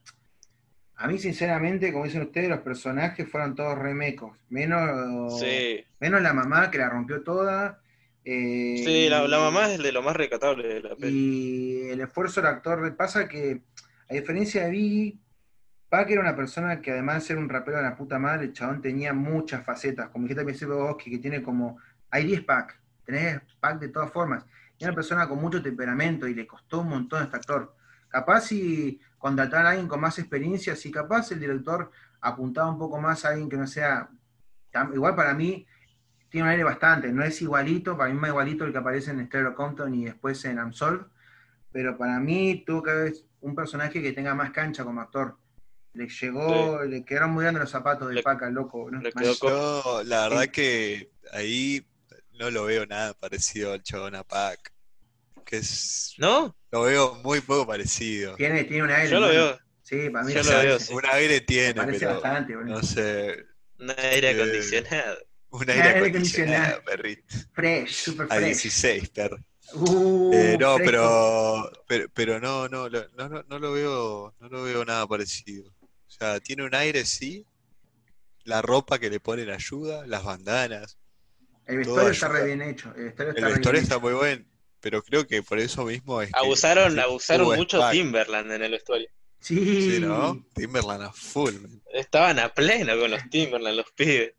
a 0.97 1.07
mí, 1.07 1.17
sinceramente, 1.19 1.93
como 1.93 2.03
dicen 2.05 2.23
ustedes, 2.23 2.49
los 2.49 2.59
personajes 2.59 3.29
fueron 3.29 3.55
todos 3.55 3.77
remecos. 3.77 4.37
Menos, 4.49 5.39
Sí, 5.39 5.85
menos 6.01 6.21
la 6.21 6.33
mamá 6.33 6.69
que 6.71 6.77
la 6.79 6.89
rompió 6.89 7.23
toda. 7.23 7.81
Eh, 8.25 8.81
sí 8.83 9.07
la, 9.07 9.27
la 9.27 9.37
mamá 9.37 9.71
es 9.71 9.81
de 9.81 9.91
lo 9.91 10.01
más 10.01 10.15
recatable 10.15 10.67
de 10.67 10.81
la 10.81 10.95
peli. 10.95 11.15
y 11.15 11.89
el 11.89 12.01
esfuerzo 12.01 12.41
del 12.41 12.49
actor 12.49 12.95
pasa 12.95 13.27
que, 13.27 13.61
a 14.09 14.13
diferencia 14.13 14.65
de 14.65 14.71
Biggie, 14.71 15.19
Pac 15.89 16.09
era 16.09 16.21
una 16.21 16.35
persona 16.35 16.81
que 16.81 16.91
además 16.91 17.15
de 17.15 17.21
ser 17.21 17.37
un 17.37 17.47
rapero 17.47 17.77
de 17.77 17.83
la 17.83 17.95
puta 17.95 18.17
madre, 18.17 18.45
el 18.45 18.53
chabón 18.53 18.81
tenía 18.81 19.13
muchas 19.13 19.63
facetas. 19.63 20.09
Como 20.09 20.27
dijiste 20.27 20.65
vos, 20.65 20.97
que, 20.97 21.11
que 21.11 21.19
tiene 21.19 21.43
como, 21.43 21.77
hay 22.09 22.25
10 22.25 22.43
Pac, 22.43 22.81
tenés 23.05 23.41
Pac 23.59 23.79
de 23.79 23.89
todas 23.89 24.11
formas. 24.11 24.43
Y 24.77 24.83
era 24.83 24.91
una 24.91 24.95
persona 24.95 25.27
con 25.27 25.39
mucho 25.39 25.61
temperamento 25.61 26.27
y 26.27 26.33
le 26.33 26.47
costó 26.47 26.81
un 26.81 26.89
montón 26.89 27.21
a 27.21 27.25
este 27.25 27.37
actor. 27.37 27.75
Capaz 28.09 28.41
si 28.41 28.99
contratar 29.19 29.65
a 29.65 29.69
alguien 29.69 29.87
con 29.87 30.01
más 30.01 30.17
experiencia, 30.17 30.75
si 30.75 30.91
capaz 30.91 31.31
el 31.31 31.39
director 31.39 31.91
apuntaba 32.21 32.71
un 32.71 32.79
poco 32.79 32.99
más 32.99 33.23
a 33.23 33.29
alguien 33.29 33.49
que 33.49 33.57
no 33.57 33.67
sea, 33.67 34.09
igual 34.93 35.15
para 35.15 35.33
mí, 35.33 35.65
tiene 36.35 36.47
un 36.49 36.51
aire 36.51 36.65
bastante, 36.65 37.07
no 37.13 37.23
es 37.23 37.41
igualito, 37.41 37.95
para 37.97 38.11
mí 38.13 38.19
más 38.19 38.29
igualito 38.29 38.65
el 38.65 38.73
que 38.73 38.77
aparece 38.79 39.11
en 39.11 39.25
Stereo 39.25 39.55
Compton 39.55 39.95
y 39.95 40.03
después 40.03 40.43
en 40.43 40.59
Absolve, 40.59 41.05
pero 41.71 41.97
para 41.97 42.19
mí 42.19 42.61
tuvo 42.67 42.83
que 42.83 42.91
haber 42.91 43.13
un 43.39 43.55
personaje 43.55 44.01
que 44.01 44.11
tenga 44.11 44.35
más 44.35 44.51
cancha 44.51 44.83
como 44.83 44.99
actor. 44.99 45.37
Le 45.93 46.09
llegó, 46.09 46.83
le 46.83 47.05
quedaron 47.05 47.31
muy 47.31 47.43
grandes 47.43 47.61
los 47.61 47.69
zapatos 47.71 48.09
de 48.09 48.15
Le- 48.15 48.21
Paca, 48.23 48.49
loco. 48.49 48.91
¿no? 48.91 48.99
le 49.01 49.13
Mal. 49.13 49.23
quedó 49.23 49.39
co- 49.39 49.49
Yo, 49.49 50.03
la 50.03 50.27
verdad 50.27 50.43
Sí. 50.43 50.49
que 50.49 51.11
ahí 51.31 51.87
no 52.37 52.51
lo 52.51 52.65
veo 52.65 52.85
nada 52.85 53.13
parecido 53.13 53.71
al 53.71 53.81
chabón 53.81 54.15
a 54.15 54.25
Pac. 54.25 54.73
Que 55.45 55.57
es. 55.57 56.15
¿No? 56.17 56.53
Lo 56.71 56.81
veo 56.81 57.15
muy 57.23 57.39
poco 57.39 57.65
parecido. 57.65 58.35
Tiene, 58.35 58.65
tiene 58.65 58.83
un 58.83 58.89
aire. 58.91 59.09
Yo 59.09 59.21
lo 59.21 59.27
bueno. 59.27 59.41
veo, 59.41 59.59
Sí, 59.83 60.09
para 60.09 60.25
mí 60.25 60.33
yo 60.33 60.39
lo 60.39 60.43
sea, 60.43 60.63
veo, 60.63 60.79
sí, 60.79 60.93
un 60.93 61.05
aire 61.13 61.39
tiene, 61.41 61.75
parece 61.75 61.99
pero 61.99 62.19
bastante, 62.19 62.55
boludo. 62.57 62.75
no 62.75 62.83
sé. 62.83 63.45
un 63.79 63.89
aire 63.91 64.31
Eh, 64.31 64.35
acondicionado. 64.35 65.17
Un 65.61 65.69
aire 65.69 65.81
aire 65.83 65.99
acondicionado, 66.09 66.83
perrito. 66.83 67.35
Fresh, 67.53 67.89
super 67.91 68.25
A 68.29 68.35
fresh. 68.35 68.45
16, 68.63 69.09
perro. 69.09 69.37
Uh, 69.73 70.31
Eh, 70.33 70.57
no, 70.59 70.77
pero, 70.77 71.71
pero, 71.87 72.05
pero 72.13 72.39
no, 72.39 72.67
no, 72.69 72.87
lo- 72.89 73.09
no, 73.17 73.29
no, 73.29 73.43
no 73.47 73.59
lo 73.59 73.71
veo, 73.71 74.35
no 74.39 74.49
lo 74.49 74.63
veo 74.63 74.85
nada 74.85 75.07
parecido. 75.07 75.71
O 75.81 76.11
sea, 76.11 76.39
tiene 76.39 76.63
un 76.63 76.75
aire, 76.75 77.05
sí. 77.05 77.45
La 78.43 78.61
ropa 78.61 78.99
que 78.99 79.09
le 79.09 79.19
ponen 79.19 79.49
ayuda, 79.49 80.05
las 80.05 80.23
bandanas. 80.23 80.97
El 81.65 81.77
vestuario 81.77 82.11
está 82.11 82.27
ayuda. 82.27 82.39
re 82.39 82.45
bien 82.45 82.61
hecho. 82.61 82.93
El 82.95 83.05
vestuario 83.05 83.33
está 83.33 83.47
vestuario 83.49 83.99
muy 84.01 84.13
bueno, 84.13 84.45
pero 84.79 85.01
creo 85.01 85.25
que 85.25 85.41
por 85.41 85.57
eso 85.59 85.83
mismo 85.85 86.21
es 86.21 86.29
Abusaron, 86.33 86.99
abusaron 86.99 87.55
mucho. 87.55 87.81
Timberland 87.91 88.51
en 88.51 88.61
el 88.63 88.71
vestuario. 88.71 89.09
Sí, 89.39 89.95
Sí, 89.95 89.99
¿no? 89.99 90.45
Timberland 90.53 91.03
a 91.03 91.11
full. 91.11 91.53
man. 91.59 91.81
Estaban 91.93 92.37
a 92.39 92.49
pleno 92.53 92.97
con 92.99 93.09
los 93.11 93.29
Timberland, 93.29 93.77
los 93.77 93.91
pibes. 93.95 94.33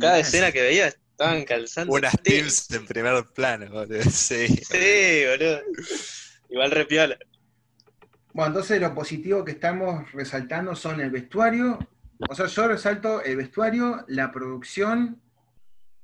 Cada 0.00 0.18
escena 0.18 0.50
que 0.52 0.62
veía 0.62 0.88
estaban 0.88 1.44
calzando. 1.44 1.92
Unas 1.94 2.14
teams 2.22 2.70
en 2.70 2.86
primer 2.86 3.24
plano, 3.34 3.70
boludo. 3.70 4.00
Sí. 4.10 4.46
Sí, 4.48 5.24
boludo. 5.28 5.60
Igual 6.50 6.70
repiola. 6.70 7.18
Bueno, 8.34 8.48
entonces 8.48 8.80
lo 8.80 8.94
positivo 8.94 9.44
que 9.44 9.52
estamos 9.52 10.10
resaltando 10.12 10.74
son 10.74 11.00
el 11.00 11.10
vestuario. 11.10 11.78
O 12.28 12.34
sea, 12.34 12.46
yo 12.46 12.68
resalto 12.68 13.22
el 13.22 13.36
vestuario, 13.36 14.04
la 14.08 14.30
producción 14.32 15.20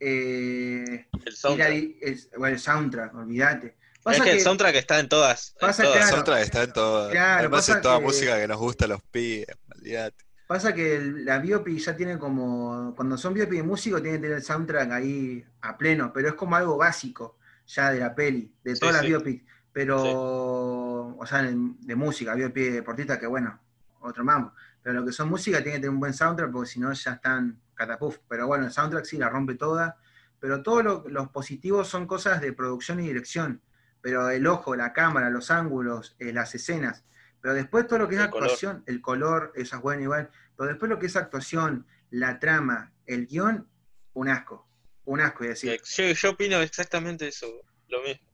eh, 0.00 0.84
El 0.84 1.06
y 1.12 1.24
la 1.24 1.32
soundtrack. 1.36 1.70
di- 1.72 1.98
el, 2.02 2.20
bueno, 2.36 2.54
el 2.54 2.60
soundtrack, 2.60 3.14
olvídate. 3.14 3.76
Es 4.10 4.22
que 4.22 4.30
el 4.30 4.36
que- 4.38 4.42
soundtrack 4.42 4.74
está 4.76 5.00
en 5.00 5.08
todas. 5.08 5.50
en 5.50 5.66
Pasa 5.66 5.82
todas. 5.82 5.96
Claro. 5.96 6.06
El 6.08 6.14
soundtrack 6.14 6.42
está 6.42 6.62
en 6.62 6.72
todo. 6.72 7.10
Claro, 7.10 7.38
Además 7.40 7.60
pasa 7.66 7.76
es 7.78 7.82
toda 7.82 7.98
que- 7.98 8.04
música 8.04 8.40
que 8.40 8.48
nos 8.48 8.58
gusta 8.58 8.84
a 8.84 8.88
los 8.88 9.02
pibes, 9.10 9.46
olvídate. 9.76 10.24
Pasa 10.48 10.74
que 10.74 10.96
el- 10.96 11.24
la 11.26 11.38
biopic 11.38 11.78
ya 11.78 11.94
tiene 11.94 12.18
como. 12.18 12.94
Cuando 12.96 13.16
son 13.18 13.34
biopic 13.34 13.58
de 13.58 13.62
músico, 13.62 14.00
tienen 14.00 14.18
que 14.20 14.22
tener 14.26 14.38
el 14.38 14.42
soundtrack 14.42 14.90
ahí 14.90 15.44
a 15.60 15.76
pleno, 15.76 16.10
pero 16.12 16.28
es 16.28 16.34
como 16.34 16.56
algo 16.56 16.76
básico 16.78 17.36
ya 17.66 17.90
de 17.92 18.00
la 18.00 18.14
peli, 18.14 18.50
de 18.64 18.74
Sí, 18.74 18.80
todas 18.80 18.94
las 18.96 19.02
sí. 19.02 19.08
biopics. 19.08 19.44
Pero. 19.72 21.14
O 21.18 21.26
sea, 21.26 21.42
de, 21.42 21.54
música, 21.96 22.34
biopic 22.34 22.64
de 22.64 22.70
deportista, 22.72 23.18
que 23.18 23.26
bueno, 23.26 23.60
otro 24.00 24.24
mambo. 24.24 24.54
Pero 24.82 25.00
lo 25.00 25.04
que 25.06 25.12
son 25.12 25.28
música, 25.28 25.58
tienen 25.58 25.74
que 25.74 25.80
tener 25.82 25.90
un 25.90 26.00
buen 26.00 26.14
soundtrack, 26.14 26.50
porque 26.50 26.70
si 26.70 26.80
no 26.80 26.92
ya 26.94 27.12
están 27.12 27.60
catapuf. 27.74 28.18
Pero 28.28 28.46
bueno, 28.46 28.64
el 28.64 28.72
soundtrack 28.72 29.04
sí 29.04 29.18
la 29.18 29.28
rompe 29.28 29.54
toda. 29.54 29.98
Pero 30.40 30.62
todos 30.62 30.82
lo- 30.82 31.04
los 31.08 31.28
positivos 31.28 31.88
son 31.88 32.06
cosas 32.06 32.40
de 32.40 32.52
producción 32.54 33.00
y 33.00 33.06
dirección. 33.08 33.60
Pero 34.00 34.30
el 34.30 34.46
ojo, 34.46 34.74
la 34.76 34.92
cámara, 34.94 35.28
los 35.28 35.50
ángulos, 35.50 36.16
eh, 36.20 36.32
las 36.32 36.54
escenas. 36.54 37.04
Pero 37.40 37.54
después 37.54 37.86
todo 37.86 38.00
lo 38.00 38.08
que 38.08 38.16
es 38.16 38.20
El 38.20 38.30
color. 38.30 38.44
actuación, 38.44 38.84
el 38.86 39.00
color, 39.00 39.52
esa 39.54 39.76
es 39.76 39.82
buena 39.82 40.02
igual. 40.02 40.30
Pero 40.56 40.68
después 40.70 40.88
lo 40.88 40.98
que 40.98 41.06
es 41.06 41.16
actuación, 41.16 41.86
la 42.10 42.38
trama, 42.40 42.92
el 43.06 43.26
guion, 43.26 43.68
un 44.14 44.28
asco. 44.28 44.66
Un 45.04 45.20
asco, 45.20 45.44
es 45.44 45.50
decir. 45.50 45.80
Yo, 45.96 46.04
yo 46.12 46.30
opino 46.30 46.60
exactamente 46.60 47.28
eso, 47.28 47.46
lo 47.88 48.02
mismo. 48.02 48.26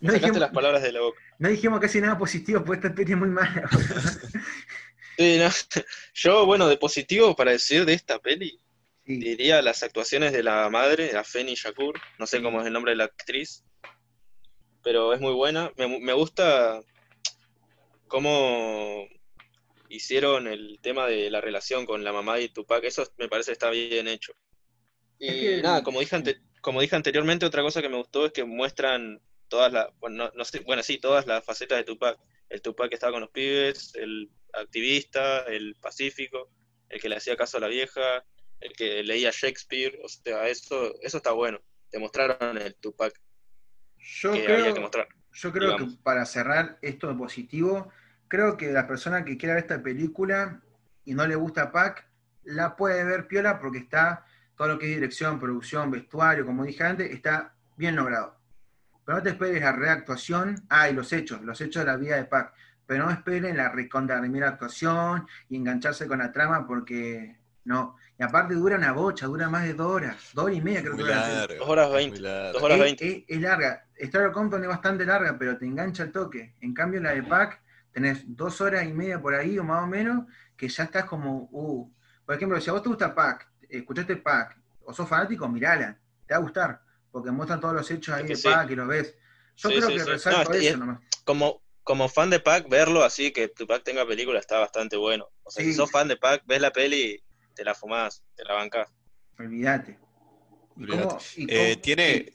Me 0.00 0.08
No 0.08 0.14
dijimos, 0.14 0.38
las 0.38 0.50
palabras 0.52 0.82
de 0.82 0.92
la 0.92 1.00
boca. 1.00 1.18
no 1.38 1.48
dijimos 1.48 1.80
casi 1.80 2.00
nada 2.00 2.16
positivo, 2.18 2.64
porque 2.64 2.86
esta 2.86 2.94
peli 2.94 3.12
es 3.12 3.18
muy 3.18 3.28
mala. 3.28 3.68
Sí, 5.16 5.38
no. 5.38 5.48
Yo, 6.14 6.44
bueno, 6.44 6.66
de 6.68 6.76
positivo 6.76 7.36
para 7.36 7.52
decir 7.52 7.84
de 7.84 7.92
esta 7.94 8.18
peli, 8.18 8.60
Sí. 9.06 9.18
diría 9.18 9.60
las 9.62 9.82
actuaciones 9.84 10.32
de 10.32 10.42
la 10.42 10.68
madre, 10.70 11.12
la 11.12 11.22
Feni 11.22 11.54
Shakur, 11.54 11.94
no 12.18 12.26
sé 12.26 12.42
cómo 12.42 12.60
es 12.60 12.66
el 12.66 12.72
nombre 12.72 12.92
de 12.92 12.96
la 12.96 13.04
actriz, 13.04 13.62
pero 14.82 15.12
es 15.12 15.20
muy 15.20 15.32
buena. 15.34 15.70
Me, 15.76 16.00
me 16.00 16.12
gusta 16.14 16.80
cómo 18.08 19.06
hicieron 19.88 20.46
el 20.46 20.78
tema 20.80 21.06
de 21.06 21.30
la 21.30 21.40
relación 21.40 21.86
con 21.86 22.02
la 22.04 22.12
mamá 22.12 22.40
y 22.40 22.48
Tupac, 22.48 22.82
eso 22.84 23.06
me 23.18 23.28
parece 23.28 23.48
que 23.50 23.52
está 23.54 23.70
bien 23.70 24.08
hecho. 24.08 24.32
Y 25.18 25.28
Es 25.28 25.34
que- 25.56 25.62
nada, 25.62 25.82
como 25.82 26.00
dije, 26.00 26.16
ante- 26.16 26.40
como 26.60 26.80
dije 26.80 26.96
anteriormente, 26.96 27.46
otra 27.46 27.62
cosa 27.62 27.82
que 27.82 27.88
me 27.88 27.96
gustó 27.98 28.26
es 28.26 28.32
que 28.32 28.44
muestran 28.44 29.20
todas 29.48 29.72
las, 29.72 29.86
bueno, 30.00 30.24
no, 30.24 30.32
no 30.34 30.44
sé, 30.44 30.60
bueno, 30.60 30.82
sí, 30.82 30.98
todas 30.98 31.26
las 31.26 31.44
facetas 31.44 31.78
de 31.78 31.84
Tupac. 31.84 32.18
El 32.48 32.60
Tupac 32.62 32.88
que 32.88 32.94
estaba 32.94 33.12
con 33.12 33.20
los 33.22 33.30
pibes, 33.30 33.94
el 33.94 34.30
activista, 34.52 35.44
el 35.44 35.76
pacífico, 35.76 36.50
el 36.88 37.00
que 37.00 37.08
le 37.08 37.16
hacía 37.16 37.36
caso 37.36 37.56
a 37.58 37.60
la 37.60 37.68
vieja, 37.68 38.24
el 38.60 38.72
que 38.72 39.02
leía 39.02 39.30
Shakespeare, 39.32 39.98
o 40.02 40.08
sea, 40.08 40.48
eso, 40.48 40.94
eso 41.02 41.16
está 41.18 41.32
bueno. 41.32 41.60
Te 41.90 41.98
mostraron 41.98 42.56
el 42.58 42.74
Tupac 42.76 43.14
Yo 43.98 44.32
que 44.32 44.44
creo, 44.44 44.56
había 44.58 44.74
que 44.74 44.80
mostrar. 44.80 45.08
Yo 45.34 45.52
creo 45.52 45.72
digamos. 45.72 45.94
que 45.96 46.02
para 46.02 46.24
cerrar 46.24 46.78
esto 46.80 47.08
de 47.08 47.14
positivo, 47.14 47.90
creo 48.28 48.56
que 48.56 48.72
la 48.72 48.86
persona 48.86 49.24
que 49.24 49.36
quiera 49.36 49.54
ver 49.54 49.64
esta 49.64 49.82
película 49.82 50.60
y 51.04 51.14
no 51.14 51.26
le 51.26 51.34
gusta 51.36 51.70
Pac, 51.72 52.06
la 52.44 52.76
puede 52.76 53.04
ver 53.04 53.26
piola 53.26 53.58
porque 53.58 53.78
está 53.78 54.24
todo 54.56 54.68
lo 54.68 54.78
que 54.78 54.86
es 54.90 54.94
dirección, 54.94 55.38
producción, 55.38 55.90
vestuario, 55.90 56.46
como 56.46 56.64
dije 56.64 56.84
antes, 56.84 57.10
está 57.10 57.52
bien 57.76 57.96
logrado. 57.96 58.36
Pero 59.04 59.18
no 59.18 59.22
te 59.24 59.30
esperes 59.30 59.60
la 59.60 59.72
reactuación, 59.72 60.64
ah, 60.70 60.88
y 60.88 60.94
los 60.94 61.12
hechos, 61.12 61.42
los 61.42 61.60
hechos 61.60 61.84
de 61.84 61.90
la 61.90 61.96
vida 61.96 62.16
de 62.16 62.24
Pac, 62.24 62.54
pero 62.86 63.04
no 63.04 63.10
esperen 63.10 63.56
la 63.56 63.68
recontra 63.70 64.20
primera 64.20 64.48
actuación 64.48 65.26
y 65.48 65.56
engancharse 65.56 66.06
con 66.06 66.18
la 66.20 66.30
trama 66.32 66.66
porque 66.66 67.36
no. 67.64 67.96
Y 68.18 68.22
aparte 68.22 68.54
dura 68.54 68.76
una 68.76 68.92
bocha, 68.92 69.26
dura 69.26 69.48
más 69.50 69.64
de 69.64 69.74
dos 69.74 69.88
horas, 69.90 70.16
dos 70.32 70.44
horas 70.46 70.56
y 70.58 70.60
media 70.60 70.80
creo 70.82 70.92
Muy 70.94 71.02
que 71.02 71.08
dura 71.08 71.16
la 71.16 71.22
peli. 71.26 71.36
largo. 71.38 71.56
Dos 71.58 71.68
horas 71.68 71.92
veinte, 71.92 72.20
dos 72.52 72.62
horas 72.62 72.78
Es- 72.78 72.84
20. 72.84 73.08
Es, 73.16 73.24
es 73.28 73.40
larga. 73.40 73.83
Star 73.96 74.32
Compton 74.32 74.62
es 74.62 74.68
bastante 74.68 75.04
larga, 75.06 75.36
pero 75.38 75.56
te 75.56 75.66
engancha 75.66 76.02
el 76.04 76.12
toque. 76.12 76.54
En 76.60 76.74
cambio, 76.74 77.00
la 77.00 77.12
de 77.12 77.22
Pac, 77.22 77.62
tenés 77.92 78.22
dos 78.26 78.60
horas 78.60 78.84
y 78.84 78.92
media 78.92 79.20
por 79.20 79.34
ahí, 79.34 79.58
o 79.58 79.64
más 79.64 79.84
o 79.84 79.86
menos, 79.86 80.24
que 80.56 80.68
ya 80.68 80.84
estás 80.84 81.04
como, 81.04 81.48
uh. 81.52 81.92
Por 82.26 82.34
ejemplo, 82.34 82.60
si 82.60 82.70
a 82.70 82.72
vos 82.72 82.82
te 82.82 82.88
gusta 82.88 83.14
Pac, 83.14 83.48
escuchaste 83.68 84.16
Pac, 84.16 84.56
o 84.84 84.92
sos 84.92 85.08
fanático, 85.08 85.48
mirala. 85.48 85.98
Te 86.26 86.34
va 86.34 86.38
a 86.38 86.42
gustar, 86.42 86.80
porque 87.12 87.30
muestran 87.30 87.60
todos 87.60 87.74
los 87.74 87.90
hechos 87.90 88.14
ahí 88.14 88.22
Es 88.22 88.26
que 88.26 88.32
de 88.34 88.36
sí. 88.36 88.48
Pac 88.48 88.70
y 88.70 88.74
los 88.76 88.88
ves. 88.88 89.14
Yo 89.56 89.68
Sí, 89.68 89.76
creo 89.76 89.88
sí, 89.88 89.94
que 89.94 90.00
sí. 90.04 90.10
resalto 90.10 90.50
No, 90.50 90.56
eso 90.56 90.68
es- 90.70 90.78
nomás. 90.78 91.00
Como, 91.24 91.62
como 91.84 92.08
fan 92.08 92.30
de 92.30 92.40
Pac, 92.40 92.68
verlo 92.68 93.04
así, 93.04 93.30
que 93.32 93.48
Tupac 93.48 93.84
tenga 93.84 94.06
película, 94.06 94.38
está 94.40 94.58
bastante 94.58 94.96
bueno. 94.96 95.28
O 95.44 95.50
sea, 95.50 95.62
Sí. 95.64 95.70
si 95.70 95.76
sos 95.76 95.90
fan 95.90 96.08
de 96.08 96.16
Pac, 96.16 96.42
ves 96.46 96.60
la 96.60 96.72
peli, 96.72 97.22
te 97.54 97.62
la 97.64 97.74
fumás, 97.74 98.24
te 98.34 98.44
la 98.44 98.54
bancás. 98.54 98.92
Olvídate. 99.38 99.98
¿Y 100.76 100.82
Olvídate. 100.84 101.08
cómo- 101.08 101.18
y 101.36 101.46
Eh, 101.48 101.76
tiene, 101.76 102.32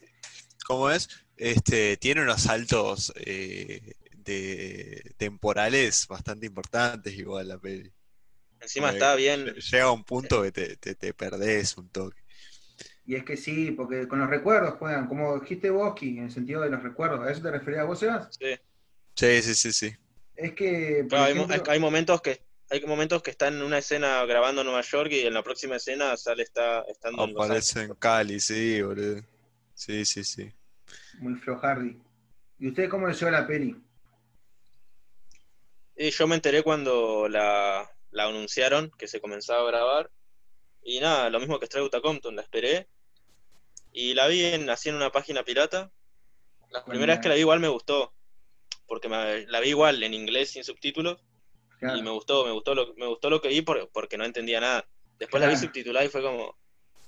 ¿cómo 0.66 0.90
es? 0.90 1.08
Este, 1.40 1.96
tiene 1.96 2.22
unos 2.22 2.42
saltos 2.42 3.12
eh, 3.16 3.94
de 4.16 5.14
temporales 5.16 6.06
bastante 6.08 6.46
importantes 6.46 7.14
igual 7.14 7.48
la 7.48 7.58
peli. 7.58 7.92
Encima 8.60 8.88
Porque 8.88 8.98
está 8.98 9.14
bien. 9.14 9.54
Llega 9.54 9.84
a 9.84 9.92
un 9.92 10.04
punto 10.04 10.42
que 10.42 10.52
te, 10.52 10.76
te, 10.76 10.94
te 10.94 11.14
perdés 11.14 11.76
un 11.76 11.88
toque. 11.90 12.20
Y 13.06 13.16
es 13.16 13.24
que 13.24 13.36
sí, 13.36 13.72
porque 13.72 14.06
con 14.06 14.20
los 14.20 14.30
recuerdos 14.30 14.74
juegan, 14.78 15.08
como 15.08 15.38
dijiste 15.40 15.70
vos, 15.70 15.94
Ki, 15.94 16.18
en 16.18 16.24
el 16.24 16.30
sentido 16.30 16.60
de 16.60 16.70
los 16.70 16.82
recuerdos. 16.82 17.20
¿A 17.20 17.30
eso 17.30 17.42
te 17.42 17.50
referías 17.50 17.86
vos, 17.86 17.98
Sebas? 17.98 18.28
Sí. 18.38 18.56
Sí, 19.16 19.42
sí, 19.42 19.54
sí, 19.54 19.72
sí. 19.72 19.96
Es 20.36 20.54
que, 20.54 21.04
Claro, 21.08 21.26
ejemplo, 21.32 21.54
hay- 21.54 21.74
hay 21.74 21.78
momentos 21.80 22.20
que 22.22 22.42
hay 22.72 22.86
momentos 22.86 23.20
que 23.22 23.32
están 23.32 23.54
en 23.54 23.62
una 23.62 23.78
escena 23.78 24.24
grabando 24.26 24.60
en 24.60 24.66
Nueva 24.68 24.82
York 24.82 25.10
y 25.10 25.20
en 25.26 25.34
la 25.34 25.42
próxima 25.42 25.76
escena 25.76 26.16
sale 26.16 26.44
está 26.44 26.82
estando 26.82 27.24
en 27.24 27.34
Los 27.34 27.44
Aparece 27.44 27.82
en. 27.82 27.94
Cali, 27.98 28.40
sí, 28.40 28.80
boludo. 28.82 29.22
Sí, 29.74 30.04
sí, 30.04 30.22
sí. 30.24 30.52
Muy 31.18 31.34
flojardi. 31.34 31.98
¿Y 32.58 32.68
usted 32.68 32.88
cómo 32.88 33.06
le 33.06 33.14
lleva 33.14 33.30
la 33.30 33.46
peli? 33.46 33.76
Y 35.96 36.10
yo 36.10 36.26
me 36.26 36.34
enteré 36.34 36.62
cuando 36.62 37.28
la, 37.28 37.90
la 38.10 38.24
anunciaron 38.24 38.90
que 38.98 39.06
se 39.08 39.20
comenzaba 39.20 39.62
a 39.62 39.70
grabar. 39.70 40.10
Y 40.82 41.00
nada, 41.00 41.28
lo 41.30 41.38
mismo 41.40 41.58
que 41.58 41.66
Straight 41.66 41.84
Outta 41.84 42.00
Compton, 42.00 42.36
la 42.36 42.42
esperé. 42.42 42.88
Y 43.92 44.14
la 44.14 44.26
vi 44.28 44.44
en, 44.44 44.70
así 44.70 44.88
en 44.88 44.94
una 44.94 45.10
página 45.10 45.42
pirata. 45.42 45.90
La 46.70 46.84
primera 46.84 47.14
vez 47.14 47.20
que 47.20 47.28
la 47.28 47.34
vi 47.34 47.40
igual 47.40 47.60
me 47.60 47.68
gustó. 47.68 48.14
Porque 48.86 49.08
me- 49.08 49.46
la 49.46 49.60
vi 49.60 49.70
igual 49.70 50.02
en 50.02 50.14
inglés 50.14 50.50
sin 50.52 50.64
subtítulos. 50.64 51.18
Claro. 51.78 51.98
Y 51.98 52.02
me 52.02 52.10
gustó, 52.10 52.44
me 52.44 52.52
gustó 52.52 52.74
lo, 52.74 52.94
me 52.96 53.06
gustó 53.06 53.28
lo 53.30 53.40
que 53.40 53.48
vi 53.48 53.62
por- 53.62 53.90
porque 53.90 54.16
no 54.16 54.24
entendía 54.24 54.60
nada. 54.60 54.86
Después 55.18 55.40
la 55.42 55.48
vi 55.48 55.56
subtitulada 55.56 56.04
y 56.06 56.08
fue 56.08 56.22
como. 56.22 56.56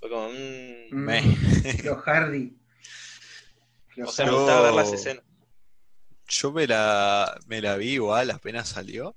Fue 0.01 0.11
como. 0.11 0.29
mm. 0.29 0.89
Mm, 0.91 1.05
Me-. 1.05 1.23
O 4.05 4.11
sea, 4.11 4.25
me 4.27 4.33
Yo- 4.33 4.39
gustaba 4.39 4.63
ver 4.63 4.75
las 4.75 4.93
escenas. 4.93 5.25
Yo 6.29 6.53
me 6.53 6.67
la, 6.67 7.39
me 7.47 7.61
la 7.61 7.77
vi 7.77 7.91
igual 7.95 8.31
apenas 8.31 8.69
salió. 8.71 9.15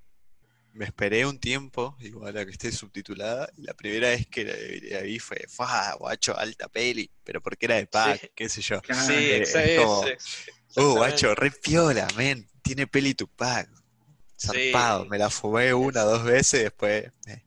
Me 0.74 0.84
esperé 0.86 1.26
un 1.26 1.40
tiempo, 1.40 1.96
igual 2.02 2.38
a 2.38 2.46
que 2.46 2.52
esté 2.52 2.70
subtitulada. 2.72 3.50
Y 3.56 3.62
la 3.62 3.74
primera 3.74 4.10
vez 4.10 4.28
que 4.28 4.44
la, 4.44 4.98
la 4.98 5.02
vi 5.04 5.20
fue, 5.20 5.46
¡fua! 5.48 5.94
Guacho, 5.98 6.38
alta 6.38 6.68
peli. 6.68 7.10
Pero 7.24 7.42
porque 7.42 7.68
era 7.68 7.76
de 7.76 7.88
pack, 7.88 8.20
Sí. 8.20 8.30
qué 8.36 8.50
sé 8.50 8.62
yo. 8.62 8.82
Claro. 8.82 9.02
Sí, 9.08 9.14
Eh, 9.14 9.44
exa- 9.44 9.64
es 9.64 9.80
como, 9.80 10.06
es- 10.06 10.48
es- 10.70 10.78
¡Uh, 10.78 10.96
guacho, 10.98 11.34
re 11.36 11.52
piola, 11.52 12.08
men! 12.18 12.46
Tiene 12.62 12.88
peli 12.88 13.14
Tupac. 13.14 13.70
Zarpado. 14.38 15.04
Sí. 15.04 15.10
Me 15.10 15.18
la 15.18 15.30
fumé 15.30 15.74
una, 15.74 16.02
dos 16.02 16.24
veces 16.26 16.60
y 16.60 16.64
después. 16.64 17.06
eh, 17.28 17.42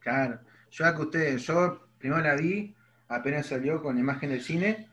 Claro. 0.00 0.38
Yo 0.70 0.84
a 0.86 0.94
que 0.94 1.02
ustedes, 1.02 1.42
yo 1.46 1.86
primero 1.98 2.20
la 2.22 2.34
vi, 2.34 2.74
apenas 3.08 3.46
salió 3.46 3.80
con 3.82 3.94
la 3.94 4.00
imagen 4.02 4.28
del 4.30 4.42
cine, 4.42 4.90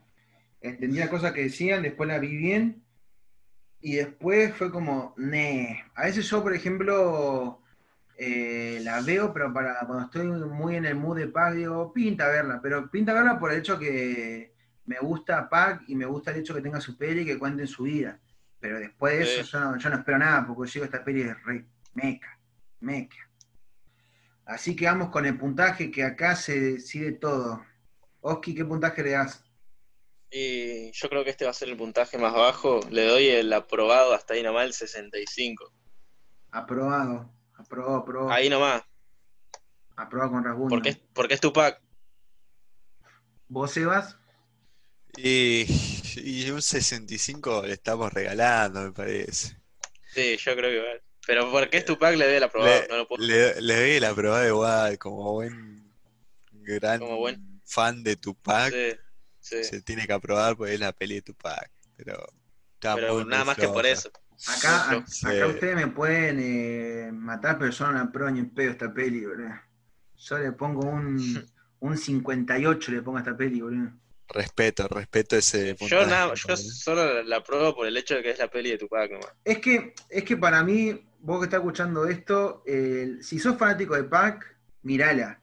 entendía 0.60 1.08
cosas 1.10 1.32
que 1.32 1.42
decían, 1.42 1.82
después 1.82 2.08
la 2.08 2.18
vi 2.18 2.36
bien, 2.36 2.82
y 3.80 3.94
después 3.96 4.54
fue 4.54 4.70
como, 4.70 5.14
ne. 5.16 5.84
A 5.94 6.04
veces 6.04 6.28
yo, 6.28 6.42
por 6.42 6.54
ejemplo, 6.54 7.62
eh, 8.18 8.80
la 8.82 9.00
veo, 9.00 9.32
pero 9.32 9.52
para 9.52 9.78
cuando 9.86 10.04
estoy 10.04 10.26
muy 10.26 10.76
en 10.76 10.84
el 10.84 10.96
mood 10.96 11.16
de 11.16 11.28
Pac, 11.28 11.54
digo, 11.54 11.92
pinta 11.92 12.28
verla, 12.28 12.60
pero 12.62 12.90
pinta 12.90 13.14
verla 13.14 13.38
por 13.38 13.52
el 13.52 13.60
hecho 13.60 13.78
que 13.78 14.52
me 14.84 14.98
gusta 14.98 15.48
Pac 15.48 15.82
y 15.88 15.94
me 15.94 16.04
gusta 16.04 16.30
el 16.30 16.40
hecho 16.40 16.54
que 16.54 16.60
tenga 16.60 16.80
su 16.80 16.98
peli 16.98 17.22
y 17.22 17.24
que 17.24 17.38
cuente 17.38 17.66
su 17.66 17.84
vida. 17.84 18.20
Pero 18.58 18.78
después 18.78 19.16
de 19.16 19.22
eso 19.22 19.44
Sí. 19.44 19.50
yo 19.52 19.60
no, 19.60 19.78
yo 19.78 19.88
no 19.88 19.96
espero 19.96 20.18
nada, 20.18 20.46
porque 20.46 20.68
yo 20.68 20.74
digo, 20.74 20.84
esta 20.84 21.02
peli 21.02 21.22
es 21.22 21.42
re 21.44 21.64
meca, 21.94 22.38
meca. 22.80 23.16
Así 24.44 24.76
que 24.76 24.84
vamos 24.84 25.08
con 25.10 25.24
el 25.24 25.38
puntaje, 25.38 25.90
que 25.90 26.04
acá 26.04 26.36
se 26.36 26.60
decide 26.72 27.12
todo. 27.12 27.64
Oski, 28.20 28.54
¿qué 28.54 28.64
puntaje 28.64 29.02
le 29.02 29.12
das? 29.12 29.44
Y 30.30 30.92
yo 30.92 31.08
creo 31.08 31.24
que 31.24 31.30
este 31.30 31.44
va 31.44 31.50
a 31.50 31.54
ser 31.54 31.68
el 31.68 31.76
puntaje 31.76 32.16
más 32.18 32.32
bajo. 32.32 32.80
Le 32.90 33.04
doy 33.06 33.28
el 33.28 33.52
aprobado 33.52 34.12
hasta 34.14 34.34
ahí 34.34 34.42
nomás, 34.42 34.64
el 34.66 34.72
65. 34.74 35.72
Aprobado. 36.52 37.32
Aprobado, 37.56 37.96
aprobado. 37.96 38.30
Ahí 38.30 38.48
nomás. 38.48 38.82
Aprobado 39.96 40.30
con 40.32 40.44
rasguño. 40.44 40.68
Porque 40.68 40.90
es, 40.90 40.96
porque 41.12 41.34
es 41.34 41.40
Tupac. 41.40 41.80
¿Vos, 43.48 43.72
Sebas? 43.72 44.16
Y, 45.16 45.66
y 46.16 46.48
un 46.50 46.62
65 46.62 47.62
le 47.66 47.72
estamos 47.72 48.12
regalando, 48.12 48.80
me 48.82 48.92
parece. 48.92 49.56
Sí, 50.14 50.36
yo 50.36 50.54
creo 50.56 50.70
que 50.70 50.78
va. 50.78 51.00
Pero 51.26 51.50
porque 51.50 51.78
es 51.78 51.84
Tupac 51.84 52.14
le 52.16 52.26
doy 52.26 52.34
el 52.36 52.42
aprobado. 52.44 52.80
Le, 52.82 52.88
no 52.88 52.96
lo 52.98 53.08
puedo- 53.08 53.22
le, 53.22 53.60
le 53.60 53.74
doy 53.76 54.00
la 54.00 54.14
probada 54.14 54.46
igual, 54.46 54.98
como 54.98 55.32
buen 55.32 55.92
gran 56.52 57.00
Como 57.00 57.16
buen- 57.18 57.60
fan 57.64 58.02
de 58.02 58.16
Tupac, 58.16 58.72
Sí, 58.72 58.96
sí. 59.50 59.64
se 59.64 59.82
tiene 59.82 60.06
que 60.06 60.12
aprobar 60.12 60.56
porque 60.56 60.74
es 60.74 60.80
la 60.80 60.92
peli 60.92 61.16
de 61.16 61.22
Tupac. 61.22 61.70
Pero, 61.96 62.24
está 62.74 62.94
Pero 62.94 63.14
muy, 63.14 63.24
nada 63.24 63.44
muy 63.44 63.46
más 63.48 63.56
que 63.56 63.68
por 63.68 63.86
eso. 63.86 64.10
Acá, 64.46 65.04
ustedes 65.06 65.76
me 65.76 65.88
pueden 65.88 66.38
eh, 66.40 67.10
matar, 67.12 67.58
pero 67.58 67.70
yo 67.70 67.86
no 67.86 67.92
la 67.92 68.00
apruebo 68.02 68.30
ni 68.30 68.40
en 68.40 68.50
pedo 68.50 68.70
esta 68.70 68.92
peli, 68.92 69.26
boludo. 69.26 69.54
Yo 70.16 70.38
le 70.38 70.52
pongo 70.52 70.88
un, 70.88 71.18
un 71.80 71.98
58, 71.98 72.92
le 72.92 73.02
pongo 73.02 73.18
a 73.18 73.20
esta 73.20 73.36
peli, 73.36 73.60
boludo. 73.60 73.92
Respeto, 74.32 74.86
respeto 74.86 75.36
ese 75.36 75.74
Yo, 75.74 76.06
nada, 76.06 76.34
solo 76.36 77.22
la 77.24 77.36
apruebo 77.38 77.74
por 77.74 77.86
el 77.86 77.96
hecho 77.96 78.14
de 78.14 78.22
que 78.22 78.30
es 78.30 78.38
la 78.38 78.48
peli 78.48 78.70
de 78.70 78.78
Tupac 78.78 79.10
nomás. 79.10 79.32
Es 79.44 79.58
que, 79.58 79.94
es 80.08 80.24
que 80.24 80.36
para 80.36 80.62
mí, 80.62 81.04
vos 81.18 81.40
que 81.40 81.44
estás 81.44 81.58
escuchando 81.58 82.06
esto, 82.06 82.62
eh, 82.64 83.16
si 83.20 83.40
sos 83.40 83.58
fanático 83.58 83.94
de 83.96 84.04
Pac, 84.04 84.56
mirala. 84.82 85.42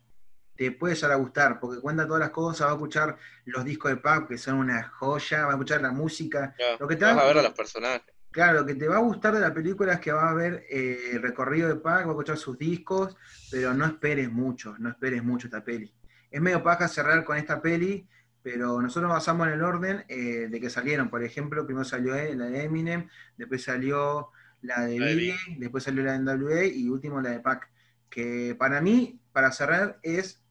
Te 0.58 0.72
puede 0.72 0.96
llegar 0.96 1.12
a 1.12 1.16
gustar, 1.16 1.60
porque 1.60 1.80
cuenta 1.80 2.06
todas 2.08 2.20
las 2.20 2.32
cosas, 2.32 2.68
va 2.68 2.72
a 2.72 2.76
escuchar 2.76 3.18
los 3.46 3.64
discos 3.64 3.92
de 3.92 3.98
Pac, 3.98 4.28
que 4.28 4.38
son 4.38 4.56
una 4.58 4.84
joya, 4.90 5.44
va 5.46 5.52
a 5.52 5.56
escuchar 5.56 5.82
la 5.82 5.92
música. 5.92 6.56
Ya, 6.58 6.78
Lo 6.80 6.88
que 6.88 6.96
te 6.96 7.06
vas 7.06 7.16
va- 7.18 7.22
a 7.24 7.28
ver 7.28 7.38
a 7.38 7.44
los 7.44 7.54
personajes. 7.54 8.14
Claro, 8.32 8.60
lo 8.60 8.66
que 8.66 8.76
te 8.76 8.88
va 8.88 8.98
a 8.98 9.00
gustar 9.00 9.34
de 9.34 9.40
la 9.40 9.54
película 9.54 9.94
es 9.94 10.00
que 10.00 10.12
va 10.12 10.30
a 10.30 10.34
ver 10.34 10.66
eh, 10.70 11.12
el 11.14 11.22
recorrido 11.22 11.68
de 11.70 11.76
Pac, 11.76 12.02
va 12.06 12.10
a 12.10 12.12
escuchar 12.12 12.38
sus 12.38 12.58
discos, 12.58 13.16
pero 13.50 13.74
no 13.74 13.86
esperes 13.86 14.32
mucho, 14.32 14.76
no 14.80 14.90
esperes 14.90 15.24
mucho 15.24 15.48
esta 15.48 15.64
peli. 15.64 15.94
Es 16.30 16.42
medio 16.42 16.62
paja 16.62 16.88
cerrar 16.88 17.24
con 17.24 17.38
esta 17.38 17.62
peli, 17.62 18.08
pero 18.44 18.82
nosotros 18.82 19.10
basamos 19.12 19.48
en 19.48 19.54
el 19.54 19.62
orden 19.64 20.06
eh, 20.08 20.48
de 20.52 20.60
que 20.60 20.70
salieron. 20.70 21.10
Por 21.10 21.24
ejemplo, 21.24 21.66
primero 21.66 21.86
salió 21.86 22.16
eh, 22.16 22.36
la 22.36 22.46
de 22.46 22.64
Eminem, 22.64 23.08
después 23.38 23.64
salió 23.64 24.30
la 24.62 24.82
de 24.86 25.00
Biggie, 25.00 25.58
después 25.60 25.84
salió 25.86 26.04
la 26.04 26.12
de 26.14 26.20
NWA 26.20 26.66
y 26.66 26.90
último 26.90 27.22
la 27.22 27.30
de 27.32 27.40
Pac. 27.40 27.70
Que 28.10 28.56
para 28.60 28.82
mí, 28.82 29.20
para 29.32 29.52
cerrar, 29.52 30.00
es 30.04 30.44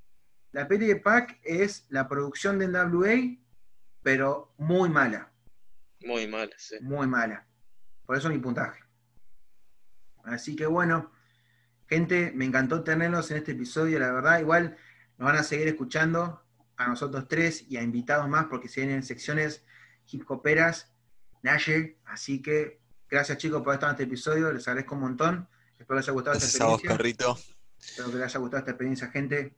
la 0.56 0.66
peli 0.66 0.86
de 0.86 0.96
Pac 0.96 1.38
es 1.42 1.84
la 1.90 2.08
producción 2.08 2.58
de 2.58 2.66
NWA, 2.68 3.36
pero 4.02 4.54
muy 4.56 4.88
mala 4.88 5.30
Muy 6.00 6.26
mal, 6.26 6.50
sí. 6.56 6.76
muy 6.80 7.06
mala. 7.06 7.46
Por 8.06 8.16
eso 8.16 8.30
mi 8.30 8.38
puntaje. 8.38 8.80
Así 10.24 10.56
que 10.56 10.64
bueno, 10.64 11.12
gente, 11.86 12.32
me 12.34 12.46
encantó 12.46 12.82
tenerlos 12.82 13.30
en 13.30 13.36
este 13.36 13.52
episodio, 13.52 13.98
la 13.98 14.10
verdad. 14.10 14.40
Igual 14.40 14.78
nos 15.18 15.26
van 15.26 15.36
a 15.36 15.42
seguir 15.42 15.68
escuchando 15.68 16.42
a 16.78 16.88
nosotros 16.88 17.28
tres 17.28 17.66
y 17.68 17.76
a 17.76 17.82
invitados 17.82 18.26
más 18.26 18.46
porque 18.46 18.68
se 18.68 18.80
vienen 18.80 19.02
secciones 19.02 19.62
hip 20.06 20.24
hoperas, 20.30 20.90
Nasher. 21.42 21.98
Así 22.06 22.40
que 22.40 22.80
gracias 23.10 23.36
chicos 23.36 23.60
por 23.60 23.74
estar 23.74 23.90
en 23.90 23.94
este 23.96 24.04
episodio, 24.04 24.50
les 24.54 24.66
agradezco 24.66 24.94
un 24.94 25.02
montón. 25.02 25.48
Espero 25.78 25.96
les 25.98 26.06
haya 26.06 26.12
gustado 26.14 26.36
esta 26.38 26.46
Gracias 26.46 26.60
a 26.62 26.64
vos, 26.64 26.82
experiencia. 26.82 26.96
perrito. 26.96 27.38
Espero 27.78 28.08
que 28.10 28.14
les 28.16 28.24
haya 28.24 28.38
gustado 28.40 28.58
esta 28.60 28.70
experiencia, 28.70 29.08
gente. 29.10 29.54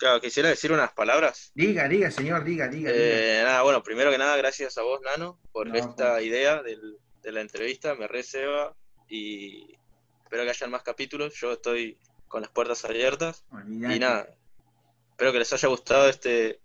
Claro, 0.00 0.18
quisiera 0.20 0.48
decir 0.48 0.72
unas 0.72 0.92
palabras. 0.92 1.52
Diga, 1.54 1.86
diga, 1.86 2.10
señor, 2.10 2.42
diga, 2.42 2.68
diga. 2.68 2.90
diga. 2.90 3.02
Eh, 3.04 3.42
nada, 3.44 3.60
bueno, 3.62 3.82
primero 3.82 4.10
que 4.10 4.16
nada, 4.16 4.34
gracias 4.38 4.78
a 4.78 4.82
vos, 4.82 4.98
Nano, 5.02 5.38
por 5.52 5.66
No, 5.68 5.74
esta 5.74 6.14
por- 6.14 6.22
idea 6.22 6.62
del- 6.62 6.96
de 7.22 7.32
la 7.32 7.42
entrevista. 7.42 7.94
Me 7.94 8.08
receba 8.08 8.74
y 9.08 9.76
espero 10.24 10.44
que 10.44 10.50
hayan 10.50 10.70
más 10.70 10.82
capítulos. 10.82 11.34
Yo 11.34 11.52
estoy 11.52 11.98
con 12.28 12.40
las 12.40 12.50
puertas 12.50 12.82
abiertas. 12.86 13.44
Olvidate. 13.52 13.94
Y 13.94 13.98
nada, 13.98 14.34
espero 15.10 15.32
que 15.32 15.38
les 15.40 15.52
haya 15.52 15.68
gustado 15.68 16.08
este 16.08 16.60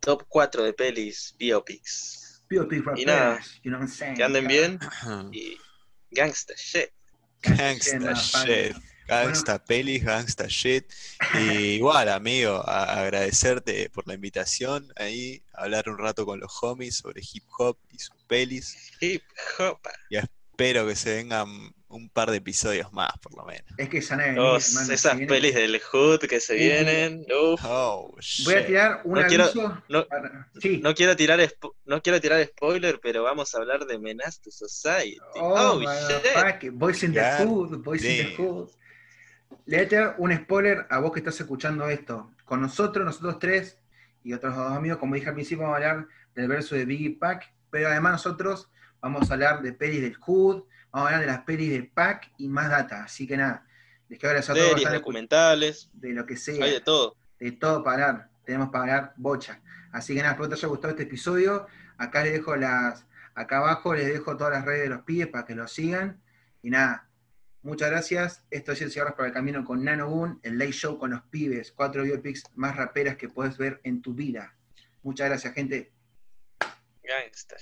top 0.00 0.24
4 0.28 0.62
de 0.64 0.72
pelis 0.72 1.34
biopics. 1.38 2.42
Pío, 2.48 2.66
y 2.96 3.04
nada, 3.04 3.38
you 3.62 3.70
know 3.70 3.80
what 3.80 3.86
I'm 3.86 3.88
saying? 3.88 4.14
Que 4.16 4.22
anden 4.24 4.46
bien 4.46 4.78
y 5.32 5.58
gangsta 6.10 6.54
shit. 6.56 6.88
Gangsta 7.42 8.14
shit. 8.14 8.74
Gangsta 9.06 9.64
pelis, 9.64 10.04
gangsta 10.04 10.46
shit. 10.48 10.84
Y 11.34 11.76
igual, 11.76 12.08
amigo, 12.08 12.62
a- 12.66 13.00
agradecerte 13.02 13.88
por 13.90 14.06
la 14.08 14.14
invitación 14.14 14.92
ahí, 14.96 15.42
hablar 15.52 15.88
un 15.88 15.98
rato 15.98 16.26
con 16.26 16.40
los 16.40 16.52
homies 16.62 16.96
sobre 16.96 17.22
hip 17.32 17.44
hop 17.58 17.78
y 17.92 17.98
sus 17.98 18.16
pelis. 18.26 18.92
Hip 19.00 19.22
hop. 19.58 19.78
Espero 20.10 20.86
que 20.86 20.96
se 20.96 21.16
vengan 21.16 21.48
un 21.88 22.08
par 22.08 22.30
de 22.30 22.38
episodios 22.38 22.90
más, 22.92 23.10
por 23.22 23.34
lo 23.36 23.44
menos. 23.44 23.66
Es 23.76 23.90
que 23.90 24.00
ya 24.00 24.16
no 24.32 24.52
Oh, 24.52 24.56
esas 24.56 25.18
pelis 25.28 25.54
del 25.54 25.78
Hood 25.80 26.20
que 26.20 26.40
se 26.40 26.54
Uh. 26.54 26.58
vienen. 26.58 27.26
uf. 27.30 27.60
Oh, 27.62 28.10
Voy 28.46 28.54
a 28.54 28.66
tirar 28.66 29.00
un 29.04 29.20
No 29.20 29.26
quiero- 29.26 29.52
no- 29.88 30.06
para- 30.08 30.48
Sí. 30.60 30.80
No 30.82 30.94
quiero 30.94 31.14
tirar 31.14 31.38
spo- 31.40 31.74
no 31.84 32.02
quiero 32.02 32.20
tirar 32.22 32.42
spoiler, 32.46 32.98
pero 33.02 33.22
vamos 33.22 33.54
a 33.54 33.58
hablar 33.58 33.84
de 33.86 33.98
Menace 33.98 34.40
to 34.42 34.50
Society. 34.50 35.18
Oh, 35.34 35.78
Oh, 35.78 35.80
shit. 35.82 36.72
Boys 36.72 37.02
in 37.02 37.12
the 37.12 37.20
Hood, 37.44 37.76
Boys 37.84 38.02
in 38.02 38.34
the. 38.34 38.42
Hood. 38.42 38.70
Le 39.66 39.76
voy 39.76 39.86
a 39.86 39.88
tirar 39.88 40.14
un 40.18 40.34
spoiler 40.36 40.86
a 40.90 40.98
vos 40.98 41.12
que 41.12 41.20
estás 41.20 41.40
escuchando 41.40 41.88
esto. 41.88 42.30
Con 42.44 42.60
nosotros, 42.60 43.04
nosotros 43.04 43.38
tres 43.38 43.78
y 44.22 44.32
otros 44.32 44.56
dos 44.56 44.72
amigos, 44.72 44.98
como 44.98 45.14
dije 45.14 45.28
al 45.28 45.34
principio, 45.34 45.64
vamos 45.64 45.74
a 45.74 45.88
hablar 45.88 46.08
del 46.34 46.48
verso 46.48 46.74
de 46.74 46.84
Biggie 46.84 47.16
Pack 47.18 47.52
Pero 47.70 47.88
además 47.88 48.12
nosotros 48.12 48.70
vamos 49.00 49.30
a 49.30 49.34
hablar 49.34 49.62
de 49.62 49.72
pelis 49.72 50.02
del 50.02 50.16
Hood, 50.16 50.64
vamos 50.90 51.06
a 51.10 51.14
hablar 51.14 51.20
de 51.20 51.26
las 51.26 51.40
pelis 51.42 51.70
de 51.70 51.82
Pack 51.82 52.32
y 52.38 52.48
más 52.48 52.70
data. 52.70 53.04
Así 53.04 53.26
que 53.26 53.36
nada, 53.36 53.66
les 54.08 54.18
quiero 54.18 54.30
agradecer 54.30 54.56
a 54.56 54.58
todos 54.58 54.80
Series, 54.80 54.92
documentales, 54.92 55.90
de 55.92 56.12
lo 56.12 56.26
que 56.26 56.36
sea 56.36 56.64
hay 56.64 56.72
de 56.72 56.80
todo. 56.80 57.16
de 57.40 57.52
todo 57.52 57.82
para 57.82 58.10
hablar. 58.10 58.30
Tenemos 58.44 58.68
para 58.70 58.84
hablar 58.84 59.14
bocha. 59.16 59.60
Así 59.92 60.14
que 60.14 60.20
nada, 60.20 60.32
espero 60.32 60.48
que 60.48 60.54
te 60.54 60.60
haya 60.60 60.68
gustado 60.68 60.90
este 60.92 61.02
episodio. 61.04 61.66
Acá 61.98 62.22
les 62.22 62.34
dejo 62.34 62.54
las, 62.56 63.04
acá 63.34 63.58
abajo 63.58 63.94
les 63.94 64.06
dejo 64.06 64.36
todas 64.36 64.52
las 64.52 64.64
redes 64.64 64.84
de 64.84 64.90
los 64.90 65.02
pibes 65.02 65.26
para 65.28 65.44
que 65.44 65.54
los 65.54 65.72
sigan. 65.72 66.20
Y 66.62 66.70
nada, 66.70 67.08
muchas 67.66 67.90
gracias. 67.90 68.44
Esto 68.50 68.72
es 68.72 68.80
el 68.80 68.90
Cigarros 68.90 69.14
para 69.14 69.28
el 69.28 69.34
Camino 69.34 69.64
con 69.64 69.84
Nano 69.84 70.08
Boon, 70.08 70.40
el 70.42 70.56
late 70.56 70.72
show 70.72 70.98
con 70.98 71.10
los 71.10 71.22
pibes, 71.24 71.72
cuatro 71.72 72.04
biopics 72.04 72.44
más 72.54 72.76
raperas 72.76 73.16
que 73.16 73.28
puedes 73.28 73.58
ver 73.58 73.80
en 73.82 74.00
tu 74.00 74.14
vida. 74.14 74.54
Muchas 75.02 75.28
gracias, 75.28 75.52
gente. 75.52 75.92
Gangsta. 77.02 77.56